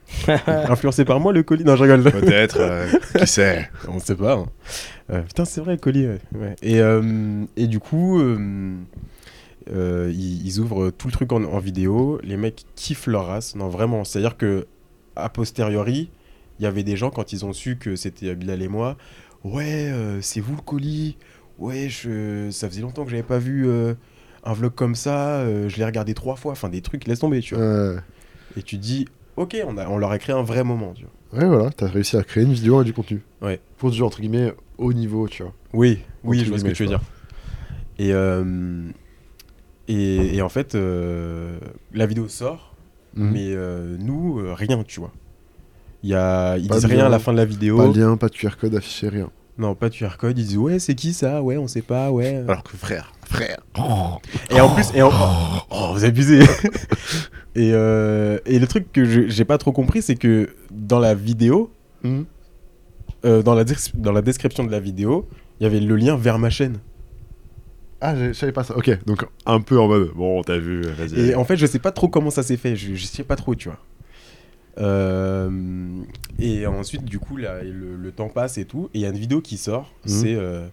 Influencé 0.48 1.04
par 1.06 1.20
moi, 1.20 1.34
le 1.34 1.44
colis 1.44 1.64
Non, 1.64 1.76
je 1.76 1.84
rigole. 1.84 2.04
Peut-être, 2.04 2.58
euh, 2.60 2.88
qui 3.20 3.28
sait 3.28 3.70
On 3.88 4.00
sait 4.00 4.16
pas. 4.16 4.34
hein. 4.34 4.46
Euh, 5.12 5.22
putain, 5.22 5.46
c'est 5.46 5.62
vrai, 5.62 5.74
le 5.74 5.80
colis. 5.80 6.08
ouais. 6.08 6.20
Ouais. 6.36 6.56
Et, 6.62 6.80
euh, 6.80 7.44
et 7.58 7.68
du 7.68 7.80
coup, 7.80 8.20
euh, 8.20 10.12
ils, 10.14 10.46
ils 10.46 10.60
ouvrent 10.60 10.92
tout 10.92 11.08
le 11.08 11.12
truc 11.14 11.32
en, 11.32 11.44
en 11.44 11.60
vidéo. 11.60 12.20
Les 12.24 12.38
mecs 12.38 12.66
kiffent 12.76 13.08
leur 13.08 13.28
race. 13.28 13.56
Non, 13.56 13.68
vraiment. 13.68 14.04
C'est-à-dire 14.04 14.38
que, 14.38 14.68
a 15.16 15.30
posteriori, 15.30 16.10
il 16.60 16.64
y 16.64 16.66
avait 16.66 16.84
des 16.84 16.96
gens, 16.98 17.10
quand 17.10 17.34
ils 17.34 17.46
ont 17.46 17.54
su 17.54 17.78
que 17.78 17.96
c'était 17.96 18.36
Bilal 18.36 18.62
et 18.62 18.68
moi, 18.68 18.98
ouais, 19.44 19.92
c'est 20.22 20.40
vous 20.40 20.56
le 20.56 20.62
colis. 20.62 21.18
Ouais, 21.58 21.88
je... 21.90 22.50
ça 22.52 22.68
faisait 22.70 22.82
longtemps 22.82 23.06
que 23.06 23.12
j'avais 23.12 23.24
pas 23.24 23.40
vu 23.40 23.68
un 24.44 24.54
vlog 24.54 24.74
comme 24.76 24.96
ça. 24.96 25.46
je 25.68 25.76
l'ai 25.78 25.86
regardé 25.86 26.14
trois 26.14 26.36
fois. 26.36 26.52
Enfin, 26.52 26.70
des 26.70 26.82
trucs, 26.82 27.08
laisse 27.08 27.20
tomber, 27.20 27.40
tu 27.42 27.56
vois. 27.56 27.96
Et 28.58 28.62
tu 28.62 28.78
dis, 28.78 29.08
ok, 29.38 29.58
on, 29.68 29.78
a, 29.78 29.88
on 29.88 29.98
leur 29.98 30.12
a 30.12 30.18
créé 30.20 30.36
un 30.36 30.44
vrai 30.44 30.64
moment, 30.64 30.94
tu 30.94 31.04
vois. 31.04 31.40
Ouais, 31.42 31.48
voilà, 31.48 31.70
t'as 31.72 31.88
réussi 31.88 32.16
à 32.18 32.24
créer 32.24 32.44
une 32.44 32.54
vidéo 32.54 32.82
et 32.82 32.86
du 32.86 32.94
contenu. 32.94 33.22
Ouais. 33.42 33.60
Pour 33.78 33.92
du 33.92 34.02
entre 34.02 34.22
guillemets 34.22 34.54
haut 34.78 34.94
niveau, 34.94 35.28
tu 35.28 35.44
vois. 35.44 35.54
Oui, 35.74 36.00
oui, 36.24 36.40
je 36.44 36.50
vois 36.50 36.60
ce 36.60 36.64
que 36.64 36.70
tu 36.72 36.84
veux 36.84 36.90
dire. 36.90 37.02
Et, 38.00 38.14
euh, 38.14 38.90
et, 39.88 40.36
et 40.38 40.42
en 40.42 40.50
fait, 40.50 40.76
euh, 40.76 41.58
la 41.94 42.06
vidéo 42.06 42.28
sort, 42.28 42.74
Mhm. 43.16 43.32
mais 43.32 43.48
euh, 43.54 43.96
nous, 44.00 44.40
euh, 44.40 44.54
rien, 44.54 44.84
tu 44.84 45.00
vois. 45.00 45.12
Il 46.04 46.10
y 46.10 46.16
a, 46.16 46.58
ils 46.58 46.68
Pas 46.68 46.76
disent 46.76 46.84
de 46.84 46.88
rien 46.90 46.98
lien, 47.00 47.06
à 47.06 47.10
la 47.10 47.20
fin 47.20 47.32
de 47.32 47.38
la 47.38 47.46
vidéo. 47.46 47.78
Pas 47.78 47.88
de 47.88 48.00
lien, 48.00 48.18
pas 48.18 48.28
de 48.30 48.36
QR 48.36 48.58
code 48.60 48.76
affiché, 48.76 49.08
rien. 49.10 49.30
Non, 49.58 49.74
pas 49.74 49.88
de 49.90 49.96
QR 49.96 50.18
code. 50.20 50.38
Ils 50.38 50.46
disent 50.46 50.58
ouais, 50.58 50.80
c'est 50.80 50.96
qui 50.96 51.14
ça? 51.14 51.42
Ouais, 51.42 51.56
on 51.58 51.68
sait 51.68 51.82
pas, 51.82 52.12
ouais. 52.12 52.44
Alors 52.48 52.62
que 52.64 52.76
frère, 52.76 53.14
frère. 53.26 53.58
Et 54.50 54.60
en 54.60 54.74
plus, 54.76 54.88
et 54.94 55.02
en- 55.02 55.10
oh, 55.72 55.94
vous 55.94 56.04
abusez. 56.06 56.40
et, 57.56 57.72
euh, 57.74 58.38
et 58.46 58.60
le 58.60 58.68
truc 58.68 58.92
que 58.92 59.04
j'ai 59.30 59.46
pas 59.46 59.58
trop 59.58 59.72
compris, 59.72 60.02
c'est 60.02 60.16
que 60.16 60.50
dans 60.72 61.00
la 61.00 61.14
vidéo, 61.16 61.72
Mhm. 62.04 62.26
euh, 63.26 63.42
dans, 63.42 63.56
la 63.56 63.64
dans 63.96 64.12
la 64.12 64.22
description 64.22 64.64
de 64.64 64.72
la 64.72 64.80
vidéo, 64.80 65.28
il 65.60 65.64
y 65.64 65.66
avait 65.66 65.80
le 65.80 65.96
lien 65.96 66.16
vers 66.18 66.38
ma 66.38 66.50
chaîne. 66.50 66.78
Ah, 68.02 68.16
je 68.16 68.34
savais 68.34 68.52
pas 68.52 68.64
ça. 68.64 68.78
Ok, 68.78 68.92
donc 69.06 69.26
un 69.46 69.62
peu 69.62 69.80
en 69.80 69.88
mode, 69.88 70.12
bon, 70.16 70.42
t'as 70.44 70.58
vu, 70.58 70.82
vas-y. 70.82 71.30
Et 71.30 71.36
en 71.36 71.44
fait, 71.46 71.56
je 71.58 71.66
sais 71.66 71.80
pas 71.80 71.92
trop 71.92 72.08
comment 72.10 72.30
ça 72.30 72.44
s'est 72.44 72.58
fait. 72.58 72.76
Je, 72.76 72.94
je 72.94 73.06
sais 73.06 73.24
pas 73.24 73.36
trop, 73.38 73.56
tu 73.56 73.70
vois. 73.70 73.80
Euh, 74.78 75.50
et 76.38 76.68
ensuite, 76.68 77.06
du 77.06 77.20
coup, 77.20 77.38
là, 77.38 77.64
le, 77.64 77.96
le 77.96 78.12
temps 78.12 78.28
passe 78.30 78.58
et 78.58 78.66
tout. 78.66 78.90
Et 78.94 79.00
il 79.00 79.02
y 79.02 79.06
a 79.06 79.10
une 79.10 79.18
vidéo 79.18 79.42
qui 79.42 79.58
sort. 79.58 79.92
Mhm. 80.06 80.12
C'est 80.12 80.36
euh, 80.36 80.68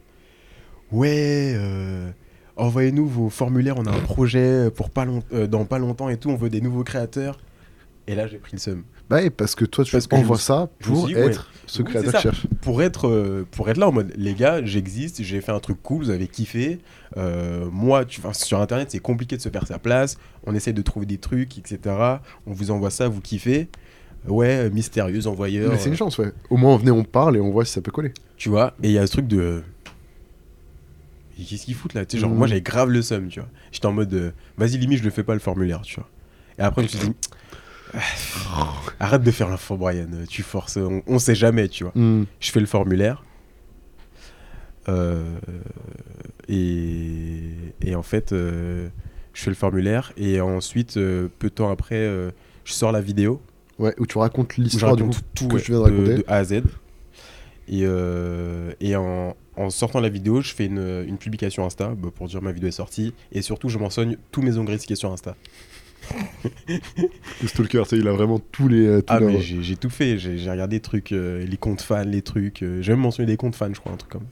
ouais, 0.90 1.54
euh, 1.56 2.10
envoyez-nous 2.56 3.06
vos 3.06 3.28
formulaires. 3.30 3.74
On 3.78 3.86
a 3.86 3.90
un 3.90 4.00
projet 4.00 4.70
pour 4.70 4.90
pas 4.90 5.04
long- 5.04 5.22
euh, 5.32 5.46
dans 5.46 5.64
pas 5.64 5.78
longtemps 5.78 6.08
et 6.08 6.16
tout. 6.16 6.30
On 6.30 6.36
veut 6.36 6.50
des 6.50 6.60
nouveaux 6.60 6.84
créateurs. 6.84 7.38
Et 8.08 8.14
là, 8.16 8.26
j'ai 8.26 8.38
pris 8.38 8.52
le 8.54 8.58
seum. 8.58 8.82
Bah, 9.08 9.16
ouais, 9.16 9.30
parce 9.30 9.54
que 9.54 9.64
toi, 9.64 9.84
tu 9.84 9.92
Parce 9.92 10.06
que 10.08 10.16
envoies 10.16 10.36
me 10.36 10.40
ça 10.40 10.68
pour 10.80 11.04
ouais. 11.04 11.12
être 11.12 11.50
ce 11.66 11.82
Oui, 11.82 11.88
créateur 11.88 12.12
ça. 12.12 12.20
cherche. 12.20 12.46
Pour 12.62 12.82
être, 12.82 13.06
euh, 13.08 13.46
pour 13.52 13.68
être 13.70 13.76
là 13.76 13.88
en 13.88 13.92
mode, 13.92 14.12
les 14.16 14.34
gars, 14.34 14.64
j'existe, 14.64 15.22
j'ai 15.22 15.40
fait 15.40 15.52
un 15.52 15.60
truc 15.60 15.78
cool, 15.82 16.04
vous 16.04 16.10
avez 16.10 16.26
kiffé. 16.26 16.80
Euh, 17.16 17.66
moi, 17.70 18.04
tu, 18.04 18.20
enfin, 18.20 18.32
sur 18.32 18.60
Internet, 18.60 18.88
c'est 18.90 18.98
compliqué 18.98 19.36
de 19.36 19.42
se 19.42 19.48
faire 19.50 19.66
sa 19.66 19.78
place. 19.78 20.16
On 20.46 20.54
essaie 20.54 20.72
de 20.72 20.82
trouver 20.82 21.06
des 21.06 21.18
trucs, 21.18 21.58
etc. 21.58 21.78
On 22.46 22.52
vous 22.52 22.70
envoie 22.72 22.90
ça, 22.90 23.06
vous 23.08 23.20
kiffez. 23.20 23.68
Ouais, 24.26 24.68
mystérieux 24.70 25.26
envoyeur. 25.26 25.70
Mais 25.70 25.78
c'est 25.78 25.88
une 25.90 25.96
chance, 25.96 26.18
ouais. 26.18 26.32
Au 26.50 26.56
moins, 26.56 26.76
venez, 26.76 26.90
on 26.92 27.04
parle 27.04 27.36
et 27.36 27.40
on 27.40 27.50
voit 27.50 27.64
si 27.64 27.72
ça 27.72 27.80
peut 27.82 27.90
coller. 27.92 28.12
tu 28.36 28.48
vois, 28.48 28.74
et 28.82 28.88
il 28.88 28.92
y 28.92 28.98
a 28.98 29.06
ce 29.06 29.12
truc 29.12 29.28
de. 29.28 29.62
Qu'est-ce 31.36 31.64
qu'ils 31.64 31.74
foutent 31.74 31.94
là 31.94 32.04
Tu 32.04 32.16
sais, 32.16 32.20
genre, 32.20 32.30
Mhm. 32.30 32.36
moi 32.38 32.46
j'avais 32.46 32.60
grave 32.60 32.90
le 32.90 33.02
seum, 33.02 33.28
tu 33.28 33.40
vois. 33.40 33.48
J'étais 33.72 33.86
en 33.86 33.92
mode, 33.92 34.12
euh, 34.14 34.30
vas-y, 34.56 34.76
limite, 34.78 34.98
je 34.98 35.04
le 35.04 35.10
fais 35.10 35.24
pas 35.24 35.34
le 35.34 35.40
formulaire, 35.40 35.82
tu 35.82 35.96
vois. 35.96 36.08
Et 36.58 36.62
après, 36.62 36.82
je 36.86 36.96
me 36.96 37.00
suis 37.02 37.08
dit, 37.08 37.14
arrête 39.00 39.22
de 39.22 39.30
faire 39.30 39.48
l'info, 39.48 39.76
Brian, 39.76 40.06
euh, 40.12 40.24
tu 40.28 40.42
forces, 40.42 40.76
on, 40.76 41.02
on 41.06 41.18
sait 41.18 41.34
jamais, 41.34 41.68
tu 41.68 41.84
vois. 41.84 41.92
Hmm. 41.94 42.24
Je 42.40 42.50
fais 42.50 42.60
le 42.60 42.66
formulaire. 42.66 43.24
Euh, 44.88 45.38
et, 46.48 47.50
et 47.82 47.94
en 47.94 48.02
fait, 48.02 48.32
euh, 48.32 48.88
je 49.32 49.42
fais 49.42 49.50
le 49.50 49.56
formulaire. 49.56 50.12
Et 50.16 50.40
ensuite, 50.40 50.94
peu 50.94 51.30
de 51.42 51.48
temps 51.48 51.70
après, 51.70 52.04
je 52.64 52.72
sors 52.72 52.92
la 52.92 53.00
vidéo. 53.00 53.40
Ouais, 53.78 53.94
où 53.98 54.06
tu 54.06 54.18
racontes 54.18 54.56
l'histoire 54.56 54.96
du 54.96 55.02
raconte 55.02 55.22
tout 55.34 55.48
que 55.48 55.54
ouais, 55.54 55.62
viens 55.62 55.76
de 55.78 55.82
raconter. 55.82 56.14
de 56.16 56.24
A 56.28 56.36
à 56.36 56.44
Z. 56.44 56.52
Et, 57.68 57.82
euh, 57.84 58.72
et 58.80 58.96
en, 58.96 59.34
en 59.56 59.70
sortant 59.70 60.00
la 60.00 60.08
vidéo, 60.08 60.40
je 60.40 60.52
fais 60.54 60.66
une, 60.66 61.04
une 61.06 61.18
publication 61.18 61.64
Insta 61.66 61.94
bah, 61.94 62.08
pour 62.14 62.28
dire 62.28 62.40
ma 62.42 62.52
vidéo 62.52 62.68
est 62.68 62.72
sortie. 62.72 63.12
Et 63.32 63.42
surtout, 63.42 63.68
je 63.68 63.78
mentionne 63.78 64.16
tous 64.30 64.42
mes 64.42 64.56
ongris 64.58 64.78
qui 64.78 64.92
est 64.92 64.96
sur 64.96 65.12
Insta. 65.12 65.36
Le 66.68 67.46
stalker, 67.48 67.82
il 67.92 68.08
a 68.08 68.12
vraiment 68.12 68.38
tous 68.38 68.68
les. 68.68 68.86
euh, 68.86 69.00
tous 69.02 69.06
Ah, 69.14 69.20
mais 69.20 69.40
j'ai 69.40 69.76
tout 69.76 69.90
fait. 69.90 70.18
J'ai 70.18 70.50
regardé 70.50 70.76
les 70.76 70.80
trucs, 70.80 71.12
euh, 71.12 71.44
les 71.44 71.56
comptes 71.56 71.82
fans, 71.82 72.02
les 72.04 72.22
trucs. 72.22 72.62
euh, 72.62 72.82
j'ai 72.82 72.92
même 72.92 73.00
mentionné 73.00 73.26
des 73.26 73.36
comptes 73.36 73.54
fans, 73.54 73.72
je 73.72 73.80
crois, 73.80 73.92
un 73.92 73.96
truc 73.96 74.10
comme 74.12 74.26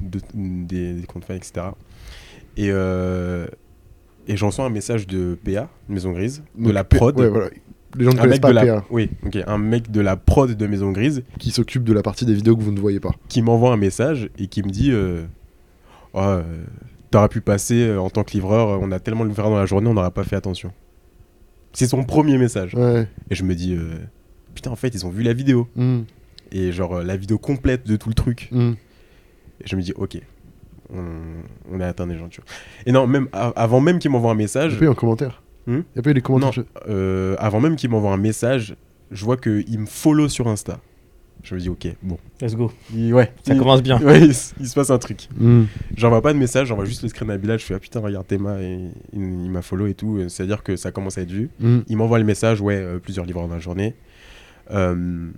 de- 0.00 0.20
des, 0.34 0.94
des 0.94 1.06
comptes 1.06 1.24
fans, 1.24 1.34
etc. 1.34 1.66
Et, 2.56 2.70
euh, 2.70 3.46
et 4.26 4.36
j'en 4.36 4.48
reçois 4.48 4.64
un 4.64 4.70
message 4.70 5.06
de 5.06 5.38
PA, 5.44 5.70
Maison 5.88 6.12
Grise, 6.12 6.42
de 6.56 6.64
Donc, 6.64 6.72
la 6.74 6.84
prod. 6.84 7.18
Ouais, 7.18 7.28
voilà. 7.28 7.50
Les 7.98 8.04
gens 8.04 8.12
ne 8.12 8.16
un 8.18 8.20
connaissent 8.22 8.34
mec 8.36 8.40
pas 8.42 8.48
de 8.50 8.54
la, 8.54 8.66
PA, 8.80 8.84
oui, 8.90 9.10
ok, 9.26 9.38
un 9.46 9.58
mec 9.58 9.90
de 9.90 10.00
la 10.00 10.16
prod 10.16 10.50
de 10.50 10.66
Maison 10.66 10.92
Grise 10.92 11.22
qui 11.38 11.50
s'occupe 11.50 11.84
de 11.84 11.92
la 11.92 12.02
partie 12.02 12.24
des 12.24 12.32
vidéos 12.34 12.56
que 12.56 12.62
vous 12.62 12.72
ne 12.72 12.78
voyez 12.80 13.00
pas. 13.00 13.10
qui 13.28 13.42
m'envoie 13.42 13.72
un 13.72 13.76
message 13.76 14.30
et 14.38 14.46
qui 14.46 14.62
me 14.62 14.70
dit 14.70 14.90
euh, 14.92 15.24
Oh, 16.14 16.20
euh, 16.20 16.42
T'aurais 17.10 17.28
pu 17.28 17.40
passer 17.40 17.88
euh, 17.88 18.00
en 18.00 18.08
tant 18.10 18.22
que 18.22 18.32
livreur, 18.32 18.68
euh, 18.68 18.78
on 18.80 18.92
a 18.92 19.00
tellement 19.00 19.24
de 19.24 19.30
livreurs 19.30 19.50
dans 19.50 19.58
la 19.58 19.66
journée, 19.66 19.88
on 19.88 19.94
n'aura 19.94 20.10
pas 20.10 20.24
fait 20.24 20.36
attention. 20.36 20.72
C'est 21.72 21.86
son 21.86 22.04
premier 22.04 22.38
message. 22.38 22.74
Ouais. 22.74 23.06
Et 23.30 23.34
je 23.34 23.44
me 23.44 23.54
dis 23.54 23.74
euh, 23.74 23.94
Putain, 24.54 24.70
en 24.70 24.76
fait, 24.76 24.88
ils 24.94 25.06
ont 25.06 25.10
vu 25.10 25.22
la 25.22 25.32
vidéo. 25.32 25.68
Mm, 25.76 26.00
Et 26.52 26.70
genre, 26.72 27.02
la 27.02 27.16
vidéo 27.16 27.38
complète 27.38 27.86
de 27.86 27.96
tout 27.96 28.08
le 28.10 28.14
truc. 28.14 28.48
mm. 28.52 28.72
Et 29.62 29.66
je 29.66 29.76
me 29.76 29.82
dis 29.82 29.92
Ok, 29.96 30.18
on, 30.94 31.02
on 31.72 31.80
a 31.80 31.86
atteint 31.86 32.06
des 32.06 32.16
gens, 32.18 32.28
tu 32.28 32.40
vois. 32.42 32.50
Et 32.86 32.92
non, 32.92 33.06
même 33.06 33.28
avant 33.32 33.80
même 33.80 33.98
qu'il 33.98 34.10
m'envoie 34.10 34.30
un 34.32 34.36
message, 34.36 34.78
pas 34.78 34.84
eu 34.84 34.88
un 34.88 34.94
commentaire. 35.68 35.82
Hmm 35.84 35.84
Il 35.94 35.96
y 35.96 35.98
a 35.98 36.02
pas 36.02 36.10
eu 36.10 36.14
les 36.14 36.20
commentaires. 36.20 36.64
Non. 36.64 36.64
euh, 36.88 37.36
avant 37.38 37.60
même 37.60 37.76
qu'il 37.76 37.90
m'envoie 37.90 38.12
un 38.12 38.16
message, 38.16 38.76
je 39.10 39.24
vois 39.24 39.36
qu'il 39.36 39.78
me 39.78 39.86
follow 39.86 40.28
sur 40.28 40.48
Insta. 40.48 40.80
Je 41.44 41.54
me 41.54 41.60
dis 41.60 41.68
Ok, 41.68 41.86
bon. 42.02 42.18
Let's 42.42 42.56
go. 42.56 42.72
Il- 42.92 43.14
ouais, 43.14 43.32
Ça 43.46 43.54
il- 43.54 43.58
commence 43.58 43.80
bien. 43.82 43.98
Ouais, 44.02 44.20
il, 44.20 44.30
il 44.60 44.68
se 44.68 44.74
passe 44.74 44.90
un 44.90 44.98
truc. 44.98 45.28
Mm. 45.38 45.62
J'envoie 45.96 46.20
pas 46.20 46.32
de 46.32 46.38
message, 46.38 46.66
j'envoie 46.68 46.84
juste 46.84 47.02
le 47.04 47.08
screen 47.08 47.30
à 47.30 47.38
Bilal. 47.38 47.58
Je 47.60 47.64
fais 47.64 47.74
ah 47.74 47.78
putain, 47.78 48.00
regarde 48.00 48.26
Théma, 48.26 48.60
et 48.60 48.74
il, 49.12 49.20
il 49.22 49.50
m'a 49.50 49.62
follow 49.62 49.86
et 49.86 49.94
tout. 49.94 50.28
C'est-à-dire 50.28 50.62
que 50.64 50.74
ça 50.76 50.90
commence 50.90 51.16
à 51.16 51.22
être 51.22 51.30
vu. 51.30 51.48
Mm. 51.60 51.78
Il 51.88 51.96
m'envoie 51.96 52.18
le 52.18 52.24
message, 52.24 52.60
ouais, 52.60 52.76
euh, 52.76 52.98
plusieurs 52.98 53.24
livres 53.24 53.40
dans 53.46 53.54
la 53.54 53.60
journée. 53.60 53.94
Euh, 54.72 55.28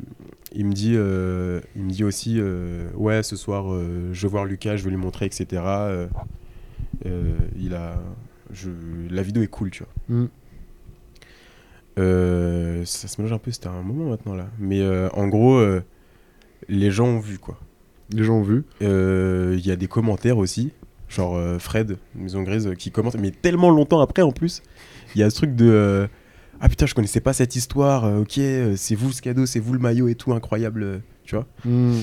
il 0.53 0.65
me 0.67 0.73
dit, 0.73 0.95
euh, 0.97 1.61
il 1.77 1.85
me 1.85 1.91
dit 1.91 2.03
aussi, 2.03 2.37
euh, 2.41 2.89
ouais, 2.97 3.23
ce 3.23 3.37
soir, 3.37 3.73
euh, 3.73 4.09
je 4.13 4.23
vais 4.23 4.29
voir 4.31 4.45
Lucas, 4.47 4.77
je 4.77 4.83
vais 4.85 4.91
lui 4.91 4.97
montrer, 4.97 5.27
etc. 5.27 5.47
Euh, 5.67 6.07
euh, 7.07 7.35
il 7.61 7.75
a, 7.75 7.95
je, 8.53 8.71
la 9.11 9.23
vidéo 9.23 9.43
est 9.43 9.49
cool, 9.49 9.71
tu 9.71 9.85
vois. 9.85 10.17
Mm. 10.17 10.29
Euh, 11.99 12.85
ça 12.85 13.09
se 13.09 13.21
mélange 13.21 13.35
un 13.35 13.39
peu, 13.39 13.51
c'était 13.51 13.69
un 13.69 13.83
moment 13.83 14.11
maintenant 14.11 14.35
là. 14.35 14.49
Mais 14.59 14.81
euh, 14.81 15.09
en 15.13 15.29
gros, 15.29 15.57
euh, 15.59 15.83
les 16.69 16.91
gens 16.91 17.07
ont 17.07 17.21
vu 17.21 17.39
quoi. 17.39 17.59
Les 18.13 18.25
gens 18.25 18.39
ont 18.39 18.43
vu. 18.43 18.65
Il 18.81 19.67
y 19.67 19.71
a 19.71 19.77
des 19.77 19.87
commentaires 19.87 20.39
aussi, 20.39 20.73
genre 21.09 21.39
Fred, 21.61 21.99
Maison 22.15 22.43
Grise, 22.43 22.73
qui 22.79 22.91
commente, 22.91 23.17
mais 23.17 23.31
tellement 23.31 23.71
longtemps 23.71 24.01
après 24.01 24.23
en 24.23 24.33
plus. 24.33 24.63
Il 25.15 25.21
y 25.21 25.25
a 25.25 25.31
ce 25.31 25.37
truc 25.37 25.55
de 25.55 26.09
Ah 26.61 26.69
putain, 26.69 26.87
je 26.87 26.95
connaissais 26.95 27.21
pas 27.21 27.33
cette 27.33 27.55
histoire, 27.55 28.05
ok, 28.21 28.41
c'est 28.77 28.95
vous 28.95 29.13
ce 29.13 29.23
cadeau, 29.23 29.47
c'est 29.47 29.61
vous 29.61 29.73
le 29.73 29.79
maillot 29.79 30.09
et 30.09 30.17
tout, 30.17 30.33
incroyable, 30.33 31.03
tu 31.25 31.37
vois. 31.37 31.47
Mm. 31.65 32.01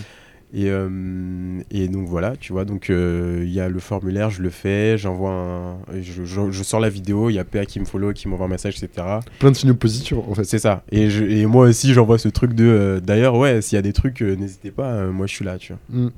Et, 0.53 0.69
euh, 0.69 1.59
et 1.71 1.89
donc 1.89 2.07
voilà, 2.07 2.37
tu 2.37 2.53
vois, 2.53 2.63
donc 2.63 2.89
euh, 2.89 3.43
il 3.45 3.51
y 3.51 3.59
a 3.59 3.67
le 3.67 3.79
formulaire, 3.79 4.29
je 4.29 4.41
le 4.41 4.49
fais, 4.49 4.97
j'envoie 4.97 5.31
un. 5.31 5.77
Je, 6.01 6.23
je- 6.23 6.51
je 6.51 6.63
sors 6.63 6.79
la 6.79 6.87
vidéo, 6.89 7.29
il 7.29 7.33
y 7.33 7.39
a 7.39 7.43
PA 7.43 7.65
qui 7.65 7.81
me 7.81 7.85
follow, 7.85 8.13
qui 8.13 8.29
m'envoie 8.29 8.45
un 8.45 8.49
message, 8.49 8.81
etc. 8.81 9.05
Plein 9.39 9.51
de 9.51 9.55
signaux 9.57 9.73
positifs 9.75 10.13
en 10.17 10.33
fait. 10.33 10.45
C'est 10.45 10.59
ça. 10.59 10.83
Et, 10.89 11.09
je- 11.09 11.25
et 11.25 11.45
moi 11.45 11.65
aussi, 11.67 11.91
j'envoie 11.93 12.17
ce 12.17 12.29
truc 12.29 12.53
de. 12.53 12.63
euh, 12.65 12.99
D'ailleurs, 13.01 13.35
ouais, 13.37 13.61
s'il 13.61 13.75
y 13.75 13.79
a 13.79 13.81
des 13.81 13.91
trucs, 13.91 14.21
n'hésitez 14.21 14.71
pas, 14.71 15.07
moi 15.07 15.27
je 15.27 15.33
suis 15.33 15.43
là, 15.43 15.57
tu 15.57 15.73
vois. 15.73 15.81
Mm. 16.05 16.11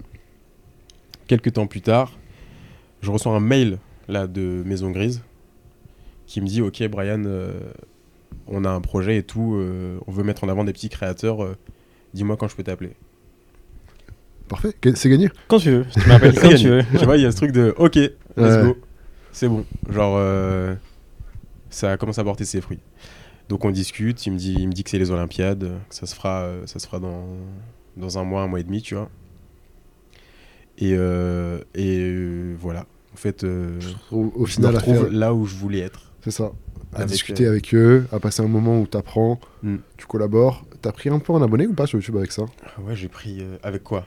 Quelques 1.27 1.53
temps 1.53 1.65
plus 1.67 1.81
tard, 1.81 2.11
je 3.01 3.09
reçois 3.09 3.31
un 3.35 3.39
mail 3.39 3.79
là 4.07 4.27
de 4.27 4.61
Maison 4.65 4.91
Grise 4.91 5.21
qui 6.27 6.39
me 6.41 6.45
dit 6.45 6.61
Ok, 6.61 6.83
Brian, 6.87 7.23
on 8.47 8.63
a 8.63 8.69
un 8.69 8.81
projet 8.81 9.17
et 9.17 9.23
tout, 9.23 9.59
on 10.07 10.11
veut 10.11 10.23
mettre 10.23 10.43
en 10.43 10.49
avant 10.49 10.63
des 10.65 10.73
petits 10.73 10.89
créateurs, 10.89 11.55
dis-moi 12.13 12.37
quand 12.37 12.47
je 12.47 12.55
peux 12.55 12.63
t'appeler. 12.63 12.91
Parfait. 14.49 14.73
C'est 14.95 15.09
gagné. 15.09 15.29
Quand 15.47 15.59
tu 15.59 15.69
veux. 15.71 15.85
Tu 15.93 16.07
m'appelles 16.09 16.33
quand 16.41 16.49
tu 16.55 16.67
veux. 16.69 16.83
tu 16.97 17.05
vois, 17.05 17.15
il 17.17 17.23
y 17.23 17.25
a 17.25 17.31
ce 17.31 17.37
truc 17.37 17.51
de 17.53 17.73
Ok, 17.77 17.95
let's 17.95 18.11
Ouais. 18.37 18.63
go, 18.63 18.77
c'est 19.31 19.47
bon. 19.47 19.63
Genre, 19.89 20.15
euh, 20.17 20.75
ça 21.69 21.95
commence 21.97 22.19
à 22.19 22.23
porter 22.25 22.43
ses 22.45 22.59
fruits. 22.61 22.79
Donc 23.47 23.63
on 23.65 23.71
discute, 23.71 24.25
il 24.25 24.33
me 24.33 24.37
dit, 24.37 24.55
il 24.59 24.67
me 24.67 24.73
dit 24.73 24.83
que 24.83 24.89
c'est 24.89 24.99
les 24.99 25.11
Olympiades, 25.11 25.69
que 25.89 25.95
ça 25.95 26.05
se 26.05 26.13
fera, 26.15 26.41
euh, 26.41 26.65
ça 26.67 26.79
se 26.79 26.85
fera 26.87 26.99
dans, 26.99 27.25
dans 27.95 28.17
un 28.19 28.23
mois, 28.23 28.41
un 28.41 28.47
mois 28.47 28.59
et 28.59 28.63
demi, 28.63 28.81
tu 28.81 28.95
vois. 28.95 29.09
Et, 30.77 30.93
euh, 30.95 31.59
et 31.75 31.99
euh, 31.99 32.55
voilà. 32.59 32.85
En 33.13 33.17
fait, 33.17 33.43
euh, 33.43 33.79
Au, 34.11 34.31
au 34.35 34.45
je 34.45 34.53
final, 34.53 34.73
me 34.75 35.09
là 35.09 35.33
où 35.33 35.45
je 35.45 35.55
voulais 35.55 35.79
être. 35.79 36.11
c'est 36.23 36.31
ça. 36.31 36.51
À 36.93 36.97
Avec, 37.01 37.09
discuter 37.09 37.45
euh, 37.45 37.49
avec 37.51 37.73
eux, 37.75 38.05
à 38.11 38.19
passer 38.19 38.41
un 38.41 38.47
moment 38.47 38.79
où 38.79 38.87
t'apprends, 38.87 39.39
Mm. 39.61 39.75
tu 39.97 40.05
collabores. 40.07 40.65
T'as 40.81 40.91
pris 40.93 41.09
un 41.09 41.19
peu 41.19 41.33
en 41.33 41.41
abonné 41.41 41.67
ou 41.67 41.73
pas 41.73 41.85
sur 41.85 41.99
YouTube 41.99 42.15
avec 42.17 42.31
ça? 42.31 42.45
Ah 42.65 42.81
ouais, 42.81 42.95
j'ai 42.95 43.09
pris 43.09 43.41
euh, 43.41 43.57
avec 43.63 43.83
quoi? 43.83 44.05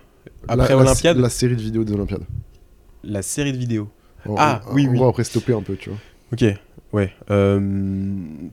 Après 0.48 0.68
la, 0.70 0.76
Olympiade, 0.78 1.16
la, 1.16 1.22
la... 1.22 1.28
série 1.30 1.56
de 1.56 1.60
vidéos 1.62 1.84
des 1.84 1.92
Olympiades. 1.92 2.24
série 3.22 3.52
de 3.52 3.58
vidéos. 3.58 3.88
On- 4.26 4.34
Ah, 4.38 4.60
on- 4.68 4.74
oui, 4.74 4.86
on 4.88 4.92
oui. 4.92 4.98
va 5.00 5.06
après 5.08 5.24
stopper 5.24 5.52
un 5.54 5.62
peu, 5.62 5.76
tu 5.76 5.90
vois. 5.90 5.98
Ok, 6.32 6.44
ouais. 6.92 7.12
euh, 7.30 7.60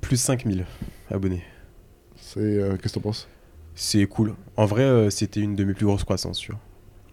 plus 0.01 0.17
5000 0.17 0.65
abonnés. 1.11 1.43
C'est, 2.15 2.39
euh, 2.39 2.75
qu'est-ce 2.77 2.93
que 2.93 2.99
t'en 2.99 3.01
penses? 3.09 3.27
C'est 3.75 4.05
cool. 4.07 4.33
En 4.57 4.65
vrai, 4.65 4.83
euh, 4.83 5.09
c'était 5.09 5.39
une 5.39 5.55
de 5.55 5.63
mes 5.63 5.73
plus 5.73 5.85
grosses 5.85 6.03
croissances, 6.03 6.39
tu 6.39 6.51
vois. 6.51 6.59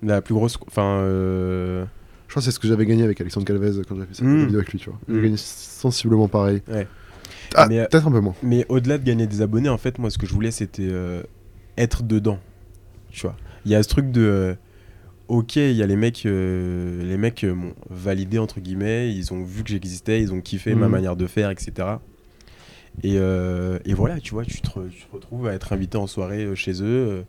La 0.02 0.20
plus 0.20 0.34
grosse. 0.34 0.58
Enfin. 0.66 0.98
euh, 1.00 1.84
Je 2.26 2.32
crois 2.32 2.40
que 2.40 2.44
c'est 2.44 2.50
ce 2.50 2.58
que 2.58 2.66
j'avais 2.66 2.86
gagné 2.86 3.04
avec 3.04 3.20
Alexandre 3.20 3.46
Calvez 3.46 3.70
quand 3.88 3.94
j'avais 3.94 4.08
fait 4.08 4.14
cette 4.14 4.24
Mm. 4.26 4.44
vidéo 4.46 4.58
avec 4.58 4.72
lui, 4.72 4.78
tu 4.80 4.90
vois. 4.90 4.98
J'ai 5.08 5.14
Mm. 5.14 5.22
gagné 5.22 5.36
sensiblement 5.36 6.28
pareil. 6.28 6.62
Ouais. 6.68 6.88
Ah, 7.54 7.68
peut-être 7.68 8.08
un 8.08 8.10
peu 8.10 8.20
moins. 8.20 8.34
Mais 8.42 8.66
au-delà 8.68 8.98
de 8.98 9.04
gagner 9.04 9.26
des 9.28 9.42
abonnés, 9.42 9.68
en 9.68 9.78
fait, 9.78 9.98
moi, 9.98 10.10
ce 10.10 10.18
que 10.18 10.26
je 10.26 10.32
voulais, 10.34 10.50
c'était 10.50 10.90
être 11.78 12.02
dedans. 12.02 12.38
Tu 13.10 13.22
vois. 13.22 13.36
Il 13.66 13.70
y 13.70 13.74
a 13.74 13.82
ce 13.82 13.88
truc 13.88 14.10
de. 14.10 14.22
euh, 14.22 14.54
ok, 15.28 15.56
il 15.56 15.72
y 15.72 15.82
a 15.82 15.86
les 15.86 15.96
mecs. 15.96 16.24
euh, 16.24 17.02
les 17.02 17.16
mecs 17.18 17.44
euh, 17.44 17.52
m'ont 17.54 17.74
validé, 17.90 18.38
entre 18.38 18.60
guillemets. 18.60 19.12
Ils 19.14 19.34
ont 19.34 19.42
vu 19.44 19.62
que 19.64 19.70
j'existais, 19.70 20.22
ils 20.22 20.32
ont 20.32 20.40
kiffé 20.40 20.74
ma 20.74 20.86
Mhm. 20.86 20.92
manière 20.92 21.16
de 21.16 21.26
faire, 21.26 21.50
etc. 21.50 21.72
Et, 23.02 23.16
euh, 23.18 23.78
et 23.84 23.92
voilà, 23.92 24.18
tu 24.20 24.32
vois, 24.32 24.44
tu 24.44 24.60
te, 24.62 24.68
re- 24.70 24.88
tu 24.88 25.04
te 25.04 25.12
retrouves 25.12 25.46
à 25.48 25.52
être 25.52 25.72
invité 25.74 25.98
en 25.98 26.06
soirée 26.06 26.44
euh, 26.44 26.54
chez 26.54 26.80
eux. 26.82 26.84
euh, 26.86 27.22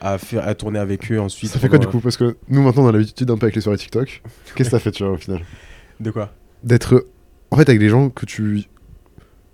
à, 0.00 0.18
faire, 0.18 0.46
à 0.46 0.54
tourner 0.54 0.78
avec 0.78 1.10
eux 1.10 1.18
ensuite. 1.20 1.50
Ça 1.50 1.58
fait 1.58 1.68
quoi 1.70 1.78
du 1.78 1.86
coup? 1.86 2.00
Parce 2.00 2.16
que 2.18 2.36
nous 2.48 2.60
maintenant 2.62 2.84
on 2.84 2.88
a 2.88 2.92
l'habitude 2.92 3.30
un 3.30 3.38
peu 3.38 3.46
avec 3.46 3.54
les 3.54 3.62
soirées 3.62 3.78
TikTok. 3.78 4.22
Qu'est-ce 4.54 4.68
que 4.68 4.76
ça 4.76 4.78
fait, 4.78 4.90
tu 4.90 5.02
vois, 5.02 5.12
au 5.12 5.16
final? 5.16 5.40
De 6.00 6.10
quoi? 6.10 6.34
D'être 6.62 7.06
en 7.50 7.56
fait 7.56 7.68
avec 7.68 7.78
des 7.80 7.88
gens 7.88 8.10
que 8.10 8.26
tu 8.26 8.64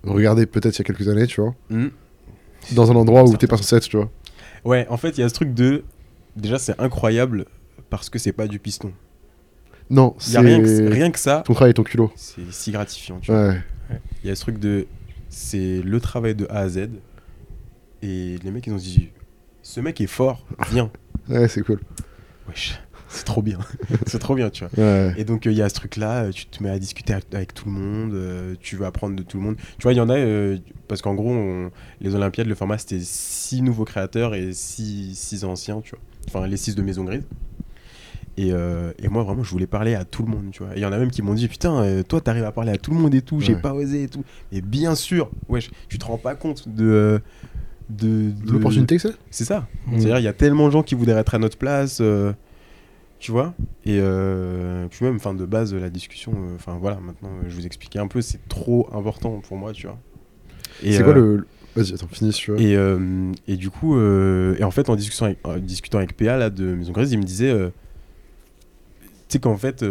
regardais 0.03 0.45
peut-être 0.45 0.75
il 0.75 0.79
y 0.79 0.81
a 0.81 0.83
quelques 0.83 1.07
années, 1.07 1.25
tu 1.27 1.39
vois, 1.41 1.55
Hmm. 1.69 1.87
dans 2.73 2.91
un 2.91 2.95
endroit 2.95 3.23
où 3.23 3.37
t'es 3.37 3.47
pas 3.47 3.55
censé 3.57 3.77
être, 3.77 3.87
tu 3.87 3.95
vois. 3.97 4.11
Ouais, 4.65 4.85
en 4.89 4.97
fait, 4.97 5.17
il 5.17 5.21
y 5.21 5.23
a 5.23 5.29
ce 5.29 5.33
truc 5.33 5.53
de. 5.53 5.83
Déjà, 6.35 6.57
c'est 6.59 6.79
incroyable 6.81 7.45
parce 7.89 8.09
que 8.09 8.19
c'est 8.19 8.33
pas 8.33 8.47
du 8.47 8.59
piston. 8.59 8.91
Non, 9.89 10.15
Il 10.27 10.33
y 10.33 10.37
a 10.37 10.41
rien 10.41 10.59
que, 10.61 10.67
c'est 10.67 10.87
rien 10.89 11.11
que 11.11 11.19
ça, 11.19 11.43
ton 11.45 11.53
travail 11.53 11.71
et 11.71 11.73
ton 11.75 11.83
culot. 11.83 12.11
c'est 12.15 12.41
si 12.51 12.71
gratifiant. 12.71 13.19
Tu 13.21 13.31
vois. 13.31 13.49
Ouais. 13.49 13.61
Il 14.23 14.27
y 14.27 14.31
a 14.31 14.35
ce 14.35 14.41
truc 14.41 14.57
de. 14.59 14.87
C'est 15.29 15.81
le 15.81 15.99
travail 15.99 16.33
de 16.35 16.47
A 16.49 16.59
à 16.59 16.69
Z. 16.69 16.89
Et 18.01 18.37
les 18.43 18.51
mecs, 18.51 18.65
ils 18.67 18.73
ont 18.73 18.77
dit 18.77 19.09
Ce 19.61 19.79
mec 19.79 20.01
est 20.01 20.07
fort, 20.07 20.45
viens. 20.71 20.89
Ouais, 21.29 21.47
c'est 21.47 21.61
cool. 21.61 21.79
Wesh, 22.47 22.79
c'est 23.09 23.23
trop 23.25 23.41
bien. 23.41 23.59
c'est 24.07 24.19
trop 24.19 24.35
bien, 24.35 24.49
tu 24.49 24.65
vois. 24.65 24.83
Ouais. 24.83 25.13
Et 25.17 25.23
donc, 25.25 25.45
euh, 25.47 25.51
il 25.51 25.57
y 25.57 25.61
a 25.61 25.69
ce 25.69 25.75
truc-là, 25.75 26.23
euh, 26.25 26.31
tu 26.31 26.45
te 26.45 26.61
mets 26.63 26.69
à 26.69 26.79
discuter 26.79 27.13
avec, 27.13 27.33
avec 27.33 27.53
tout 27.53 27.65
le 27.65 27.71
monde, 27.71 28.13
euh, 28.13 28.55
tu 28.59 28.75
veux 28.75 28.85
apprendre 28.85 29.15
de 29.15 29.23
tout 29.23 29.37
le 29.37 29.43
monde. 29.43 29.55
Tu 29.77 29.83
vois, 29.83 29.93
il 29.93 29.97
y 29.97 30.01
en 30.01 30.09
a, 30.09 30.15
euh, 30.17 30.57
parce 30.87 31.01
qu'en 31.01 31.13
gros, 31.15 31.31
on- 31.31 31.71
les 32.01 32.15
Olympiades, 32.15 32.47
le 32.47 32.55
format, 32.55 32.77
c'était 32.77 32.99
six 33.01 33.61
nouveaux 33.61 33.85
créateurs 33.85 34.35
et 34.35 34.53
six, 34.53 35.15
six 35.17 35.43
anciens, 35.43 35.81
tu 35.81 35.91
vois. 35.91 35.99
Enfin, 36.27 36.47
les 36.47 36.57
six 36.57 36.75
de 36.75 36.81
Maison 36.81 37.03
Grise. 37.03 37.23
Et, 38.37 38.49
et 38.49 39.07
moi, 39.07 39.23
vraiment, 39.23 39.43
je 39.43 39.51
voulais 39.51 39.65
parler 39.67 39.95
à 39.95 40.03
tout 40.03 40.21
le 40.23 40.29
monde, 40.29 40.47
tu 40.51 40.61
vois. 40.61 40.73
Et 40.73 40.79
il 40.79 40.81
y 40.81 40.85
en 40.85 40.91
a 40.91 40.97
même 40.97 41.09
qui 41.09 41.21
m'ont 41.21 41.33
dit, 41.35 41.47
putain, 41.47 42.03
toi, 42.03 42.19
t'arrives 42.19 42.43
à 42.43 42.51
parler 42.51 42.71
à 42.73 42.77
tout 42.77 42.91
le 42.91 42.97
monde 42.97 43.15
et 43.15 43.21
tout, 43.21 43.39
j'ai 43.39 43.53
Ouais. 43.53 43.61
pas 43.61 43.73
osé 43.73 44.03
et 44.03 44.07
tout. 44.09 44.25
Et 44.51 44.59
bien 44.61 44.93
sûr, 44.95 45.29
wesh, 45.47 45.71
tu 45.87 45.97
te 45.97 46.03
rends 46.05 46.17
pas 46.17 46.35
compte 46.35 46.67
de... 46.67 47.21
de, 47.89 48.31
de- 48.31 48.51
L'opportunité 48.51 48.97
que 48.97 49.01
c'est? 49.03 49.15
C'est 49.31 49.45
ça. 49.45 49.67
C'est-à-dire, 49.91 50.19
il 50.19 50.23
y 50.23 50.27
a 50.27 50.33
tellement 50.33 50.65
de 50.67 50.71
gens 50.73 50.83
qui 50.83 50.95
voudraient 50.95 51.13
être 51.21 51.33
à 51.35 51.39
notre 51.39 51.57
place, 51.57 51.99
euh, 52.01 52.33
tu 53.25 53.31
vois. 53.31 53.55
Et 53.85 53.97
euh, 53.99 54.85
puis 54.87 55.03
même, 55.03 55.19
fin 55.19 55.33
de 55.33 55.45
base, 55.45 55.73
la 55.73 55.89
discussion, 55.89 56.31
euh, 56.31 56.55
enfin 56.55 56.77
voilà, 56.79 56.99
maintenant, 56.99 57.29
euh, 57.29 57.45
je 57.47 57.55
vous 57.55 57.65
expliquais 57.65 57.97
un 57.97 58.07
peu, 58.07 58.21
c'est 58.21 58.47
trop 58.47 58.87
important 58.93 59.41
pour 59.41 59.57
moi, 59.57 59.73
tu 59.73 59.87
vois. 59.87 59.97
Et, 60.83 60.93
C'est 60.93 61.03
quoi 61.03 61.15
le. 61.15 61.47
Vas-y, 61.75 61.95
attends, 61.95 62.07
finis 62.07 62.31
tu 62.33 62.51
veux. 62.51 62.61
Et, 62.61 62.77
et 63.51 63.57
du 63.57 63.71
coup, 63.71 63.99
et 63.99 64.63
en 64.63 64.69
fait, 64.69 64.91
en 64.91 64.95
discutant 64.95 65.25
avec, 65.25 65.39
en 65.43 65.57
discutant 65.57 65.97
avec 65.97 66.15
PA 66.15 66.37
là, 66.37 66.51
de 66.51 66.75
Maison 66.75 66.91
Grise, 66.91 67.11
il 67.11 67.17
me 67.17 67.23
disait, 67.23 67.51
tu 67.51 69.09
sais 69.29 69.39
qu'en 69.39 69.57
fait, 69.57 69.83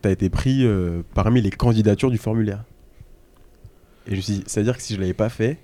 t'as 0.00 0.10
été 0.10 0.28
pris 0.28 0.66
parmi 1.14 1.40
les 1.40 1.50
candidatures 1.50 2.10
du 2.10 2.18
formulaire. 2.18 2.64
Et 4.08 4.10
je 4.10 4.16
me 4.16 4.20
suis 4.20 4.32
dit, 4.32 4.44
c'est-à-dire 4.48 4.76
que 4.76 4.82
si 4.82 4.96
je 4.96 5.00
l'avais 5.00 5.14
pas 5.14 5.28
fait, 5.28 5.58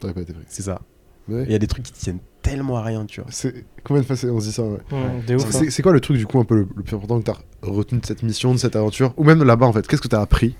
T'aurais 0.00 0.12
pas 0.12 0.22
été 0.22 0.32
pris. 0.32 0.42
c'est 0.48 0.62
ça. 0.62 0.82
Ouais. 1.28 1.44
Il 1.44 1.52
y 1.52 1.54
a 1.54 1.58
des 1.60 1.68
trucs 1.68 1.84
qui 1.84 1.92
tiennent 1.92 2.18
tellement 2.44 2.76
à 2.76 2.82
rien, 2.82 3.04
tu 3.06 3.20
vois. 3.20 3.28
C'est 3.32 3.64
combien 3.82 4.02
de 4.02 4.06
fois 4.06 4.14
on 4.30 4.38
se 4.40 4.46
dit 4.46 4.52
ça 4.52 4.62
ouais. 4.62 4.78
Mmh, 4.92 5.38
C'est- 5.38 5.56
hein. 5.56 5.66
C'est 5.70 5.82
quoi 5.82 5.92
le 5.92 6.00
truc 6.00 6.16
du 6.16 6.26
coup 6.26 6.38
un 6.38 6.44
peu 6.44 6.54
le, 6.54 6.68
le 6.76 6.82
plus 6.84 6.94
important 6.94 7.18
que 7.18 7.24
t'as 7.24 7.38
retenu 7.62 7.98
de 7.98 8.06
cette 8.06 8.22
mission, 8.22 8.52
de 8.52 8.58
cette 8.58 8.76
aventure, 8.76 9.12
ou 9.16 9.24
même 9.24 9.42
là-bas 9.42 9.66
en 9.66 9.72
fait 9.72 9.86
Qu'est-ce 9.86 10.02
que 10.02 10.08
t'as 10.08 10.20
appris 10.20 10.54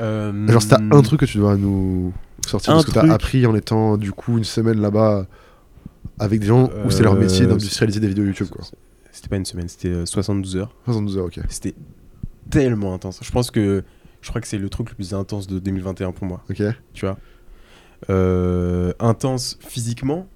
Euh, 0.00 0.46
Genre, 0.48 0.60
si 0.60 0.68
t'as 0.68 0.80
un 0.80 1.02
truc 1.02 1.20
que 1.20 1.24
tu 1.26 1.38
dois 1.38 1.56
nous 1.56 2.12
sortir 2.46 2.74
Un 2.74 2.80
ce 2.80 2.86
que 2.86 2.90
t'as 2.92 3.00
truc. 3.00 3.12
appris 3.12 3.46
en 3.46 3.54
étant 3.54 3.96
du 3.96 4.12
coup 4.12 4.36
une 4.38 4.44
semaine 4.44 4.80
là-bas 4.80 5.26
avec 6.18 6.40
des 6.40 6.46
gens 6.46 6.68
où 6.84 6.90
c'est 6.90 7.02
leur 7.02 7.14
métier 7.14 7.44
Euh, 7.46 7.48
d'industrialiser 7.48 8.00
des 8.00 8.08
vidéos 8.08 8.24
YouTube 8.24 8.48
quoi. 8.50 8.64
c'était 9.12 9.28
pas 9.28 9.36
une 9.36 9.44
semaine, 9.46 9.68
c'était 9.68 9.88
euh, 9.88 10.06
72 10.06 10.56
heures. 10.56 10.74
72 10.86 11.18
heures, 11.18 11.26
ok. 11.26 11.40
C'était 11.48 11.74
tellement 12.50 12.92
intense. 12.94 13.20
Je 13.22 13.30
pense 13.30 13.50
que 13.50 13.84
je 14.20 14.28
crois 14.28 14.40
que 14.40 14.46
c'est 14.48 14.58
le 14.58 14.68
truc 14.68 14.90
le 14.90 14.94
plus 14.96 15.14
intense 15.14 15.46
de 15.46 15.58
2021 15.58 16.12
pour 16.12 16.26
moi, 16.26 16.42
Ok. 16.50 16.62
tu 16.92 17.06
vois? 17.06 17.16
Euh, 18.08 18.92
intense 18.98 19.58
physiquement, 19.60 20.26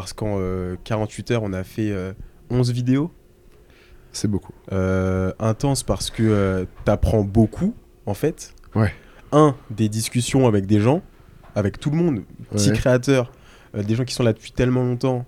parce 0.00 0.12
qu'en 0.12 0.36
euh, 0.38 0.76
48 0.84 1.30
heures, 1.32 1.42
on 1.42 1.52
a 1.52 1.64
fait 1.64 1.90
euh, 1.90 2.12
11 2.50 2.70
vidéos. 2.72 3.10
C'est 4.12 4.28
beaucoup. 4.28 4.52
Euh, 4.72 5.32
intense 5.38 5.82
parce 5.82 6.10
que 6.10 6.22
euh, 6.22 6.64
t'apprends 6.84 7.22
beaucoup, 7.24 7.74
en 8.06 8.14
fait. 8.14 8.54
Ouais. 8.74 8.92
Un, 9.32 9.54
des 9.70 9.88
discussions 9.88 10.46
avec 10.46 10.66
des 10.66 10.80
gens, 10.80 11.02
avec 11.54 11.78
tout 11.80 11.90
le 11.90 11.96
monde, 11.96 12.22
petits 12.50 12.70
Ouais. 12.70 12.76
créateurs, 12.76 13.32
euh, 13.74 13.82
des 13.82 13.94
gens 13.96 14.04
qui 14.04 14.14
sont 14.14 14.22
là 14.22 14.32
depuis 14.32 14.52
tellement 14.52 14.82
longtemps, 14.84 15.26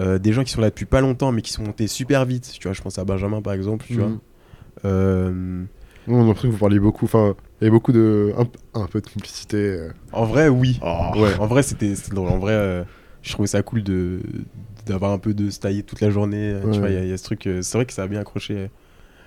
euh, 0.00 0.18
des 0.18 0.32
gens 0.32 0.44
qui 0.44 0.52
sont 0.52 0.60
là 0.60 0.70
depuis 0.70 0.86
pas 0.86 1.00
longtemps, 1.00 1.30
mais 1.30 1.42
qui 1.42 1.52
sont 1.52 1.62
montés 1.62 1.86
super 1.86 2.24
vite. 2.24 2.50
Tu 2.58 2.66
vois, 2.66 2.72
je 2.72 2.82
pense 2.82 2.98
à 2.98 3.04
Benjamin, 3.04 3.42
par 3.42 3.52
exemple, 3.52 3.84
tu 3.86 3.94
vois. 3.94 4.08
Mhm. 4.08 4.18
Euh, 4.84 5.64
On 6.08 6.22
a 6.22 6.24
l'impression 6.24 6.48
que 6.48 6.52
vous 6.54 6.60
parliez 6.60 6.78
beaucoup. 6.80 7.04
Enfin, 7.04 7.34
il 7.60 7.64
y 7.64 7.66
avait 7.66 7.70
beaucoup 7.70 7.92
de. 7.92 8.32
Un, 8.74 8.86
peu 8.86 9.00
de 9.00 9.06
complicité. 9.08 9.56
euh. 9.56 9.90
En 10.12 10.24
vrai, 10.24 10.48
oui. 10.48 10.78
Oh. 10.82 11.10
Ouais, 11.16 11.34
en 11.38 11.46
vrai, 11.46 11.62
c'était. 11.62 11.94
En 12.16 12.38
vrai, 12.38 12.52
euh, 12.52 12.84
je 13.26 13.32
trouvais 13.32 13.48
ça 13.48 13.62
cool 13.62 13.82
de 13.82 14.20
d'avoir 14.86 15.10
un 15.12 15.18
peu 15.18 15.34
de 15.34 15.50
se 15.50 15.58
tailler 15.58 15.82
toute 15.82 16.00
la 16.00 16.10
journée. 16.10 16.50
euh, 16.52 16.62
Ouais. 16.64 16.72
Tu 16.72 16.78
vois, 16.78 16.88
il 16.90 16.94
y, 16.94 16.98
a- 16.98 17.02
il 17.02 17.08
y 17.08 17.12
a 17.12 17.16
ce 17.18 17.24
truc. 17.24 17.46
euh, 17.46 17.60
c'est 17.62 17.76
vrai 17.76 17.84
que 17.86 17.92
ça 17.92 18.04
a 18.04 18.06
bien 18.06 18.20
accroché 18.20 18.54
euh, 18.56 18.66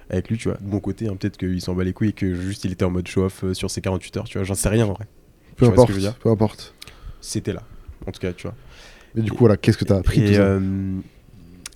avec 0.10 0.30
lui, 0.30 0.38
tu 0.38 0.48
vois. 0.50 0.58
De 0.58 0.66
mon 0.68 0.80
côté, 0.80 1.08
hein, 1.08 1.16
peut-être 1.20 1.38
qu'il 1.38 1.60
s'en 1.62 1.74
bat 1.76 1.84
les 1.84 1.92
couilles 1.94 2.10
et 2.10 2.14
que 2.14 2.34
juste 2.34 2.64
il 2.64 2.72
était 2.72 2.86
en 2.86 2.90
mode 2.92 3.08
show-off 3.08 3.44
sur 3.54 3.70
ses 3.70 3.82
48 3.82 4.18
heures, 4.18 4.24
tu 4.24 4.38
vois. 4.38 4.46
J'en 4.46 4.56
sais 4.56 4.70
rien 4.70 4.86
en 4.88 4.94
vrai. 4.94 5.06
Peu 5.58 5.66
Tu 5.66 5.72
importe. 5.74 5.90
Peu. 6.22 6.32
C'était 7.22 7.52
là, 7.54 7.64
en 8.08 8.12
tout 8.12 8.20
cas, 8.22 8.32
tu 8.32 8.44
vois. 8.44 8.56
Mais 9.16 9.22
du 9.22 9.32
coup, 9.32 9.40
voilà, 9.40 9.58
qu'est-ce 9.58 9.78
que 9.78 9.84
t'as 9.86 9.98
appris 9.98 10.22
et, 10.22 10.38
euh, 10.38 10.60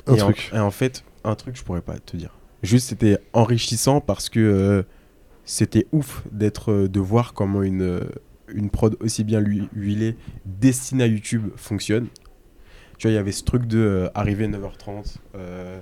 Un 0.07 0.15
et 0.15 0.21
en- 0.21 0.25
truc. 0.31 0.49
et 0.53 0.59
en 0.59 0.71
fait, 0.71 1.03
un 1.25 1.35
truc, 1.35 1.57
je 1.57 1.63
pourrais 1.63 1.81
pas 1.81 1.97
te 1.99 2.15
dire. 2.15 2.29
Juste, 2.61 2.87
c'était 2.89 3.17
enrichissant 3.33 3.99
parce 3.99 4.29
que 4.29 4.39
euh, 4.39 4.83
c'était 5.43 5.87
ouf 5.91 6.23
d'être, 6.31 6.87
de 6.87 6.99
voir 7.01 7.33
comment 7.33 7.61
une, 7.63 7.99
une 8.53 8.69
prod 8.69 8.95
aussi 8.99 9.23
bien 9.23 9.39
lui- 9.39 9.67
huilée, 9.75 10.15
destinée 10.45 11.03
à 11.03 11.07
YouTube, 11.07 11.43
fonctionne. 11.55 12.07
Tu 12.97 13.07
vois, 13.07 13.11
il 13.11 13.15
y 13.15 13.17
avait 13.17 13.31
ce 13.31 13.43
truc 13.43 13.65
de 13.65 13.79
euh, 13.79 14.09
arriver 14.15 14.47
9h30, 14.47 15.15
euh, 15.35 15.79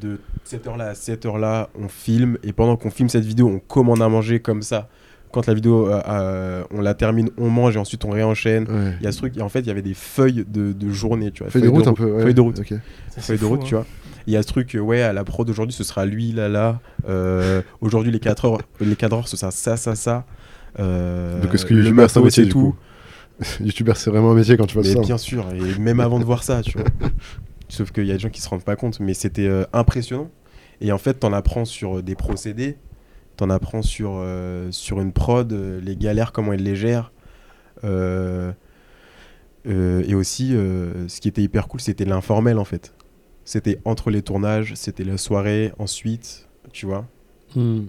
de 0.00 0.18
cette 0.44 0.66
heure-là 0.66 0.88
à 0.88 0.94
cette 0.94 1.24
heure-là, 1.26 1.70
on 1.78 1.88
filme, 1.88 2.38
et 2.42 2.52
pendant 2.52 2.76
qu'on 2.76 2.90
filme 2.90 3.08
cette 3.08 3.24
vidéo, 3.24 3.48
on 3.48 3.58
commande 3.58 4.02
à 4.02 4.08
manger 4.08 4.40
comme 4.40 4.62
ça. 4.62 4.88
Quand 5.30 5.46
la 5.46 5.52
vidéo, 5.54 5.88
euh, 5.88 6.00
euh, 6.08 6.64
on 6.70 6.80
la 6.80 6.94
termine, 6.94 7.28
on 7.36 7.50
mange 7.50 7.76
et 7.76 7.78
ensuite 7.78 8.04
on 8.06 8.10
réenchaîne. 8.10 8.64
Ouais. 8.68 8.94
Il 9.00 9.04
y 9.04 9.06
a 9.06 9.12
ce 9.12 9.18
truc, 9.18 9.36
et 9.36 9.42
en 9.42 9.48
fait, 9.50 9.60
il 9.60 9.66
y 9.66 9.70
avait 9.70 9.82
des 9.82 9.92
feuilles 9.94 10.44
de, 10.48 10.72
de 10.72 10.90
journée, 10.90 11.30
tu 11.32 11.42
vois. 11.42 11.50
Feuille 11.52 11.62
de 11.62 11.68
route 11.68 11.86
un 11.86 11.92
peu. 11.94 12.10
ouais. 12.10 12.22
Feuille 12.22 12.34
de 12.34 12.40
route 12.40 12.58
Ok. 12.60 12.68
Ça, 12.68 12.76
c'est 13.10 13.20
feuille 13.20 13.36
de 13.36 13.42
fou, 13.42 13.48
route, 13.50 13.60
hein. 13.60 13.66
tu 13.66 13.74
vois. 13.74 13.86
Il 14.26 14.32
y 14.32 14.36
a 14.36 14.42
ce 14.42 14.48
truc, 14.48 14.76
ouais, 14.80 15.00
à 15.02 15.12
la 15.12 15.24
prod 15.24 15.48
aujourd'hui, 15.48 15.74
ce 15.74 15.84
sera 15.84 16.04
lui, 16.06 16.32
là, 16.32 16.48
là. 16.48 16.80
Euh, 17.08 17.62
aujourd'hui, 17.82 18.10
les 18.10 18.20
4 18.20 18.44
heures, 18.46 18.58
les 18.80 18.96
4 18.96 19.12
heures, 19.14 19.28
ce 19.28 19.36
sera 19.38 19.50
ça, 19.50 19.76
ça, 19.76 19.94
ça. 19.94 20.24
Euh, 20.78 21.40
Donc, 21.42 21.54
est-ce 21.54 21.66
que 21.66 21.74
le 21.74 21.82
youtubeur, 21.82 22.10
c'est 22.10 22.18
un 22.18 22.22
métier 22.22 22.42
et 22.42 22.46
du 22.46 22.52
tout. 22.52 22.74
coup 23.38 23.64
Youtubeur, 23.64 23.96
c'est 23.96 24.10
vraiment 24.10 24.32
un 24.32 24.34
métier 24.34 24.56
quand 24.56 24.66
tu 24.66 24.74
vois 24.74 24.82
Mais 24.82 24.94
ça. 24.94 25.00
bien 25.00 25.18
sûr, 25.18 25.46
et 25.52 25.78
même 25.78 26.00
avant 26.00 26.18
de 26.18 26.24
voir 26.24 26.42
ça, 26.42 26.62
tu 26.62 26.78
vois. 26.78 26.86
Sauf 27.68 27.92
qu'il 27.92 28.06
y 28.06 28.10
a 28.10 28.14
des 28.14 28.20
gens 28.20 28.30
qui 28.30 28.40
se 28.40 28.48
rendent 28.48 28.64
pas 28.64 28.76
compte, 28.76 28.98
mais 29.00 29.14
c'était 29.14 29.46
euh, 29.46 29.64
impressionnant. 29.72 30.30
Et 30.80 30.90
en 30.92 30.98
fait, 30.98 31.14
t'en 31.14 31.32
apprends 31.32 31.64
sur 31.64 31.98
euh, 31.98 32.02
des 32.02 32.14
procédés, 32.14 32.78
t'en 33.36 33.50
apprends 33.50 33.82
sur, 33.82 34.12
euh, 34.14 34.70
sur 34.70 35.00
une 35.00 35.12
prod, 35.12 35.52
euh, 35.52 35.80
les 35.80 35.96
galères, 35.96 36.32
comment 36.32 36.52
ils 36.52 36.62
les 36.62 36.76
gèrent. 36.76 37.12
Euh, 37.84 38.52
euh, 39.66 40.02
et 40.06 40.14
aussi, 40.14 40.54
euh, 40.54 41.06
ce 41.08 41.20
qui 41.20 41.28
était 41.28 41.42
hyper 41.42 41.68
cool, 41.68 41.80
c'était 41.80 42.04
l'informel 42.04 42.58
en 42.58 42.64
fait. 42.64 42.94
C'était 43.44 43.78
entre 43.84 44.10
les 44.10 44.22
tournages, 44.22 44.74
c'était 44.74 45.04
la 45.04 45.16
soirée, 45.16 45.72
ensuite, 45.78 46.48
tu 46.72 46.86
vois. 46.86 47.06
Hmm. 47.54 47.86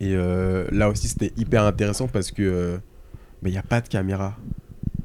Et 0.00 0.14
euh, 0.14 0.66
là 0.70 0.88
aussi, 0.88 1.08
c'était 1.08 1.32
hyper 1.36 1.64
intéressant 1.64 2.08
parce 2.08 2.30
que 2.30 2.78
il 3.44 3.50
n'y 3.50 3.58
a 3.58 3.62
pas 3.62 3.80
de 3.80 3.88
caméra. 3.88 4.36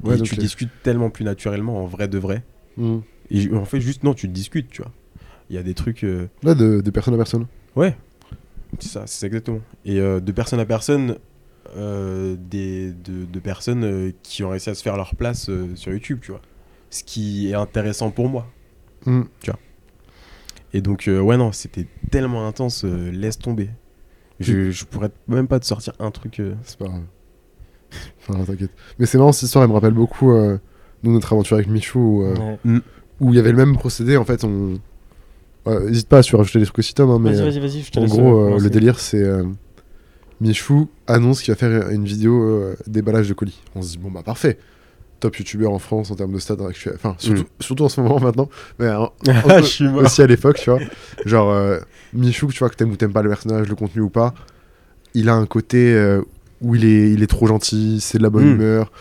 Ouais, 0.04 0.18
et 0.18 0.22
tu 0.22 0.36
discutes 0.36 0.72
tellement 0.84 1.10
plus 1.10 1.24
naturellement 1.24 1.82
en 1.82 1.86
vrai 1.86 2.08
de 2.08 2.18
vrai. 2.18 2.44
Hmm. 2.78 3.00
Et 3.30 3.52
en 3.54 3.66
fait, 3.66 3.80
juste 3.80 4.04
non, 4.04 4.14
tu 4.14 4.28
discutes, 4.28 4.70
tu 4.70 4.82
vois. 4.82 4.92
Il 5.50 5.56
y 5.56 5.60
a 5.60 5.64
des 5.64 5.74
trucs. 5.74 6.04
euh, 6.04 6.28
Là, 6.44 6.56
de, 6.56 6.82
de 6.82 6.92
personne 6.92 7.14
à 7.14 7.18
personne. 7.18 7.48
Ouais, 7.76 7.96
c'est 8.80 8.90
ça, 8.90 9.04
c'est 9.08 9.26
exactement. 9.28 9.62
Et 9.86 10.00
euh, 10.00 10.20
de 10.20 10.32
personne 10.32 10.60
à 10.60 10.66
personne, 10.66 11.18
euh, 11.78 12.36
des, 12.38 12.92
de, 12.92 13.26
de 13.26 13.40
personnes 13.40 13.84
euh, 13.84 14.12
qui 14.24 14.44
ont 14.44 14.50
réussi 14.50 14.70
à 14.70 14.76
se 14.76 14.84
faire 14.84 14.98
leur 14.98 15.16
place 15.16 15.50
euh, 15.50 15.76
sur 15.76 15.92
YouTube, 15.92 16.20
tu 16.22 16.32
vois. 16.32 16.42
Ce 16.90 17.04
qui 17.04 17.50
est 17.50 17.56
intéressant 17.56 18.12
pour 18.12 18.30
moi. 18.30 18.48
Hmm. 19.06 19.24
Et 20.74 20.82
donc, 20.82 21.08
euh, 21.08 21.20
ouais, 21.20 21.38
non, 21.38 21.52
c'était 21.52 21.88
tellement 22.12 22.48
intense, 22.48 22.84
euh, 22.84 23.12
laisse 23.12 23.38
tomber. 23.38 23.70
Je, 24.40 24.72
je 24.72 24.86
pourrais 24.86 25.12
même 25.28 25.48
pas 25.48 25.60
te 25.60 25.66
sortir 25.66 25.94
un 26.00 26.12
truc. 26.12 26.40
euh, 26.40 26.54
C'est 26.64 26.78
pas 26.78 26.86
grave. 26.86 27.02
Enfin, 28.28 28.44
t'inquiète. 28.44 28.72
Mais 28.98 29.06
c'est 29.06 29.18
marrant, 29.18 29.32
cette 29.32 29.44
histoire, 29.44 29.64
elle 29.64 29.70
me 29.70 29.76
rappelle 29.76 29.94
beaucoup 29.94 30.32
euh, 30.32 30.58
nous, 31.04 31.12
notre 31.14 31.32
aventure 31.34 31.56
avec 31.58 31.68
Michou, 31.68 32.00
où, 32.00 32.24
euh, 32.24 32.34
Ouais. 32.66 32.80
où 33.20 33.30
il 33.32 33.36
y 33.36 33.40
avait 33.40 33.52
le 33.52 33.58
même 33.58 33.76
procédé. 33.76 34.18
En 34.18 34.26
fait, 34.26 34.44
on. 34.44 34.80
Ouais, 35.66 35.80
N'hésite 35.86 36.08
pas 36.10 36.18
à 36.18 36.24
surajouter 36.24 36.60
des 36.60 36.66
trucs 36.66 36.80
aussi, 36.80 36.94
Tom. 36.94 37.10
hein, 37.12 37.20
mais, 37.20 37.32
Vas-y, 37.34 37.44
vas-y, 37.44 37.60
vas-y, 37.60 37.82
je 37.84 37.92
te 37.92 38.00
En 38.00 38.06
gros, 38.06 38.58
le 38.58 38.70
délire, 38.70 39.00
c'est 39.00 39.22
euh, 39.24 39.44
Michou 40.42 40.90
annonce 41.08 41.42
qu'il 41.42 41.54
va 41.54 41.56
faire 41.58 41.90
une 41.90 42.04
vidéo 42.06 42.42
euh, 42.44 42.76
déballage 42.88 43.30
de 43.30 43.34
colis. 43.34 43.62
On 43.76 43.82
se 43.82 43.92
dit, 43.92 43.98
bon, 43.98 44.12
bah 44.12 44.24
parfait. 44.26 44.58
Top 45.24 45.38
youtubeur 45.38 45.72
en 45.72 45.80
France 45.80 46.12
en 46.12 46.16
termes 46.16 46.34
de 46.34 46.38
stade 46.40 46.62
actuel. 46.62 46.96
Enfin, 46.96 47.16
surtout, 47.18 47.46
surtout 47.62 47.86
en 47.86 47.90
ce 47.90 48.02
moment 48.02 48.20
maintenant. 48.20 48.50
Mais 48.78 48.88
Ah, 49.28 49.62
aussi 49.62 50.22
à 50.22 50.28
l'époque, 50.28 50.58
tu 50.62 50.70
vois. 50.70 50.80
Genre, 51.26 51.50
euh, 51.50 51.80
Michou, 52.14 52.48
tu 52.52 52.60
vois, 52.60 52.70
que 52.70 52.76
t'aimes 52.76 52.92
ou 52.92 52.98
t'aimes 52.98 53.14
pas 53.14 53.22
le 53.22 53.30
personnage, 53.30 53.70
le 53.70 53.76
contenu 53.76 54.02
ou 54.02 54.10
pas, 54.10 54.34
il 55.14 55.30
a 55.30 55.34
un 55.36 55.46
côté 55.46 55.94
euh, 55.94 56.22
où 56.60 56.76
il 56.76 56.84
est, 56.84 57.12
il 57.12 57.24
est 57.24 57.28
trop 57.28 57.48
gentil, 57.48 58.00
c'est 58.02 58.18
de 58.18 58.24
la 58.24 58.30
bonne 58.30 58.44
Mm. 58.50 58.54
humeur. 58.56 58.92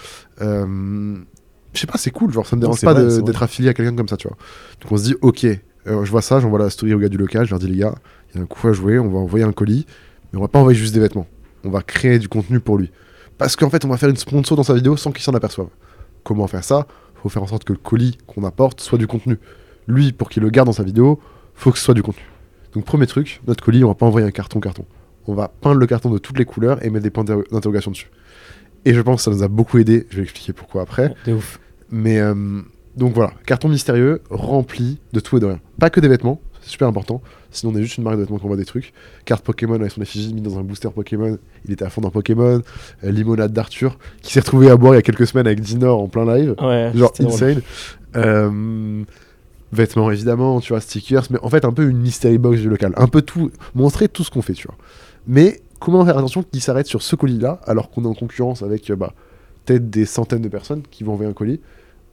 Euh, 0.43 1.17
je 1.75 1.81
sais 1.81 1.87
pas, 1.89 1.99
c'est 1.99 2.11
cool, 2.13 2.33
genre, 2.33 2.47
ça 2.47 2.55
me 2.55 2.61
dérange 2.61 2.81
pas 2.83 2.95
d'être 3.23 3.43
affilié 3.43 3.71
à 3.71 3.75
quelqu'un 3.75 3.97
comme 3.97 4.09
ça, 4.09 4.17
tu 4.17 4.29
vois. 4.29 4.37
Donc 4.81 4.93
on 4.93 4.97
se 4.97 5.03
dit, 5.05 5.17
ok, 5.23 5.45
euh, 5.45 6.05
je 6.05 6.11
vois 6.11 6.23
ça, 6.23 6.39
j'envoie 6.39 6.59
la 6.61 6.71
story 6.71 6.95
au 6.95 6.99
gars 6.99 7.09
du 7.09 7.17
local, 7.17 7.47
je 7.47 7.51
leur 7.51 7.59
dis, 7.59 7.67
les 7.67 7.79
gars, 7.79 7.95
il 8.33 8.37
y 8.37 8.41
a 8.41 8.43
un 8.45 8.47
coup 8.47 8.69
à 8.69 8.73
jouer, 8.73 8.99
on 9.01 9.09
va 9.09 9.19
envoyer 9.19 9.45
un 9.45 9.53
colis, 9.53 9.87
mais 10.33 10.39
on 10.39 10.43
va 10.43 10.49
pas 10.49 10.61
envoyer 10.61 10.79
juste 10.79 10.95
des 10.95 11.01
vêtements. 11.01 11.27
On 11.65 11.71
va 11.71 11.83
créer 11.83 12.19
du 12.21 12.29
contenu 12.29 12.61
pour 12.61 12.79
lui. 12.79 12.91
Parce 13.39 13.57
qu'en 13.57 13.71
fait, 13.71 13.85
on 13.85 13.89
va 13.89 13.97
faire 13.97 14.09
une 14.11 14.17
sponsor 14.17 14.57
dans 14.57 14.63
sa 14.63 14.75
vidéo 14.75 14.97
sans 14.97 15.11
qu'il 15.11 15.23
s'en 15.23 15.33
aperçoive. 15.33 15.67
Comment 16.25 16.47
faire 16.47 16.65
ça 16.65 16.87
Faut 17.17 17.29
faire 17.29 17.43
en 17.43 17.47
sorte 17.47 17.65
que 17.65 17.73
le 17.73 17.79
colis 17.79 18.19
qu'on 18.27 18.45
apporte 18.45 18.81
soit 18.81 18.99
du 18.99 19.07
contenu. 19.07 19.39
Lui, 19.89 20.13
pour 20.13 20.29
qu'il 20.31 20.43
le 20.43 20.51
garde 20.51 20.67
dans 20.67 20.73
sa 20.73 20.85
vidéo, 20.85 21.21
faut 21.55 21.71
que 21.73 21.79
ce 21.79 21.85
soit 21.85 21.95
du 21.95 22.03
contenu. 22.03 22.23
Donc 22.75 22.85
premier 22.85 23.07
truc, 23.07 23.41
notre 23.47 23.63
colis, 23.65 23.85
on 23.85 23.89
va 23.89 23.95
pas 23.95 24.07
envoyer 24.07 24.27
un 24.27 24.31
carton 24.31 24.61
carton. 24.61 24.85
On 25.27 25.35
va 25.35 25.49
peindre 25.49 25.79
le 25.79 25.87
carton 25.87 26.11
de 26.11 26.19
toutes 26.19 26.39
les 26.39 26.45
couleurs 26.45 26.85
et 26.85 26.91
mettre 26.91 27.05
des 27.05 27.11
points 27.11 27.25
d'inter- 27.25 27.49
d'interrogation 27.51 27.91
dessus. 27.91 28.11
Et 28.85 28.95
je 28.95 29.01
pense 29.01 29.17
que 29.17 29.23
ça 29.25 29.31
nous 29.31 29.43
a 29.43 29.49
beaucoup 29.49 29.79
aidé. 29.79 30.07
Je 30.11 30.17
vais 30.17 30.23
expliquer 30.23 30.53
pourquoi 30.53 30.83
après. 30.83 31.15
De 31.27 31.35
ouf. 31.35 31.61
Mais 31.91 32.19
euh, 32.19 32.63
donc 32.97 33.15
voilà, 33.15 33.33
carton 33.47 33.69
mystérieux 33.69 34.23
rempli 34.31 34.99
de 35.13 35.21
tout 35.21 35.37
et 35.37 35.41
de 35.41 35.47
rien. 35.47 35.61
Pas 35.79 35.91
que 35.91 36.01
des 36.01 36.09
vêtements, 36.09 36.41
c'est 36.61 36.71
super 36.71 36.89
important. 36.89 37.23
Sinon, 37.53 37.73
on 37.73 37.77
est 37.77 37.83
juste 37.83 37.99
une 37.99 38.05
marque 38.05 38.17
de 38.17 38.23
vêtements 38.23 38.39
qui 38.39 38.45
envoie 38.45 38.57
des 38.57 38.65
trucs. 38.65 38.93
Carte 39.25 39.45
Pokémon 39.45 39.75
avec 39.75 39.93
son 39.93 40.03
effigie 40.03 40.33
mis 40.35 40.41
dans 40.41 40.59
un 40.59 40.63
booster 40.63 40.89
Pokémon. 40.95 41.39
Il 41.65 41.73
était 41.73 41.85
à 41.85 41.91
fond 41.91 42.01
dans 42.01 42.11
Pokémon. 42.11 42.63
Euh, 43.05 43.11
limonade 43.11 43.53
d'Arthur, 43.53 43.99
qui 44.23 44.33
s'est 44.33 44.41
retrouvé 44.41 44.71
à 44.71 44.77
boire 44.77 44.95
il 44.95 44.97
y 44.97 44.99
a 44.99 45.03
quelques 45.03 45.27
semaines 45.27 45.47
avec 45.47 45.61
Dinor 45.61 46.01
en 46.01 46.09
plein 46.09 46.25
live. 46.37 46.55
Ouais, 46.61 46.91
Genre 46.95 47.13
insane. 47.21 47.63
Euh, 48.17 49.05
vêtements 49.73 50.11
évidemment, 50.11 50.61
tu 50.61 50.73
vois, 50.73 50.81
stickers, 50.81 51.25
mais 51.31 51.39
en 51.43 51.49
fait 51.49 51.65
un 51.65 51.73
peu 51.73 51.89
une 51.89 51.99
mystery 51.99 52.39
box 52.39 52.61
du 52.61 52.69
local. 52.69 52.93
Un 52.97 53.09
peu 53.09 53.23
tout, 53.23 53.51
montrer 53.75 54.09
tout 54.09 54.25
ce 54.25 54.31
qu'on 54.31 54.43
fait, 54.43 54.55
tu 54.55 54.67
vois. 54.67 54.77
Mais 55.27 55.61
comment 55.79 56.05
faire 56.05 56.19
attention 56.19 56.43
qu'il 56.43 56.61
s'arrête 56.61 56.87
sur 56.87 57.03
ce 57.03 57.17
colis-là, 57.17 57.61
alors 57.65 57.91
qu'on 57.91 58.05
est 58.05 58.09
en 58.09 58.15
concurrence 58.15 58.63
avec 58.63 58.91
euh, 58.91 58.97
bah, 58.97 59.13
peut-être 59.65 59.91
des 59.91 60.07
centaines 60.07 60.43
de 60.43 60.49
personnes 60.49 60.83
qui 60.91 61.05
vont 61.05 61.13
envoyer 61.13 61.31
un 61.31 61.35
colis. 61.35 61.61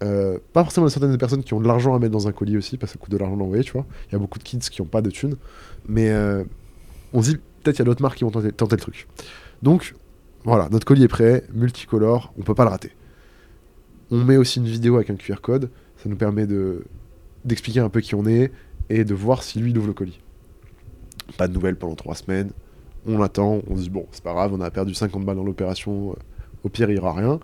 Euh, 0.02 0.38
pas 0.54 0.64
forcément 0.64 0.88
de 0.88 1.18
personnes 1.18 1.43
qui 1.43 1.54
ont 1.54 1.60
de 1.60 1.68
l'argent 1.68 1.93
à 1.93 2.00
mettre 2.00 2.14
dans 2.14 2.28
un 2.28 2.32
colis 2.32 2.58
aussi, 2.58 2.78
parce 2.78 2.93
que 2.93 2.97
ça 2.97 3.02
coûte 3.02 3.12
de 3.12 3.18
l'argent 3.18 3.36
d'envoyer, 3.36 3.64
tu 3.64 3.74
vois. 3.74 3.86
Il 4.08 4.14
y 4.14 4.16
a 4.16 4.20
beaucoup 4.20 4.39
de 4.39 4.43
kids 4.43 4.60
qui 4.60 4.82
n'ont 4.82 4.88
pas 4.88 5.02
de 5.02 5.10
thunes. 5.10 5.36
Mais 5.88 6.10
euh, 6.10 6.43
on 7.14 7.22
se 7.22 7.32
dit, 7.32 7.38
peut-être 7.64 7.78
il 7.78 7.80
y 7.80 7.82
a 7.82 7.86
d'autres 7.86 8.02
marques 8.02 8.18
qui 8.18 8.24
vont 8.24 8.32
tenter, 8.32 8.76
le 8.76 8.82
truc. 8.82 9.08
Donc, 9.62 9.93
voilà, 10.45 10.70
notre 10.70 10.86
colis 10.86 11.04
est 11.04 11.10
prêt, 11.10 11.43
multicolore, 11.54 12.34
on 12.38 12.43
peut 12.43 12.56
pas 12.56 12.64
le 12.64 12.70
rater. 12.70 12.91
On 14.12 14.24
met 14.24 14.38
aussi 14.38 14.60
une 14.60 14.66
vidéo 14.66 14.95
avec 14.95 15.10
un 15.10 15.16
QR 15.16 15.41
code, 15.41 15.70
ça 15.97 16.10
nous 16.10 16.16
permet 16.16 16.47
de 16.47 16.86
d'expliquer 17.45 17.80
un 17.80 17.89
peu 17.89 18.02
qui 18.02 18.16
on 18.16 18.26
est 18.26 18.52
et 18.89 19.06
de 19.06 19.14
voir 19.14 19.43
si 19.43 19.60
lui 19.60 19.72
il 19.72 19.78
ouvre 19.78 19.88
le 19.88 19.93
colis. 19.93 20.20
Pas 21.38 21.47
de 21.47 21.54
nouvelles 21.54 21.78
pendant 21.78 21.95
trois 21.95 22.16
semaines, 22.16 22.52
on 23.06 23.22
attend, 23.22 23.62
on 23.68 23.78
se 23.78 23.84
dit 23.84 23.89
bon, 23.89 24.08
c'est 24.12 24.24
pas 24.24 24.34
grave, 24.34 24.54
on 24.54 24.60
a 24.60 24.70
perdu 24.72 24.93
50 24.93 25.24
balles 25.24 25.38
dans 25.38 25.43
l'opération, 25.43 26.12
euh, 26.12 26.16
au 26.64 26.70
pire 26.70 26.89
il 26.89 26.97
y 26.97 27.00
aura 27.00 27.14
rien. 27.14 27.39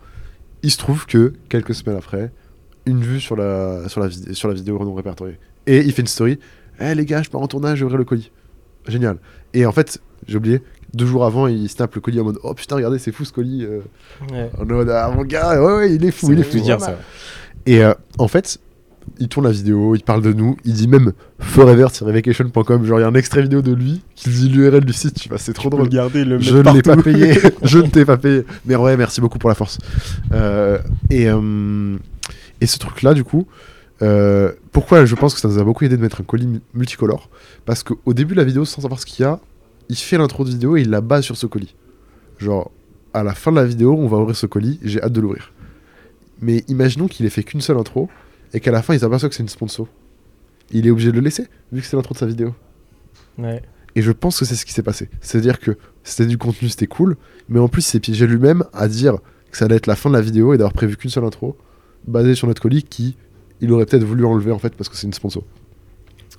Il 0.64 0.72
se 0.72 0.78
trouve 0.78 1.06
que 1.06 1.34
quelques 1.49 1.76
semaines 1.76 1.97
après, 1.97 2.32
une 2.86 3.02
vue 3.02 3.20
sur 3.20 3.36
la, 3.36 3.88
sur 3.90 4.00
la, 4.02 4.10
sur 4.34 4.48
la 4.48 4.54
vidéo 4.54 4.78
non 4.84 4.94
répertoriée. 4.94 5.38
Et 5.68 5.80
il 5.80 5.92
fait 5.92 6.02
une 6.02 6.08
story, 6.08 6.40
eh 6.80 6.94
les 6.96 7.06
gars, 7.06 7.22
je 7.24 7.30
pars 7.30 7.42
en 7.42 7.48
tournage, 7.48 7.82
ouvert 7.82 7.98
le 7.98 8.04
colis. 8.06 8.32
Génial. 8.88 9.18
Et 9.54 9.66
en 9.66 9.72
fait, 9.72 10.00
j'ai 10.28 10.38
oublié, 10.38 10.62
deux 10.94 11.06
jours 11.06 11.26
avant, 11.26 11.48
il 11.48 11.68
snap 11.70 11.94
le 11.96 12.02
colis 12.02 12.20
en 12.20 12.26
mode 12.26 12.38
oh 12.44 12.54
putain, 12.54 12.76
regardez, 12.76 13.00
c'est 13.00 13.12
fou 13.12 13.26
ce 13.26 13.34
colis. 13.34 13.66
euh, 13.66 13.80
Ouais. 14.32 14.50
en 14.60 14.66
mode 14.66 14.90
ah 14.90 15.12
mon 15.16 15.24
gars, 15.24 15.60
ouais, 15.62 15.76
ouais, 15.76 15.96
il 15.96 16.06
est 16.06 16.12
fou, 16.12 16.28
Ça 16.28 16.34
il 16.34 16.40
est 16.40 16.44
fou. 16.44 16.60
dire, 16.60 16.80
ça. 16.80 17.00
Et 17.66 17.84
euh, 17.84 17.94
en 18.20 18.28
fait, 18.28 18.60
il 19.20 19.28
tourne 19.28 19.46
la 19.46 19.52
vidéo, 19.52 19.96
il 19.96 20.04
parle 20.04 20.22
de 20.22 20.34
nous, 20.34 20.56
il 20.66 20.74
dit 20.74 20.88
même 20.88 21.14
forever-vacation.com. 21.40 22.86
Genre, 22.86 23.00
il 23.00 23.02
y 23.02 23.06
a 23.06 23.08
un 23.08 23.14
extrait 23.16 23.42
vidéo 23.42 23.62
de 23.62 23.74
lui 23.74 24.02
qui 24.16 24.30
dit 24.30 24.50
l'URL 24.50 24.84
du 24.86 24.94
site. 24.94 25.20
Tu 25.20 25.30
vois, 25.30 25.38
c'est 25.38 25.54
trop 25.54 25.70
drôle. 25.70 25.90
garder, 25.90 26.26
le 26.26 26.40
Je 26.40 26.58
ne 26.58 26.74
l'ai 26.74 26.82
pas 26.82 26.96
payé. 26.98 27.34
je 27.64 27.80
ne 27.80 27.88
t'ai 27.88 28.06
pas 28.06 28.18
payé. 28.18 28.44
Mais 28.66 28.76
ouais, 28.76 28.98
merci 28.98 29.22
beaucoup 29.22 29.38
pour 29.40 29.50
la 29.50 29.56
force. 29.56 29.78
Euh, 30.34 30.78
et, 31.10 31.28
euh, 31.30 31.98
et 32.62 32.68
ce 32.68 32.78
truc-là, 32.80 33.14
du 33.14 33.24
coup, 33.24 33.47
euh, 34.01 34.51
pourquoi 34.72 35.06
je 35.06 35.16
pense 35.16 35.34
que 35.34 35.39
ça 35.39 35.47
nous 35.47 35.58
a 35.58 35.64
beaucoup 35.64 35.86
aidé 35.86 35.97
de 35.97 36.01
mettre 36.01 36.22
un 36.22 36.24
colis 36.24 36.47
mu- 36.47 36.62
multicolore? 36.74 37.30
Parce 37.66 37.84
qu'au 37.84 38.14
début 38.14 38.34
de 38.34 38.39
la 38.39 38.45
vidéo, 38.45 38.66
sans 38.66 38.82
savoir 38.82 38.99
ce 38.99 39.06
qu'il 39.06 39.24
y 39.24 39.28
a, 39.28 39.39
il 39.89 39.95
fait 39.95 40.18
l'intro 40.18 40.43
de 40.43 40.49
vidéo 40.49 40.78
et 40.78 40.82
il 40.82 40.89
la 40.89 41.01
base 41.01 41.24
sur 41.24 41.38
ce 41.38 41.45
colis. 41.45 41.76
Genre, 42.39 42.72
à 43.14 43.24
la 43.24 43.34
fin 43.34 43.51
de 43.51 43.58
la 43.58 43.66
vidéo, 43.66 43.95
on 43.97 44.08
va 44.08 44.18
ouvrir 44.18 44.36
ce 44.36 44.45
colis, 44.45 44.80
j'ai 44.84 45.01
hâte 45.01 45.14
de 45.14 45.22
l'ouvrir. 45.22 45.53
Mais 46.41 46.66
imaginons 46.68 47.08
qu'il 47.08 47.26
ait 47.26 47.30
fait 47.30 47.43
qu'une 47.43 47.62
seule 47.62 47.78
intro 47.78 48.10
et 48.53 48.60
qu'à 48.60 48.72
la 48.72 48.82
fin, 48.82 48.93
il 48.93 48.99
s'aperçoit 48.99 49.30
que 49.30 49.36
c'est 49.36 49.43
une 49.43 49.49
sponsor. 49.49 49.88
Il 50.72 50.86
est 50.88 50.91
obligé 50.91 51.12
de 51.12 51.16
le 51.16 51.22
laisser, 51.22 51.47
vu 51.72 51.82
que 51.82 51.88
c'est 51.88 51.95
l'intro 51.95 52.14
de 52.14 52.20
sa 52.20 52.26
vidéo. 52.26 52.53
Ouais. 53.38 53.62
Et 53.95 54.01
je 54.01 54.12
pense 54.12 54.38
que 54.39 54.43
c'est 54.43 54.56
ce 54.56 54.66
qui 54.66 54.74
s'est 54.74 54.84
passé. 54.84 55.10
C'est-à-dire 55.22 55.60
que 55.60 55.78
c'était 56.03 56.26
du 56.26 56.38
contenu, 56.38 56.68
c'était 56.68 56.88
cool, 56.88 57.16
mais 57.47 57.60
en 57.60 57.70
plus, 57.70 57.88
il 57.88 57.89
s'est 57.89 57.99
piégé 58.01 58.28
lui-même 58.28 58.66
à 58.74 58.89
dire 58.89 59.20
que 59.51 59.58
ça 59.58 59.66
allait 59.66 59.78
être 59.78 59.88
la 59.88 59.95
fin 59.95 60.10
de 60.10 60.16
la 60.16 60.22
vidéo 60.22 60.53
et 60.53 60.58
d'avoir 60.58 60.74
prévu 60.74 60.97
qu'une 60.97 61.10
seule 61.10 61.24
intro, 61.24 61.56
basée 62.08 62.36
sur 62.36 62.47
notre 62.47 62.62
colis, 62.62 62.84
qui 62.84 63.16
il 63.62 63.72
aurait 63.72 63.86
peut-être 63.86 64.03
voulu 64.03 64.26
enlever 64.26 64.51
en 64.51 64.60
fait 64.60 64.76
parce 64.76 64.89
que 64.89 64.95
c'est 64.97 65.08
une 65.08 65.14
sponsor. 65.14 65.43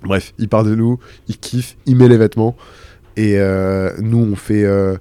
Bref, 0.02 0.34
il 0.38 0.48
part 0.48 0.64
de 0.64 0.74
nous, 0.74 0.98
il 1.28 1.38
kiffe, 1.38 1.76
il 1.86 1.96
met 1.96 2.08
les 2.08 2.18
vêtements, 2.18 2.54
et 3.16 3.38
euh, 3.38 3.90
nous, 4.00 4.18
on 4.18 4.36
fait. 4.36 4.64
euh, 4.64 4.96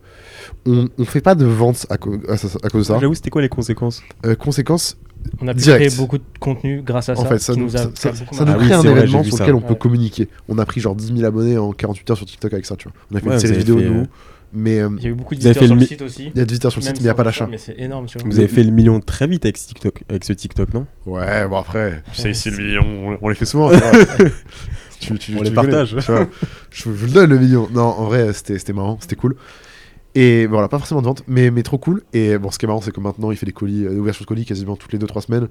on, 0.66 0.88
on 0.98 1.06
fait 1.06 1.22
pas 1.22 1.36
de 1.36 1.46
vente 1.46 1.86
à, 1.90 1.94
à 1.94 1.96
à 1.96 1.98
cause 1.98 2.20
de 2.80 2.84
ça. 2.84 2.98
J'avoue, 3.00 3.14
c'était 3.14 3.30
quoi 3.30 3.42
les 3.42 3.50
conséquences? 3.50 4.02
Euh, 4.26 4.36
conséquence, 4.36 4.98
On 5.42 5.48
a 5.50 5.54
pu 5.54 5.60
Direct. 5.62 5.86
créer 5.90 5.98
beaucoup 5.98 6.18
de 6.18 6.24
contenu 6.40 6.82
grâce 6.82 7.10
à 7.10 7.16
ça. 7.16 7.22
en 7.22 7.26
fait, 7.26 7.40
ça 7.40 7.54
qui 7.54 7.60
nous, 7.60 7.66
nous 7.66 7.76
a 7.76 7.90
ça, 7.94 8.12
nous 8.12 8.18
Ah 8.48 8.54
crée 8.56 8.66
oui, 8.68 8.74
un 8.74 8.82
vrai, 8.82 8.92
événement 8.92 9.24
sur 9.24 9.38
ça. 9.38 9.44
lequel 9.44 9.56
on 9.56 9.62
peut 9.62 9.74
Ouais. 9.74 9.78
communiquer. 9.80 10.30
On 10.48 10.58
a 10.58 10.66
pris 10.66 10.80
genre 10.80 10.96
10 10.96 11.08
000 11.08 11.24
abonnés 11.26 11.58
en 11.58 11.74
48 11.74 12.10
heures 12.12 12.18
sur 12.18 12.26
TikTok 12.26 12.54
avec 12.54 12.66
ça, 12.66 12.76
tu 12.78 12.88
vois. 12.88 12.94
On 13.12 13.16
a 13.18 13.20
fait 13.20 13.28
Ouais, 13.28 13.34
une 13.34 13.40
série 13.42 13.58
vidéo, 13.58 13.78
fait, 13.80 13.90
nous, 13.90 14.06
mais 14.56 14.80
euh, 14.80 14.90
Il 14.98 15.04
y 15.04 15.08
a 15.08 15.10
eu 15.10 15.14
beaucoup 15.14 15.36
de 15.36 15.40
visiteurs 15.40 15.64
sur 15.66 15.76
le 15.76 15.80
mi- 15.82 15.88
site 15.88 16.02
aussi. 16.02 16.32
il 16.34 16.38
y 16.38 16.42
a 16.42 16.46
de 16.46 16.50
visiteurs 16.50 16.72
sur 16.72 16.80
le 16.82 16.86
Même 16.86 16.96
site, 16.96 17.02
mais 17.02 17.04
il 17.04 17.08
n'y 17.08 17.10
a 17.12 17.14
pas 17.16 17.24
d'achat. 17.24 17.48
Mais 17.50 17.58
c'est 17.58 17.76
énorme, 17.78 18.06
tu 18.08 18.18
vois. 18.18 18.28
Vous 18.28 18.40
avez 18.40 18.48
fait 18.48 18.64
le 18.64 18.72
million 18.72 19.00
très 19.00 19.28
vite 19.28 19.46
avec 19.46 19.58
ce 19.58 19.68
TikTok, 19.68 20.04
avec 20.10 20.24
ce 20.24 20.34
TikTok 20.34 20.74
non? 20.74 20.86
Ouais, 21.06 21.48
bon 21.48 21.58
après, 21.58 22.02
tu 22.14 22.22
sais, 22.22 22.32
ici 22.32 22.50
le 22.50 22.58
million, 22.58 22.84
on, 22.86 23.18
on 23.22 23.30
les 23.30 23.36
fait 23.36 23.46
souvent. 23.46 23.70
tu 23.72 23.78
vois. 23.78 23.92
tu, 25.00 25.08
tu- 25.08 25.12
On 25.14 25.16
tu 25.18 25.32
les 25.32 25.38
connais, 25.38 25.52
partage. 25.54 25.90
tu 26.04 26.12
vois. 26.12 26.28
je, 26.72 26.90
vous 26.90 27.06
le 27.06 27.12
donne 27.12 27.30
le 27.30 27.38
million. 27.40 27.68
Non, 27.74 27.82
en 27.84 28.06
vrai, 28.06 28.34
c'était 28.34 28.58
c'était 28.58 28.74
marrant, 28.74 28.98
c'était 29.02 29.16
cool. 29.16 29.36
Et 30.18 30.46
voilà, 30.48 30.70
pas 30.70 30.78
forcément 30.80 31.02
de 31.02 31.08
vente, 31.08 31.24
mais, 31.28 31.52
mais 31.52 31.62
trop 31.62 31.78
cool. 31.78 32.02
Et 32.14 32.38
bon, 32.38 32.50
ce 32.50 32.58
qui 32.58 32.66
est 32.66 32.68
marrant, 32.70 32.80
c'est 32.80 32.94
que 32.94 33.02
maintenant, 33.02 33.32
il 33.32 33.38
fait 33.38 33.46
des 33.46 33.52
colis, 33.52 33.84
euh, 33.86 33.92
ouvertures 34.00 34.24
de 34.24 34.28
colis 34.30 34.46
quasiment 34.46 34.78
toutes 34.78 34.94
les 34.94 35.00
2-3 35.00 35.26
semaines. 35.26 35.50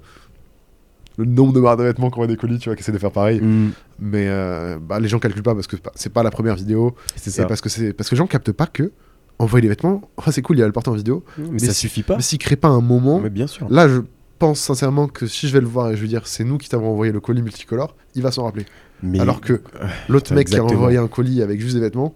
Le 1.17 1.25
nombre 1.25 1.53
de 1.53 1.59
de 1.77 1.83
vêtements 1.83 2.09
qu'on 2.09 2.23
a 2.23 2.27
des 2.27 2.35
colis, 2.35 2.59
tu 2.59 2.69
vois, 2.69 2.75
qui 2.75 2.81
essaient 2.81 2.91
de 2.91 2.97
faire 2.97 3.11
pareil. 3.11 3.39
Mm, 3.41 3.71
Mais 3.99 4.27
euh, 4.27 4.77
bah, 4.79 4.99
les 4.99 5.07
gens 5.07 5.19
calculent 5.19 5.43
pas 5.43 5.53
parce 5.55 5.67
que 5.67 5.77
c'est 5.95 6.11
pas- 6.11 6.23
la 6.23 6.31
première 6.31 6.55
vidéo. 6.55 6.95
C'est 7.15 7.31
ça. 7.31 7.45
parce 7.45 7.61
que, 7.61 7.69
c'est 7.69 7.93
parce 7.93 8.09
que 8.09 8.15
les 8.15 8.17
gens 8.19 8.27
captent 8.27 8.51
pas 8.51 8.67
que 8.67 8.91
envoyer 9.39 9.61
les 9.63 9.69
vêtements, 9.69 10.01
oh, 10.17 10.31
c'est 10.31 10.41
cool, 10.41 10.57
il 10.57 10.61
va 10.61 10.67
le 10.67 10.73
porter 10.73 10.89
en 10.89 10.93
vidéo. 10.95 11.23
Mais, 11.37 11.45
mais 11.53 11.59
ça 11.59 11.73
si- 11.73 11.81
suffit 11.81 12.03
pas. 12.03 12.15
Mais 12.17 12.21
s'il 12.21 12.39
crée 12.39 12.55
pas 12.55 12.67
un 12.69 12.81
moment, 12.81 13.19
Mais 13.19 13.29
bien 13.29 13.47
sûr. 13.47 13.69
Là, 13.69 13.87
je 13.87 14.01
pense 14.39 14.59
sincèrement 14.59 15.07
que 15.07 15.27
si 15.27 15.47
je 15.47 15.53
vais 15.53 15.61
le 15.61 15.67
voir 15.67 15.91
et 15.91 15.95
je 15.95 16.01
lui 16.01 16.09
dire 16.09 16.27
c'est 16.27 16.43
nous 16.43 16.57
qui 16.57 16.67
t'avons 16.69 16.89
envoyé 16.91 17.11
le 17.11 17.19
colis 17.19 17.41
multicolore, 17.41 17.95
il 18.15 18.21
va 18.21 18.31
s'en 18.31 18.43
rappeler. 18.43 18.65
Mais, 19.03 19.19
Alors 19.19 19.41
que 19.41 19.61
l'autre 20.09 20.33
mec 20.33 20.47
qui 20.47 20.57
a 20.57 20.63
envoyé 20.63 20.97
un 20.97 21.07
colis 21.07 21.41
avec 21.41 21.59
juste 21.61 21.75
des 21.75 21.81
vêtements, 21.81 22.15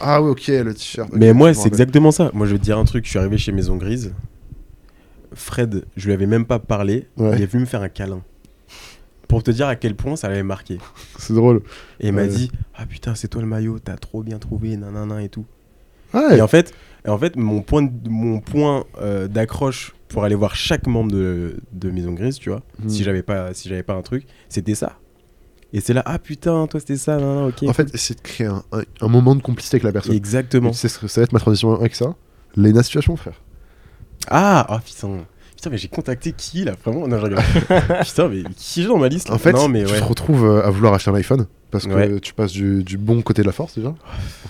ah 0.00 0.22
oui, 0.22 0.30
ok, 0.30 0.46
le 0.48 0.74
t-shirt. 0.74 1.08
Mais 1.12 1.32
moi, 1.32 1.54
c'est 1.54 1.66
exactement 1.66 2.12
ça. 2.12 2.30
Moi, 2.34 2.46
je 2.46 2.52
vais 2.52 2.58
te 2.58 2.62
dire 2.64 2.78
un 2.78 2.84
truc. 2.84 3.04
Je 3.04 3.10
suis 3.10 3.18
arrivé 3.18 3.36
chez 3.38 3.50
Maison 3.50 3.76
Grise. 3.76 4.12
Fred, 5.32 5.84
je 5.96 6.06
lui 6.06 6.12
avais 6.12 6.26
même 6.26 6.46
pas 6.46 6.58
parlé. 6.58 7.06
Ouais. 7.16 7.32
Il 7.36 7.42
est 7.42 7.46
venu 7.46 7.62
me 7.62 7.66
faire 7.66 7.82
un 7.82 7.88
câlin. 7.88 8.22
Pour 9.28 9.42
te 9.42 9.50
dire 9.50 9.68
à 9.68 9.76
quel 9.76 9.94
point 9.94 10.16
ça 10.16 10.28
l'avait 10.28 10.42
marqué. 10.42 10.78
C'est 11.18 11.34
drôle. 11.34 11.62
Et 12.00 12.08
il 12.08 12.12
m'a 12.14 12.22
Ouais. 12.22 12.28
dit 12.28 12.50
Ah 12.74 12.86
putain, 12.86 13.14
c'est 13.14 13.28
toi 13.28 13.42
le 13.42 13.46
maillot, 13.48 13.78
t'as 13.78 13.96
trop 13.96 14.22
bien 14.22 14.38
trouvé, 14.38 14.76
nanana 14.76 15.22
et 15.22 15.28
tout. 15.28 15.44
Ouais, 16.14 16.38
Et 16.38 16.40
en 16.40 16.48
fait, 16.48 16.72
et 17.04 17.10
en 17.10 17.18
fait 17.18 17.36
mon 17.36 17.60
point, 17.60 17.82
de- 17.82 18.08
mon 18.08 18.40
point 18.40 18.84
euh, 19.02 19.28
d'accroche 19.28 19.94
pour 20.08 20.24
aller 20.24 20.34
voir 20.34 20.54
chaque 20.56 20.86
membre 20.86 21.12
de, 21.12 21.58
de 21.72 21.90
Maison 21.90 22.12
Grise, 22.12 22.38
tu 22.38 22.48
vois, 22.48 22.62
Mhm. 22.82 22.88
si 22.88 23.04
j'avais 23.04 23.22
pas, 23.22 23.52
si 23.52 23.68
j'avais 23.68 23.82
pas 23.82 23.92
un 23.94 24.00
truc, 24.02 24.26
c'était 24.48 24.74
ça. 24.74 24.98
Et 25.74 25.80
c'est 25.82 25.92
là, 25.92 26.02
ah 26.06 26.18
putain, 26.18 26.66
toi 26.66 26.80
c'était 26.80 26.96
ça, 26.96 27.18
nanana, 27.18 27.48
ok. 27.48 27.64
en 27.68 27.74
fait, 27.74 27.94
c'est 27.98 28.16
de 28.16 28.22
créer 28.22 28.46
un, 28.46 28.62
un- 28.72 28.82
un 29.02 29.08
moment 29.08 29.34
de 29.36 29.42
complicité 29.42 29.74
avec 29.74 29.82
la 29.84 29.92
personne. 29.92 30.14
Exactement. 30.14 30.72
Ça 30.72 30.88
va 31.02 31.22
être 31.22 31.32
ma 31.34 31.40
transition 31.40 31.74
avec 31.74 31.94
ça 31.94 32.16
Lena 32.56 32.82
Situation, 32.82 33.14
frère. 33.16 33.42
Ah, 34.28 34.64
ah 34.70 34.80
putain. 34.82 35.26
Putain, 35.58 35.70
mais 35.70 35.76
j'ai 35.78 35.88
contacté 35.88 36.32
qui 36.36 36.62
là 36.64 36.74
Vraiment? 36.84 37.08
Non, 37.08 37.18
je 37.18 37.24
rigole. 37.24 37.42
putain, 38.06 38.28
mais 38.28 38.42
qui 38.56 38.82
j'ai 38.82 38.86
dans 38.88 38.96
ma 38.96 39.08
liste? 39.08 39.28
Là 39.28 39.34
En 39.34 39.38
fait, 39.38 39.50
non, 39.52 39.66
mais 39.68 39.82
tu 39.82 39.92
ouais. 39.92 39.98
te 39.98 40.04
retrouves 40.04 40.44
euh, 40.44 40.64
à 40.64 40.70
vouloir 40.70 40.94
acheter 40.94 41.10
un 41.10 41.14
iPhone 41.16 41.46
parce 41.72 41.84
que 41.86 41.92
Ouais. 41.92 42.20
tu 42.20 42.32
passes 42.32 42.52
du, 42.52 42.84
du 42.84 42.96
bon 42.96 43.22
côté 43.22 43.42
de 43.42 43.46
la 43.48 43.52
force 43.52 43.76
déjà. 43.76 43.92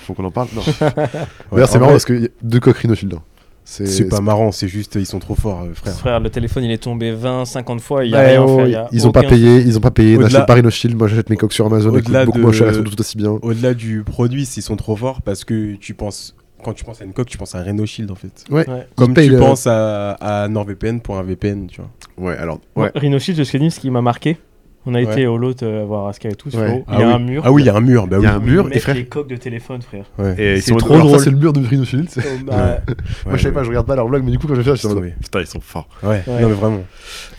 Faut 0.00 0.12
qu'on 0.12 0.24
en 0.26 0.30
parle. 0.30 0.48
Non. 0.54 0.60
D'ailleurs, 1.52 1.68
c'est 1.68 1.78
marrant 1.78 1.92
vrai, 1.92 1.94
parce 1.94 2.04
qu'il 2.04 2.20
y 2.22 2.26
a 2.26 2.28
deux 2.42 2.60
coquerines 2.60 2.92
au 2.92 2.94
fil 2.94 3.08
d'un. 3.08 3.22
C'est 3.64 4.08
pas 4.08 4.20
marrant, 4.22 4.50
c'est 4.50 4.66
juste, 4.68 4.94
ils 4.94 5.04
sont 5.06 5.18
trop 5.18 5.34
forts, 5.34 5.62
euh, 5.62 5.74
frère. 5.74 5.92
Frère, 5.94 6.20
le 6.20 6.30
téléphone 6.30 6.64
il 6.64 6.70
est 6.70 6.82
tombé 6.82 7.12
20, 7.12 7.44
50 7.44 7.80
fois, 7.82 8.04
il 8.06 8.12
y 8.12 8.14
a 8.14 8.18
Ouais, 8.18 8.26
rien 8.38 8.42
oh, 8.42 8.64
y 8.64 8.74
a 8.74 8.88
ils 8.92 9.06
ont 9.06 9.12
pas 9.12 9.20
aucun- 9.20 9.28
payé, 9.28 9.56
ils 9.60 9.76
ont 9.76 9.80
pas 9.82 9.90
payé. 9.90 10.16
N'achète 10.16 10.46
pas 10.46 10.54
Rhino 10.54 10.70
Shield, 10.70 10.96
moi 10.96 11.06
j'achète 11.06 11.28
mes 11.28 11.36
coques 11.36 11.52
sur 11.52 11.66
Amazon, 11.66 11.90
Au-delà 11.94 12.24
beaucoup 12.24 12.38
de- 12.38 12.42
moins 12.44 12.52
cher, 12.52 12.68
elles 12.68 12.76
sont 12.76 12.82
toutes 12.82 12.98
aussi 13.00 13.18
bien. 13.18 13.32
Au-delà 13.42 13.74
du 13.74 14.04
produit, 14.04 14.44
ils 14.44 14.62
sont 14.62 14.76
trop 14.76 14.96
forts 14.96 15.20
parce 15.20 15.44
que 15.44 15.74
tu 15.74 15.92
penses. 15.92 16.34
Quand 16.64 16.72
tu 16.72 16.84
penses 16.84 17.00
à 17.00 17.04
une 17.04 17.12
coque, 17.12 17.28
tu 17.28 17.38
penses 17.38 17.54
à 17.54 17.58
un 17.60 17.64
Renault 17.64 17.86
Shield 17.86 18.10
en 18.10 18.14
fait. 18.14 18.44
Ouais. 18.50 18.68
Ouais. 18.68 18.86
Comme 18.96 19.14
tu 19.14 19.28
le- 19.28 19.38
penses 19.38 19.66
à, 19.66 20.12
à 20.12 20.48
NordVPN 20.48 21.00
pour 21.00 21.16
un 21.18 21.22
VPN, 21.22 21.66
tu 21.68 21.80
vois. 21.80 21.90
Ouais, 22.30 22.36
alors. 22.36 22.60
Moi, 22.76 22.90
Rhino 22.94 23.18
Shield, 23.18 23.42
je 23.44 23.50
connais 23.52 23.70
ce 23.70 23.80
qui 23.80 23.90
m'a 23.90 24.02
marqué. 24.02 24.38
On 24.86 24.94
a 24.94 24.98
Ouais. 25.02 25.12
été 25.12 25.26
au 25.26 25.36
lot 25.36 25.62
euh, 25.62 25.84
voir 25.84 26.06
Aska 26.08 26.30
et 26.30 26.34
tout. 26.34 26.48
Ouais. 26.56 26.64
frérot. 26.64 26.84
Il 26.88 26.94
Ah 26.94 27.00
y 27.00 27.02
a 27.02 27.06
oui. 27.08 27.12
un 27.12 27.18
mur. 27.18 27.42
Ah 27.44 27.52
oui, 27.52 27.62
il 27.62 27.66
y 27.66 27.68
a 27.68 27.74
un 27.76 27.80
mur, 27.80 28.06
bah 28.06 28.16
Il 28.16 28.20
oui. 28.20 28.24
y 28.26 28.28
a 28.28 28.34
un 28.34 28.38
mur, 28.38 28.68
et 28.72 28.78
frère. 28.78 28.94
les 28.94 29.04
coques 29.06 29.28
de 29.28 29.36
téléphone, 29.36 29.82
frère. 29.82 30.06
Ouais. 30.18 30.34
Et 30.40 30.60
C'est 30.62 30.74
trop 30.76 30.96
drôle. 30.98 31.20
c'est 31.20 31.30
le 31.30 31.36
mur 31.36 31.52
de 31.52 31.60
Rhino 31.66 31.84
Shield. 31.84 32.08
c'est- 32.08 32.22
Oh, 32.24 32.44
bah, 32.46 32.80
Moi, 33.26 33.36
je 33.36 33.42
savais 33.42 33.48
Ouais, 33.48 33.52
pas, 33.52 33.62
je 33.64 33.68
regarde 33.68 33.86
pas 33.86 33.96
leur 33.96 34.08
blog, 34.08 34.22
mais 34.24 34.30
du 34.30 34.38
coup, 34.38 34.46
quand 34.46 34.54
j'ai 34.54 34.62
fait 34.62 34.70
ça, 34.70 34.74
je 34.76 34.78
suis 34.80 34.88
en 34.88 34.94
mode, 34.94 35.02
Ouais. 35.04 35.14
putain, 35.20 35.40
ils 35.40 35.46
sont 35.46 35.60
forts. 35.60 35.88
Ouais, 36.02 36.22
Ouais. 36.26 36.40
non 36.42 36.48
mais 36.48 36.54
vraiment. 36.54 36.84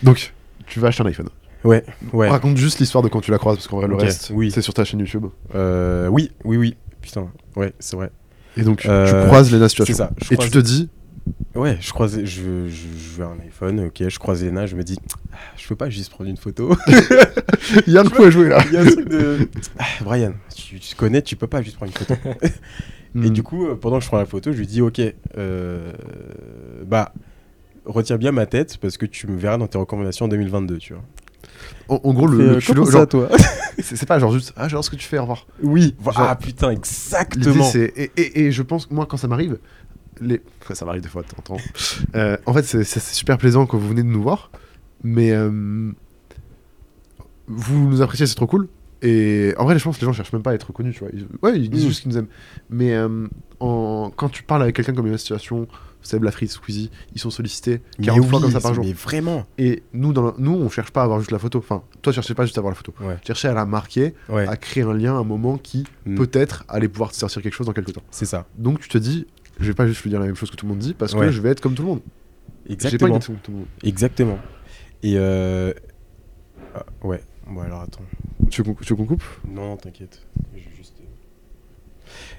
Donc, 0.02 0.32
tu 0.66 0.78
vas 0.80 0.88
acheter 0.88 1.02
un 1.02 1.06
iPhone. 1.06 1.28
Ouais, 1.64 1.82
ouais. 2.12 2.28
Raconte 2.28 2.56
juste 2.56 2.78
l'histoire 2.78 3.02
de 3.02 3.08
quand 3.08 3.20
tu 3.20 3.30
la 3.32 3.38
croises, 3.38 3.56
parce 3.56 3.66
qu'en 3.68 3.78
vrai, 3.78 3.88
le 3.88 3.96
reste, 3.96 4.30
oui. 4.32 4.50
c'est 4.52 4.62
sur 4.62 4.72
ta 4.72 4.84
chaîne 4.84 5.00
YouTube. 5.00 5.26
Euh, 5.54 6.06
oui, 6.08 6.30
oui, 6.44 6.56
oui. 6.56 6.76
Putain, 7.02 7.26
ouais, 7.56 7.72
c'est 7.80 7.96
vrai. 7.96 8.10
Et 8.56 8.62
donc, 8.62 8.84
Euh, 8.86 9.06
tu 9.22 9.26
croises 9.28 9.52
Lena 9.52 9.68
Situation. 9.68 9.94
c'est 9.94 9.98
ça, 9.98 10.10
je 10.22 10.32
Et 10.32 10.36
croise- 10.36 10.50
tu 10.50 10.58
te 10.58 10.62
dis, 10.64 10.88
Ouais, 11.54 11.76
je 11.80 11.90
croisais, 11.92 12.24
je, 12.26 12.68
je, 12.68 12.70
je 12.70 13.16
veux 13.18 13.24
un 13.24 13.38
iPhone, 13.44 13.80
ok, 13.86 14.08
je 14.08 14.18
croise 14.18 14.42
Lena, 14.44 14.66
je 14.66 14.76
me 14.76 14.82
dis, 14.84 14.98
ah, 15.32 15.36
je 15.56 15.66
peux 15.68 15.76
pas 15.76 15.90
juste 15.90 16.10
prendre 16.10 16.30
une 16.30 16.36
photo. 16.36 16.74
il 17.86 17.92
y 17.92 17.98
a 17.98 18.00
un 18.00 18.04
coup 18.04 18.22
à 18.22 18.30
jouer 18.30 18.48
là. 18.48 18.62
Il 18.66 18.72
y 18.72 18.76
a 18.76 18.80
un 18.80 18.86
truc 18.86 19.08
de. 19.08 19.48
Ah, 19.78 19.84
Brian, 20.02 20.32
tu, 20.54 20.78
tu 20.78 20.94
connais, 20.96 21.22
tu 21.22 21.36
peux 21.36 21.46
pas 21.46 21.60
juste 21.62 21.76
prendre 21.76 21.92
une 21.92 22.06
photo. 22.06 22.14
Hmm. 23.12 23.24
Et 23.24 23.30
du 23.30 23.42
coup, 23.42 23.66
euh, 23.66 23.74
pendant 23.74 23.98
que 23.98 24.04
je 24.04 24.08
prends 24.08 24.18
la 24.18 24.24
photo, 24.24 24.52
je 24.52 24.56
lui 24.58 24.68
dis, 24.68 24.80
ok, 24.82 25.00
euh, 25.36 25.92
bah, 26.86 27.12
retiens 27.84 28.16
bien 28.18 28.30
ma 28.30 28.46
tête 28.46 28.76
parce 28.80 28.96
que 28.96 29.04
tu 29.04 29.26
me 29.26 29.36
verras 29.36 29.58
dans 29.58 29.66
tes 29.66 29.78
recommandations 29.78 30.26
en 30.26 30.28
2022, 30.28 30.78
tu 30.78 30.92
vois. 30.92 31.02
En, 31.88 32.00
en 32.04 32.12
gros, 32.14 32.26
le, 32.26 32.38
le 32.38 32.50
euh, 32.56 32.60
culot, 32.60 32.84
genre, 32.90 33.06
toi 33.08 33.28
c'est 33.78 33.96
c'est 33.96 34.06
pas 34.06 34.18
genre 34.18 34.32
juste, 34.32 34.52
ah, 34.56 34.68
j'adore 34.68 34.84
ce 34.84 34.90
que 34.90 34.96
tu 34.96 35.06
fais, 35.06 35.18
au 35.18 35.22
revoir. 35.22 35.46
Oui. 35.62 35.94
Genre- 36.04 36.14
ah 36.18 36.36
putain, 36.36 36.70
L'idée, 36.70 36.78
exactement. 36.80 37.64
c'est. 37.64 37.92
Et, 37.96 38.12
et, 38.16 38.40
et 38.46 38.52
je 38.52 38.62
pense, 38.62 38.90
moi, 38.90 39.06
quand 39.06 39.16
ça 39.16 39.26
m'arrive, 39.28 39.58
les... 40.20 40.40
enfin, 40.62 40.74
ça 40.74 40.84
m'arrive 40.84 41.02
des 41.02 41.08
fois 41.08 41.22
de 41.22 41.28
temps 41.28 41.36
en 41.38 41.42
temps. 41.42 41.62
Euh, 42.14 42.36
en 42.46 42.52
fait, 42.54 42.62
c'est 42.64 42.84
c'est 42.84 43.00
super 43.00 43.38
plaisant 43.38 43.66
quand 43.66 43.78
vous 43.78 43.88
venez 43.88 44.02
de 44.02 44.08
nous 44.08 44.22
voir, 44.22 44.50
mais 45.02 45.30
euh, 45.32 45.92
vous 47.48 47.88
nous 47.88 48.02
appréciez, 48.02 48.26
c'est 48.26 48.34
trop 48.34 48.46
cool. 48.46 48.68
Et 49.02 49.54
en 49.56 49.64
vrai, 49.64 49.78
je 49.78 49.84
pense 49.84 49.96
que 49.96 50.02
les 50.02 50.06
gens 50.06 50.12
cherchent 50.12 50.32
même 50.32 50.42
pas 50.42 50.50
à 50.50 50.54
être 50.54 50.66
reconnus, 50.68 50.94
tu 50.94 51.00
vois. 51.00 51.08
Ils- 51.12 51.26
ouais, 51.42 51.58
ils 51.58 51.70
disent 51.70 51.84
Mm. 51.84 51.88
juste 51.88 52.02
qu'ils 52.02 52.10
nous 52.12 52.18
aiment. 52.18 52.28
Mais 52.68 52.92
euh, 52.94 53.26
en... 53.60 54.12
quand 54.14 54.28
tu 54.28 54.42
parles 54.42 54.62
avec 54.62 54.76
quelqu'un 54.76 54.92
comme 54.92 55.06
une 55.06 55.16
situation, 55.18 55.66
Seb 56.02 56.22
Lafrite, 56.24 56.50
Squeezie, 56.50 56.90
ils 57.14 57.20
sont 57.20 57.30
sollicités 57.30 57.80
40 58.02 58.20
mais 58.22 58.26
fois 58.28 58.38
oui, 58.38 58.42
comme 58.44 58.52
ça 58.52 58.60
par 58.60 58.74
jour. 58.74 58.84
Mais 58.84 58.92
vraiment. 58.92 59.46
Et 59.58 59.82
nous, 59.92 60.12
dans 60.12 60.22
le- 60.26 60.32
nous, 60.38 60.52
on 60.52 60.68
cherche 60.70 60.90
pas 60.90 61.02
à 61.02 61.04
avoir 61.04 61.18
juste 61.20 61.30
la 61.30 61.38
photo. 61.38 61.58
Enfin, 61.58 61.82
toi, 62.02 62.12
tu 62.12 62.14
cherchais 62.16 62.34
pas 62.34 62.44
juste 62.44 62.56
à 62.58 62.60
avoir 62.60 62.70
la 62.72 62.76
photo. 62.76 62.94
Ouais. 63.00 63.16
Tu 63.20 63.26
cherchais 63.28 63.48
à 63.48 63.54
la 63.54 63.66
marquer, 63.66 64.14
Ouais, 64.28 64.46
à 64.48 64.56
créer 64.56 64.82
un 64.84 64.94
lien, 64.94 65.14
un 65.16 65.24
moment 65.24 65.58
qui 65.58 65.84
Mm. 66.06 66.16
peut-être 66.16 66.64
allait 66.68 66.88
pouvoir 66.88 67.10
te 67.12 67.16
sortir 67.16 67.42
quelque 67.42 67.54
chose 67.54 67.66
dans 67.66 67.72
quelques 67.72 67.92
temps. 67.92 68.02
c'est 68.10 68.26
ça. 68.26 68.46
Donc 68.58 68.80
tu 68.80 68.88
te 68.88 68.98
dis, 68.98 69.26
je 69.60 69.66
vais 69.66 69.74
pas 69.74 69.86
juste 69.86 70.02
lui 70.02 70.10
dire 70.10 70.20
la 70.20 70.26
même 70.26 70.34
chose 70.36 70.50
que 70.50 70.56
tout 70.56 70.64
le 70.66 70.70
monde 70.70 70.78
dit 70.80 70.94
parce 70.94 71.14
que 71.14 71.30
je 71.30 71.40
vais 71.40 71.50
être 71.50 71.60
comme 71.60 71.74
tout 71.74 71.82
le 71.82 71.88
monde. 71.88 72.00
Pas 72.00 72.72
Exactement. 72.72 73.18
tout 73.18 73.32
le 73.48 73.52
monde. 73.54 73.66
Exactement. 73.82 74.38
Et 75.02 75.14
euh... 75.16 75.72
ah, 76.74 76.84
ouais. 77.02 77.20
Bon 77.48 77.60
alors 77.62 77.80
attends. 77.80 78.04
Tu 78.50 78.62
veux 78.62 78.74
qu'on 78.74 79.06
coupe? 79.06 79.24
Non, 79.48 79.76
t'inquiète. 79.76 80.22
Juste. 80.76 80.94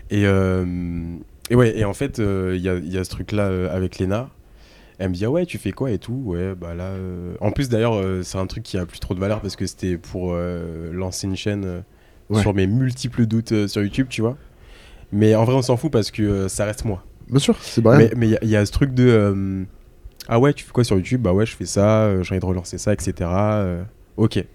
Et, 0.10 0.26
euh, 0.26 1.16
et 1.52 1.56
ouais, 1.56 1.78
et 1.78 1.86
en 1.86 1.94
fait, 1.94 2.20
euh, 2.20 2.54
il 2.56 2.62
y, 2.62 2.70
a, 2.70 2.76
il 2.76 2.92
y 2.92 2.98
a 2.98 3.04
ce 3.04 3.10
truc-là 3.12 3.44
euh, 3.50 3.76
avec 3.76 4.00
Lena. 4.00 4.30
Elle 4.98 5.10
me 5.10 5.14
dit, 5.16 5.26
ah 5.26 5.32
ouais, 5.32 5.46
tu 5.46 5.58
fais 5.58 5.72
quoi 5.72 5.92
et 5.92 5.98
tout. 5.98 6.22
Ouais, 6.26 6.54
bah 6.56 6.74
là. 6.76 6.86
euh, 6.86 7.34
En 7.42 7.52
plus, 7.52 7.70
d'ailleurs, 7.70 7.96
euh, 7.96 8.22
c'est 8.24 8.38
un 8.38 8.46
truc 8.48 8.64
qui 8.64 8.78
a 8.78 8.86
plus 8.86 9.00
trop 9.00 9.14
de 9.16 9.20
valeur 9.20 9.42
parce 9.42 9.56
que 9.56 9.66
c'était 9.66 9.98
pour 9.98 10.32
euh, 10.34 10.92
lancer 10.94 11.28
une 11.28 11.36
chaîne 11.36 11.66
euh, 11.66 11.82
Ouais. 12.30 12.40
sur 12.42 12.54
mes 12.54 12.66
multiples 12.68 13.26
doutes 13.26 13.52
euh, 13.52 13.68
sur 13.68 13.82
YouTube, 13.84 14.08
tu 14.10 14.22
vois. 14.22 14.38
Mais 15.12 15.36
en 15.36 15.44
vrai, 15.44 15.56
on 15.56 15.62
s'en 15.62 15.76
fout 15.76 15.92
parce 15.92 16.12
que 16.12 16.22
euh, 16.24 16.48
ça 16.48 16.64
reste 16.66 16.86
moi. 16.86 17.04
Bien 17.30 17.40
sûr, 17.40 17.58
c'est 17.62 17.82
Brian. 17.82 18.08
Mais 18.16 18.28
il 18.28 18.32
y 18.32 18.36
a- 18.36 18.40
il 18.44 18.50
y, 18.50 18.56
a 18.56 18.66
ce 18.66 18.72
truc 18.72 18.94
de. 18.94 19.06
euh, 19.08 19.64
ah 20.30 20.40
ouais, 20.40 20.54
tu 20.54 20.64
fais 20.64 20.72
quoi 20.72 20.84
sur 20.86 20.96
YouTube? 20.96 21.22
Bah 21.22 21.34
ouais, 21.34 21.46
je 21.46 21.56
fais 21.56 21.66
ça, 21.66 22.04
euh, 22.06 22.24
j'ai 22.24 22.34
envie 22.34 22.40
de 22.40 22.46
relancer 22.46 22.78
ça, 22.78 22.94
etc. 22.94 23.30
euh, 23.32 23.84
ok. 24.18 24.46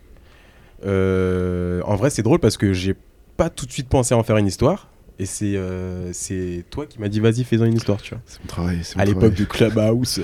euh, 0.84 1.80
en 1.84 1.96
vrai, 1.96 2.10
c'est 2.10 2.22
drôle 2.22 2.38
parce 2.38 2.56
que 2.56 2.72
j'ai 2.72 2.94
pas 3.36 3.50
tout 3.50 3.66
de 3.66 3.72
suite 3.72 3.88
pensé 3.88 4.14
à 4.14 4.18
en 4.18 4.22
faire 4.22 4.36
une 4.36 4.46
histoire. 4.46 4.88
Et 5.18 5.24
c'est 5.24 5.56
euh, 5.56 6.10
c'est 6.12 6.64
toi 6.68 6.84
qui 6.84 7.00
m'as 7.00 7.08
dit 7.08 7.20
vas-y 7.20 7.42
fais-en 7.44 7.64
une 7.64 7.76
histoire 7.76 8.02
tu 8.02 8.10
vois. 8.14 8.20
C'est 8.26 8.38
mon 8.40 8.46
travail. 8.46 8.78
c'est 8.82 8.96
mon 8.96 9.02
À 9.02 9.04
l'époque 9.06 9.34
travail. 9.34 9.36
du 9.36 9.46
Clubhouse. 9.46 10.20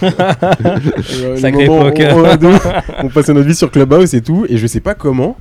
Sacrée 1.38 1.64
époque. 1.64 2.00
On, 2.00 2.46
ouf. 2.46 2.66
on 3.02 3.08
passait 3.08 3.34
notre 3.34 3.46
vie 3.46 3.54
sur 3.54 3.70
Clubhouse 3.70 4.14
et 4.14 4.22
tout. 4.22 4.46
Et 4.48 4.56
je 4.56 4.66
sais 4.66 4.80
pas 4.80 4.94
comment. 4.94 5.36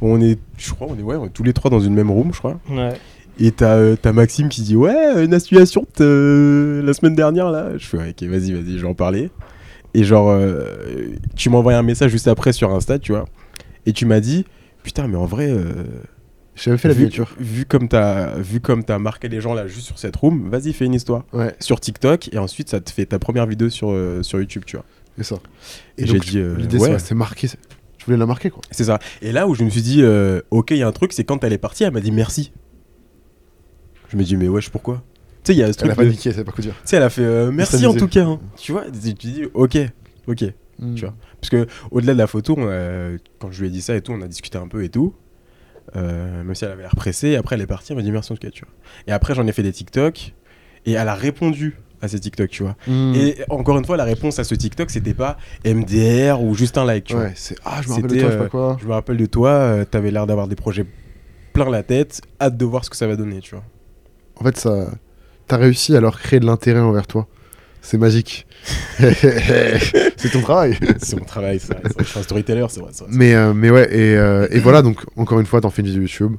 On 0.00 0.20
est, 0.20 0.38
je 0.58 0.70
crois, 0.72 0.88
on 0.90 0.98
est, 0.98 1.02
ouais, 1.02 1.16
on 1.16 1.26
est 1.26 1.30
tous 1.30 1.44
les 1.44 1.52
trois 1.54 1.70
dans 1.70 1.80
une 1.80 1.94
même 1.94 2.10
room, 2.10 2.32
je 2.34 2.38
crois. 2.38 2.60
Ouais. 2.68 2.92
Et 3.40 3.50
t'as 3.50 3.76
euh, 3.76 3.96
t'as 4.00 4.12
Maxime 4.12 4.48
qui 4.48 4.62
dit 4.62 4.76
Ouais, 4.76 5.24
une 5.24 5.32
association 5.32 5.86
euh, 6.00 6.82
la 6.82 6.92
semaine 6.92 7.14
dernière 7.14 7.50
là. 7.50 7.78
Je 7.78 7.86
fais 7.86 7.96
Ok, 7.96 8.22
vas-y, 8.24 8.52
vas-y, 8.52 8.76
je 8.76 8.82
vais 8.82 8.88
en 8.88 8.94
parler. 8.94 9.30
Et 9.94 10.04
genre, 10.04 10.28
euh, 10.30 10.66
tu 11.36 11.48
m'as 11.50 11.58
envoyé 11.58 11.78
un 11.78 11.82
message 11.82 12.10
juste 12.10 12.28
après 12.28 12.52
sur 12.52 12.72
Insta, 12.74 12.98
tu 12.98 13.12
vois. 13.12 13.24
Et 13.86 13.92
tu 13.92 14.04
m'as 14.06 14.20
dit 14.20 14.44
Putain, 14.82 15.08
mais 15.08 15.16
en 15.16 15.24
vrai, 15.26 15.50
J'ai 16.56 16.64
jamais 16.64 16.78
fait 16.78 16.88
la 16.88 16.94
vu, 16.94 17.00
miniature. 17.04 17.34
vu 17.38 17.64
comme 17.64 17.88
t'as 17.88 18.36
vu 18.38 18.60
comme 18.60 18.84
t'as 18.84 18.98
marqué 18.98 19.28
les 19.28 19.40
gens 19.40 19.54
là 19.54 19.66
juste 19.66 19.86
sur 19.88 19.98
cette 19.98 20.14
room, 20.16 20.48
vas-y, 20.50 20.72
fais 20.72 20.84
une 20.84 20.94
histoire 20.94 21.24
Ouais, 21.32 21.54
sur 21.60 21.80
TikTok. 21.80 22.32
Et 22.32 22.38
ensuite, 22.38 22.68
ça 22.70 22.80
te 22.80 22.90
fait 22.90 23.06
ta 23.06 23.18
première 23.18 23.46
vidéo 23.46 23.68
sur, 23.70 23.90
euh, 23.90 24.22
sur 24.22 24.38
YouTube, 24.38 24.62
tu 24.64 24.76
vois. 24.76 24.84
c'est 25.16 25.24
ça. 25.24 25.36
Et 25.98 26.02
Et 26.02 26.06
j'ai 26.06 26.18
dit, 26.20 26.38
euh, 26.38 26.56
l'idée, 26.56 26.78
ouais. 26.78 26.90
c'est 26.98 27.08
c'est 27.08 27.14
marqué. 27.14 27.48
c'est- 27.48 27.58
Je 27.98 28.04
voulais 28.04 28.16
la 28.18 28.26
marquer, 28.26 28.50
quoi. 28.50 28.60
C'est 28.70 28.84
ça. 28.84 28.98
Et 29.22 29.32
là 29.32 29.48
où 29.48 29.54
je 29.54 29.64
me 29.64 29.70
suis 29.70 29.82
dit 29.82 30.02
euh, 30.02 30.40
Ok, 30.50 30.70
il 30.72 30.76
y 30.76 30.82
a 30.82 30.86
un 30.86 30.92
truc, 30.92 31.12
c'est 31.12 31.24
quand 31.24 31.42
elle 31.42 31.52
est 31.52 31.58
partie, 31.58 31.82
elle 31.84 31.92
m'a 31.92 32.00
dit 32.00 32.12
merci. 32.12 32.52
Je 34.10 34.16
me 34.16 34.22
dis 34.22 34.36
Mais 34.36 34.48
wesh, 34.48 34.70
pourquoi? 34.70 35.02
Tu 35.42 35.52
sais, 35.52 35.56
il 35.56 35.60
y 35.60 35.62
a 35.62 35.66
ce 35.72 35.78
Elle 35.82 35.88
truc. 35.90 35.98
a 36.00 36.04
de- 36.04 36.08
elle 36.10 36.16
sait 36.34 36.44
pas 36.44 36.52
quoi 36.52 36.62
dire. 36.62 36.74
Tu 36.74 36.80
sais, 36.84 36.96
elle 36.96 37.02
a 37.02 37.10
fait 37.10 37.50
merci 37.50 37.84
en 37.86 37.94
tout 37.94 38.08
cas. 38.08 38.24
hein. 38.24 38.40
Tu 38.56 38.72
vois, 38.72 38.84
tu 38.90 39.14
tu 39.14 39.26
dis 39.26 39.42
ok, 39.54 39.76
ok. 40.28 40.44
Mm. 40.78 40.94
Tu 40.94 41.04
vois. 41.04 41.14
Parce 41.40 41.50
que 41.50 41.66
au-delà 41.90 42.14
de 42.14 42.18
la 42.18 42.26
photo, 42.26 42.54
on 42.58 42.68
a- 42.68 43.16
quand 43.38 43.50
je 43.50 43.60
lui 43.60 43.68
ai 43.68 43.70
dit 43.70 43.82
ça 43.82 43.94
et 43.96 44.00
tout, 44.00 44.12
on 44.12 44.20
a 44.22 44.28
discuté 44.28 44.58
un 44.58 44.68
peu 44.68 44.82
et 44.84 44.88
tout. 44.88 45.14
Euh, 45.96 46.42
même 46.42 46.54
si 46.54 46.64
elle 46.64 46.72
avait 46.72 46.82
l'air 46.82 46.96
pressée, 46.96 47.36
après 47.36 47.56
elle 47.56 47.62
est 47.62 47.66
partie, 47.66 47.92
elle 47.92 47.96
m'a 47.96 48.02
dit 48.02 48.10
merci 48.10 48.32
en 48.32 48.36
tout 48.36 48.42
cas, 48.42 48.50
tu 48.50 48.64
vois. 48.64 48.74
Et 49.06 49.12
après 49.12 49.34
j'en 49.34 49.46
ai 49.46 49.52
fait 49.52 49.62
des 49.62 49.72
TikTok 49.72 50.34
et 50.86 50.92
elle 50.92 51.08
a 51.08 51.14
répondu 51.14 51.78
à 52.00 52.08
ces 52.08 52.20
TikTok, 52.20 52.50
tu 52.50 52.62
vois. 52.62 52.76
Mm. 52.86 53.14
Et 53.14 53.36
encore 53.48 53.78
une 53.78 53.84
fois, 53.84 53.96
la 53.96 54.04
réponse 54.04 54.38
à 54.38 54.44
ce 54.44 54.54
TikTok, 54.54 54.90
c'était 54.90 55.14
pas 55.14 55.36
MDR 55.64 56.42
ou 56.42 56.54
juste 56.54 56.78
un 56.78 56.84
like, 56.84 57.04
tu 57.04 57.14
vois. 57.14 57.24
Ouais, 57.24 57.32
c'est. 57.34 57.56
Ah, 57.64 57.80
je 57.82 57.88
me 57.88 57.94
rappelle 57.94 58.10
de 58.10 58.20
toi, 58.20 58.28
je 58.28 58.32
sais 58.32 58.38
euh, 58.38 58.42
pas 58.42 58.48
quoi. 58.48 58.76
Je 58.80 58.86
me 58.86 58.92
rappelle 58.92 59.16
de 59.16 59.26
toi, 59.26 59.50
euh, 59.50 59.84
t'avais 59.84 60.10
l'air 60.10 60.26
d'avoir 60.26 60.48
des 60.48 60.56
projets 60.56 60.86
plein 61.52 61.70
la 61.70 61.82
tête, 61.82 62.20
hâte 62.40 62.56
de 62.56 62.64
voir 62.64 62.84
ce 62.84 62.90
que 62.90 62.96
ça 62.96 63.06
va 63.06 63.16
donner, 63.16 63.40
tu 63.40 63.54
vois. 63.54 63.64
En 64.36 64.44
fait, 64.44 64.56
ça. 64.56 64.90
T'as 65.46 65.58
réussi 65.58 65.94
à 65.94 66.00
leur 66.00 66.18
créer 66.18 66.40
de 66.40 66.46
l'intérêt 66.46 66.80
envers 66.80 67.06
toi. 67.06 67.26
C'est 67.84 67.98
magique. 67.98 68.46
c'est 68.98 70.30
ton 70.32 70.40
travail. 70.40 70.78
C'est 70.98 71.18
mon 71.18 71.24
travail, 71.26 71.60
ça. 71.60 71.76
Je 71.98 72.04
suis 72.04 72.18
un 72.18 72.22
storyteller, 72.22 72.64
c'est 72.70 72.80
vrai. 72.80 72.90
Mais, 73.10 73.34
euh, 73.34 73.52
mais 73.52 73.70
ouais, 73.70 73.94
et, 73.94 74.16
euh, 74.16 74.48
et 74.50 74.58
voilà, 74.58 74.80
donc 74.80 75.04
encore 75.16 75.38
une 75.38 75.44
fois, 75.44 75.60
t'en 75.60 75.68
fais 75.68 75.82
une 75.82 75.88
vidéo 75.88 76.02
YouTube, 76.02 76.36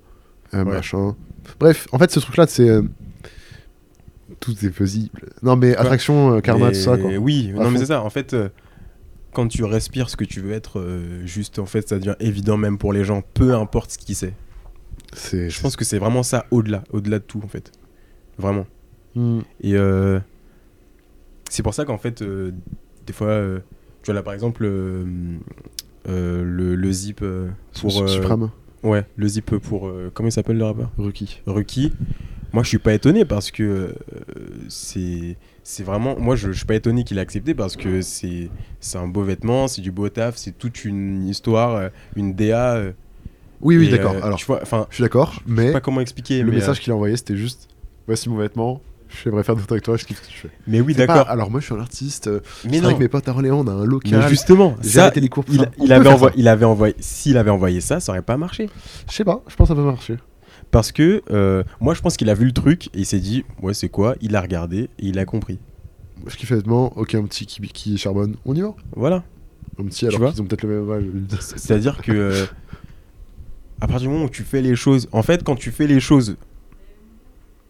euh, 0.56 0.64
Ouais. 0.66 0.74
machin. 0.74 1.16
Bref, 1.60 1.88
en 1.92 2.00
fait, 2.00 2.10
ce 2.10 2.20
truc-là, 2.20 2.48
c'est. 2.48 2.68
tout 4.40 4.56
est 4.66 4.70
possible. 4.72 5.22
Non, 5.44 5.56
mais 5.56 5.76
attraction, 5.78 6.38
euh, 6.38 6.40
karma, 6.42 6.68
Mais 6.68 6.72
tout 6.72 6.80
ça, 6.80 6.98
quoi. 6.98 7.12
Oui, 7.12 7.52
non, 7.54 7.70
mais 7.70 7.78
c'est 7.78 7.86
ça. 7.86 8.02
En 8.02 8.10
fait, 8.10 8.36
quand 9.32 9.48
tu 9.48 9.64
respires 9.64 10.10
ce 10.10 10.18
que 10.18 10.26
tu 10.26 10.42
veux 10.42 10.52
être, 10.52 10.84
juste, 11.26 11.60
en 11.60 11.68
fait, 11.68 11.88
ça 11.88 12.00
devient 12.00 12.16
évident 12.20 12.58
même 12.58 12.80
pour 12.80 12.92
les 12.92 13.04
gens, 13.04 13.22
peu 13.36 13.54
importe 13.54 13.92
ce 13.92 13.98
qui 14.00 14.16
c'est. 14.16 14.34
Je 15.32 15.62
pense 15.62 15.76
que 15.76 15.86
c'est 15.86 16.00
vraiment 16.00 16.24
ça 16.24 16.48
au-delà, 16.50 16.84
au-delà 16.90 17.20
de 17.20 17.24
tout, 17.24 17.42
en 17.44 17.48
fait. 17.48 17.72
Vraiment. 18.40 18.66
Mm. 19.16 19.40
Et 19.62 19.76
euh, 19.76 20.20
c'est 21.50 21.64
pour 21.64 21.74
ça 21.74 21.86
qu'en 21.86 21.98
fait, 21.98 22.22
euh, 22.22 22.52
des 23.06 23.14
fois, 23.14 23.28
euh, 23.28 23.60
tu 24.02 24.08
vois 24.08 24.16
là, 24.16 24.24
par 24.24 24.34
exemple, 24.34 24.64
euh, 24.66 25.06
le, 26.06 26.76
le 26.76 26.92
zip 26.92 27.24
pour. 27.80 28.06
Ouais, 28.84 29.04
le 29.16 29.28
zip 29.28 29.56
pour. 29.58 29.92
comment 30.14 30.30
il 30.30 30.32
s'appelle 30.32 30.58
le 30.58 30.66
rappeur? 30.66 30.92
Rookie. 30.98 31.42
Ruki. 31.48 31.92
Moi, 32.54 32.64
je 32.64 32.70
suis 32.70 32.78
pas 32.78 32.94
étonné 32.94 33.26
parce 33.26 33.52
que 33.52 33.96
c'est 34.70 35.38
c'est 35.64 35.84
vraiment. 35.84 36.18
Moi, 36.20 36.36
je, 36.36 36.52
je 36.52 36.58
suis 36.58 36.66
pas 36.66 36.76
étonné 36.76 37.04
qu'il 37.04 37.18
ait 37.18 37.22
accepté 37.22 37.54
parce 37.54 37.76
que 37.76 38.02
c'est 38.02 38.50
c'est 38.80 38.98
un 38.98 39.08
beau 39.08 39.24
vêtement, 39.24 39.68
c'est 39.68 39.82
du 39.82 39.92
beau 39.92 40.08
taf, 40.10 40.38
c'est 40.38 40.58
toute 40.58 40.86
une 40.86 41.28
histoire, 41.28 41.90
une 42.16 42.34
DA. 42.34 42.82
Oui, 43.62 43.78
oui, 43.78 43.90
d'accord. 43.90 44.16
Alors, 44.22 44.38
tu 44.38 44.46
vois, 44.46 44.60
enfin, 44.62 44.86
je 44.90 44.96
suis 44.96 45.02
d'accord, 45.02 45.34
je 45.48 45.54
mais 45.54 45.68
sais 45.68 45.74
pas 45.74 45.82
comment 45.82 46.02
expliquer, 46.02 46.44
le 46.44 46.52
mais, 46.52 46.58
message 46.58 46.80
qu'il 46.80 46.92
a 46.92 46.96
envoyé, 46.96 47.18
c'était 47.18 47.38
juste 47.38 47.70
Voici 48.08 48.30
mon 48.30 48.38
vêtement, 48.38 48.82
j'aimerais 49.24 49.44
faire 49.44 49.56
photos 49.56 49.72
avec 49.72 49.84
toi, 49.84 49.98
je 49.98 50.06
kiffe 50.06 50.22
ce 50.22 50.28
que 50.28 50.32
tu 50.32 50.38
fais. 50.40 50.50
mais 50.68 50.82
oui, 50.82 50.94
pas, 50.94 51.06
d'accord. 51.06 51.30
Alors, 51.30 51.50
moi, 51.50 51.60
je 51.60 51.66
suis 51.66 51.76
un 51.76 51.80
artiste, 51.80 52.28
euh, 52.28 52.40
Mais 52.70 52.80
non. 52.80 52.86
avec 52.88 53.00
mes 53.00 53.08
potes 53.08 53.28
à 53.28 53.32
Orléans, 53.32 53.62
on 53.66 53.68
a 53.68 53.74
un 53.74 53.86
local. 53.86 54.20
Mais 54.20 54.30
justement, 54.30 54.76
J'ai 54.82 54.90
ça, 54.90 55.04
arrêté 55.04 55.20
les 55.22 55.30
cours 55.30 55.46
pour 55.46 55.54
il, 55.54 55.62
ça. 55.62 55.68
Il 55.82 55.92
avait 55.94 56.10
envoyé, 56.10 56.36
il 56.38 56.48
avait 56.48 56.66
envoyé, 56.66 56.96
s'il 57.00 57.38
avait 57.38 57.52
envoyé 57.52 57.82
ça, 57.82 58.00
ça 58.00 58.12
aurait 58.12 58.22
pas 58.22 58.38
marché. 58.38 58.70
Je 59.10 59.14
sais 59.16 59.24
pas, 59.24 59.44
je 59.48 59.56
pense 59.56 59.68
que 59.68 59.74
ça 59.74 59.80
peut 59.80 59.86
marcher. 59.86 60.18
Parce 60.72 60.92
que 60.92 61.22
euh, 61.32 61.64
moi, 61.80 61.94
je 61.94 62.02
pense 62.02 62.18
qu'il 62.18 62.30
a 62.30 62.34
vu 62.34 62.46
le 62.46 62.52
truc 62.52 62.88
et 62.88 63.00
il 63.00 63.06
s'est 63.06 63.20
dit, 63.20 63.46
ouais, 63.62 63.74
c'est 63.74 63.90
quoi? 63.90 64.16
Il 64.22 64.36
a 64.36 64.42
regardé 64.42 64.90
et 65.00 65.08
il 65.08 65.20
a 65.20 65.26
compris. 65.26 65.60
Moi, 66.18 66.30
je 66.30 66.38
kiffe 66.38 66.50
les 66.50 66.58
vêtements, 66.58 66.98
ok, 66.98 67.16
un 67.16 67.24
petit 67.24 67.46
qui, 67.46 67.62
qui 67.62 67.98
charbonne, 67.98 68.36
on 68.46 68.56
y 68.56 68.62
va. 68.62 68.74
Voilà. 68.96 69.24
Un 69.80 69.86
petit, 69.86 70.08
alors 70.08 70.32
qu'ils 70.32 70.42
ont 70.42 70.46
peut-être 70.46 70.64
le 70.64 70.82
même 70.82 70.92
âge. 70.92 71.04
C'est-à-dire 71.40 72.02
que 72.02 72.12
euh, 72.12 72.46
à 73.82 73.88
partir 73.88 74.08
du 74.08 74.14
moment 74.14 74.26
où 74.26 74.30
tu 74.30 74.44
fais 74.44 74.62
les 74.62 74.76
choses, 74.76 75.08
en 75.12 75.22
fait, 75.22 75.44
quand 75.44 75.56
tu 75.56 75.72
fais 75.72 75.88
les 75.88 76.00
choses, 76.00 76.38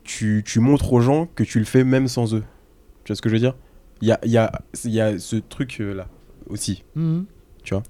tu, 0.06 0.44
tu 0.46 0.60
montres 0.62 0.94
aux 0.94 1.02
gens 1.02 1.28
que 1.36 1.44
tu 1.44 1.60
le 1.60 1.66
fais 1.66 1.84
même 1.84 2.08
sans 2.08 2.34
eux. 2.34 2.44
Tu 3.04 3.10
vois 3.12 3.16
ce 3.18 3.22
que 3.22 3.28
je 3.30 3.34
veux 3.36 3.40
dire? 3.40 3.56
Il 4.02 4.08
y 4.08 4.12
a, 4.12 4.20
il 4.24 4.32
y, 4.32 4.38
a, 4.38 4.62
il 4.86 4.92
y 4.92 5.02
a 5.02 5.20
ce 5.20 5.36
truc 5.36 5.78
euh, 5.82 5.94
là 5.94 6.08
aussi. 6.48 6.84
Mhm. 6.96 7.26
Tu 7.64 7.74
vois? 7.74 7.84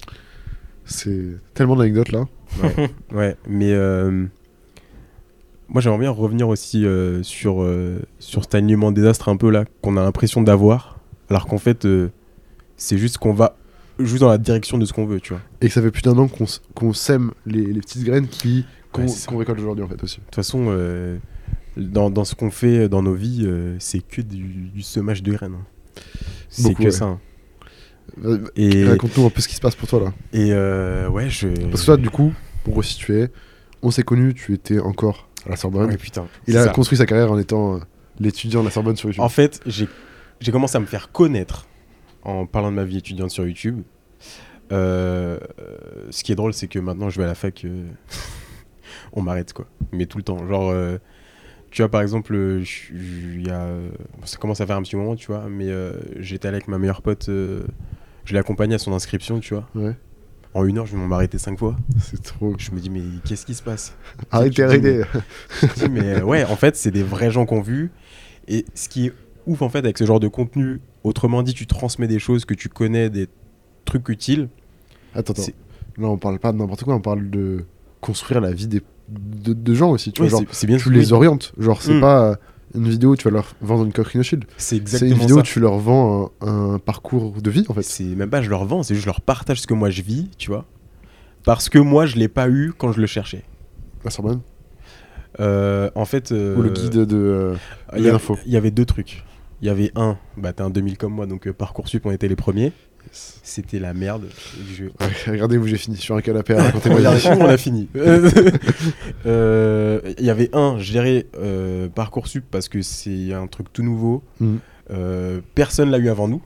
C'est 0.85 1.37
tellement 1.53 1.75
d'anecdotes 1.75 2.11
là. 2.11 2.25
Ouais, 3.11 3.35
mais 3.47 3.73
euh, 3.73 4.25
moi 5.67 5.81
j'aimerais 5.81 5.99
bien 5.99 6.11
revenir 6.11 6.47
aussi 6.47 6.85
euh, 6.85 7.21
sur, 7.23 7.61
euh, 7.63 7.99
sur 8.19 8.43
cet 8.43 8.55
alignement 8.55 8.91
désastre 8.91 9.29
un 9.29 9.35
peu 9.35 9.49
là 9.49 9.65
qu'on 9.81 9.97
a 9.97 10.03
l'impression 10.03 10.41
d'avoir, 10.41 10.99
alors 11.29 11.47
qu'en 11.47 11.57
fait 11.57 11.85
euh, 11.85 12.09
c'est 12.77 12.97
juste 12.97 13.17
qu'on 13.17 13.33
va 13.33 13.57
juste 13.99 14.21
dans 14.21 14.29
la 14.29 14.37
direction 14.37 14.77
de 14.77 14.85
ce 14.85 14.93
qu'on 14.93 15.05
veut, 15.05 15.19
tu 15.19 15.33
vois. 15.33 15.41
Et 15.61 15.67
que 15.67 15.73
ça 15.73 15.81
fait 15.81 15.91
plus 15.91 16.03
d'un 16.03 16.17
an 16.17 16.27
qu'on 16.27 16.45
qu'on 16.75 16.93
sème 16.93 17.31
les, 17.45 17.65
les 17.65 17.79
petites 17.81 18.03
graines 18.03 18.27
qui 18.27 18.65
qu'on 18.91 19.01
Ouais, 19.07 19.37
récolte 19.39 19.59
aujourd'hui 19.59 19.83
en 19.83 19.87
fait 19.89 20.01
aussi. 20.03 20.19
De 20.19 20.23
toute 20.25 20.35
façon, 20.35 20.67
euh, 20.69 21.17
dans, 21.77 22.09
dans 22.09 22.23
ce 22.25 22.35
qu'on 22.35 22.51
fait 22.51 22.87
dans 22.89 23.01
nos 23.01 23.13
vies, 23.13 23.43
euh, 23.45 23.75
c'est 23.79 23.99
que 24.05 24.21
du, 24.21 24.69
du 24.73 24.81
semage 24.81 25.23
de 25.23 25.31
graines. 25.33 25.55
hein. 25.55 26.01
C'est 26.49 26.73
que 26.73 26.83
ouais. 26.83 26.91
ça. 26.91 27.05
hein. 27.05 27.19
Euh, 28.23 28.45
Et, 28.55 28.85
Raconte-nous 28.85 29.25
un 29.25 29.29
peu 29.29 29.41
ce 29.41 29.47
qui 29.47 29.55
se 29.55 29.61
passe 29.61 29.75
pour 29.75 29.87
toi 29.89 29.99
là. 29.99 30.13
et 30.31 30.51
euh, 30.53 31.09
ouais, 31.09 31.29
je. 31.29 31.47
Parce 31.69 31.81
que 31.81 31.85
toi, 31.85 31.97
du 31.97 32.09
coup, 32.09 32.33
pour 32.63 32.75
resituer, 32.75 33.27
on 33.81 33.91
s'est 33.91 34.03
connus, 34.03 34.33
tu 34.33 34.53
étais 34.53 34.79
encore 34.79 35.27
à 35.45 35.49
la 35.49 35.55
Sorbonne. 35.55 35.89
Ouais, 35.89 35.97
putain. 35.97 36.27
Il 36.47 36.55
a 36.57 36.65
ça. 36.65 36.69
construit 36.69 36.97
sa 36.97 37.05
carrière 37.05 37.31
en 37.31 37.37
étant 37.39 37.75
euh, 37.75 37.79
l'étudiant 38.19 38.61
de 38.61 38.65
la 38.65 38.71
Sorbonne 38.71 38.95
sur 38.95 39.09
YouTube. 39.09 39.23
En 39.23 39.29
fait, 39.29 39.59
j'ai 39.65 40.51
commencé 40.51 40.77
à 40.77 40.79
me 40.79 40.85
faire 40.85 41.11
connaître 41.11 41.67
en 42.23 42.45
parlant 42.45 42.71
de 42.71 42.75
ma 42.75 42.83
vie 42.85 42.97
étudiante 42.97 43.31
sur 43.31 43.45
YouTube. 43.45 43.81
Euh, 44.71 45.37
euh, 45.59 45.77
ce 46.09 46.23
qui 46.23 46.31
est 46.31 46.35
drôle, 46.35 46.53
c'est 46.53 46.67
que 46.67 46.79
maintenant 46.79 47.09
je 47.09 47.17
vais 47.19 47.23
à 47.25 47.27
la 47.27 47.35
fac, 47.35 47.65
euh, 47.65 47.85
on 49.13 49.21
m'arrête 49.21 49.53
quoi. 49.53 49.65
Mais 49.91 50.05
tout 50.05 50.17
le 50.17 50.23
temps. 50.23 50.47
Genre, 50.47 50.69
euh, 50.71 50.97
tu 51.75 51.81
vois, 51.81 51.89
par 51.91 52.01
exemple, 52.01 52.33
euh, 52.33 52.59
je 52.61 52.65
suis- 52.65 52.95
il 53.35 53.45
y 53.45 53.49
a, 53.49 53.59
euh, 53.63 53.89
ça 54.23 54.37
commence 54.37 54.61
à 54.61 54.65
faire 54.65 54.77
un 54.77 54.81
petit 54.81 54.95
moment, 54.95 55.17
tu 55.17 55.27
vois, 55.27 55.49
mais 55.49 55.67
euh, 55.67 55.91
j'étais 56.21 56.47
allé 56.47 56.55
avec 56.55 56.69
ma 56.69 56.77
meilleure 56.77 57.01
pote, 57.01 57.27
euh, 57.27 57.63
je 58.23 58.31
l'ai 58.31 58.39
accompagnée 58.39 58.75
à 58.75 58.77
son 58.77 58.93
inscription, 58.93 59.41
tu 59.41 59.53
vois. 59.55 59.67
Ouais. 59.75 59.93
En 60.53 60.63
une 60.63 60.77
heure, 60.77 60.85
je 60.85 60.95
vais 60.95 61.05
m'arrêter 61.05 61.37
cinq 61.37 61.59
fois. 61.59 61.75
C'est 61.99 62.23
trop. 62.23 62.55
Je 62.57 62.71
me 62.71 62.79
dis, 62.79 62.89
mais 62.89 63.01
qu'est-ce 63.25 63.45
qui 63.45 63.53
se 63.53 63.61
passe? 63.61 63.93
Arrêtez, 64.31 64.63
arrêtez. 64.63 65.01
je 65.59 65.65
me 65.65 65.73
dis, 65.73 65.89
mais 65.89 66.21
ouais, 66.21 66.45
en 66.45 66.55
fait, 66.55 66.77
c'est 66.77 66.91
des 66.91 67.03
vrais 67.03 67.29
gens 67.29 67.45
qu'on 67.45 67.59
vu. 67.59 67.91
Et 68.47 68.63
ce 68.73 68.87
qui 68.87 69.07
est 69.07 69.13
ouf, 69.45 69.61
en 69.61 69.67
fait, 69.67 69.79
avec 69.79 69.97
ce 69.97 70.05
genre 70.05 70.21
de 70.21 70.29
contenu, 70.29 70.79
autrement 71.03 71.43
dit, 71.43 71.53
tu 71.53 71.67
transmets 71.67 72.07
des 72.07 72.19
choses 72.19 72.45
que 72.45 72.53
tu 72.53 72.69
connais, 72.69 73.09
des 73.09 73.27
trucs 73.83 74.07
utiles. 74.07 74.47
Attends, 75.13 75.33
attends. 75.33 75.43
Là, 75.97 76.07
on 76.07 76.17
parle 76.17 76.39
pas 76.39 76.53
de 76.53 76.57
n'importe 76.57 76.85
quoi, 76.85 76.95
on 76.95 77.01
parle 77.01 77.29
de 77.29 77.65
construire 77.99 78.39
la 78.39 78.53
vie 78.53 78.67
des... 78.67 78.81
de, 79.09 79.53
de 79.53 79.73
gens 79.73 79.91
aussi. 79.91 80.11
Tu 80.11 80.21
Ouais, 80.21 80.27
vois, 80.27 80.39
genre, 80.39 80.47
bien 80.67 80.77
tu 80.77 80.91
les 80.91 81.13
orientes. 81.13 81.53
Genre, 81.57 81.81
c'est 81.81 81.93
Mm. 81.95 82.01
pas 82.01 82.31
euh, 82.31 82.35
une 82.75 82.87
vidéo 82.89 83.11
où 83.11 83.15
tu 83.15 83.25
vas 83.25 83.31
leur 83.31 83.53
vendre 83.61 83.85
une 83.85 83.93
coquerine 83.93 84.23
shield. 84.23 84.45
C'est 84.57 84.63
C'est 84.67 84.75
une 84.75 84.81
exactement 84.81 85.15
vidéo 85.21 85.37
où 85.39 85.41
tu 85.43 85.59
leur 85.59 85.77
vends 85.77 86.31
un, 86.41 86.73
un 86.73 86.79
parcours 86.79 87.33
de 87.41 87.49
vie 87.49 87.65
en 87.69 87.73
fait. 87.73 87.83
C'est 87.83 88.03
même 88.03 88.29
pas 88.29 88.41
je 88.41 88.49
leur 88.49 88.65
vends, 88.65 88.83
c'est 88.83 88.93
juste 88.95 89.05
je 89.05 89.09
leur 89.09 89.21
partage 89.21 89.61
ce 89.61 89.67
que 89.67 89.73
moi 89.73 89.89
je 89.89 90.01
vis, 90.01 90.29
tu 90.37 90.49
vois. 90.49 90.65
Parce 91.43 91.69
que 91.69 91.77
moi, 91.77 92.05
je 92.07 92.15
l'ai 92.15 92.27
pas 92.27 92.49
eu 92.49 92.73
quand 92.75 92.91
je 92.91 92.99
le 92.99 93.05
cherchais. 93.07 93.43
La 94.03 94.09
Sorbonne. 94.09 94.41
Euh, 95.39 95.89
en 95.95 96.05
fait. 96.05 96.31
Ou 96.31 96.35
le 96.61 96.69
euh, 96.69 96.73
guide 96.73 96.93
de. 97.05 97.15
euh, 97.17 97.55
y. 97.97 98.11
Il 98.47 98.51
y 98.51 98.57
avait 98.57 98.71
deux 98.71 98.85
trucs. 98.85 99.23
Il 99.61 99.67
y 99.67 99.69
avait 99.69 99.91
un, 99.95 100.17
bah 100.37 100.53
t'es 100.53 100.63
un 100.63 100.69
2000 100.69 100.97
comme 100.97 101.13
moi, 101.13 101.25
donc 101.27 101.47
euh, 101.47 101.53
Parcoursup, 101.53 102.05
on 102.05 102.11
était 102.11 102.27
les 102.27 102.35
premiers. 102.35 102.71
C'était 103.11 103.79
la 103.79 103.93
merde. 103.93 104.25
Je- 104.75 104.85
Ouais, 104.85 105.13
regardez 105.27 105.57
où 105.57 105.65
j'ai 105.67 105.77
fini 105.77 105.95
sur 105.97 106.15
un 106.15 106.21
canapé 106.21 106.53
à 106.55 106.63
raconter 106.63 106.89
vie. 106.89 107.27
on 107.39 107.45
a 107.45 107.57
fini. 107.57 107.87
Euh, 109.25 109.99
Il 110.17 110.25
y 110.25 110.29
avait 110.29 110.49
un, 110.53 110.77
dirais 110.91 111.25
euh, 111.37 111.87
Parcoursup 111.89 112.43
parce 112.49 112.69
que 112.69 112.81
c'est 112.81 113.33
un 113.33 113.47
truc 113.47 113.71
tout 113.73 113.83
nouveau. 113.83 114.23
Mhm. 114.39 114.59
Euh, 114.91 115.41
personne 115.55 115.89
l'a 115.91 115.97
eu 115.97 116.09
avant 116.09 116.27
nous. 116.27 116.41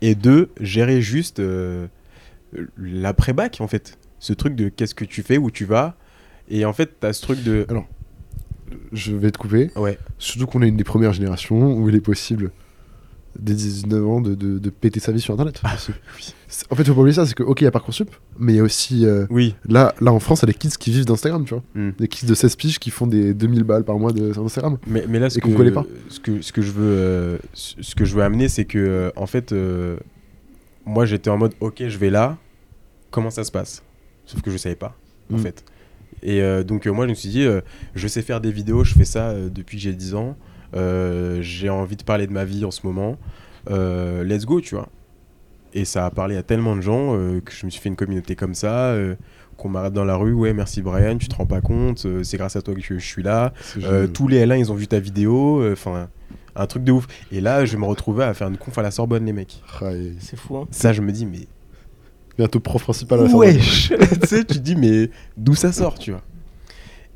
Et 0.00 0.14
deux, 0.14 0.50
gérer 0.60 1.00
juste 1.00 1.40
euh, 1.40 1.86
l'après-bac 2.76 3.56
en 3.60 3.66
fait. 3.66 3.98
ce 4.20 4.32
truc 4.32 4.54
de 4.54 4.68
qu'est-ce 4.68 4.94
que 4.94 5.04
tu 5.04 5.22
fais, 5.22 5.38
où 5.38 5.50
tu 5.50 5.64
vas. 5.64 5.96
Et 6.48 6.64
en 6.64 6.72
fait, 6.72 6.90
t'as 7.00 7.12
ce 7.12 7.22
truc 7.22 7.42
de. 7.42 7.66
Je 8.92 9.14
vais 9.16 9.30
te 9.30 9.38
couper. 9.38 9.70
Ouais. 9.76 9.98
Surtout 10.18 10.46
qu'on 10.46 10.62
est 10.62 10.68
une 10.68 10.76
des 10.76 10.84
premières 10.84 11.12
générations 11.12 11.74
où 11.74 11.88
il 11.88 11.94
est 11.96 12.00
possible, 12.00 12.50
dès 13.38 13.54
19 13.54 14.06
ans, 14.06 14.20
de, 14.20 14.34
de, 14.34 14.58
de 14.58 14.70
péter 14.70 15.00
sa 15.00 15.12
vie 15.12 15.20
sur 15.20 15.34
Internet. 15.34 15.60
aussi. 15.74 15.92
C'est- 16.48 16.66
En 16.72 16.76
fait, 16.76 16.84
faut 16.84 16.94
pas 16.94 17.00
oublier 17.00 17.14
ça, 17.14 17.26
c'est 17.26 17.34
que, 17.34 17.42
ok, 17.42 17.60
il 17.60 17.64
y 17.64 17.66
a 17.66 17.70
Parcoursup, 17.70 18.10
mais 18.38 18.54
il 18.54 18.56
y 18.56 18.60
a 18.60 18.62
aussi. 18.62 19.04
euh, 19.06 19.26
Oui. 19.30 19.54
là, 19.68 19.94
là, 20.00 20.12
en 20.12 20.18
France, 20.20 20.40
il 20.40 20.46
y 20.46 20.50
a 20.50 20.52
des 20.52 20.58
kids 20.58 20.70
qui 20.78 20.90
vivent 20.90 21.04
d'Instagram, 21.04 21.44
tu 21.44 21.54
vois. 21.54 21.62
Mm. 21.74 21.90
Des 21.98 22.08
kids 22.08 22.26
de 22.26 22.34
16 22.34 22.56
piges 22.56 22.78
qui 22.78 22.90
font 22.90 23.06
des 23.06 23.34
2000 23.34 23.64
balles 23.64 23.84
par 23.84 23.98
mois 23.98 24.12
de- 24.12 24.32
Instagram. 24.38 24.78
Mais, 24.86 25.04
mais 25.08 25.18
là, 25.18 25.30
ce 25.30 25.38
Et 25.38 25.40
que, 25.40 25.70
pas. 25.70 25.84
ce 26.08 26.20
que 26.20 26.40
ce 26.42 26.52
que 26.52 26.62
je 26.62 26.70
veux 26.72 26.82
euh, 26.96 27.38
ce 27.54 27.94
que 27.94 28.04
je 28.04 28.14
veux 28.14 28.22
amener, 28.22 28.48
c'est 28.48 28.64
que 28.64 28.78
euh, 28.78 29.10
en 29.16 29.26
fait, 29.26 29.52
moi, 30.86 31.04
j'étais 31.06 31.30
en 31.30 31.36
mode, 31.38 31.52
ok, 31.60 31.84
je 31.86 31.98
vais 31.98 32.10
là. 32.10 32.36
Comment 33.10 33.30
ça 33.30 33.44
se 33.44 33.50
passe? 33.50 33.82
Sauf 34.26 34.42
que 34.42 34.50
je 34.50 34.56
savais 34.58 34.74
pas, 34.76 34.96
en 35.32 35.36
Mm. 35.36 35.40
fait. 35.40 35.64
Et 36.22 36.42
donc, 36.64 36.86
moi, 36.86 37.04
je 37.06 37.10
me 37.10 37.14
suis 37.14 37.28
dit, 37.28 37.46
je 37.94 38.08
sais 38.08 38.22
faire 38.22 38.40
des 38.40 38.50
vidéos, 38.50 38.82
je 38.84 38.92
fais 38.94 39.04
ça 39.04 39.34
depuis 39.34 39.76
que 39.76 39.82
j'ai 39.84 39.92
10 39.92 40.14
ans. 40.16 40.36
Euh, 40.76 41.38
j'ai 41.42 41.68
envie 41.70 41.96
de 41.96 42.02
parler 42.04 42.26
de 42.26 42.32
ma 42.32 42.44
vie 42.44 42.64
en 42.64 42.70
ce 42.70 42.86
moment. 42.86 43.16
Euh, 43.70 44.22
let's 44.24 44.44
go, 44.44 44.60
tu 44.60 44.74
vois. 44.74 44.88
Et 45.74 45.84
ça 45.84 46.06
a 46.06 46.10
parlé 46.10 46.36
à 46.36 46.42
tellement 46.42 46.76
de 46.76 46.80
gens 46.80 47.14
euh, 47.16 47.40
que 47.40 47.52
je 47.52 47.66
me 47.66 47.70
suis 47.70 47.80
fait 47.80 47.88
une 47.88 47.96
communauté 47.96 48.34
comme 48.36 48.54
ça. 48.54 48.90
euh, 48.90 49.14
qu'on 49.56 49.68
m'arrête 49.68 49.92
dans 49.92 50.04
la 50.04 50.14
rue, 50.14 50.32
ouais, 50.34 50.52
merci 50.54 50.82
Brian, 50.82 51.18
tu 51.18 51.26
te 51.26 51.34
rends 51.34 51.44
pas 51.44 51.60
compte, 51.60 52.06
euh, 52.06 52.22
c'est 52.22 52.36
grâce 52.36 52.54
à 52.54 52.62
toi 52.62 52.74
que 52.74 52.80
je, 52.80 52.94
je 52.94 53.04
suis 53.04 53.24
là. 53.24 53.52
Euh, 53.82 54.06
tous 54.06 54.28
les 54.28 54.46
L1, 54.46 54.56
ils 54.56 54.70
ont 54.70 54.76
vu 54.76 54.86
ta 54.86 55.00
vidéo. 55.00 55.60
euh, 55.60 55.72
Enfin, 55.72 56.08
un 56.54 56.66
truc 56.66 56.84
de 56.84 56.92
ouf. 56.92 57.08
Et 57.32 57.40
là, 57.40 57.64
je 57.64 57.76
me 57.76 57.84
retrouvais 57.84 58.22
à 58.22 58.34
faire 58.34 58.46
une 58.46 58.56
conf 58.56 58.78
à 58.78 58.82
la 58.82 58.92
Sorbonne, 58.92 59.24
les 59.26 59.32
mecs. 59.32 59.60
C'est 60.20 60.36
fou, 60.38 60.58
hein. 60.58 60.68
Ça, 60.70 60.92
je 60.92 61.02
me 61.02 61.10
dis, 61.10 61.26
mais. 61.26 61.48
Bientôt 62.36 62.60
prof 62.60 62.82
principal 62.84 63.18
à 63.18 63.22
la 63.24 63.28
Sorbonne. 63.30 63.48
Wesh 63.56 63.92
Tu 64.22 64.26
sais, 64.28 64.44
tu 64.44 64.54
te 64.54 64.58
dis, 64.58 64.76
mais 64.76 65.10
d'où 65.36 65.56
ça 65.56 65.72
sort, 65.72 65.98
tu 65.98 66.12
vois 66.12 66.22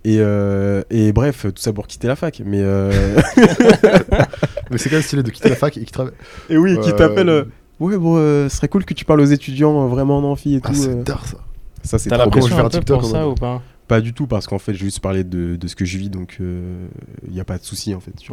et, 0.04 0.16
euh, 0.20 0.82
et 0.90 1.12
bref, 1.12 1.42
tout 1.54 1.62
ça 1.62 1.72
pour 1.72 1.86
quitter 1.86 2.08
la 2.08 2.16
fac. 2.16 2.42
Mais. 2.44 2.60
euh, 2.60 2.90
Mais 4.70 4.78
c'est 4.78 4.88
quand 4.88 4.96
même 4.96 5.02
stylé 5.02 5.22
de 5.22 5.30
quitter 5.30 5.50
la 5.50 5.56
fac 5.56 5.76
et 5.76 5.84
qui 5.84 5.92
travaille. 5.92 6.12
et 6.48 6.56
oui, 6.56 6.78
qui 6.80 6.90
Euh, 6.90 6.92
t'appelle. 6.92 7.28
euh, 7.28 7.44
Ouais, 7.80 7.98
bon, 7.98 8.14
euh, 8.16 8.48
ce 8.48 8.56
serait 8.58 8.68
cool 8.68 8.84
que 8.84 8.94
tu 8.94 9.04
parles 9.04 9.20
aux 9.20 9.24
étudiants 9.24 9.84
euh, 9.84 9.88
vraiment 9.88 10.18
en 10.18 10.24
amphi 10.24 10.54
et 10.54 10.60
Ah, 10.62 10.68
tout. 10.68 10.74
c'est 10.74 10.88
euh. 10.90 11.02
tard 11.02 11.26
ça. 11.26 11.38
Ça, 11.82 11.98
c'est 11.98 12.10
T'as 12.10 12.18
trop 12.18 12.30
bien. 12.30 12.40
je 12.42 12.46
faire 12.54 12.64
un 12.64 12.68
TikTok 12.68 13.00
pour 13.00 13.08
ça 13.10 13.28
ou 13.28 13.34
pas? 13.34 13.60
Pas 13.88 14.00
du 14.00 14.12
tout, 14.14 14.26
parce 14.28 14.46
qu'en 14.46 14.58
fait, 14.58 14.72
j'ai 14.72 14.84
juste 14.84 15.00
parlé 15.00 15.24
de, 15.24 15.56
de 15.56 15.66
ce 15.68 15.74
que 15.74 15.84
je 15.84 15.98
vis, 15.98 16.08
donc 16.08 16.36
il 16.40 17.32
n'y 17.32 17.40
a 17.40 17.44
pas 17.44 17.58
de 17.58 17.64
souci, 17.64 17.92
en 17.94 18.00
fait. 18.00 18.12
Tu 18.16 18.30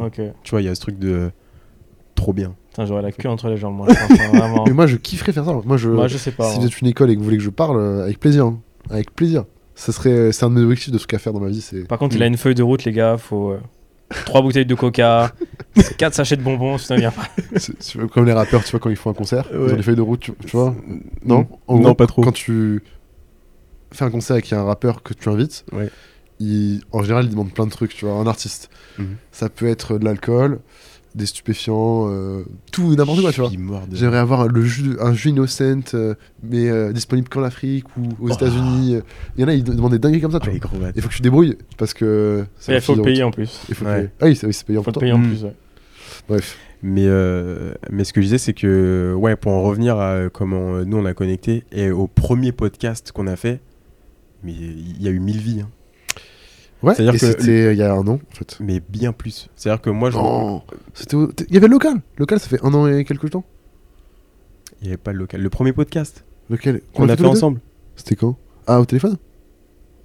vois, 0.50 0.60
il 0.62 0.64
y 0.64 0.68
a 0.68 0.74
ce 0.74 0.80
truc 0.80 0.98
de. 0.98 1.30
Trop 2.14 2.32
bien. 2.32 2.54
Putain, 2.70 2.86
j'aurais 2.86 3.02
la 3.02 3.12
queue 3.12 3.28
entre 3.28 3.48
les 3.48 3.56
jambes, 3.56 3.76
moi. 3.76 3.86
je 3.88 3.94
pense, 3.94 4.20
hein. 4.20 4.64
Mais 4.66 4.72
moi, 4.74 4.86
je 4.86 4.96
kifferais 4.96 5.32
faire 5.32 5.44
ça. 5.44 5.52
Moi, 5.64 5.76
je. 5.76 5.88
Moi, 5.88 6.06
je 6.06 6.18
sais 6.18 6.30
pas. 6.32 6.48
si 6.50 6.56
hein. 6.56 6.60
vous 6.60 6.66
êtes 6.66 6.80
une 6.80 6.86
école 6.88 7.10
et 7.10 7.14
que 7.14 7.18
vous 7.18 7.24
voulez 7.24 7.38
que 7.38 7.42
je 7.42 7.50
parle, 7.50 7.78
euh, 7.78 8.02
avec 8.04 8.20
plaisir. 8.20 8.46
hein. 8.46 8.60
Avec 8.90 9.14
plaisir. 9.14 9.44
Ça 9.80 9.92
serait, 9.92 10.30
c'est 10.32 10.44
un 10.44 10.50
de 10.50 10.54
mes 10.56 10.60
objectifs 10.62 10.92
de 10.92 10.98
trucs 10.98 11.14
à 11.14 11.18
faire 11.18 11.32
dans 11.32 11.40
ma 11.40 11.48
vie. 11.48 11.62
C'est 11.62 11.86
Par 11.88 11.98
contre, 11.98 12.14
il 12.14 12.22
a 12.22 12.26
une 12.26 12.36
feuille 12.36 12.54
de 12.54 12.62
route, 12.62 12.84
les 12.84 12.92
gars. 12.92 13.16
Faut 13.16 13.56
3 14.26 14.42
bouteilles 14.42 14.66
de 14.66 14.74
coca, 14.74 15.32
4 15.98 16.12
sachets 16.14 16.36
de 16.36 16.42
bonbons, 16.42 16.76
il 16.76 16.96
vient 16.96 17.10
pas. 17.12 17.28
c'est- 17.56 17.96
comme 18.08 18.26
les 18.26 18.32
rappeurs, 18.32 18.62
tu 18.62 18.72
vois, 18.72 18.80
quand 18.80 18.90
ils 18.90 18.96
font 18.96 19.10
un 19.10 19.14
concert, 19.14 19.46
ils 19.52 19.56
ont 19.56 19.76
des 19.76 19.82
feuilles 19.82 19.96
de 19.96 20.02
route, 20.02 20.20
tu, 20.20 20.32
tu 20.46 20.56
vois. 20.56 20.74
Non, 21.24 21.46
En 21.66 21.76
Non, 21.76 21.80
gros, 21.82 21.94
pas 21.94 22.06
trop. 22.06 22.22
Quand 22.22 22.32
tu 22.32 22.82
fais 23.92 24.04
un 24.04 24.10
concert 24.10 24.34
avec 24.34 24.52
un 24.52 24.64
rappeur 24.64 25.02
que 25.02 25.14
tu 25.14 25.28
invites, 25.30 25.64
Ouais. 25.72 25.88
il, 26.40 26.82
en 26.92 27.02
général, 27.02 27.24
il 27.24 27.30
demande 27.30 27.52
plein 27.52 27.66
de 27.66 27.70
trucs, 27.70 27.94
tu 27.94 28.04
vois, 28.04 28.14
un 28.14 28.26
artiste. 28.26 28.68
Mhm. 28.98 29.16
Ça 29.32 29.48
peut 29.48 29.66
être 29.66 29.96
de 29.96 30.04
l'alcool, 30.04 30.58
des 31.14 31.26
stupéfiants, 31.26 32.06
euh, 32.08 32.44
tout, 32.70 32.94
n'importe 32.94 33.20
quoi, 33.20 33.32
tu 33.32 33.40
vois. 33.40 33.50
J'aimerais 33.92 34.18
avoir 34.18 34.46
le 34.48 34.62
jus, 34.64 34.96
un 35.00 35.12
jus 35.12 35.30
innocent, 35.30 35.80
euh, 35.94 36.14
mais 36.42 36.68
euh, 36.68 36.92
disponible 36.92 37.28
qu'en 37.28 37.42
Afrique 37.42 37.84
ou 37.96 38.02
aux 38.24 38.30
Oh. 38.30 38.34
États-Unis. 38.34 38.98
Il 39.36 39.40
y 39.40 39.44
en 39.44 39.48
a, 39.48 39.54
ils 39.54 39.64
demandent 39.64 39.92
des 39.92 39.98
dingueries 39.98 40.20
comme 40.20 40.30
ça, 40.32 40.40
tu 40.40 40.50
Ouais, 40.50 40.60
vois. 40.62 40.88
Il 40.94 41.02
faut 41.02 41.08
que 41.08 41.14
tu 41.14 41.22
débrouilles 41.22 41.56
parce 41.78 41.94
que. 41.94 42.44
il 42.68 42.80
faut 42.80 42.94
le 42.94 43.02
payer 43.02 43.22
en 43.24 43.30
plus. 43.30 43.60
Il 43.68 43.74
faut 43.74 43.84
Ouais. 43.84 43.94
payer. 43.96 44.08
Ah 44.20 44.26
oui, 44.26 44.36
c'est 44.36 44.64
payer 44.66 44.78
en 44.78 45.18
Mm. 45.18 45.28
plus. 45.28 45.44
ouais. 45.44 45.54
Bref. 46.28 46.58
Mais, 46.82 47.04
euh, 47.06 47.74
mais 47.90 48.04
ce 48.04 48.12
que 48.12 48.20
je 48.22 48.26
disais, 48.26 48.38
c'est 48.38 48.54
que, 48.54 49.12
ouais, 49.18 49.36
pour 49.36 49.52
en 49.52 49.62
revenir 49.62 49.98
à 49.98 50.30
comment 50.32 50.82
nous 50.84 50.96
on 50.96 51.04
a 51.04 51.12
connecté 51.12 51.64
et 51.72 51.90
au 51.90 52.06
premier 52.06 52.52
podcast 52.52 53.12
qu'on 53.12 53.26
a 53.26 53.36
fait, 53.36 53.60
mais 54.42 54.52
il 54.52 55.02
y 55.02 55.08
a 55.08 55.10
eu 55.10 55.18
mille 55.20 55.38
vies, 55.40 55.60
hein. 55.62 55.68
Ouais, 56.82 56.94
C'est-à-dire 56.94 57.12
que 57.12 57.18
c'était 57.18 57.66
euh, 57.66 57.72
il 57.72 57.78
y 57.78 57.82
a 57.82 57.92
un 57.92 58.06
an, 58.06 58.14
en 58.14 58.34
fait. 58.34 58.56
mais 58.60 58.80
bien 58.88 59.12
plus. 59.12 59.48
C'est-à-dire 59.56 59.82
que 59.82 59.90
moi, 59.90 60.10
je. 60.10 60.16
Non, 60.16 60.62
c'était 60.94 61.14
au- 61.16 61.30
Il 61.48 61.54
y 61.54 61.58
avait 61.58 61.66
le 61.66 61.72
local. 61.72 61.94
Le 62.16 62.20
local, 62.20 62.40
ça 62.40 62.48
fait 62.48 62.64
un 62.64 62.72
an 62.74 62.86
et 62.86 63.04
quelques 63.04 63.30
temps. 63.30 63.44
Il 64.80 64.84
n'y 64.84 64.88
avait 64.88 64.96
pas 64.96 65.12
le 65.12 65.18
local. 65.18 65.42
Le 65.42 65.50
premier 65.50 65.72
podcast 65.74 66.24
Lequel? 66.48 66.80
Qu'on 66.94 67.08
a 67.08 67.16
fait 67.16 67.26
ensemble, 67.26 67.60
C'était 67.96 68.16
quand? 68.16 68.36
Ah, 68.66 68.80
au 68.80 68.86
téléphone? 68.86 69.18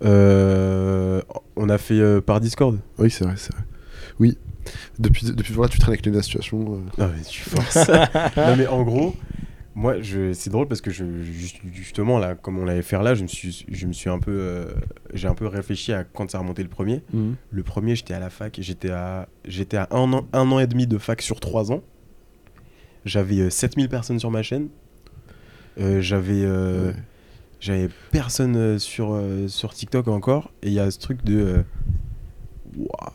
Euh, 0.03 1.21
on 1.55 1.69
a 1.69 1.77
fait 1.77 1.99
euh, 1.99 2.21
par 2.21 2.39
Discord. 2.41 2.77
Oui, 2.97 3.09
c'est 3.09 3.23
vrai, 3.23 3.35
c'est 3.37 3.53
vrai. 3.53 3.63
Oui. 4.19 4.37
Depuis, 4.99 5.31
depuis 5.31 5.53
voilà, 5.53 5.69
tu 5.69 5.79
traînes 5.79 5.93
avec 5.93 6.05
les 6.05 6.21
situations. 6.21 6.59
euh. 6.99 7.01
Non, 7.03 7.11
mais 7.15 7.23
tu 7.23 7.41
forces. 7.41 7.87
non, 8.37 8.55
mais 8.57 8.67
en 8.67 8.83
gros, 8.83 9.15
moi, 9.75 9.99
je... 10.01 10.31
c'est 10.33 10.49
drôle 10.49 10.67
parce 10.67 10.79
que 10.81 10.89
je, 10.89 11.03
juste- 11.21 11.59
justement, 11.73 12.17
là, 12.17 12.33
comme 12.35 12.57
on 12.57 12.63
l'avait 12.65 12.81
fait 12.81 12.97
là, 13.03 13.13
je 13.13 13.23
me 13.23 13.27
suis, 13.27 13.65
je 13.69 13.85
me 13.87 13.93
suis 13.93 14.09
un 14.09 14.19
peu. 14.19 14.31
euh, 14.31 14.71
J'ai 15.13 15.27
un 15.27 15.35
peu 15.35 15.47
réfléchi 15.47 15.91
à 15.93 16.03
quand 16.05 16.31
ça 16.31 16.37
a 16.37 16.41
remonté 16.41 16.63
le 16.63 16.69
premier. 16.69 17.03
Le 17.51 17.63
premier, 17.63 17.95
j'étais 17.95 18.13
à 18.13 18.19
la 18.19 18.29
fac, 18.29 18.57
j'étais 18.61 18.89
à, 18.91 19.27
j'étais 19.45 19.77
à 19.77 19.87
un, 19.91 20.13
an, 20.13 20.25
un 20.33 20.49
an 20.51 20.59
et 20.59 20.67
demi 20.67 20.87
de 20.87 20.97
fac 20.97 21.21
sur 21.21 21.39
trois 21.39 21.71
ans. 21.71 21.83
J'avais 23.03 23.39
euh, 23.39 23.49
7000 23.49 23.89
personnes 23.89 24.17
sur 24.19 24.31
ma 24.31 24.41
chaîne. 24.43 24.69
Euh, 25.77 25.99
j'avais, 26.01 26.43
euh, 26.43 26.87
Ouais. 26.91 26.95
j'avais 27.59 27.89
personne 28.11 28.55
euh, 28.55 28.79
sur, 28.79 29.21
sur 29.47 29.73
TikTok 29.73 30.07
encore. 30.07 30.51
Et 30.63 30.67
il 30.67 30.73
y 30.73 30.79
a 30.79 30.89
ce 30.89 30.99
truc 30.99 31.23
de. 31.23 31.63
Ouah, 32.77 33.13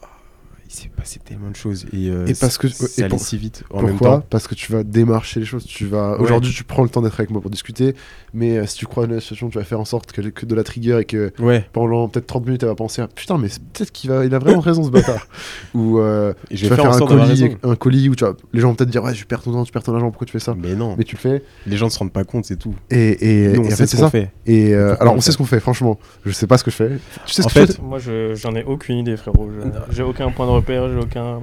il 0.71 0.75
s'est 0.75 0.89
passé 0.97 1.19
tellement 1.25 1.51
de 1.51 1.57
choses. 1.57 1.85
Et, 1.93 2.09
euh, 2.11 2.27
Et 2.27 2.35
parce 2.35 2.57
que- 2.57 2.69
ça 2.69 2.87
et 3.03 3.05
allait 3.05 3.19
si 3.19 3.37
vite 3.37 3.65
en 3.71 3.83
même 3.83 3.97
Pourquoi 3.97 4.19
temps. 4.19 4.27
Parce 4.31 4.47
que 4.47 4.55
tu 4.55 4.71
vas 4.71 4.85
démarcher 4.85 5.41
les 5.41 5.47
choses. 5.47 5.65
Tu 5.65 5.85
vas 5.87 6.13
Ouais. 6.17 6.21
aujourd'hui, 6.23 6.53
tu 6.55 6.63
prends 6.63 6.85
le 6.85 6.89
temps 6.89 7.03
d'être 7.03 7.19
avec 7.19 7.31
moi 7.31 7.41
pour 7.41 7.51
discuter, 7.51 7.97
mais 8.35 8.57
euh, 8.59 8.67
si 8.67 8.77
tu 8.77 8.87
crois 8.87 9.05
à 9.05 9.07
une 9.09 9.19
situation, 9.21 9.49
tu 9.51 9.59
vas 9.59 9.65
faire 9.65 9.81
en 9.81 9.85
sorte 9.85 10.13
que, 10.13 10.21
que 10.21 10.47
de 10.47 10.55
la 10.55 10.63
trigger 10.63 10.99
et 11.01 11.05
que 11.05 11.33
Ouais, 11.41 11.67
pendant 11.73 12.07
peut-être 12.09 12.27
30 12.29 12.47
minutes, 12.47 12.63
elle 12.63 12.69
va 12.69 12.75
penser 12.77 13.03
ah, 13.03 13.09
putain, 13.13 13.37
mais 13.37 13.49
peut-être 13.73 13.91
qu'il 13.91 14.11
va, 14.11 14.25
il 14.25 14.33
a 14.35 14.39
vraiment 14.39 14.61
raison 14.61 14.85
ce 14.85 14.91
bâtard. 14.91 15.27
Ou 15.75 15.99
euh, 15.99 16.33
et 16.51 16.57
je 16.57 16.63
tu 16.63 16.69
vais 16.71 16.77
vas 16.77 16.83
faire 16.83 16.93
un 16.93 16.99
colis, 17.07 17.57
un 17.65 17.75
colis 17.75 18.09
où 18.09 18.15
tu 18.15 18.25
vas, 18.25 18.35
les 18.53 18.61
gens 18.61 18.69
vont 18.69 18.75
peut-être 18.77 18.91
dire 18.91 19.03
ouais, 19.03 19.13
tu 19.13 19.27
perds 19.27 19.43
ton 19.43 19.53
temps, 19.53 19.65
tu 19.65 19.73
perds 19.73 19.83
ton 19.83 19.95
argent, 19.95 20.11
pourquoi 20.11 20.27
tu 20.27 20.33
fais 20.33 20.39
ça? 20.39 20.55
Mais 20.57 20.75
non, 20.77 20.95
Mais 20.97 21.05
tu 21.05 21.17
le 21.17 21.21
fais. 21.21 21.43
les 21.67 21.77
gens 21.77 21.87
ne 21.87 21.91
se 21.91 21.99
rendent 21.99 22.13
pas 22.13 22.23
compte, 22.25 22.45
c'est 22.45 22.57
tout. 22.57 22.75
Et, 22.91 23.47
et, 23.47 23.49
Nous, 23.55 23.63
on 23.63 23.65
et 23.65 23.67
en 23.67 23.71
sait 23.71 23.77
fait, 23.77 23.87
ce 23.87 23.91
c'est 23.93 23.97
qu'on 23.97 24.03
ça. 24.05 24.11
fait. 24.11 24.31
Et 24.47 24.73
euh, 24.75 24.95
alors, 25.01 25.15
on 25.15 25.21
sait 25.21 25.33
ce 25.33 25.37
qu'on 25.39 25.45
fait, 25.47 25.59
franchement. 25.61 25.99
Je 26.25 26.31
sais 26.31 26.47
pas 26.47 26.59
ce 26.59 26.65
que 26.65 26.71
je 26.71 26.77
fais. 26.77 26.91
Tu 27.27 27.33
sais 27.35 27.43
ce 27.43 27.49
que 27.49 27.83
Moi, 27.83 27.99
je- 27.99 28.35
j'en 28.37 28.55
ai 28.55 28.63
aucune 28.63 28.99
idée, 28.99 29.17
frérot. 29.17 29.51
Je- 29.51 29.95
J'ai 29.97 30.03
aucun 30.03 30.31
point 30.31 30.47
de 30.47 30.51
repère, 30.61 30.89
j'ai 30.89 30.97
aucun. 30.99 31.41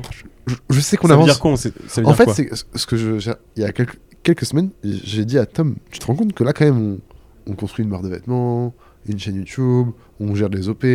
je, 0.48 0.56
je 0.70 0.80
sais 0.80 0.98
qu'on 0.98 1.08
ça 1.08 1.14
veut 1.14 1.20
avance. 1.22 1.30
dire 1.30 1.40
quoi 1.40 1.52
on 1.52 1.56
sait- 1.56 1.74
ça 1.88 2.02
veut 2.02 2.08
En 2.08 2.12
dire 2.14 2.18
fait, 2.18 2.34
c'est 2.34 2.50
ce 2.76 2.86
que 2.86 2.96
je. 2.98 3.32
Il 3.56 3.62
y 3.62 3.66
a 3.66 3.72
quelques, 3.72 3.98
quelques 4.24 4.46
semaines, 4.46 4.70
j'ai 4.84 5.26
dit 5.26 5.38
à 5.38 5.46
Tom 5.46 5.76
Tu 5.92 6.00
te 6.00 6.06
rends 6.06 6.16
compte 6.16 6.34
que 6.34 6.44
là, 6.44 6.54
quand 6.54 6.66
même, 6.66 7.00
on, 7.48 7.52
on 7.52 7.56
construit 7.56 7.84
une 7.84 7.92
barre 7.92 8.02
de 8.02 8.10
vêtements, 8.10 8.74
une 9.08 9.20
chaîne 9.20 9.36
YouTube, 9.36 9.88
on 10.20 10.36
gère 10.36 10.50
des 10.50 10.70
OP, 10.70 10.86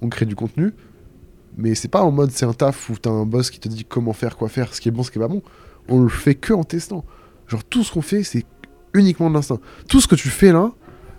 on 0.00 0.08
crée 0.08 0.26
du 0.26 0.34
contenu. 0.36 0.72
Mais 1.56 1.74
c'est 1.74 1.88
pas 1.88 2.02
en 2.02 2.10
mode 2.10 2.30
c'est 2.30 2.46
un 2.46 2.52
taf 2.54 2.88
où 2.88 2.94
t'as 2.96 3.10
un 3.10 3.26
boss 3.26 3.50
qui 3.50 3.60
te 3.60 3.68
dit 3.68 3.84
comment 3.84 4.12
faire, 4.14 4.36
quoi 4.36 4.48
faire, 4.48 4.74
ce 4.74 4.80
qui 4.80 4.88
est 4.88 4.92
bon, 4.92 5.02
ce 5.02 5.10
qui 5.10 5.18
est 5.18 5.20
pas 5.22 5.28
bon. 5.28 5.42
On 5.88 6.00
le 6.02 6.08
fait 6.08 6.34
que 6.34 6.52
en 6.54 6.64
testant. 6.64 7.04
Genre, 7.48 7.62
tout 7.64 7.82
ce 7.84 7.92
qu'on 7.92 8.00
fait, 8.02 8.22
c'est 8.22 8.44
uniquement 8.94 9.28
de 9.28 9.34
l'instinct. 9.34 9.58
Tout 9.88 10.00
ce 10.00 10.06
que 10.06 10.14
tu 10.14 10.28
fais 10.28 10.52
là, 10.52 10.70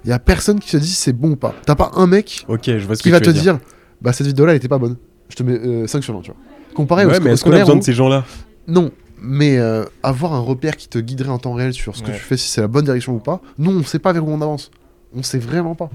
il 0.06 0.10
y 0.10 0.14
a 0.14 0.20
personne 0.20 0.60
qui 0.60 0.72
te 0.72 0.78
dit 0.78 0.88
c'est 0.94 1.14
bon 1.14 1.32
ou 1.32 1.36
pas. 1.36 1.54
T'as 1.66 1.76
pas 1.76 1.92
un 1.96 2.08
mec 2.08 2.46
Ok, 2.48 2.64
je 2.66 2.86
vois 2.86 2.96
ce 2.96 3.04
qui 3.04 3.12
va 3.12 3.20
te 3.20 3.30
dire 3.30 3.60
bah 4.02 4.12
cette 4.12 4.28
vidéo 4.28 4.46
là 4.46 4.52
elle 4.52 4.58
était 4.58 4.68
pas 4.68 4.80
bonne 4.80 4.98
je 5.30 5.36
te 5.36 5.44
mets 5.44 5.54
euh, 5.58 5.88
5 5.88 6.04
sur 6.04 6.14
20 6.14 6.22
tu 6.24 6.32
vois 6.32 6.40
comparé 6.74 7.06
au 7.06 7.10
Ouais, 7.10 7.20
mais 7.20 7.32
est-ce 7.32 7.44
qu'on 7.44 7.52
a 7.52 7.60
besoin 7.60 7.76
où- 7.76 7.80
de 7.80 7.84
ces 7.84 7.94
gens-là? 7.94 8.26
Non 8.68 8.92
mais 9.26 9.58
euh, 9.58 9.86
avoir 10.04 10.34
un 10.34 10.40
repère 10.40 10.76
qui 10.76 10.90
te 10.90 11.00
guiderait 11.00 11.30
en 11.30 11.38
temps 11.40 11.54
réel 11.54 11.74
sur 11.74 11.96
ce 11.96 12.04
que 12.04 12.12
tu 12.12 12.18
fais 12.20 12.36
si 12.36 12.50
c'est 12.50 12.60
la 12.60 12.68
bonne 12.68 12.84
direction 12.84 13.16
ou 13.16 13.20
pas 13.20 13.42
non 13.58 13.72
on 13.72 13.84
sait 13.84 14.00
pas 14.00 14.12
vers 14.12 14.26
où 14.28 14.30
on 14.30 14.42
avance 14.42 14.70
on 15.16 15.24
sait 15.24 15.38
vraiment 15.40 15.76
pas 15.76 15.90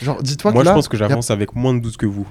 genre 0.00 0.22
dis-toi 0.22 0.52
Moi, 0.52 0.60
que 0.62 0.64
je 0.64 0.70
là 0.70 0.74
pense 0.76 0.86
que 0.88 0.96
a- 0.96 0.98
j'avance 1.00 1.30
avec 1.32 1.56
moins 1.56 1.74
de 1.74 1.80
12 1.80 1.96
que 1.96 2.06
vous. 2.06 2.28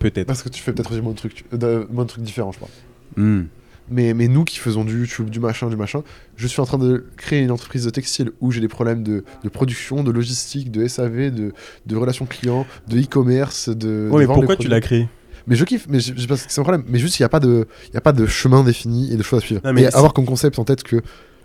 Peut-être. 0.00 0.26
parce 0.26 0.42
que 0.42 0.48
tu 0.48 0.60
fais 0.62 0.72
peut-être 0.72 0.90
aussi 0.92 1.00
moins 1.00 1.12
de 1.12 1.16
trucs 1.16 1.44
euh, 1.52 1.56
de- 1.56 1.86
moins 1.92 2.04
de 2.04 2.08
trucs 2.08 2.24
différents 2.24 2.52
je 2.52 2.58
crois 2.58 2.68
Hmm. 3.16 3.44
mais, 3.90 4.14
mais 4.14 4.28
nous 4.28 4.44
qui 4.44 4.58
faisons 4.58 4.84
du 4.84 4.98
YouTube, 4.98 5.30
du 5.30 5.40
machin, 5.40 5.68
du 5.68 5.76
machin, 5.76 6.02
je 6.36 6.46
suis 6.46 6.60
en 6.60 6.66
train 6.66 6.78
de 6.78 7.06
créer 7.16 7.40
une 7.40 7.50
entreprise 7.50 7.84
de 7.84 7.90
textile 7.90 8.32
où 8.40 8.50
j'ai 8.52 8.60
des 8.60 8.68
problèmes 8.68 9.02
de, 9.02 9.24
de 9.42 9.48
production, 9.48 10.04
de 10.04 10.10
logistique, 10.10 10.70
de 10.70 10.86
SAV, 10.86 11.30
de, 11.30 11.52
de 11.86 11.96
relations 11.96 12.26
clients, 12.26 12.66
de 12.88 13.00
e-commerce, 13.00 13.68
de. 13.70 13.74
de 13.74 14.08
Ouais, 14.10 14.20
mais 14.20 14.24
vendre 14.26 14.40
des 14.40 14.46
pourquoi 14.46 14.56
tu 14.56 14.68
l'as 14.68 14.80
créé? 14.82 15.08
Mais 15.48 15.56
je 15.56 15.64
kiffe, 15.64 15.86
mais 15.88 15.98
je, 16.00 16.12
je 16.16 16.26
pense 16.26 16.42
que 16.44 16.52
c'est 16.52 16.60
un 16.60 16.64
problème. 16.64 16.84
Mais 16.88 16.98
juste, 16.98 17.18
il 17.18 17.22
n'y 17.22 17.26
a, 17.26 17.28
pas 17.28 17.40
de- 17.40 17.66
il 17.88 17.94
y 17.94 17.96
a 17.96 18.00
pas 18.00 18.12
de 18.12 18.26
chemin 18.26 18.62
défini 18.62 19.12
et 19.12 19.16
de 19.16 19.22
choses 19.22 19.42
à 19.42 19.46
suivre. 19.46 19.60
Non, 19.64 19.72
mais 19.72 19.82
et 19.82 19.94
avoir 19.94 20.12
comme 20.12 20.26
concept 20.26 20.58
en 20.58 20.64
tête 20.64 20.82
que 20.82 21.02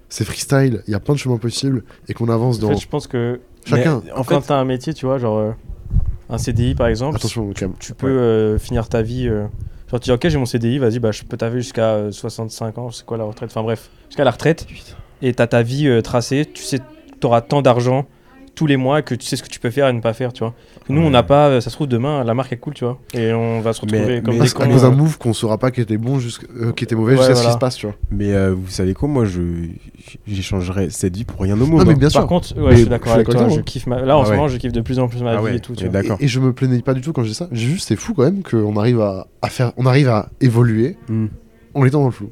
c'est 0.09 0.25
freestyle, 0.25 0.83
il 0.87 0.91
y 0.91 0.95
a 0.95 0.99
plein 0.99 1.15
de 1.15 1.19
chemins 1.19 1.37
possibles 1.37 1.83
et 2.07 2.13
qu'on 2.13 2.29
avance 2.29 2.57
En 2.57 2.61
dans 2.61 2.67
fait, 2.69 2.77
je 2.81 2.87
pense 2.87 3.07
que 3.07 3.39
chacun. 3.65 4.01
Mais, 4.05 4.11
en 4.11 4.23
quand 4.23 4.41
fait, 4.41 4.47
t'as 4.47 4.57
un 4.57 4.65
métier, 4.65 4.93
tu 4.93 5.05
vois, 5.07 5.17
genre 5.17 5.37
euh, 5.39 5.51
un 6.29 6.37
CDI 6.37 6.75
par 6.75 6.87
exemple, 6.87 7.15
Attention, 7.15 7.51
calme. 7.53 7.73
tu 7.79 7.93
peux 7.93 8.07
euh, 8.07 8.59
finir 8.59 8.89
ta 8.89 9.01
vie. 9.01 9.27
euh, 9.27 9.47
genre, 9.89 9.99
tu 9.99 10.05
dis, 10.05 10.11
ok, 10.11 10.27
j'ai 10.27 10.37
mon 10.37 10.45
CDI, 10.45 10.77
vas-y, 10.79 10.99
bah, 10.99 11.11
je 11.11 11.23
peux 11.23 11.37
t'avoir 11.37 11.59
jusqu'à 11.59 11.93
euh, 11.93 12.11
65 12.11 12.77
ans, 12.77 12.91
c'est 12.91 13.05
quoi 13.05 13.17
la 13.17 13.23
retraite? 13.23 13.49
Enfin 13.51 13.63
bref, 13.63 13.89
jusqu'à 14.09 14.23
la 14.23 14.31
retraite. 14.31 14.67
Et 15.21 15.33
t'as 15.33 15.47
ta 15.47 15.63
vie 15.63 15.87
euh, 15.87 16.01
tracée, 16.01 16.45
tu 16.53 16.63
sais, 16.63 16.79
t'auras 17.19 17.41
tant 17.41 17.61
d'argent, 17.61 18.05
tous 18.55 18.67
les 18.67 18.77
mois, 18.77 19.01
que 19.01 19.15
tu 19.15 19.25
sais 19.25 19.35
ce 19.35 19.41
que 19.41 19.47
tu 19.49 19.59
peux 19.59 19.71
faire 19.71 19.87
et 19.87 19.93
ne 19.93 19.99
pas 20.01 20.13
faire, 20.13 20.31
tu 20.31 20.43
vois. 20.43 20.53
Nous, 20.87 21.01
on 21.01 21.05
Ouais. 21.05 21.09
n'a 21.09 21.23
pas, 21.23 21.47
euh, 21.49 21.61
ça 21.61 21.69
se 21.71 21.75
trouve 21.75 21.87
demain, 21.87 22.23
la 22.23 22.33
marque 22.35 22.53
est 22.53 22.57
cool, 22.57 22.73
tu 22.75 22.85
vois. 22.85 22.99
Et 23.15 23.33
on 23.33 23.61
va 23.61 23.73
se 23.73 23.81
retrouver 23.81 24.05
Mais- 24.05 24.21
comme 24.21 24.37
mais 24.37 24.43
des 24.45 24.49
cons. 24.51 24.69
cause 24.69 24.83
d'un 24.83 24.91
move 24.91 25.17
qu'on 25.17 25.33
saura 25.33 25.57
pas 25.57 25.71
qui 25.71 25.81
était 25.81 25.97
bon, 25.97 26.19
jusqu'- 26.19 26.45
euh, 26.61 26.71
qui 26.71 26.83
était 26.83 26.95
mauvais 26.95 27.13
Ouais, 27.13 27.17
jusqu'à 27.17 27.33
ce 27.33 27.39
qui 27.39 27.43
voilà. 27.45 27.53
se 27.55 27.59
passe, 27.59 27.75
tu 27.77 27.87
vois. 27.87 27.95
Mais 28.11 28.31
euh, 28.33 28.53
vous 28.53 28.69
savez 28.69 28.93
quoi, 28.93 29.09
moi, 29.09 29.25
je 29.25 29.41
j'échangerais 30.27 30.89
cette 30.89 31.15
vie 31.15 31.23
pour 31.23 31.39
rien 31.41 31.53
au 31.59 31.65
monde. 31.65 31.79
Non, 31.79 31.85
mais 31.85 31.93
hein. 31.93 31.97
bien 31.97 32.09
sûr. 32.09 32.19
Par 32.19 32.29
contre, 32.29 32.55
ouais, 32.57 32.63
Mais 32.65 32.71
je 32.73 32.77
suis 32.81 32.89
d'accord 32.89 33.13
avec 33.13 33.27
toi. 33.29 33.49
Je 33.49 33.61
kiffe 33.61 33.87
ma... 33.87 34.01
Là, 34.01 34.17
en 34.17 34.21
Ah 34.21 34.25
ce 34.25 34.31
moment, 34.31 34.47
je 34.47 34.57
kiffe 34.57 34.71
de 34.71 34.81
plus 34.81 34.99
en 34.99 35.07
plus 35.07 35.21
ma 35.23 35.31
Ah 35.31 35.37
vie 35.37 35.43
ouais, 35.43 35.55
et 35.55 35.59
tout. 35.59 35.73
tu 35.75 35.85
et 35.85 35.89
vois. 35.89 36.01
d'accord. 36.01 36.17
Et, 36.19 36.25
et 36.25 36.27
je 36.27 36.39
me 36.39 36.53
plaignais 36.53 36.81
pas 36.81 36.93
du 36.93 37.01
tout 37.01 37.13
quand 37.13 37.23
je 37.23 37.29
dis 37.29 37.33
ça. 37.35 37.47
Juste, 37.51 37.87
c'est 37.87 37.95
fou 37.95 38.13
quand 38.13 38.23
même 38.23 38.43
qu'on 38.43 38.75
arrive 38.77 39.01
à, 39.01 39.27
à 39.41 39.49
faire, 39.49 39.71
on 39.77 39.85
arrive 39.85 40.09
à 40.09 40.29
évoluer 40.41 40.95
Hmm. 41.09 41.27
en 41.73 41.85
étant 41.85 41.99
dans 42.01 42.05
le 42.07 42.11
flou. 42.11 42.29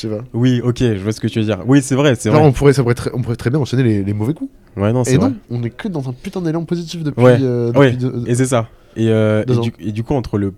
Je 0.00 0.08
sais 0.08 0.16
pas. 0.16 0.22
Oui, 0.32 0.60
ok, 0.62 0.78
je 0.78 0.98
vois 1.02 1.12
ce 1.12 1.20
que 1.20 1.26
tu 1.26 1.40
veux 1.40 1.44
dire. 1.44 1.60
Oui, 1.66 1.82
c'est 1.82 1.94
vrai, 1.96 2.14
c'est 2.14 2.30
vrai. 2.30 2.40
on 2.40 2.52
pourrait, 2.52 2.72
ça 2.72 2.82
pourrait 2.82 2.94
très, 2.94 3.10
on 3.14 3.20
pourrait 3.22 3.36
très 3.36 3.50
bien 3.50 3.58
enchaîner 3.58 3.82
les, 3.82 4.04
les 4.04 4.12
mauvais 4.12 4.32
coups. 4.34 4.50
Ouais, 4.76 4.92
non, 4.92 5.02
c'est 5.02 5.14
Et 5.14 5.18
non, 5.18 5.34
on 5.50 5.62
est 5.64 5.70
que 5.70 5.88
dans 5.88 6.08
un 6.08 6.12
putain 6.12 6.40
d'élan 6.40 6.64
positif 6.64 7.02
depuis. 7.02 7.22
Ouais. 7.22 7.38
euh, 7.40 7.72
Ouais. 7.72 7.92
depuis 7.92 7.96
deux- 8.10 8.24
Et 8.28 8.34
c'est 8.36 8.46
ça. 8.46 8.68
Et, 8.96 9.08
euh, 9.08 9.42
et, 9.48 9.56
du, 9.56 9.72
et 9.80 9.92
du 9.92 10.04
coup, 10.04 10.14
entre 10.14 10.38
le 10.38 10.54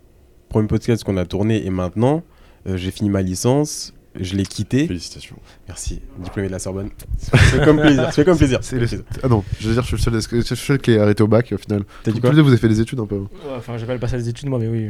premier 0.50 0.66
podcast 0.68 1.04
qu'on 1.04 1.16
a 1.16 1.24
tourné 1.24 1.64
et 1.64 1.70
maintenant, 1.70 2.22
euh, 2.68 2.76
j'ai 2.76 2.90
fini 2.90 3.08
ma 3.08 3.22
licence, 3.22 3.94
je 4.18 4.34
l'ai 4.34 4.44
quitté. 4.44 4.86
Félicitations. 4.86 5.36
Merci, 5.68 6.00
diplômé 6.22 6.48
de 6.48 6.52
la 6.52 6.58
Sorbonne. 6.58 6.90
C'est 7.18 7.64
comme 7.64 7.80
plaisir. 7.80 8.08
C'est 8.12 8.24
comme 8.24 8.36
plaisir. 8.36 8.58
C'est 8.62 8.78
le- 8.78 8.86
Ah 9.22 9.28
non, 9.28 9.42
je 9.58 9.68
veux 9.68 9.72
dire, 9.74 9.82
je 9.82 9.88
suis 9.88 9.96
le 9.96 10.02
seul, 10.02 10.14
est-ce 10.16 10.28
que- 10.28 10.36
je 10.40 10.42
suis 10.44 10.54
le 10.54 10.56
seul 10.58 10.78
qui 10.78 10.90
est 10.92 10.98
arrêté 10.98 11.22
au 11.22 11.28
bac 11.28 11.50
au 11.54 11.58
final. 11.58 11.84
T'as 12.02 12.10
dit 12.10 12.16
Tous 12.16 12.20
quoi 12.20 12.30
les 12.30 12.36
deux, 12.36 12.42
vous 12.42 12.48
avez 12.48 12.58
fait 12.58 12.68
des 12.68 12.80
études 12.80 13.00
un 13.00 13.06
peu. 13.06 13.16
Ouais, 13.18 13.26
Enfin, 13.56 13.78
j'ai 13.78 13.86
pas 13.86 13.94
le 13.94 14.00
passé 14.00 14.16
des 14.16 14.28
études, 14.28 14.48
moi, 14.48 14.58
mais 14.58 14.68
oui. 14.68 14.88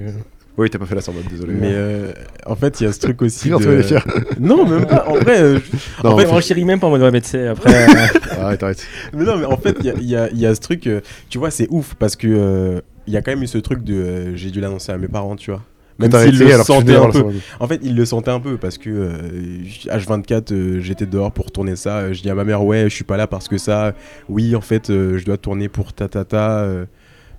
Oui, 0.59 0.69
t'as 0.69 0.79
pas 0.79 0.87
fait 0.87 0.95
la 0.95 1.01
Sorbonne, 1.01 1.25
désolé. 1.31 1.55
Mais 1.55 1.71
euh, 1.73 2.13
en 2.45 2.55
fait, 2.57 2.81
il 2.81 2.85
y 2.85 2.87
a 2.87 2.93
ce 2.93 3.01
truc 3.01 3.23
aussi. 3.23 3.49
De... 3.51 3.55
Non, 4.41 4.67
même 4.69 4.87
pas. 4.87 5.07
En 5.09 5.15
vrai, 5.15 5.41
euh, 5.41 5.59
je- 5.59 5.77
Non, 6.07 6.13
en 6.15 6.17
fait, 6.19 6.65
même 6.65 6.81
pas 6.81 6.87
en 6.89 6.91
mode 6.91 7.03
ouais, 7.03 7.11
mais 7.11 7.21
tu 7.21 7.29
sais, 7.31 7.47
après. 7.49 7.73
euh, 7.89 8.43
arrête, 8.43 8.63
arrête. 8.63 8.87
mais 9.15 9.25
non, 9.25 9.37
mais 9.39 9.47
en 9.47 9.57
fait, 9.57 9.77
il 9.81 9.87
y 9.87 9.91
a, 9.91 9.95
y 10.01 10.17
a- 10.17 10.31
il 10.31 10.39
y 10.39 10.47
a 10.47 10.55
ce 10.55 10.61
truc. 10.61 10.89
tu 11.29 11.39
vois, 11.39 11.51
c'est 11.51 11.69
ouf 11.71 11.95
parce 11.95 12.17
que 12.17 12.83
il 13.07 13.15
y 13.15 13.17
a 13.17 13.23
quand 13.23 13.31
même 13.33 13.43
eu 13.43 13.47
ce 13.47 13.59
truc 13.59 13.83
de. 13.85 14.35
j'ai 14.37 14.51
dû 14.51 14.61
l'annoncer 14.61 14.93
à 14.93 14.99
mes 14.99 15.09
parents, 15.09 15.37
tu 15.37 15.51
vois. 15.51 15.63
Même 15.99 16.11
s'ils 16.13 16.39
le 16.39 16.51
sentaient 16.63 16.97
un 16.97 17.11
peu. 17.11 17.25
En 17.61 17.67
fait, 17.69 17.79
ils 17.83 17.95
le 17.95 18.05
sentaient 18.07 18.31
un 18.31 18.41
peu 18.41 18.57
parce 18.57 18.79
que 18.79 18.89
euh, 18.91 19.63
H24, 19.87 20.53
euh, 20.53 20.81
j'étais 20.81 21.05
dehors 21.07 21.31
pour 21.31 21.51
tourner 21.53 21.77
ça. 21.77 22.13
Je 22.13 22.23
dis 22.23 22.31
à 22.31 22.35
ma 22.35 22.45
mère, 22.45 22.65
ouais, 22.65 22.85
je 22.85 22.95
suis 22.95 23.05
pas 23.05 23.17
là 23.19 23.27
parce 23.27 23.49
que 23.49 23.59
ça. 23.59 23.95
Oui, 24.29 24.55
en 24.57 24.61
fait, 24.63 24.85
je 24.89 25.23
dois 25.25 25.37
tourner 25.37 25.69
pour 25.69 25.93
ta 25.93 26.09
ta 26.09 26.25
ta. 26.25 26.67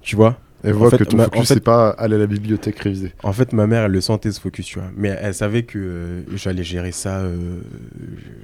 tu 0.01 0.15
vois 0.15 0.37
Elle 0.63 0.73
voit 0.73 0.89
fait, 0.91 0.97
que 0.99 1.03
ton 1.05 1.17
ma- 1.17 1.23
focus, 1.25 1.39
en 1.41 1.43
fait- 1.45 1.53
c'est 1.55 1.59
pas 1.63 1.89
aller 1.91 2.15
à 2.15 2.19
la 2.19 2.27
bibliothèque 2.27 2.77
réviser. 2.79 3.13
En 3.23 3.33
fait, 3.33 3.51
ma 3.53 3.65
mère, 3.67 3.83
elle 3.85 3.91
le 3.91 4.01
sentait 4.01 4.31
ce 4.31 4.39
focus, 4.39 4.65
tu 4.65 4.79
vois. 4.79 4.89
Mais 4.95 5.09
elle 5.19 5.33
savait 5.33 5.63
que 5.63 5.79
euh, 5.79 6.21
j'allais 6.35 6.63
gérer 6.63 6.91
ça, 6.91 7.19
euh, 7.21 7.61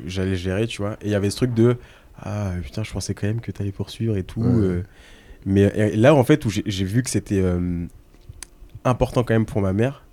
j'allais 0.05 0.35
gérer, 0.35 0.65
tu 0.67 0.81
vois. 0.81 0.93
Et 1.01 1.05
il 1.07 1.11
y 1.11 1.15
avait 1.15 1.29
ce 1.29 1.35
truc 1.37 1.53
de 1.53 1.77
Ah 2.19 2.51
putain, 2.63 2.83
je 2.83 2.91
pensais 2.91 3.13
quand 3.13 3.27
même 3.27 3.41
que 3.41 3.51
t'allais 3.51 3.71
poursuivre 3.71 4.17
et 4.17 4.23
tout. 4.23 4.41
Ouais. 4.41 4.63
euh. 4.65 4.83
Mais 5.45 5.95
là, 5.95 6.15
en 6.15 6.23
fait, 6.23 6.43
où 6.45 6.49
j'ai 6.49 6.83
vu 6.83 7.03
que 7.03 7.09
c'était 7.09 7.43
important 8.83 9.23
quand 9.23 9.33
même 9.33 9.45
pour 9.45 9.61
ma 9.61 9.73
mère, 9.73 10.03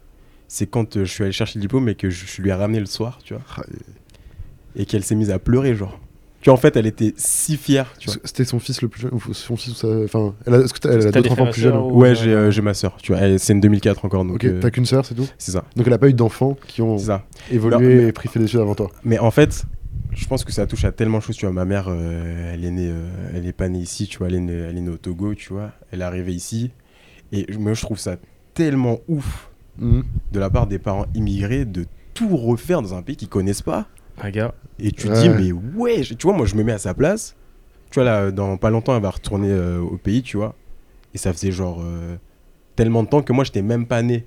c'est 0.49 0.67
quand 0.67 0.99
je 0.99 1.05
suis 1.05 1.25
allé 1.25 1.33
chercher 1.33 1.59
le 1.59 1.63
diplôme 1.63 1.89
et 1.89 1.95
que 1.95 2.11
je, 2.11 2.27
je 2.27 2.43
lui 2.43 2.51
ai 2.51 2.53
ramené 2.53 2.79
le 2.81 2.87
soir, 2.87 3.19
tu 3.25 3.35
vois. 3.35 3.43
Et 4.77 4.87
qu'elle 4.87 5.03
s'est 5.05 5.15
mise 5.15 5.31
à 5.31 5.39
pleurer, 5.39 5.75
genre. 5.75 5.99
Tu 6.45 6.51
vois, 6.51 6.55
en 6.59 6.61
fait, 6.61 6.77
elle 6.77 6.85
était 6.87 7.15
si 7.17 7.57
fière, 7.57 7.91
tu 7.99 8.11
vois. 8.11 8.17
C'était 8.23 8.45
son 8.45 8.59
fils 8.59 8.83
le 8.83 8.89
plus 8.89 9.01
jeune 9.01 9.13
ou 9.15 9.33
son 9.33 9.57
fils 9.57 9.73
ou 9.73 9.77
sa... 9.77 9.89
Enfin, 10.05 10.35
elle 10.47 10.53
a... 10.55 10.59
est-ce 10.59 10.75
que 10.75 10.79
t'as- 10.79 10.93
elle 10.93 11.07
a 11.07 11.11
d'autres 11.11 11.33
enfants 11.33 11.51
plus 11.51 11.63
jeunes 11.63 11.75
ou- 11.79 11.99
Ouais, 11.99 12.15
j'ai 12.15 12.35
euh, 12.35 12.51
j'ai 12.51 12.61
ma 12.61 12.75
soeur, 12.75 12.99
tu 13.03 13.13
vois. 13.15 13.39
C'est 13.39 13.55
une 13.55 13.63
2004 13.63 14.05
encore, 14.05 14.27
donc 14.27 14.35
Ok, 14.35 14.45
euh, 14.45 14.61
t'as 14.61 14.69
qu'une 14.71 14.85
sœur, 14.85 15.07
c'est 15.07 15.15
tout 15.15 15.27
c'est 15.39 15.53
ça. 15.53 15.65
Donc 15.75 15.87
elle 15.87 15.93
a 15.95 15.99
pas 15.99 16.11
eu 16.11 16.13
d'enfants 16.13 16.57
qui 16.67 16.83
ont 16.83 16.99
ça. 16.99 17.25
évolué 17.51 17.79
mais- 18.03 18.09
et 18.09 18.13
pris 18.13 18.29
fait 18.29 18.39
des 18.41 18.45
études 18.45 18.61
avant 18.61 18.75
toi. 18.75 18.91
Mais 19.05 19.19
en 19.19 19.31
fait, 19.31 19.65
je 20.13 20.27
pense 20.27 20.45
que 20.45 20.53
ça 20.53 20.67
touche 20.67 20.85
à 20.85 20.93
tellement 20.93 21.17
de 21.19 21.23
choses. 21.23 21.37
Tu 21.37 21.47
vois, 21.47 21.55
ma 21.55 21.65
mère, 21.65 21.87
euh, 21.89 22.53
elle 22.53 22.63
est 22.63 22.71
née, 22.71 22.91
euh, 22.91 23.09
elle 23.35 23.47
est 23.47 23.53
pas 23.55 23.71
née 23.71 23.79
ici. 23.79 24.07
Tu 24.07 24.19
vois, 24.19 24.27
elle 24.29 24.35
est 24.35 24.41
née, 24.41 24.53
elle 24.53 24.77
est 24.77 24.81
née 24.83 24.91
au 24.91 24.99
Togo. 24.99 25.35
Tu 25.35 25.51
vois, 25.51 25.73
elle 25.93 26.03
est 26.03 26.05
arrivée 26.05 26.35
ici. 26.35 26.73
Et 27.33 27.47
je- 27.49 27.57
moi, 27.59 27.73
je 27.73 27.81
trouve 27.81 27.99
ça 27.99 28.17
tellement 28.53 28.99
ouf 29.09 29.49
Mhm. 29.79 30.05
de 30.31 30.39
la 30.41 30.51
part 30.51 30.67
des 30.67 30.79
parents 30.79 31.07
immigrés 31.15 31.65
de 31.65 31.87
tout 32.13 32.37
refaire 32.37 32.83
dans 32.83 32.93
un 32.93 33.01
pays 33.01 33.17
qu'ils 33.17 33.31
connaissent 33.31 33.63
pas. 33.63 33.87
Ah, 34.21 34.31
gars. 34.31 34.55
Et 34.79 34.91
tu 34.93 35.09
te 35.09 35.13
dis, 35.15 35.29
mais 35.29 35.53
ouais, 35.53 36.03
je- 36.03 36.15
tu 36.15 36.27
vois, 36.27 36.37
moi, 36.37 36.47
je 36.47 36.55
me 36.57 36.63
mets 36.63 36.73
à 36.73 36.79
sa 36.79 36.95
place. 36.95 37.35
Tu 37.91 38.01
vois, 38.01 38.05
là, 38.05 38.31
dans 38.31 38.57
pas 38.57 38.71
longtemps, 38.71 38.97
elle 38.97 39.03
va 39.03 39.11
retourner 39.11 39.51
euh, 39.51 39.79
au 39.81 39.97
pays, 39.97 40.23
tu 40.23 40.37
vois. 40.37 40.55
Et 41.15 41.19
ça 41.19 41.33
faisait 41.33 41.53
genre 41.53 41.81
euh, 41.83 42.17
tellement 42.77 43.03
de 43.05 43.09
temps 43.09 43.23
que 43.23 43.33
moi, 43.33 43.45
j'étais 43.45 43.63
même 43.63 43.87
pas 43.87 44.03
né 44.03 44.27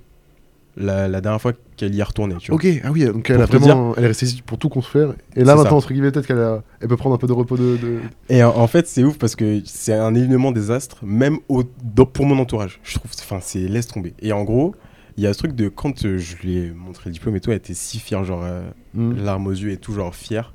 la, 0.76 1.08
la 1.08 1.20
dernière 1.20 1.40
fois 1.40 1.52
qu'elle 1.76 1.94
y 1.94 2.00
est 2.00 2.04
retournée, 2.04 2.36
tu 2.38 2.50
vois. 2.50 2.56
Ok, 2.56 2.66
ah 2.84 2.90
oui, 2.92 3.04
donc 3.04 3.28
elle 3.28 3.36
Pour 3.36 3.42
a 3.56 3.58
vraiment, 3.58 3.94
elle 3.96 4.04
est 4.04 4.08
restée 4.08 4.26
ici 4.26 4.42
pour 4.42 4.58
tout 4.58 4.68
construire. 4.68 5.14
Et 5.36 5.40
là 5.44 5.54
maintenant, 5.54 5.70
ça. 5.70 5.74
entre 5.76 5.92
guillemets, 5.92 6.10
peut-être 6.12 6.26
qu'elle 6.26 6.38
a... 6.38 6.62
elle 6.80 6.88
peut 6.88 6.96
prendre 6.96 7.14
un 7.14 7.18
peu 7.18 7.26
de 7.26 7.32
repos 7.32 7.56
de. 7.56 7.76
de- 7.76 7.98
Et 8.28 8.42
en, 8.44 8.56
en 8.56 8.66
fait, 8.68 8.86
c'est 8.86 9.02
ouf 9.04 9.18
parce 9.18 9.34
que 9.36 9.60
c'est 9.64 9.92
un 9.94 10.14
événement 10.14 10.52
désastre, 10.52 10.98
même 11.04 11.38
au, 11.48 11.62
dans- 11.82 12.06
pour 12.06 12.26
mon 12.26 12.38
entourage. 12.38 12.78
Je 12.84 12.94
trouve, 12.94 13.10
enfin, 13.18 13.38
c'est 13.42 13.60
laisse 13.60 13.88
tomber. 13.88 14.14
Et 14.20 14.32
en 14.32 14.44
gros, 14.44 14.74
il 15.18 15.22
y 15.24 15.26
a 15.26 15.32
ce 15.34 15.38
truc 15.40 15.54
de 15.54 15.68
quand 15.68 16.04
euh, 16.04 16.16
je 16.16 16.36
lui 16.36 16.56
ai 16.58 16.70
montré 16.70 17.10
le 17.10 17.12
diplôme 17.12 17.34
et 17.36 17.40
tout, 17.40 17.50
elle 17.50 17.56
était 17.56 17.74
si 17.74 17.98
fière, 17.98 18.24
genre 18.24 18.42
euh, 18.44 18.62
Mhm. 18.94 19.22
larmes 19.24 19.46
aux 19.48 19.52
yeux 19.52 19.72
et 19.72 19.76
tout, 19.76 19.92
genre 19.92 20.14
fière. 20.14 20.54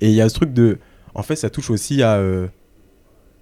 Et 0.00 0.08
il 0.08 0.14
y 0.14 0.20
a 0.20 0.28
ce 0.28 0.34
truc 0.34 0.52
de, 0.52 0.78
en 1.14 1.22
fait, 1.22 1.36
ça 1.36 1.48
touche 1.48 1.70
aussi 1.70 2.02
à, 2.02 2.16
euh, 2.16 2.48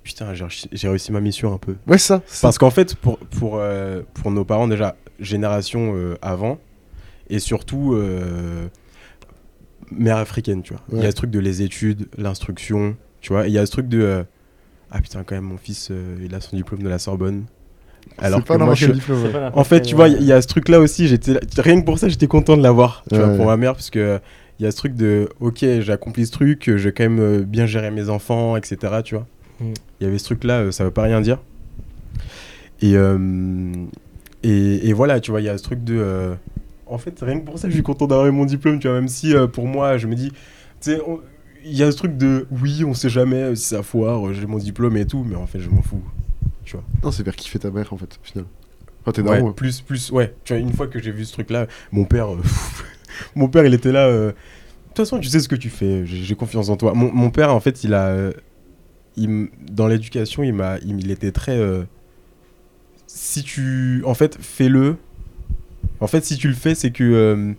putain, 0.05 0.35
j'ai 0.35 0.45
réussi- 0.45 0.69
j'ai 0.71 0.89
réussi 0.89 1.11
ma 1.11 1.21
mission 1.21 1.53
un 1.55 1.59
peu. 1.59 1.77
Ouais, 1.87 1.97
ça. 1.99 2.23
c'est- 2.27 2.43
Parce 2.43 2.59
qu'en 2.59 2.71
fait, 2.71 2.95
pour, 2.97 3.19
pour, 3.19 3.57
euh, 3.57 4.03
pour 4.15 4.31
nos 4.31 4.45
parents, 4.45 4.69
déjà, 4.69 4.95
génération 5.21 5.95
euh, 5.97 6.17
avant, 6.23 6.59
et 7.31 7.39
surtout, 7.39 7.95
euh, 7.95 8.69
mère 9.91 10.19
africaine, 10.19 10.63
tu 10.63 10.75
vois. 10.75 10.83
Il 10.93 10.99
y 10.99 11.01
Ouais. 11.01 11.07
a 11.07 11.11
ce 11.11 11.17
truc 11.17 11.31
de 11.31 11.39
les 11.41 11.63
études, 11.63 12.09
l'instruction, 12.19 12.95
tu 13.23 13.33
vois. 13.33 13.47
et 13.47 13.49
Il 13.49 13.55
y 13.55 13.59
a 13.59 13.65
ce 13.67 13.71
truc 13.73 13.89
de, 13.89 14.01
euh, 14.01 14.23
ah 14.91 15.01
putain, 15.01 15.25
quand 15.25 15.35
même, 15.35 15.45
mon 15.45 15.57
fils, 15.59 15.89
euh, 15.91 16.17
il 16.23 16.35
a 16.35 16.41
son 16.41 16.57
diplôme 16.57 16.83
de 16.83 16.89
la 16.89 16.99
Sorbonne. 16.99 17.47
Alors 18.17 18.43
que 18.45 18.53
moi, 18.57 18.75
je... 18.75 18.91
ouais. 18.91 19.33
pas 19.33 19.51
En 19.55 19.65
fait, 19.65 19.83
tu 19.83 19.95
vois, 19.95 20.09
il 20.09 20.23
y 20.25 20.33
a 20.33 20.41
ce 20.41 20.47
truc-là 20.49 20.81
aussi, 20.81 21.07
j'étais 21.09 21.39
rien 21.59 21.81
que 21.81 21.85
pour 21.85 21.99
ça, 21.99 22.09
j'étais 22.09 22.27
content 22.27 22.57
de 22.57 22.63
l'avoir, 22.63 23.05
tu 23.11 23.17
vois, 23.17 23.29
Ouais. 23.29 23.37
pour 23.37 23.47
ma 23.47 23.57
mère, 23.57 23.75
parce 23.75 23.91
que 23.91 24.19
il 24.59 24.65
y 24.65 24.67
a 24.67 24.71
ce 24.73 24.77
truc 24.77 24.95
de, 24.95 25.29
ok, 25.41 25.59
j'ai 25.61 25.93
accompli 25.93 26.27
ce 26.27 26.33
truc, 26.33 26.65
je 26.67 26.73
vais 26.89 26.93
quand 26.93 27.05
même 27.05 27.21
euh, 27.21 27.43
bien 27.45 27.67
gérer 27.67 27.91
mes 27.93 28.09
enfants, 28.09 28.57
etc., 28.57 28.77
tu 29.05 29.15
vois. 29.15 29.27
Mm. 29.61 29.65
Il 30.01 30.05
y 30.05 30.07
avait 30.09 30.19
ce 30.19 30.25
truc-là, 30.25 30.55
euh, 30.63 30.71
ça 30.73 30.83
veut 30.85 30.91
pas 30.91 31.03
rien 31.03 31.21
dire. 31.21 31.39
Et, 32.83 32.97
euh, 32.97 33.19
et, 34.43 34.89
et 34.89 34.93
voilà, 34.93 35.21
tu 35.21 35.31
vois, 35.31 35.41
il 35.41 35.45
y 35.45 35.49
a 35.49 35.57
ce 35.59 35.63
truc 35.63 35.85
de... 35.85 35.97
euh, 35.97 36.35
en 36.87 36.99
fait, 36.99 37.17
rien 37.21 37.39
que 37.39 37.45
pour 37.45 37.59
ça, 37.59 37.69
je 37.69 37.75
suis 37.75 37.83
content 37.83 38.07
d'avoir 38.07 38.27
eu 38.27 38.31
mon 38.33 38.47
diplôme, 38.47 38.79
tu 38.79 38.89
vois, 38.89 38.97
même 38.97 39.09
si 39.09 39.35
euh, 39.35 39.47
pour 39.47 39.67
moi, 39.67 39.97
je 39.99 40.07
me 40.07 40.15
dis, 40.15 40.31
tu 40.31 40.37
sais, 40.93 41.01
on- 41.07 41.21
il 41.65 41.77
y 41.77 41.83
a 41.83 41.91
ce 41.93 41.97
truc 41.97 42.17
de, 42.17 42.47
oui, 42.63 42.83
on 42.85 42.95
sait 42.95 43.09
jamais 43.11 43.55
si 43.57 43.65
ça 43.65 43.83
foire, 43.83 44.33
j'ai 44.33 44.47
mon 44.47 44.59
diplôme 44.59 44.97
et 44.97 45.07
tout, 45.07 45.25
mais 45.29 45.35
en 45.37 45.47
fait, 45.47 45.59
je 45.59 45.69
m'en 45.69 45.83
fous. 45.83 46.01
Non, 47.03 47.11
c'est 47.11 47.23
vers 47.23 47.37
kiffer 47.37 47.59
ta 47.59 47.71
mère 47.71 47.93
en 47.93 47.97
fait, 47.97 48.19
au 48.23 48.27
final. 48.27 48.45
Enfin, 49.03 49.13
t'es 49.13 49.23
Ouais, 49.23 49.43
plus, 49.55 49.81
plus, 49.81 50.11
ouais. 50.11 50.35
Tu 50.45 50.53
vois, 50.53 50.61
une 50.61 50.73
fois 50.73 50.87
que 50.87 51.01
j'ai 51.01 51.11
vu 51.13 51.25
ce 51.25 51.33
truc-là, 51.33 51.67
mon 51.93 52.05
père, 52.05 52.33
euh, 52.35 52.43
mon 53.35 53.49
père, 53.49 53.65
il 53.65 53.75
était 53.75 53.93
là. 53.93 54.07
euh, 54.07 54.29
De 54.29 54.35
toute 54.89 54.97
façon, 55.07 55.19
tu 55.21 55.29
sais 55.29 55.41
ce 55.41 55.49
que 55.49 55.57
tu 55.57 55.71
fais. 55.71 56.05
J'ai 56.05 56.35
confiance 56.35 56.69
en 56.69 56.77
toi. 56.77 56.93
Mon, 56.95 57.11
mon 57.13 57.31
père, 57.31 57.55
en 57.55 57.61
fait, 57.61 57.85
il 57.85 57.95
a, 57.95 58.07
euh, 58.09 58.33
il 59.17 59.49
dans 59.71 59.87
l'éducation, 59.87 60.43
il 60.43 60.53
m'a, 60.53 60.79
il, 60.85 61.01
il 61.01 61.11
était 61.11 61.33
très. 61.33 61.57
euh, 61.59 61.85
si 63.07 63.43
tu, 63.43 64.03
en 64.05 64.15
fait, 64.15 64.37
fais-le. 64.41 64.97
En 66.01 66.07
fait, 66.07 66.25
si 66.25 66.37
tu 66.37 66.49
le 66.49 66.55
fais, 66.55 66.75
c'est 66.75 66.91
que 66.91 67.03
euh, 67.05 67.53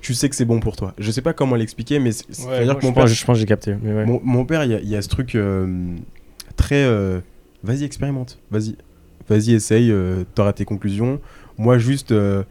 tu 0.00 0.14
sais 0.14 0.28
que 0.28 0.34
c'est 0.36 0.44
bon 0.44 0.60
pour 0.60 0.76
toi. 0.76 0.94
Je 0.98 1.10
sais 1.10 1.22
pas 1.22 1.32
comment 1.32 1.54
l'expliquer, 1.56 1.98
mais 1.98 2.10
Ouais, 2.10 2.24
c'est-à-dire 2.30 2.64
moi, 2.66 2.74
que 2.76 2.80
je 2.82 2.86
mon 2.86 2.92
pense- 2.92 3.04
père, 3.04 3.14
je 3.14 3.24
pense 3.24 3.36
que 3.36 3.40
j'ai 3.40 3.46
capté. 3.46 3.74
Mais 3.82 3.92
ouais. 3.92 4.06
mon, 4.06 4.20
mon 4.24 4.44
père, 4.44 4.64
il 4.64 4.70
y, 4.70 4.74
a- 4.74 4.80
il 4.80 4.88
y 4.88 4.96
a 4.96 5.02
ce 5.02 5.08
truc 5.08 5.34
euh, 5.34 5.94
très. 6.56 6.82
euh, 6.84 7.20
vas-y, 7.68 7.84
expérimente. 7.84 8.38
Vas-y. 8.50 8.74
Vas-y, 9.28 9.52
essaye. 9.52 9.90
euh, 9.92 10.24
T'auras 10.34 10.52
tes 10.54 10.64
conclusions. 10.64 11.20
Moi, 11.58 11.78
juste. 11.78 12.10
euh, 12.12 12.42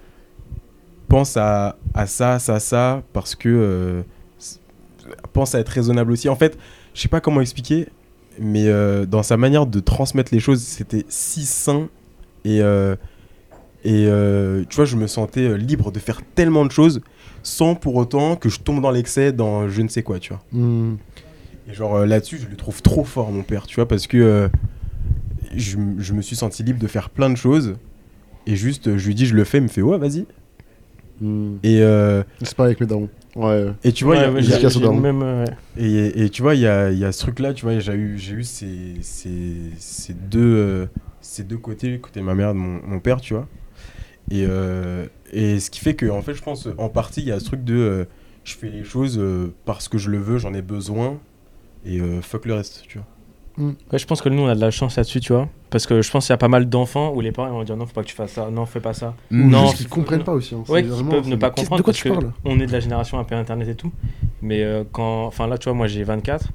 pense 1.09 1.35
à, 1.37 1.75
à 1.93 2.05
ça, 2.07 2.39
ça, 2.39 2.59
ça. 2.59 3.01
Parce 3.13 3.35
que. 3.35 3.49
euh, 3.49 4.01
pense 5.33 5.55
à 5.55 5.59
être 5.59 5.69
raisonnable 5.69 6.11
aussi. 6.11 6.29
En 6.29 6.35
fait, 6.35 6.57
je 6.93 7.01
sais 7.01 7.07
pas 7.07 7.19
comment 7.21 7.41
expliquer. 7.41 7.87
Mais 8.39 8.67
euh, 8.67 9.05
dans 9.05 9.23
sa 9.23 9.35
manière 9.37 9.65
de 9.65 9.79
transmettre 9.79 10.33
les 10.33 10.39
choses, 10.39 10.61
c'était 10.61 11.05
si 11.09 11.45
sain. 11.45 11.89
Et. 12.45 12.59
et 13.83 14.05
tu 14.69 14.75
vois, 14.75 14.85
je 14.85 14.95
me 14.95 15.07
sentais 15.07 15.57
libre 15.57 15.91
de 15.91 15.99
faire 15.99 16.21
tellement 16.35 16.65
de 16.65 16.71
choses 16.71 17.01
sans 17.43 17.75
pour 17.75 17.95
autant 17.95 18.35
que 18.35 18.49
je 18.49 18.59
tombe 18.59 18.81
dans 18.81 18.91
l'excès, 18.91 19.31
dans 19.31 19.69
je 19.69 19.81
ne 19.81 19.87
sais 19.87 20.03
quoi, 20.03 20.19
tu 20.19 20.33
vois. 20.33 20.43
Mhm. 20.51 20.97
Et 21.69 21.73
genre 21.73 22.05
là-dessus, 22.05 22.39
je 22.41 22.47
le 22.49 22.55
trouve 22.57 22.81
trop 22.81 23.03
fort, 23.05 23.31
mon 23.31 23.43
père, 23.43 23.65
tu 23.67 23.75
vois, 23.75 23.87
parce 23.87 24.05
que 24.07 24.49
je, 25.55 25.77
je 25.97 26.13
me 26.13 26.21
suis 26.21 26.35
senti 26.35 26.63
libre 26.63 26.79
de 26.79 26.87
faire 26.87 27.09
plein 27.09 27.29
de 27.29 27.35
choses. 27.35 27.75
Et 28.45 28.55
juste, 28.55 28.97
je 28.97 29.07
lui 29.07 29.15
dis, 29.15 29.25
je 29.25 29.35
le 29.35 29.43
fais, 29.43 29.57
il 29.57 29.63
me 29.63 29.67
fait, 29.67 29.81
ouais, 29.81 29.97
vas-y. 29.97 30.25
Mhm. 31.21 31.59
Et, 31.63 31.81
euh, 31.81 32.23
C'est 32.43 32.55
pareil 32.55 32.71
avec 32.71 32.79
mes 32.81 32.87
darons. 32.87 33.09
Ouais. 33.35 33.67
et 33.83 33.91
tu 33.91 34.03
vois, 34.03 34.15
il 34.15 34.21
y 34.21 34.23
a- 34.23 34.31
Ouais, 34.31 34.41
y 34.41 34.85
a- 34.85 34.91
même, 34.93 35.21
euh, 35.21 35.45
ouais. 35.45 35.51
et, 35.77 36.23
et 36.25 36.29
tu 36.29 36.41
vois, 36.41 36.55
il 36.55 36.61
y 36.61 36.67
a, 36.67 36.91
il 36.91 36.97
y 36.97 37.05
a 37.05 37.11
ce 37.11 37.19
truc-là, 37.19 37.53
tu 37.53 37.65
vois, 37.65 37.77
j'ai 37.79 37.93
eu, 37.93 38.17
j'ai 38.17 38.33
eu 38.33 38.43
ces, 38.43 38.95
ces, 39.01 39.53
ces 39.77 40.13
deux, 40.13 40.39
euh, 40.39 40.85
ces 41.21 41.43
deux 41.43 41.57
côtés, 41.57 41.99
côté 41.99 42.19
de 42.19 42.25
ma 42.25 42.33
mère 42.35 42.49
et 42.49 42.53
de 42.53 42.57
mon, 42.57 42.81
mon 42.85 42.99
père, 42.99 43.21
tu 43.21 43.33
vois. 43.35 43.47
Et, 44.31 44.45
euh, 44.47 45.05
et 45.31 45.59
ce 45.59 45.69
qui 45.69 45.79
fait 45.79 45.93
que, 45.93 46.07
en 46.09 46.21
fait, 46.21 46.33
je 46.33 46.41
pense, 46.41 46.67
en 46.77 46.89
partie, 46.89 47.21
il 47.21 47.27
y 47.27 47.31
a 47.31 47.39
ce 47.39 47.45
truc 47.45 47.63
de, 47.63 47.75
euh, 47.75 48.05
je 48.43 48.55
fais 48.55 48.69
les 48.69 48.83
choses 48.83 49.17
euh, 49.19 49.53
parce 49.65 49.87
que 49.87 49.97
je 49.97 50.09
le 50.09 50.17
veux, 50.17 50.37
j'en 50.39 50.53
ai 50.53 50.61
besoin, 50.63 51.19
et 51.85 51.99
euh, 52.01 52.21
fuck 52.21 52.45
le 52.45 52.55
reste, 52.55 52.83
tu 52.87 52.97
vois. 52.97 53.07
Ouais, 53.57 53.97
je 53.97 54.05
pense 54.05 54.21
que 54.21 54.29
nous, 54.29 54.43
on 54.43 54.47
a 54.47 54.55
de 54.55 54.61
la 54.61 54.69
chance 54.71 54.95
là-dessus, 54.97 55.19
tu 55.19 55.33
vois. 55.33 55.49
Parce 55.71 55.85
que 55.87 56.01
je 56.01 56.11
pense 56.11 56.25
qu'il 56.27 56.33
y 56.33 56.35
a 56.35 56.37
pas 56.37 56.47
mal 56.47 56.69
d'enfants 56.69 57.11
où 57.13 57.21
les 57.21 57.31
parents 57.31 57.49
vont 57.49 57.63
dire 57.63 57.75
non, 57.75 57.85
faut 57.85 57.93
pas 57.93 58.03
que 58.03 58.07
tu 58.07 58.15
fasses 58.15 58.33
ça, 58.33 58.49
non, 58.51 58.65
fais 58.65 58.79
pas 58.79 58.93
ça. 58.93 59.15
Ou 59.31 59.35
Non, 59.35 59.71
qu'ils 59.71 59.87
comprennent 59.89 60.19
non. 60.19 60.25
pas 60.25 60.33
aussi. 60.33 60.53
hein. 60.55 60.63
Ouais, 60.69 60.83
qui 60.83 60.89
peuvent 61.03 61.27
ne 61.27 61.35
pas 61.35 61.49
comprendre 61.49 61.77
De 61.77 61.83
quoi 61.83 61.91
parce 61.93 61.97
tu 62.03 62.09
que 62.09 62.13
parles 62.13 62.31
on 62.45 62.59
est 62.59 62.67
de 62.67 62.71
la 62.71 62.79
génération 62.79 63.17
un 63.19 63.23
peu 63.23 63.35
internet 63.35 63.67
et 63.67 63.75
tout. 63.75 63.91
Mais 64.41 64.63
euh, 64.63 64.83
quand. 64.91 65.25
Enfin, 65.25 65.47
là, 65.47 65.57
tu 65.57 65.65
vois, 65.65 65.73
moi 65.73 65.87
j'ai 65.87 66.03
24. 66.03 66.49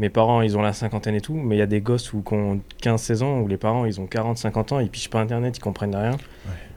Mes 0.00 0.08
parents, 0.08 0.40
ils 0.40 0.56
ont 0.56 0.62
la 0.62 0.72
cinquantaine 0.72 1.14
et 1.14 1.20
tout. 1.20 1.34
Mais 1.34 1.56
il 1.56 1.58
y 1.58 1.62
a 1.62 1.66
des 1.66 1.80
gosses 1.80 2.12
où, 2.12 2.22
qui 2.22 2.34
ont 2.34 2.60
15-16 2.82 3.22
ans 3.22 3.38
où 3.40 3.46
les 3.48 3.56
parents, 3.58 3.84
ils 3.84 4.00
ont 4.00 4.06
40-50 4.06 4.74
ans, 4.74 4.80
ils 4.80 4.88
pichent 4.90 5.10
pas 5.10 5.20
internet, 5.20 5.56
ils 5.56 5.60
comprennent 5.60 5.94
rien. 5.94 6.16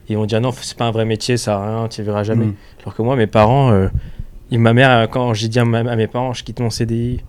Et 0.09 0.17
on 0.17 0.25
dit 0.25 0.35
ah 0.35 0.39
non, 0.41 0.51
c'est 0.51 0.77
pas 0.77 0.85
un 0.85 0.91
vrai 0.91 1.05
métier, 1.05 1.37
ça 1.37 1.57
rien, 1.63 1.87
tu 1.87 2.03
verras 2.03 2.23
jamais. 2.23 2.47
Mm. 2.47 2.55
Alors 2.81 2.93
que 2.95 3.01
moi, 3.01 3.15
mes 3.15 3.27
parents, 3.27 3.71
euh, 3.71 3.87
et 4.51 4.57
ma 4.57 4.73
mère, 4.73 5.09
quand 5.09 5.33
j'ai 5.33 5.47
dit 5.47 5.59
à, 5.59 5.65
ma- 5.65 5.79
à 5.79 5.95
mes 5.95 6.07
parents, 6.07 6.33
je 6.33 6.43
quitte 6.43 6.59
mon 6.59 6.69
CDI, 6.69 7.21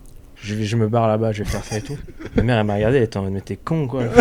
je, 0.43 0.55
vais- 0.55 0.65
je 0.65 0.77
me 0.77 0.89
barre 0.89 1.09
là-bas, 1.09 1.33
je 1.33 1.43
vais 1.43 1.49
faire 1.49 1.65
ça 1.65 1.79
et 1.79 1.83
tout. 1.83 1.97
ma 2.37 2.43
mère, 2.43 2.59
elle 2.59 2.67
m'a 2.67 2.75
regardé, 2.75 2.97
elle 2.99 3.05
était 3.05 3.17
en 3.17 3.23
mode, 3.23 3.33
mais 3.33 3.41
t'es 3.41 3.57
con 3.57 3.87
quoi. 3.87 4.05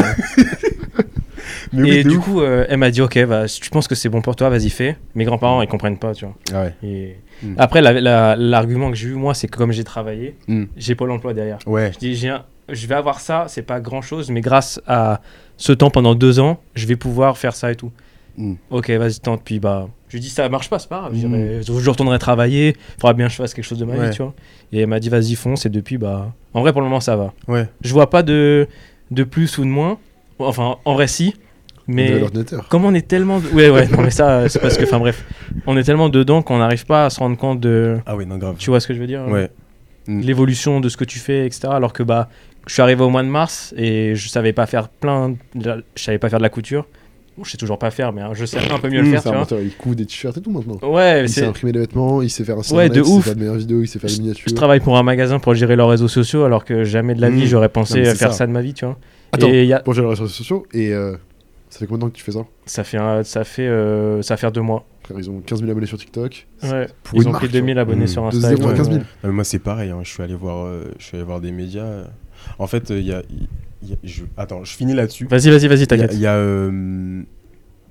Mais 1.74 1.89
et 1.99 2.03
du 2.03 2.18
ouf. 2.18 2.24
coup, 2.26 2.41
euh, 2.41 2.66
elle 2.70 2.78
m'a 2.78 2.91
dit, 2.91 3.01
ok, 3.01 3.26
bah, 3.26 3.47
si 3.47 3.59
tu 3.59 3.70
penses 3.72 3.88
que 3.88 3.95
c'est 3.95 4.07
bon 4.09 4.22
pour 4.22 4.36
toi, 4.36 4.49
vas-y, 4.49 4.70
fais. 4.70 4.95
Mes 5.16 5.26
grands-parents, 5.26 5.61
ils 5.61 5.68
comprennent 5.68 5.97
pas, 5.97 6.14
tu 6.14 6.26
vois. 6.26 6.36
Ah 6.53 6.61
ouais. 6.64 6.74
Et 6.84 7.16
Mm. 7.41 7.55
Après, 7.57 7.82
la- 7.82 7.99
la- 7.99 8.36
l'argument 8.38 8.89
que 8.89 8.95
j'ai 8.95 9.09
eu, 9.09 9.14
moi, 9.16 9.34
c'est 9.34 9.47
que 9.47 9.57
comme 9.57 9.72
j'ai 9.74 9.84
travaillé, 9.84 10.36
Mm. 10.47 10.66
j'ai 10.78 10.95
Pôle 10.95 11.11
emploi 11.11 11.34
derrière. 11.34 11.57
Ouais. 11.66 11.91
Je 11.93 11.97
dis, 11.99 12.28
un- 12.28 12.45
je 12.70 12.88
vais 12.88 12.95
avoir 12.95 13.20
ça, 13.20 13.45
c'est 13.49 13.64
pas 13.64 13.82
grand 13.82 14.01
chose, 14.01 14.30
mais 14.30 14.39
grâce 14.39 14.80
à 14.88 15.20
ce 15.57 15.74
temps 15.74 15.89
pendant 15.89 16.16
deux 16.16 16.39
ans, 16.39 16.61
je 16.76 16.86
vais 16.86 16.95
pouvoir 16.95 17.38
faire 17.38 17.53
ça 17.55 17.72
et 17.72 17.76
tout. 17.76 17.91
Mm. 18.38 18.53
Ok, 18.71 18.89
vas-y, 18.91 19.19
tente. 19.19 19.41
Puis 19.43 19.59
bah, 19.59 19.88
je 20.09 20.13
lui 20.17 20.21
dis, 20.21 20.29
ça 20.29 20.47
marche 20.49 20.69
pas, 20.69 20.79
c'est 20.79 20.89
pas 20.89 20.99
grave. 21.01 21.13
Je 21.15 21.27
Mm. 21.27 21.29
dirais, 21.31 21.61
Je 21.63 21.89
retournerai 21.89 22.19
travailler, 22.19 22.69
il 22.69 22.93
faudra 23.01 23.13
bien 23.13 23.27
que 23.27 23.31
je 23.31 23.38
fasse 23.38 23.53
quelque 23.53 23.65
chose 23.65 23.79
de 23.79 23.86
ma 23.86 23.93
Ouais. 23.95 24.09
vie, 24.09 24.15
tu 24.15 24.21
vois. 24.21 24.34
Et 24.71 24.79
elle 24.81 24.88
m'a 24.88 24.99
dit, 24.99 25.09
vas-y, 25.09 25.36
fonce. 25.36 25.65
Et 25.65 25.69
depuis, 25.69 25.97
bah, 25.97 26.34
en 26.53 26.61
vrai, 26.61 26.71
pour 26.71 26.81
le 26.81 26.88
moment, 26.88 26.99
ça 26.99 27.15
va. 27.15 27.34
Ouais. 27.47 27.67
Je 27.81 27.93
vois 27.93 28.09
pas 28.09 28.23
de, 28.23 28.67
de 29.11 29.23
plus 29.23 29.57
ou 29.57 29.61
de 29.63 29.69
moins. 29.69 29.97
Enfin, 30.39 30.77
en 30.86 30.93
vrai, 30.95 31.07
si. 31.07 31.31
De 31.88 31.93
Mais 31.95 32.17
l'ordinateur. 32.19 32.67
comme 32.69 32.86
on 32.86 32.93
est 32.93 33.05
tellement. 33.07 33.39
Ouais, 33.53 33.69
ouais, 33.69 33.88
non, 33.89 34.01
mais 34.01 34.09
ça, 34.09 34.47
c'est 34.47 34.59
parce 34.59 34.77
que, 34.77 34.84
enfin, 34.86 34.99
bref, 34.99 35.25
on 35.67 35.75
est 35.75 35.84
tellement 35.84 36.07
dedans 36.09 36.41
qu'on 36.41 36.57
n'arrive 36.59 36.86
pas 36.86 37.05
à 37.05 37.09
se 37.09 37.19
rendre 37.19 37.36
compte 37.38 37.59
de. 37.59 37.97
Ah 38.05 38.15
ouais, 38.15 38.23
non, 38.25 38.38
grave. 38.38 38.55
Tu 38.57 38.69
vois 38.69 38.79
ce 38.79 38.88
que 38.88 38.93
je 38.93 38.99
veux 38.99 39.07
dire 39.07 39.27
Ouais. 39.27 39.49
L'évolution 40.07 40.79
de 40.79 40.89
ce 40.89 40.97
que 40.97 41.05
tu 41.05 41.19
fais, 41.19 41.45
etc. 41.45 41.67
Alors 41.71 41.93
que, 41.93 42.03
bah, 42.03 42.29
je 42.67 42.73
suis 42.73 42.81
arrivé 42.81 43.01
au 43.03 43.09
mois 43.09 43.23
de 43.23 43.27
mars 43.27 43.73
et 43.77 44.15
je 44.15 44.27
savais 44.29 44.53
pas 44.53 44.65
faire 44.65 44.89
plein. 44.89 45.36
de- 45.55 45.84
Je 45.95 46.03
savais 46.03 46.17
pas 46.17 46.29
faire 46.29 46.39
de 46.39 46.43
la 46.43 46.49
couture. 46.49 46.86
Bon, 47.38 47.43
je 47.43 47.49
sais 47.51 47.57
toujours 47.57 47.79
pas 47.79 47.89
faire, 47.89 48.13
mais 48.13 48.21
hein, 48.21 48.29
je 48.34 48.45
sais 48.45 48.57
un 48.71 48.77
peu 48.77 48.89
mieux 48.89 49.01
le 49.01 49.07
Mm, 49.07 49.11
faire, 49.17 49.23
tu 49.47 49.53
vois. 49.55 49.61
il 49.63 49.75
coud 49.75 49.95
des 49.97 50.05
t-shirts 50.05 50.38
et 50.38 50.41
tout 50.41 50.51
maintenant. 50.51 50.77
Ouais, 50.88 51.23
Il 51.23 51.29
sait 51.29 51.45
imprimer 51.45 51.71
des 51.71 51.79
vêtements, 51.79 52.21
il 52.21 52.29
sait 52.29 52.43
faire 52.43 52.57
un 52.59 52.63
site 52.63 52.75
Ouais, 52.75 52.89
de 52.89 52.99
internet, 52.99 53.07
il 53.09 53.11
ouf. 53.11 53.17
sait 53.23 53.29
faire 53.29 53.36
de 53.36 53.39
meilleures 53.39 53.55
vidéos, 53.55 53.81
il 53.81 53.88
sait 53.88 53.97
faire 53.99 54.09
des 54.11 54.17
miniatures. 54.19 54.49
Je 54.49 54.53
travaille 54.53 54.79
pour 54.81 54.97
un 54.97 55.03
magasin 55.03 55.39
pour 55.39 55.55
gérer 55.55 55.75
leurs 55.75 55.89
réseaux 55.89 56.07
sociaux 56.07 56.43
alors 56.43 56.63
que 56.63 56.84
jamais 56.84 57.15
de 57.15 57.21
la 57.21 57.29
vie 57.31 57.43
Mm. 57.43 57.47
j'aurais 57.47 57.69
pensé 57.69 58.03
faire 58.05 58.15
ça. 58.15 58.31
ça. 58.31 58.47
de 58.47 58.51
ma 58.51 58.61
vie, 58.61 58.73
tu 58.75 58.86
vois. 58.86 58.97
Attends, 59.31 59.47
Et 59.49 59.65
y 59.65 59.73
a- 59.73 59.79
pour 59.79 59.93
gérer 59.95 60.05
les 60.05 60.11
réseaux 60.11 60.27
sociaux, 60.27 60.65
et 60.73 60.93
euh, 60.93 61.15
ça 61.71 61.79
fait 61.79 61.88
combien 61.88 61.97
de 61.97 62.01
temps 62.03 62.09
que 62.11 62.17
tu 62.17 62.23
fais 62.23 62.34
ça? 62.34 62.45
Ça 62.67 62.84
fait 62.84 62.97
un- 62.97 63.23
ça 63.23 63.43
fait 63.43 63.67
euh, 63.67 64.21
ça 64.21 64.38
fait 64.38 64.51
deux 64.51 64.61
mois. 64.61 64.86
Frère, 65.03 65.17
ils 65.19 65.29
ont 65.29 65.41
15 65.41 65.59
000 65.59 65.71
abonnés 65.71 65.88
sur 65.88 65.97
TikTok. 65.97 66.45
Ouais. 66.61 66.88
pour 67.03 67.17
Ils 67.19 67.27
ont 67.27 67.31
marque, 67.31 67.45
pris 67.45 67.51
2000 67.51 67.77
abonnés 67.79 68.03
Mm. 68.05 68.07
sur 68.07 68.21
De 68.29 68.38
Insta. 68.38 68.49
0 68.49 68.63
à 68.67 68.71
ouais. 68.71 68.77
15 68.77 68.89
000. 68.91 69.01
Ah, 69.03 69.27
mais 69.27 69.34
moi, 69.34 69.43
c'est 69.43 69.59
pareil. 69.59 69.89
hein. 69.89 69.99
Je 70.03 70.09
suis 70.09 70.21
allé 70.21 70.36
voir, 70.36 70.65
euh, 70.65 70.84
je 70.99 71.03
suis 71.05 71.17
allé 71.17 71.25
voir 71.25 71.41
des 71.41 71.51
médias. 71.51 72.03
En 72.59 72.67
fait, 72.67 72.91
il 72.91 73.01
y 73.01 73.11
a, 73.11 73.21
il 73.29 73.38
y 73.41 73.43
a- 73.43 73.47
je... 74.03 74.23
attends, 74.38 74.63
je 74.63 74.73
finis 74.75 74.93
là-dessus. 74.93 75.25
Vas-y, 75.27 75.49
vas-y, 75.49 75.67
vas-y, 75.67 75.77
Il 75.77 75.79
y 75.79 75.84
a- 75.84 75.88
t'inquiète. 75.88 76.11
Il 76.13 76.19
y 76.19 76.27
a, 76.27 76.36
euh, 76.36 77.21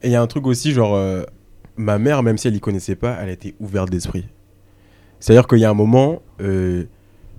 et 0.03 0.09
il 0.09 0.13
y 0.13 0.17
a 0.17 0.23
un 0.23 0.27
truc 0.27 0.47
aussi, 0.47 0.73
genre, 0.73 0.95
euh, 0.95 1.23
ma 1.77 1.99
mère, 1.99 2.23
même 2.23 2.39
si 2.39 2.49
elle 2.49 2.57
y 2.57 2.61
connaissait 2.61 2.97
pas, 2.97 3.17
elle 3.21 3.29
a 3.29 3.33
été 3.33 3.55
ouverte 3.61 3.91
d'esprit. 3.91 4.27
C'est-à-dire 5.21 5.47
qu'il 5.47 5.59
y 5.59 5.65
a 5.65 5.71
un 5.71 5.75
moment, 5.75 6.23
euh, 6.41 6.85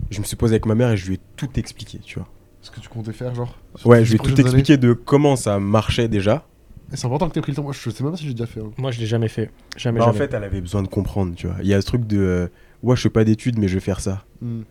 je 0.10 0.20
me 0.20 0.26
suis 0.26 0.36
posé 0.38 0.54
avec 0.54 0.66
ma 0.66 0.76
mère 0.76 0.92
et 0.92 0.98
je 0.98 1.08
lui 1.08 1.16
ai 1.16 1.20
tout 1.36 1.50
expliqué, 1.58 2.00
tu 2.00 2.20
vois. 2.20 2.28
Ce 2.62 2.72
que 2.72 2.80
tu 2.80 2.88
comptais 2.88 3.12
faire, 3.12 3.36
genre 3.36 3.58
Ouais, 3.84 4.06
je 4.06 4.12
lui 4.12 4.16
ai 4.16 4.20
tout 4.20 4.40
expliqué 4.40 4.78
de 4.78 4.94
comment 4.94 5.36
ça 5.36 5.60
marchait 5.60 6.08
déjà. 6.08 6.46
Et 6.94 6.96
C'est 6.96 7.06
important 7.08 7.28
que 7.28 7.34
tu 7.34 7.42
pris 7.42 7.52
le 7.52 7.56
temps. 7.58 7.64
Moi, 7.64 7.74
je 7.74 7.90
sais 7.90 8.04
même 8.04 8.12
pas 8.14 8.18
si 8.18 8.26
j'ai 8.26 8.34
déjà 8.34 8.46
fait. 8.46 8.62
hein. 8.62 8.72
Moi, 8.78 8.92
je 8.92 9.00
l'ai 9.00 9.06
jamais 9.06 9.28
fait. 9.28 9.50
Jamais, 9.76 10.00
Bah, 10.00 10.06
en 10.06 10.14
jamais. 10.14 10.20
fait, 10.28 10.34
elle 10.34 10.44
avait 10.44 10.62
besoin 10.62 10.82
de 10.84 10.88
comprendre, 10.88 11.34
tu 11.36 11.48
vois. 11.48 11.56
Il 11.62 11.68
y 11.68 11.74
a 11.74 11.82
ce 11.82 11.86
truc 11.88 12.06
de, 12.08 12.18
euh, 12.20 12.48
ouais, 12.84 12.96
je 12.96 13.02
fais 13.02 13.10
pas 13.10 13.26
d'études, 13.26 13.58
mais 13.60 13.68
je 13.68 13.74
vais 13.74 13.80
faire 13.80 14.00
ça. 14.00 14.24
Hmm. 14.42 14.62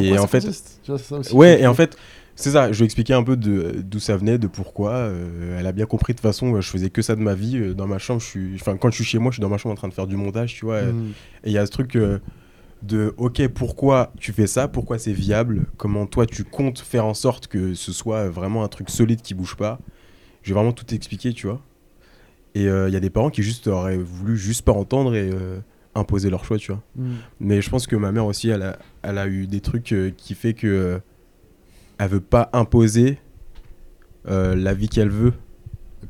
Et 0.00 0.10
quoi 0.10 0.18
en 0.18 0.22
ça 0.22 0.26
fait- 0.28 0.40
consiste? 0.42 0.80
Tu 0.84 0.90
vois, 0.92 0.98
c'est 0.98 1.04
ça 1.06 1.16
aussi. 1.18 1.34
Ouais, 1.34 1.60
et 1.60 1.66
en 1.66 1.74
fait, 1.74 1.96
c'est 2.40 2.50
ça, 2.52 2.72
je 2.72 2.78
lui 2.78 2.82
ai 2.82 2.86
expliqué 2.86 3.12
un 3.12 3.22
peu 3.22 3.36
d'où 3.36 4.00
ça 4.00 4.16
venait, 4.16 4.38
de 4.38 4.46
pourquoi. 4.46 4.92
euh, 4.92 5.58
elle 5.58 5.66
a 5.66 5.72
bien 5.72 5.86
compris 5.86 6.14
de 6.14 6.18
toute 6.18 6.22
façon, 6.22 6.54
euh, 6.54 6.60
je 6.60 6.68
faisais 6.68 6.90
que 6.90 7.02
ça 7.02 7.14
de 7.14 7.20
ma 7.20 7.34
vie. 7.34 7.58
euh, 7.58 7.74
dans 7.74 7.86
ma 7.86 7.98
chambre, 7.98 8.20
je 8.20 8.26
suis. 8.26 8.54
Enfin, 8.54 8.76
quand 8.76 8.90
je 8.90 8.96
suis 8.96 9.04
chez 9.04 9.18
moi, 9.18 9.30
je 9.30 9.36
suis 9.36 9.40
dans 9.42 9.48
ma 9.48 9.58
chambre 9.58 9.74
en 9.74 9.76
train 9.76 9.88
de 9.88 9.94
faire 9.94 10.06
du 10.06 10.16
montage, 10.16 10.54
tu 10.54 10.64
vois. 10.64 10.82
Hmm. 10.82 11.12
Et 11.44 11.50
il 11.50 11.52
y 11.52 11.58
a 11.58 11.66
ce 11.66 11.70
truc 11.70 11.96
euh, 11.96 12.18
de, 12.82 13.14
ok, 13.18 13.46
pourquoi 13.48 14.12
tu 14.18 14.32
fais 14.32 14.46
ça 14.46 14.68
Pourquoi 14.68 14.98
c'est 14.98 15.12
viable 15.12 15.66
Comment 15.76 16.06
toi, 16.06 16.24
tu 16.26 16.44
comptes 16.44 16.78
faire 16.78 17.04
en 17.04 17.14
sorte 17.14 17.46
que 17.46 17.74
ce 17.74 17.92
soit 17.92 18.28
vraiment 18.28 18.64
un 18.64 18.68
truc 18.68 18.90
solide 18.90 19.20
qui 19.20 19.34
bouge 19.34 19.56
pas 19.56 19.78
Je 20.42 20.50
vais 20.50 20.54
vraiment 20.54 20.72
tout 20.72 20.94
expliquer, 20.94 21.32
tu 21.32 21.46
vois. 21.46 21.60
Et 22.54 22.66
euh, 22.66 22.88
il 22.88 22.94
y 22.94 22.96
a 22.96 23.00
des 23.00 23.10
parents 23.10 23.30
qui 23.30 23.42
juste 23.42 23.66
auraient 23.68 23.98
voulu 23.98 24.36
juste 24.36 24.62
pas 24.62 24.72
entendre 24.72 25.14
et 25.14 25.30
imposer 25.94 26.30
leur 26.30 26.44
choix, 26.44 26.56
tu 26.56 26.72
vois. 26.72 26.82
Hmm. 26.96 27.16
Mais 27.38 27.60
je 27.60 27.68
pense 27.68 27.86
que 27.86 27.96
ma 27.96 28.12
mère 28.12 28.24
aussi, 28.26 28.48
elle 28.48 28.62
a, 28.62 28.78
elle 29.02 29.18
a 29.18 29.28
eu 29.28 29.46
des 29.46 29.60
trucs 29.60 29.94
qui 30.16 30.34
fait 30.34 30.54
que 30.54 31.00
elle 32.00 32.08
veut 32.08 32.20
pas 32.20 32.48
imposer 32.54 33.18
euh, 34.28 34.54
la 34.56 34.74
vie 34.74 34.88
qu'elle 34.88 35.10
veut 35.10 35.34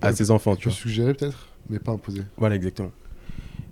à 0.03 0.13
ses 0.13 0.31
enfants, 0.31 0.55
tu 0.57 0.65
peut 0.65 0.71
vois. 0.71 0.79
suggérer 0.79 1.15
peut-être, 1.15 1.49
mais 1.69 1.79
pas 1.79 1.93
imposer. 1.93 2.23
Voilà, 2.37 2.55
exactement. 2.55 2.93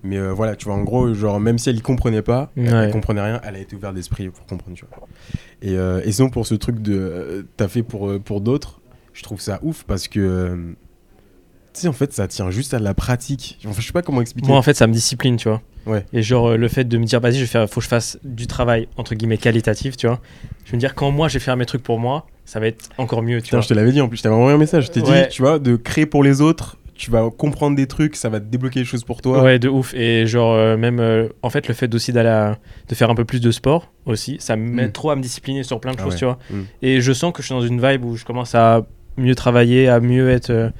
Mais 0.02 0.16
euh, 0.18 0.32
voilà, 0.32 0.54
tu 0.56 0.64
vois, 0.66 0.74
en 0.74 0.82
gros, 0.84 1.12
genre, 1.14 1.40
même 1.40 1.58
si 1.58 1.70
elle 1.70 1.76
y 1.76 1.80
comprenait 1.80 2.22
pas, 2.22 2.50
elle, 2.56 2.64
Ouais. 2.64 2.70
elle 2.86 2.90
comprenait 2.92 3.20
rien, 3.22 3.40
elle 3.44 3.56
a 3.56 3.58
été 3.58 3.74
ouverte 3.76 3.94
d'esprit 3.94 4.28
pour 4.28 4.44
comprendre, 4.46 4.76
tu 4.76 4.84
vois. 4.84 5.08
Et, 5.62 5.76
euh, 5.78 6.00
et 6.04 6.12
sinon, 6.12 6.28
pour 6.30 6.46
ce 6.46 6.54
truc 6.54 6.80
de 6.80 6.96
euh, 6.98 7.42
t'as 7.56 7.68
fait 7.68 7.82
pour, 7.82 8.08
euh, 8.08 8.18
pour 8.18 8.40
d'autres, 8.40 8.80
je 9.12 9.22
trouve 9.22 9.40
ça 9.40 9.58
ouf 9.62 9.84
parce 9.84 10.06
que, 10.08 10.20
euh, 10.20 10.56
tu 11.78 11.82
sais, 11.82 11.88
en 11.88 11.92
fait, 11.92 12.12
ça 12.12 12.28
tient 12.28 12.50
juste 12.50 12.74
à 12.74 12.78
la 12.78 12.94
pratique. 12.94 13.58
Enfin, 13.66 13.80
je 13.80 13.86
sais 13.86 13.92
pas 13.92 14.02
comment 14.02 14.20
expliquer. 14.20 14.48
Moi, 14.48 14.56
en 14.58 14.62
fait, 14.62 14.74
ça 14.74 14.86
me 14.86 14.92
discipline, 14.92 15.36
tu 15.36 15.48
vois. 15.48 15.62
Ouais. 15.86 16.04
Et 16.12 16.22
genre, 16.22 16.48
euh, 16.50 16.56
le 16.56 16.68
fait 16.68 16.84
de 16.84 16.98
me 16.98 17.04
dire, 17.04 17.20
vas-y, 17.20 17.34
je 17.36 17.40
vais 17.40 17.46
faire, 17.46 17.68
faut 17.68 17.80
que 17.80 17.84
je 17.84 17.88
fasse 17.88 18.18
du 18.24 18.46
travail, 18.46 18.88
entre 18.96 19.14
guillemets, 19.14 19.38
qualitatif, 19.38 19.96
tu 19.96 20.06
vois. 20.06 20.20
Je 20.64 20.72
vais 20.72 20.76
me 20.76 20.80
dire, 20.80 20.94
quand 20.94 21.10
moi, 21.10 21.28
je 21.28 21.34
vais 21.34 21.40
faire 21.40 21.56
mes 21.56 21.66
trucs 21.66 21.82
pour 21.82 21.98
moi, 21.98 22.26
ça 22.44 22.60
va 22.60 22.66
être 22.66 22.88
encore 22.98 23.22
mieux, 23.22 23.38
tu 23.38 23.44
Putain, 23.44 23.56
vois. 23.58 23.62
je 23.62 23.68
te 23.68 23.74
l'avais 23.74 23.92
dit 23.92 24.00
en 24.00 24.08
plus, 24.08 24.18
je 24.18 24.22
t'avais 24.22 24.34
envoyé 24.34 24.54
un 24.54 24.58
message. 24.58 24.86
Je 24.86 24.90
t'ai 24.90 25.00
Ouais. 25.02 25.22
dit, 25.22 25.28
tu 25.30 25.42
vois, 25.42 25.58
de 25.58 25.76
créer 25.76 26.04
pour 26.06 26.22
les 26.22 26.40
autres, 26.40 26.76
tu 26.94 27.10
vas 27.12 27.30
comprendre 27.30 27.76
des 27.76 27.86
trucs, 27.86 28.16
ça 28.16 28.28
va 28.28 28.40
te 28.40 28.46
débloquer 28.46 28.80
des 28.80 28.84
choses 28.84 29.04
pour 29.04 29.22
toi. 29.22 29.42
Ouais, 29.42 29.58
de 29.60 29.68
ouf. 29.68 29.94
Et 29.94 30.26
genre, 30.26 30.52
euh, 30.54 30.76
même, 30.76 30.98
euh, 30.98 31.28
en 31.42 31.48
fait, 31.50 31.68
le 31.68 31.74
fait 31.74 31.94
aussi 31.94 32.12
d'aller 32.12 32.28
à- 32.28 32.58
de 32.88 32.94
faire 32.96 33.08
un 33.08 33.14
peu 33.14 33.24
plus 33.24 33.40
de 33.40 33.50
sport 33.52 33.92
aussi, 34.04 34.36
ça 34.40 34.56
m'aide 34.56 34.88
Mm. 34.88 34.92
trop 34.92 35.10
à 35.10 35.16
me 35.16 35.22
discipliner 35.22 35.62
sur 35.62 35.78
plein 35.80 35.92
de 35.92 35.98
Ah 36.00 36.02
choses, 36.04 36.14
ouais. 36.14 36.18
tu 36.18 36.24
vois. 36.24 36.38
Mm. 36.50 36.62
Et 36.82 37.00
je 37.00 37.12
sens 37.12 37.32
que 37.32 37.40
je 37.40 37.46
suis 37.46 37.54
dans 37.54 37.60
une 37.60 37.80
vibe 37.80 38.04
où 38.04 38.16
je 38.16 38.24
commence 38.24 38.54
à 38.56 38.84
mieux 39.16 39.34
travailler, 39.36 39.88
à 39.88 40.00
mieux 40.00 40.28
être, 40.28 40.50
euh, 40.50 40.70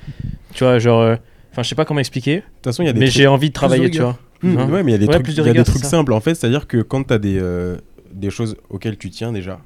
tu 0.59 0.65
vois, 0.65 0.79
genre, 0.79 1.01
euh, 1.01 1.17
enfin, 1.53 1.63
je 1.63 1.69
sais 1.69 1.75
pas 1.75 1.85
comment 1.85 2.01
expliquer, 2.01 2.37
De 2.37 2.41
toute 2.43 2.65
façon, 2.65 2.83
il 2.83 2.87
y 2.87 2.89
a 2.89 2.93
des 2.93 3.01
mais 3.01 3.07
trucs. 3.07 3.17
j'ai 3.17 3.27
envie 3.27 3.49
de 3.49 3.55
travailler, 3.55 3.91
tu 3.91 4.01
vois. 4.03 4.19
Mmh, 4.43 4.57
Hein 4.59 4.69
ouais, 4.71 4.83
mais 4.83 4.93
il 4.93 4.95
y 4.95 4.97
a 4.97 4.99
des 4.99 5.07
Ouais, 5.07 5.15
trucs, 5.15 5.29
y 5.37 5.41
a 5.41 5.53
des 5.53 5.65
simples. 5.65 6.13
En 6.13 6.21
fait, 6.21 6.35
c'est-à-dire 6.35 6.67
que 6.67 6.79
quand 6.83 7.05
tu 7.05 7.15
as 7.15 7.19
des, 7.19 7.39
euh, 7.41 7.77
des 8.13 8.31
choses 8.31 8.57
auxquelles 8.71 8.97
tu 8.99 9.11
tiens 9.11 9.33
déjà 9.33 9.61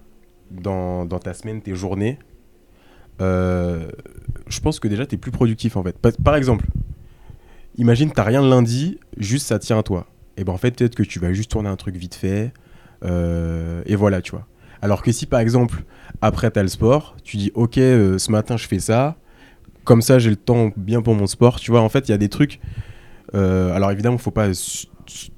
dans, 0.51 1.05
dans 1.05 1.18
ta 1.18 1.34
semaine, 1.34 1.61
tes 1.62 1.74
journées, 1.74 2.18
euh, 3.20 3.86
je 4.49 4.61
pense 4.61 4.80
que 4.80 4.88
déjà 4.88 5.07
tu 5.07 5.14
es 5.14 5.18
plus 5.18 5.30
productif 5.30 5.76
en 5.76 5.82
fait. 5.82 5.99
Par, 5.99 6.12
par 6.24 6.36
exemple, 6.36 6.66
imagine 7.76 8.11
tu 8.12 8.20
rien 8.20 8.43
le 8.43 8.49
lundi, 8.49 8.99
juste 9.16 9.47
ça 9.47 9.59
tient 9.59 9.78
à 9.78 9.82
toi. 9.82 10.07
Et 10.36 10.45
ben 10.45 10.53
en 10.53 10.59
fait, 10.59 10.70
peut-être 10.72 10.95
que 10.95 11.03
tu 11.03 11.18
vas 11.18 11.32
juste 11.32 11.51
tourner 11.51 11.68
un 11.68 11.76
truc 11.76 11.97
vite 11.97 12.14
fait. 12.14 12.53
euh, 13.05 13.82
et 13.86 13.97
voilà, 13.97 14.22
tu 14.22 14.30
vois. 14.32 14.47
Alors 14.80 15.03
que 15.03 15.12
si 15.12 15.26
par 15.26 15.40
exemple, 15.40 15.84
après 16.20 16.51
tu 16.51 16.59
as 16.59 16.62
le 16.62 16.68
sport, 16.68 17.16
tu 17.24 17.36
dis 17.36 17.51
ok, 17.55 17.78
euh, 17.78 18.18
ce 18.18 18.30
matin 18.32 18.57
je 18.57 18.66
fais 18.66 18.78
ça, 18.80 19.16
comme 19.85 20.03
ça 20.03 20.18
j'ai 20.18 20.30
le 20.30 20.37
temps 20.37 20.70
bien 20.76 21.03
pour 21.03 21.14
mon 21.14 21.26
sport, 21.26 21.59
tu 21.61 21.70
vois. 21.70 21.80
En 21.80 21.89
fait, 21.89 22.09
il 22.09 22.12
y 22.12 22.14
a 22.14 22.18
des 22.18 22.28
trucs. 22.28 22.61
euh, 23.35 23.72
alors 23.74 23.91
évidemment, 23.91 24.18
faut 24.18 24.30
pas 24.30 24.53
su- 24.55 24.87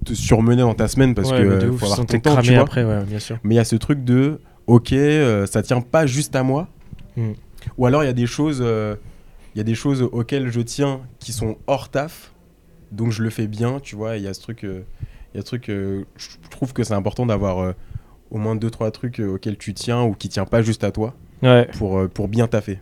te 0.04 0.14
surmener 0.14 0.62
dans 0.62 0.74
ta 0.74 0.88
semaine 0.88 1.14
parce 1.14 1.30
Ouais, 1.30 1.38
que 1.38 1.60
de 1.64 1.68
ouf, 1.70 1.80
faut 1.80 1.86
avoir 1.86 1.98
ton 2.06 2.18
temps, 2.18 2.18
tu 2.18 2.42
cramé 2.42 2.54
vois. 2.54 2.62
après, 2.62 2.84
ouais, 2.84 3.04
bien 3.04 3.18
sûr. 3.18 3.38
Mais 3.44 3.54
il 3.54 3.56
y 3.56 3.60
a 3.60 3.64
ce 3.64 3.76
truc 3.76 4.04
de 4.04 4.40
ok, 4.66 4.92
euh, 4.92 5.46
ça 5.46 5.62
tient 5.62 5.80
pas 5.80 6.06
juste 6.06 6.34
à 6.36 6.42
moi. 6.42 6.68
Mm. 7.16 7.32
Ou 7.78 7.86
alors 7.86 8.02
il 8.02 8.06
y 8.06 8.10
a 8.10 8.14
des 8.14 8.26
choses, 8.26 8.58
euh, 8.64 8.96
il 9.54 9.58
y 9.58 9.60
a 9.60 9.64
des 9.64 9.74
choses 9.74 10.02
auxquelles 10.02 10.48
je 10.50 10.60
tiens 10.60 11.00
qui 11.18 11.32
sont 11.32 11.56
hors 11.66 11.88
taf, 11.88 12.32
donc 12.92 13.10
je 13.12 13.22
le 13.22 13.30
fais 13.30 13.46
bien, 13.46 13.80
tu 13.80 13.96
vois. 13.96 14.16
Il 14.16 14.22
y 14.22 14.28
a 14.28 14.34
ce 14.34 14.40
truc, 14.42 14.64
euh, 14.64 14.82
il 15.32 15.36
y 15.36 15.40
a 15.40 15.42
ce 15.42 15.46
truc. 15.46 15.68
euh, 15.68 16.04
je 16.16 16.26
trouve 16.50 16.72
que 16.72 16.82
c'est 16.84 16.94
important 16.94 17.24
d'avoir 17.26 17.58
euh, 17.60 17.72
au 18.30 18.38
moins 18.38 18.56
deux 18.56 18.70
trois 18.70 18.90
trucs 18.90 19.20
euh, 19.20 19.34
auxquels 19.34 19.56
tu 19.56 19.72
tiens 19.74 20.02
ou 20.02 20.12
qui 20.14 20.28
tiennent 20.28 20.46
pas 20.46 20.62
juste 20.62 20.82
à 20.84 20.90
toi 20.90 21.14
Ouais. 21.42 21.68
pour 21.78 21.98
euh, 21.98 22.08
pour 22.08 22.28
bien 22.28 22.46
taffer, 22.48 22.80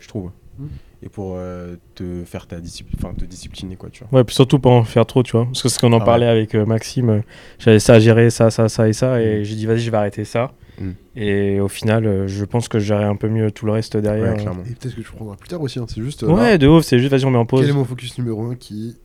je 0.00 0.08
trouve. 0.08 0.30
Mm. 0.58 0.66
Et 1.02 1.08
pour 1.08 1.32
euh, 1.36 1.76
te 1.94 2.24
faire 2.24 2.46
ta 2.46 2.60
discipline, 2.60 2.94
enfin 3.02 3.14
te 3.14 3.24
discipliner 3.24 3.76
quoi, 3.76 3.88
tu 3.90 4.04
vois. 4.04 4.18
Ouais, 4.18 4.24
puis 4.24 4.34
surtout 4.34 4.58
pas 4.58 4.68
en 4.68 4.84
faire 4.84 5.06
trop, 5.06 5.22
tu 5.22 5.32
vois. 5.32 5.46
Parce 5.46 5.62
que 5.62 5.68
c'est 5.70 5.76
ce 5.76 5.80
qu'on 5.80 5.92
en 5.94 6.00
Ah 6.00 6.04
parlait 6.04 6.26
avec 6.26 6.54
euh, 6.54 6.66
Maxime. 6.66 7.08
euh, 7.08 7.20
J'avais 7.58 7.78
ça 7.78 7.94
à 7.94 8.00
gérer, 8.00 8.28
ça, 8.28 8.50
ça, 8.50 8.68
ça 8.68 8.86
et 8.86 8.92
ça. 8.92 9.22
Et 9.22 9.40
Mm. 9.40 9.44
j'ai 9.44 9.54
dit, 9.56 9.64
vas-y, 9.66 9.78
je 9.80 9.90
vais 9.90 9.96
arrêter 9.96 10.24
ça. 10.26 10.52
Mm. 10.78 10.90
Et 11.16 11.58
au 11.60 11.68
final, 11.68 12.04
euh, 12.06 12.26
je 12.28 12.44
pense 12.44 12.68
que 12.68 12.78
je 12.78 12.84
gérerai 12.84 13.04
un 13.06 13.16
peu 13.16 13.28
mieux 13.30 13.50
tout 13.50 13.64
le 13.64 13.72
reste 13.72 13.96
derrière. 13.96 14.34
Ouais, 14.34 14.40
clairement. 14.42 14.62
Et 14.64 14.74
peut-être 14.74 14.94
que 14.94 15.00
tu 15.00 15.10
prendras 15.12 15.36
plus 15.36 15.48
tard 15.48 15.62
aussi. 15.62 15.78
hein, 15.78 15.86
C'est 15.88 16.02
juste. 16.02 16.22
euh, 16.22 16.26
Ouais, 16.28 16.50
là, 16.50 16.58
de 16.58 16.66
ouf, 16.68 16.84
c'est 16.84 16.98
juste, 16.98 17.10
vas-y, 17.10 17.24
on 17.24 17.30
met 17.30 17.38
en 17.38 17.46
pause. 17.46 17.60
Quel 17.62 17.70
est 17.70 17.72
mon 17.72 17.84
focus 17.84 18.18
numéro 18.18 18.42
1 18.44 18.54
qui 18.56 18.98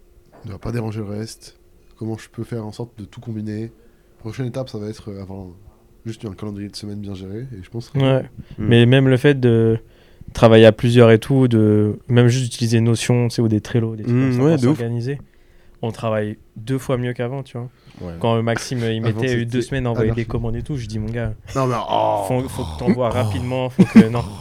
ne 0.46 0.52
va 0.52 0.58
pas 0.58 0.74
déranger 0.74 1.00
le 1.00 1.06
reste? 1.06 1.58
Comment 1.98 2.18
je 2.18 2.28
peux 2.30 2.44
faire 2.44 2.66
en 2.66 2.74
sorte 2.74 3.00
de 3.00 3.06
tout 3.06 3.22
combiner? 3.22 3.72
Prochaine 4.20 4.48
étape, 4.48 4.68
ça 4.68 4.80
va 4.80 4.90
être 4.90 5.14
avoir 5.18 5.40
un, 5.40 5.52
juste 6.06 6.26
un 6.26 6.34
calendrier 6.34 6.68
de 6.68 6.76
semaine 6.76 7.00
bien 7.00 7.14
géré 7.16 7.48
et 7.58 7.64
je 7.64 7.70
pense. 7.70 7.90
Ouais. 7.96 8.24
Mm. 8.24 8.66
Mais 8.68 8.86
même 8.86 9.08
le 9.08 9.16
fait 9.16 9.40
de 9.40 9.80
travailler 10.34 10.66
à 10.66 10.72
plusieurs 10.72 11.12
et 11.12 11.20
tout, 11.20 11.48
de 11.48 11.98
même 12.08 12.28
juste 12.28 12.44
d'utiliser 12.46 12.82
Notion, 12.82 13.28
tu 13.30 13.36
sais, 13.36 13.42
ou 13.42 13.48
des 13.48 13.62
Trello, 13.62 13.96
des 13.96 14.04
trucs 14.04 14.16
Mm, 14.16 14.32
ça 14.34 14.44
ouais, 14.44 14.58
s'organiser. 14.58 15.20
On 15.82 15.92
travaille 15.92 16.38
deux 16.56 16.78
fois 16.78 16.98
mieux 16.98 17.14
qu'avant, 17.14 17.44
tu 17.44 17.58
vois. 17.58 17.70
Ouais. 18.02 18.14
Quand 18.20 18.42
Maxime, 18.42 18.80
il 18.80 19.02
mettait 19.02 19.46
deux 19.46 19.62
semaines 19.62 19.86
à 19.86 19.92
envoyer 19.92 20.08
des 20.10 20.12
anarchique. 20.14 20.28
commandes 20.30 20.56
et 20.56 20.64
tout, 20.64 20.78
je 20.78 20.88
dis, 20.88 21.00
mon 21.00 21.10
gars, 21.10 21.34
Non, 21.56 21.68
mais 21.68 21.76
oh. 21.90 22.24
faut, 22.28 22.42
faut 22.50 22.64
que 22.64 22.80
t'envoies 22.80 23.10
rapidement, 23.10 23.70
faut 23.70 23.84
que. 23.86 24.08
Non. 24.08 24.24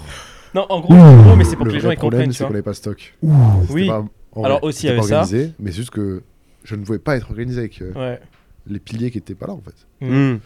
Non, 0.54 0.66
en 0.68 0.78
gros, 0.78 0.94
en 0.94 1.20
gros, 1.24 1.34
mais 1.34 1.42
c'est 1.42 1.56
pour 1.56 1.64
le 1.64 1.72
que 1.72 1.76
les 1.78 1.82
gens 1.82 1.90
ils 1.90 1.96
comprennent, 1.98 2.30
c'est 2.30 2.44
qu'on 2.44 2.50
n'avait 2.50 2.62
pas 2.62 2.74
stock. 2.74 3.12
Oui. 3.22 3.66
C'était 3.66 3.86
pas- 3.88 4.04
Alors 4.44 4.58
vrai, 4.60 4.68
aussi, 4.68 4.86
il 4.86 4.90
y 4.90 4.92
avait 4.92 5.02
ça. 5.02 5.24
mais 5.58 5.72
c'est 5.72 5.78
juste 5.78 5.90
que 5.90 6.22
je 6.62 6.76
ne 6.76 6.84
pouvais 6.84 7.00
pas 7.00 7.16
être 7.16 7.28
organisé 7.28 7.58
avec 7.58 7.82
euh, 7.82 7.92
Ouais. 7.96 8.20
les 8.68 8.78
piliers 8.78 9.10
qui 9.10 9.18
étaient 9.18 9.34
pas 9.34 9.48
là 9.48 9.54
en 9.54 9.60
fait. 9.60 10.06
Mm. 10.06 10.36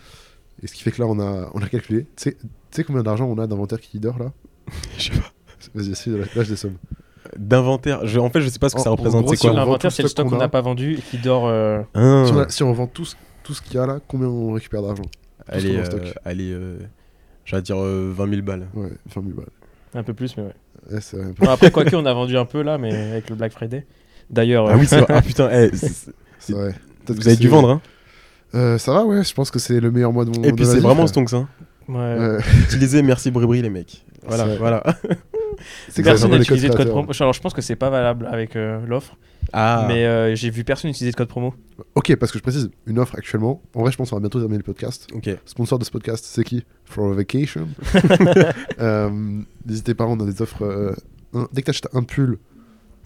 Et 0.63 0.67
ce 0.67 0.73
qui 0.73 0.83
fait 0.83 0.93
que 0.93 1.03
là, 1.03 1.09
on 1.09 1.21
a, 1.21 1.51
on 1.53 1.61
a 1.61 1.69
calculé. 1.69 2.07
Tu 2.17 2.35
sais 2.71 2.85
combien 2.85 3.03
d'argent 3.03 3.27
on 3.27 3.37
a 3.37 3.47
d'inventaire 3.47 3.81
qui 3.83 3.99
dort 4.01 4.19
là? 4.19 4.33
Je 4.99 5.03
sais 5.05 5.11
pas. 5.11 5.33
Vas-y, 5.75 5.91
essaye 5.93 6.13
de 6.13 6.25
lâche 6.35 6.49
des 6.49 6.57
sommes. 6.57 6.77
D'inventaire. 7.37 8.07
Je- 8.07 8.19
En 8.19 8.31
fait, 8.31 8.41
je 8.41 8.49
sais 8.49 8.59
pas 8.59 8.69
ce 8.69 8.75
que 8.75 8.81
En- 8.81 8.85
ça 8.85 8.91
en 8.91 8.97
représente. 8.97 9.23
gros, 9.25 9.33
C'est 9.33 9.41
si 9.41 9.47
quoi 9.47 9.55
L'inventaire, 9.57 9.93
c'est 9.93 10.03
le 10.03 10.09
stock 10.09 10.29
qu'on 10.29 10.37
n'a 10.37 10.49
pas 10.49 10.61
vendu 10.61 10.95
et 10.95 11.01
qui 11.01 11.19
dort. 11.19 11.47
euh, 11.47 11.81
Ah. 11.95 12.25
Si, 12.27 12.33
on 12.33 12.39
a- 12.39 12.49
si 12.49 12.63
on 12.63 12.73
vend 12.73 12.87
tout, 12.87 13.05
ce- 13.05 13.17
tout 13.43 13.55
ce 13.55 13.61
qu'il 13.63 13.75
y 13.75 13.79
a 13.79 13.87
là, 13.87 13.99
combien 14.09 14.29
on 14.29 14.53
récupère 14.53 14.83
d'argent 14.83 15.03
Allez, 15.47 15.77
euh, 15.77 15.85
stock. 15.85 16.01
allez 16.25 16.53
euh, 16.53 16.79
j'allais 17.45 17.63
dire 17.63 17.77
euh, 17.79 18.13
20 18.15 18.29
000 18.31 18.43
balles. 18.43 18.67
Ouais, 18.75 18.91
20 19.15 19.23
000 19.23 19.35
balles. 19.37 19.47
Un 19.95 20.03
peu 20.03 20.15
plus, 20.15 20.37
mais 20.37 20.45
ouais. 20.45 20.55
Ouais, 20.93 21.01
c'est 21.01 21.19
Bon, 21.39 21.49
après, 21.51 21.71
quoique, 21.71 21.95
on 21.97 22.07
a 22.07 22.13
vendu 22.15 22.37
un 22.39 22.45
peu 22.45 22.63
là, 22.63 22.79
mais 22.79 22.95
avec 22.95 23.29
le 23.31 23.37
Black 23.37 23.53
Friday. 23.53 23.87
D'ailleurs, 24.31 24.67
Ah 24.69 24.73
euh, 24.75 24.79
oui, 24.79 24.87
c'est 24.87 25.01
vrai. 25.01 25.07
Ah 25.15 25.23
putain, 25.23 25.49
eh, 25.51 25.71
c'est- 25.77 26.13
vrai. 26.53 26.75
Peut-être 27.05 27.19
vous 27.21 27.29
avez 27.29 27.37
dû 27.37 27.49
vendre, 27.49 27.71
hein 27.71 27.81
Euh, 28.55 28.79
Ça 28.79 28.93
va, 28.93 29.05
ouais, 29.05 29.23
je 29.25 29.35
pense 29.35 29.51
que 29.51 29.59
c'est 29.59 29.81
le 29.81 29.91
meilleur 29.91 30.13
mois 30.13 30.25
de 30.25 30.31
mon 30.31 30.43
Et 30.45 30.53
puis 30.53 30.65
c'est 30.67 30.81
vraiment 30.81 31.07
stonks, 31.07 31.33
hein. 31.35 31.49
Ouais. 31.89 32.39
Utilisez 32.65 33.03
merci 33.03 33.31
Bribri, 33.31 33.63
les 33.63 33.71
mecs. 33.71 34.05
Voilà, 34.27 34.45
C'est- 34.47 34.57
voilà. 34.57 34.83
C'est 35.89 36.05
Personne 36.05 36.31
n'a 36.31 36.37
utilisé 36.37 36.69
de 36.69 36.75
code 36.77 36.89
promo. 36.91 37.11
Alors, 37.19 37.33
je 37.33 37.41
pense 37.41 37.53
que 37.53 37.63
c'est 37.63 37.75
pas 37.75 37.91
valable 37.91 38.29
avec 38.31 38.55
euh, 38.55 38.79
l'offre, 38.87 39.17
Ah, 39.53 39.87
mais 39.89 40.05
euh, 40.07 40.33
j'ai 40.37 40.51
vu 40.51 40.63
personne 40.63 40.91
utiliser 40.91 41.11
de 41.11 41.17
code 41.17 41.27
promo. 41.27 41.53
Ok, 41.97 42.15
parce 42.15 42.31
que 42.31 42.39
je 42.39 42.43
précise, 42.45 42.71
une 42.87 43.01
offre 43.01 43.17
actuellement. 43.17 43.61
En 43.75 43.81
vrai, 43.81 43.91
je 43.91 43.97
pense 43.97 44.11
qu'on 44.11 44.17
va 44.17 44.21
bientôt 44.21 44.39
terminer 44.39 44.59
le 44.59 44.63
podcast. 44.63 45.09
ok. 45.13 45.31
Sponsor 45.47 45.81
de 45.81 45.85
ce 45.85 45.91
podcast, 45.91 46.25
c'est 46.29 46.45
qui? 46.45 46.65
For 46.85 47.11
a 47.11 47.15
Vacation. 47.15 47.69
Euh, 48.81 49.11
N'hésitez 49.67 49.95
pas, 49.95 50.07
on 50.07 50.19
a 50.21 50.25
des 50.25 50.41
offres. 50.43 50.65
euh, 50.65 50.95
un- 51.35 51.49
dès 51.53 51.63
que 51.63 51.67
tu 51.67 51.71
achètes 51.71 51.89
un 51.93 52.03
pull, 52.05 52.39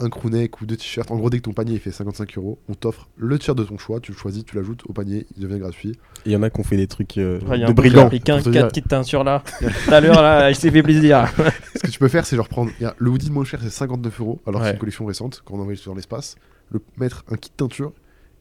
un 0.02 0.10
crewneck 0.10 0.60
ou 0.60 0.66
deux 0.66 0.76
t-shirts, 0.76 1.10
en 1.10 1.16
gros, 1.16 1.30
dès 1.30 1.38
que 1.38 1.42
ton 1.44 1.52
panier 1.52 1.74
il 1.74 1.80
fait 1.80 1.90
55 1.92 2.36
euros, 2.38 2.58
on 2.68 2.74
t'offre 2.74 3.08
le 3.16 3.38
t-shirt 3.38 3.56
de 3.56 3.64
ton 3.64 3.78
choix, 3.78 4.00
tu 4.00 4.12
le 4.12 4.18
choisis, 4.18 4.44
tu 4.44 4.56
l'ajoutes 4.56 4.82
au 4.86 4.92
panier, 4.92 5.26
il 5.36 5.42
devient 5.42 5.58
gratuit. 5.58 5.90
Et 5.90 6.30
Il 6.30 6.32
y 6.32 6.36
en 6.36 6.42
a 6.42 6.50
qui 6.50 6.60
ont 6.60 6.64
fait 6.64 6.76
des 6.76 6.86
trucs 6.86 7.18
euh, 7.18 7.40
Ouais, 7.46 7.58
y 7.58 7.62
a 7.62 7.66
de 7.66 7.70
un 7.70 7.74
bouc 7.74 7.84
qui 7.84 7.88
a 7.90 7.92
brigands. 7.92 8.08
pris 8.08 8.20
15 8.20 8.36
pour 8.36 8.44
te 8.44 8.50
dire. 8.50 8.62
4 8.62 8.72
kits 8.72 8.82
teinture 8.82 9.24
là. 9.24 9.42
Tout 9.60 9.94
à 9.94 10.00
l'heure, 10.00 10.20
là, 10.22 10.50
il 10.50 10.56
s'est 10.56 10.70
fait 10.70 10.82
plaisir. 10.82 11.26
Ce 11.76 11.80
que 11.80 11.90
tu 11.90 11.98
peux 11.98 12.08
faire, 12.08 12.26
c'est 12.26 12.36
genre 12.36 12.48
prendre. 12.48 12.70
il 12.80 12.82
y 12.82 12.86
a- 12.86 12.94
le 12.98 13.10
hoodie 13.10 13.28
le 13.28 13.32
moins 13.34 13.44
cher, 13.44 13.60
c'est 13.62 13.70
59 13.70 14.20
euros, 14.20 14.40
alors 14.46 14.60
que 14.60 14.66
c'est 14.66 14.72
une 14.74 14.78
collection 14.78 15.04
récente, 15.06 15.42
quand 15.44 15.54
on 15.54 15.60
envoie 15.60 15.76
sur 15.76 15.94
l'espace. 15.94 16.34
Le, 16.70 16.80
mettre 16.96 17.24
un 17.30 17.36
kit 17.36 17.50
teinture, 17.56 17.92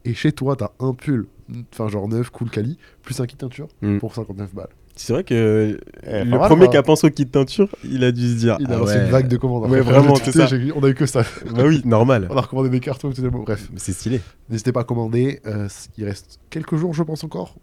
et 0.05 0.13
chez 0.13 0.31
toi, 0.31 0.55
t'as 0.55 0.71
un 0.79 0.93
pull, 0.93 1.27
enfin 1.73 1.87
genre 1.89 2.07
neuf, 2.07 2.29
cool 2.29 2.49
quali, 2.49 2.77
plus 3.03 3.19
un 3.19 3.25
kit 3.27 3.35
teinture 3.35 3.67
Mm. 3.81 3.97
pour 3.99 4.15
59 4.15 4.53
balles. 4.55 4.69
C'est 4.95 5.13
vrai 5.13 5.23
que 5.23 5.79
Eh, 6.05 6.23
le 6.23 6.31
mal, 6.31 6.39
premier 6.41 6.69
qui 6.69 6.77
a 6.77 6.83
pensé 6.83 7.07
au 7.07 7.09
kit 7.09 7.25
teinture, 7.25 7.69
il 7.83 8.03
a 8.03 8.11
dû 8.11 8.29
se 8.29 8.35
dire. 8.35 8.57
Il 8.59 8.71
a 8.71 8.75
ah 8.75 8.79
lancé 8.79 8.95
ouais. 8.95 9.05
une 9.05 9.11
vague 9.11 9.27
de 9.27 9.37
commandes. 9.37 9.69
Ouais, 9.69 9.81
vraiment, 9.81 10.15
c'est 10.15 10.31
ça. 10.31 10.47
On 10.75 10.83
a 10.83 10.89
eu 10.89 10.93
que 10.93 11.05
ça. 11.05 11.23
Bah 11.51 11.63
oui, 11.65 11.81
normal. 11.85 12.27
On 12.29 12.37
a 12.37 12.41
recommandé 12.41 12.69
des 12.69 12.79
cartons. 12.79 13.11
Bref, 13.45 13.69
C'est 13.77 13.93
stylé. 13.93 14.21
n'hésitez 14.49 14.71
pas 14.71 14.81
à 14.81 14.83
commander. 14.83 15.39
euh, 15.45 15.67
il 15.97 16.05
reste 16.05 16.39
quelques 16.49 16.75
jours, 16.75 16.93
je 16.93 17.03
pense 17.03 17.23
encore. 17.23 17.55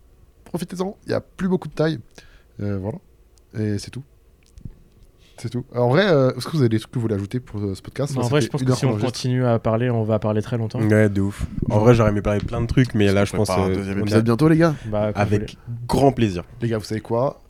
Profitez-en. 0.44 0.96
Il 1.06 1.10
n'y 1.10 1.14
a 1.14 1.20
plus 1.20 1.48
beaucoup 1.48 1.68
de 1.68 1.74
taille. 1.74 1.98
Euh, 2.60 2.78
voilà. 2.78 2.98
Et 3.58 3.78
c'est 3.78 3.90
tout. 3.90 4.02
C'est 5.38 5.48
tout. 5.50 5.64
Alors, 5.72 5.86
en 5.86 5.90
vrai, 5.90 6.06
euh, 6.08 6.32
est-ce 6.36 6.46
que 6.46 6.52
vous 6.52 6.60
avez 6.60 6.68
des 6.68 6.78
trucs 6.78 6.90
que 6.92 6.96
vous 6.98 7.02
voulez 7.02 7.14
ajouter 7.14 7.40
pour 7.40 7.60
euh, 7.60 7.74
ce 7.74 7.82
podcast 7.82 8.16
en 8.18 8.22
vrai, 8.22 8.40
je 8.40 8.48
pense 8.48 8.62
que 8.62 8.72
si 8.74 8.86
on 8.86 8.96
continue 8.98 9.44
à 9.46 9.58
parler, 9.58 9.88
on 9.90 10.02
va 10.04 10.18
parler 10.18 10.42
très 10.42 10.58
longtemps. 10.58 10.80
Ouais, 10.80 11.08
de 11.08 11.20
ouf. 11.20 11.46
En 11.70 11.78
vrai, 11.78 11.94
j'aurais 11.94 12.10
aimé 12.10 12.22
parler 12.22 12.40
de 12.40 12.44
plein 12.46 12.60
de 12.60 12.66
trucs, 12.66 12.94
mais 12.94 13.12
là, 13.12 13.24
je 13.24 13.34
pense. 13.36 13.48
euh, 13.50 13.74
deuxième 13.74 14.02
on 14.02 14.06
êtes 14.06 14.24
bientôt, 14.24 14.48
les 14.48 14.56
gars. 14.58 14.74
Bah. 14.90 15.12
Avec 15.14 15.56
grand 15.86 16.12
plaisir. 16.12 16.44
Les 16.60 16.68
gars, 16.68 16.78
vous 16.78 16.84
savez 16.84 17.00
quoi? 17.00 17.40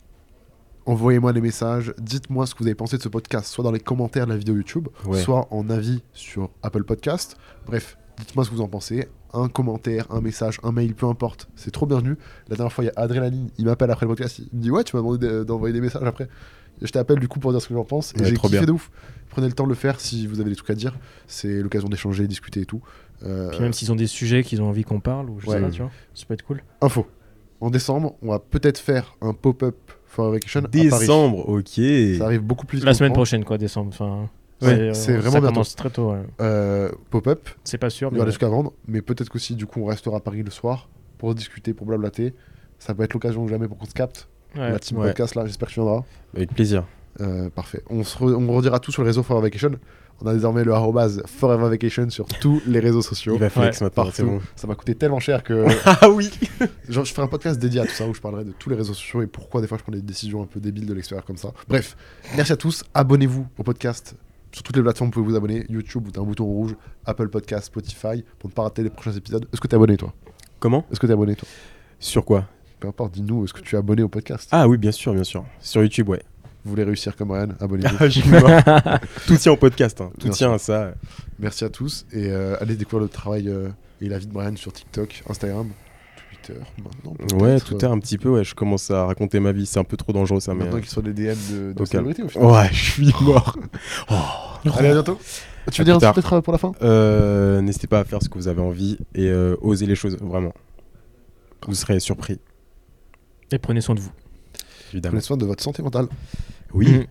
Envoyez-moi 0.85 1.33
des 1.33 1.41
messages. 1.41 1.93
Dites-moi 1.99 2.45
ce 2.47 2.53
que 2.55 2.59
vous 2.59 2.65
avez 2.67 2.75
pensé 2.75 2.97
de 2.97 3.01
ce 3.01 3.09
podcast, 3.09 3.47
soit 3.47 3.63
dans 3.63 3.71
les 3.71 3.79
commentaires 3.79 4.25
de 4.25 4.31
la 4.31 4.37
vidéo 4.37 4.55
YouTube, 4.55 4.87
Ouais. 5.05 5.19
soit 5.19 5.47
en 5.51 5.69
avis 5.69 6.01
sur 6.13 6.49
Apple 6.63 6.83
Podcast. 6.83 7.37
Bref, 7.67 7.97
dites-moi 8.17 8.43
ce 8.43 8.49
que 8.49 8.55
vous 8.55 8.61
en 8.61 8.67
pensez. 8.67 9.07
Un 9.33 9.47
commentaire, 9.49 10.07
un 10.09 10.21
message, 10.21 10.59
un 10.63 10.71
mail, 10.71 10.95
peu 10.95 11.05
importe. 11.05 11.47
C'est 11.55 11.69
trop 11.69 11.85
bienvenu. 11.85 12.17
La 12.47 12.55
dernière 12.55 12.73
fois, 12.73 12.83
il 12.83 12.87
y 12.87 12.89
a 12.89 12.93
Adrénaline. 12.95 13.49
Il 13.59 13.65
m'appelle 13.65 13.91
après 13.91 14.07
le 14.07 14.09
podcast. 14.15 14.39
Il 14.39 14.57
me 14.57 14.63
dit 14.63 14.71
Ouais, 14.71 14.83
tu 14.83 14.95
m'as 14.95 15.01
demandé 15.03 15.27
de- 15.27 15.43
d'envoyer 15.43 15.73
des 15.73 15.81
messages 15.81 16.01
après. 16.03 16.27
Je 16.81 16.91
t'appelle 16.91 17.19
du 17.19 17.27
coup 17.27 17.39
pour 17.39 17.51
dire 17.51 17.61
ce 17.61 17.67
que 17.67 17.73
j'en 17.73 17.83
pense. 17.83 18.13
Et 18.15 18.19
Ouais, 18.21 18.25
j'ai 18.29 18.33
trop 18.35 18.47
kiffé 18.47 18.59
bien. 18.59 18.67
de 18.67 18.71
ouf. 18.71 18.89
Prenez 19.29 19.47
le 19.47 19.53
temps 19.53 19.65
de 19.65 19.69
le 19.69 19.75
faire 19.75 19.99
si 19.99 20.25
vous 20.27 20.39
avez 20.39 20.49
des 20.49 20.55
trucs 20.55 20.69
à 20.69 20.75
dire. 20.75 20.95
C'est 21.27 21.61
l'occasion 21.61 21.87
d'échanger, 21.89 22.27
discuter 22.27 22.61
et 22.61 22.65
tout. 22.65 22.81
Euh, 23.23 23.49
Puis 23.51 23.59
même 23.59 23.73
s'ils 23.73 23.91
ont 23.91 23.95
des 23.95 24.07
sujets 24.07 24.43
qu'ils 24.43 24.61
ont 24.61 24.69
envie 24.69 24.83
qu'on 24.83 24.99
parle, 25.01 25.29
ou 25.29 25.39
je 25.39 25.45
sais 25.45 25.51
Ouais. 25.51 25.61
pas, 25.61 25.69
tu 25.69 25.81
vois, 25.81 25.91
ça 26.13 26.25
peut 26.25 26.33
être 26.33 26.43
cool. 26.43 26.63
Info. 26.81 27.05
En 27.61 27.69
décembre, 27.69 28.15
on 28.21 28.29
va 28.31 28.39
peut-être 28.39 28.77
faire 28.79 29.15
un 29.21 29.33
pop-up 29.33 29.75
for 30.07 30.27
a 30.27 30.31
vacation 30.31 30.61
à 30.61 30.67
Paris. 30.69 30.89
Décembre, 30.89 31.49
ok. 31.49 31.69
Ça 32.17 32.25
arrive 32.25 32.41
beaucoup 32.41 32.65
plus 32.65 32.83
La 32.83 32.93
semaine 32.93 33.11
prochaine, 33.13 33.43
quoi, 33.43 33.57
décembre. 33.57 33.89
Enfin, 33.93 34.29
Ouais, 34.61 34.69
euh, 34.73 34.93
c'est 34.93 35.13
vraiment 35.13 35.31
ça 35.31 35.39
bientôt. 35.39 35.53
commence 35.53 35.75
très 35.75 35.89
tôt. 35.89 36.11
ouais. 36.11 36.19
Euh, 36.41 36.89
pop-up, 37.09 37.47
C'est 37.63 37.77
pas 37.77 37.89
sûr, 37.89 38.09
il 38.09 38.11
y 38.11 38.13
mais 38.15 38.19
aura 38.21 38.25
des 38.25 38.31
trucs 38.33 38.43
à 38.43 38.49
vendre, 38.49 38.73
mais 38.87 39.01
peut-être 39.01 39.29
qu'aussi, 39.29 39.55
du 39.55 39.65
coup, 39.65 39.81
on 39.81 39.85
restera 39.85 40.17
à 40.17 40.19
Paris 40.21 40.43
le 40.43 40.51
soir 40.51 40.89
pour 41.17 41.33
discuter, 41.35 41.73
pour 41.73 41.85
blablater. 41.85 42.33
Ça 42.77 42.93
peut 42.93 43.03
être 43.03 43.13
l'occasion 43.13 43.43
ou 43.43 43.47
jamais 43.49 43.67
pour 43.67 43.77
qu'on 43.77 43.85
se 43.85 43.93
capte. 43.93 44.27
Ouais. 44.55 44.71
La 44.71 44.79
team 44.79 44.97
ouais. 44.97 45.07
podcast, 45.07 45.35
là, 45.35 45.45
j'espère 45.45 45.67
que 45.69 45.73
tu 45.73 45.79
viendras. 45.79 46.03
Avec 46.35 46.53
plaisir. 46.53 46.83
Euh, 47.21 47.49
parfait. 47.49 47.81
On, 47.89 48.03
se 48.03 48.17
re- 48.17 48.33
on 48.33 48.53
redira 48.55 48.79
tout 48.79 48.91
sur 48.91 49.01
les 49.03 49.09
réseaux 49.09 49.23
Forever 49.23 49.43
Vacation. 49.47 49.71
On 50.21 50.27
a 50.27 50.33
désormais 50.33 50.63
le 50.63 50.73
arrobase 50.73 51.21
Forever 51.25 51.69
Vacation 51.69 52.09
sur 52.09 52.25
tous 52.27 52.61
les 52.67 52.79
réseaux 52.79 53.01
sociaux. 53.01 53.33
Il 53.35 53.39
va 53.39 53.47
Ouais, 53.61 53.89
Partout. 53.93 54.25
bon. 54.25 54.41
Ça 54.55 54.67
m'a 54.67 54.75
coûté 54.75 54.95
tellement 54.95 55.19
cher 55.19 55.43
que 55.43 55.65
Ah 55.85 56.09
oui 56.09 56.29
genre, 56.89 57.03
je 57.05 57.13
ferai 57.13 57.23
un 57.23 57.27
podcast 57.27 57.59
dédié 57.59 57.81
à 57.81 57.85
tout 57.85 57.91
ça 57.93 58.07
où 58.07 58.13
je 58.13 58.21
parlerai 58.21 58.43
de 58.45 58.51
tous 58.51 58.69
les 58.69 58.75
réseaux 58.75 58.93
sociaux 58.93 59.21
et 59.21 59.27
pourquoi 59.27 59.59
des 59.61 59.67
fois 59.67 59.77
je 59.77 59.83
prends 59.83 59.91
des 59.91 60.01
décisions 60.01 60.41
un 60.41 60.45
peu 60.45 60.59
débiles 60.59 60.85
de 60.85 60.93
l'extérieur 60.93 61.25
comme 61.25 61.37
ça. 61.37 61.51
Bref, 61.67 61.95
merci 62.37 62.51
à 62.53 62.57
tous. 62.57 62.83
Abonnez-vous 62.93 63.47
au 63.57 63.63
podcast. 63.63 64.15
Sur 64.51 64.63
toutes 64.63 64.77
les 64.77 64.81
plateformes, 64.83 65.09
vous 65.09 65.13
pouvez 65.21 65.31
vous 65.31 65.35
abonner. 65.37 65.65
YouTube, 65.69 66.03
vous 66.05 66.09
avez 66.09 66.19
un 66.19 66.23
bouton 66.27 66.45
rouge. 66.45 66.75
Apple 67.05 67.29
Podcast, 67.29 67.65
Spotify, 67.67 68.23
pour 68.39 68.49
ne 68.49 68.53
pas 68.53 68.63
rater 68.63 68.81
les 68.83 68.89
prochains 68.89 69.11
épisodes. 69.13 69.45
Est-ce 69.53 69.61
que 69.61 69.67
t'es 69.67 69.75
abonné, 69.75 69.95
toi? 69.95 70.13
Comment? 70.59 70.85
Est-ce 70.91 70.99
que 70.99 71.05
t'es 71.07 71.13
abonné, 71.13 71.35
toi? 71.35 71.47
Sur 71.99 72.25
quoi? 72.25 72.45
Peu 72.79 72.87
importe, 72.87 73.13
dis-nous, 73.13 73.43
est-ce 73.43 73.53
que 73.53 73.59
tu 73.61 73.75
es 73.75 73.77
abonné 73.77 74.03
au 74.03 74.07
podcast 74.07 74.47
Ah 74.51 74.67
oui, 74.67 74.77
bien 74.77 74.91
sûr, 74.91 75.13
bien 75.13 75.23
sûr. 75.25 75.43
Sur 75.59 75.81
YouTube, 75.81 76.09
ouais. 76.09 76.21
Vous 76.63 76.71
voulez 76.71 76.83
réussir 76.83 77.15
comme 77.15 77.31
Ryan 77.31 77.49
Abonnez-vous. 77.59 78.35
Ah. 78.47 78.99
Tout 79.27 79.35
tient 79.37 79.51
au 79.51 79.57
podcast, 79.57 79.99
hein. 80.01 80.11
tout 80.19 80.29
tient 80.29 80.53
à 80.53 80.57
ça. 80.57 80.93
merci 81.39 81.63
à 81.63 81.69
tous 81.69 82.05
et 82.11 82.27
euh, 82.29 82.55
allez 82.59 82.75
découvrir 82.75 83.03
le 83.03 83.09
travail 83.09 83.47
euh, 83.47 83.69
et 84.01 84.09
la 84.09 84.17
vie 84.17 84.27
de 84.27 84.33
Brian 84.33 84.55
sur 84.57 84.71
TikTok, 84.73 85.23
Instagram, 85.29 85.69
Twitter. 86.43 86.59
Maintenant, 86.83 87.37
Ouais, 87.39 87.55
est 87.55 87.83
un 87.85 87.97
petit 87.99 88.17
peu, 88.17 88.29
ouais. 88.29 88.43
Je 88.43 88.55
commence 88.55 88.91
à 88.91 89.05
raconter 89.05 89.39
ma 89.39 89.51
vie. 89.53 89.65
C'est 89.65 89.79
un 89.79 89.83
peu 89.85 89.95
trop 89.97 90.11
dangereux 90.13 90.39
ça, 90.41 90.53
mais. 90.53 90.65
Maintenant 90.65 90.79
qu'ils 90.79 90.89
sont 90.89 91.01
des 91.01 91.13
DM 91.13 91.35
de, 91.51 91.73
de 91.73 91.85
célébrités 91.85 92.23
au 92.23 92.27
final. 92.27 92.47
Ouais, 92.49 92.69
je 92.73 92.91
suis 92.91 93.13
mort. 93.21 93.57
Allez, 94.77 94.89
à 94.89 94.93
bientôt. 94.93 95.17
Tu 95.71 95.81
veux 95.81 95.85
dire 95.85 95.95
un 95.95 95.99
truc 95.99 96.13
peut-être 96.15 96.41
pour 96.41 96.53
la 96.53 96.59
fin 96.59 96.71
Euh, 96.81 97.61
N'hésitez 97.61 97.87
pas 97.87 97.99
à 97.99 98.03
faire 98.03 98.21
ce 98.21 98.27
que 98.29 98.35
vous 98.37 98.47
avez 98.47 98.61
envie 98.61 98.97
et 99.15 99.31
osez 99.61 99.85
les 99.85 99.95
choses, 99.95 100.17
vraiment. 100.19 100.53
Vous 101.67 101.75
serez 101.75 101.99
surpris, 101.99 102.39
Et 103.51 103.57
prenez 103.59 103.81
soin 103.81 103.95
de 103.95 103.99
vous. 103.99 104.11
évidemment. 104.93 105.11
Prenez 105.13 105.21
soin 105.21 105.37
de 105.37 105.45
votre 105.45 105.63
santé 105.63 105.81
mentale. 105.81 106.07
Oui. 106.73 106.91
Mhm. 106.91 107.05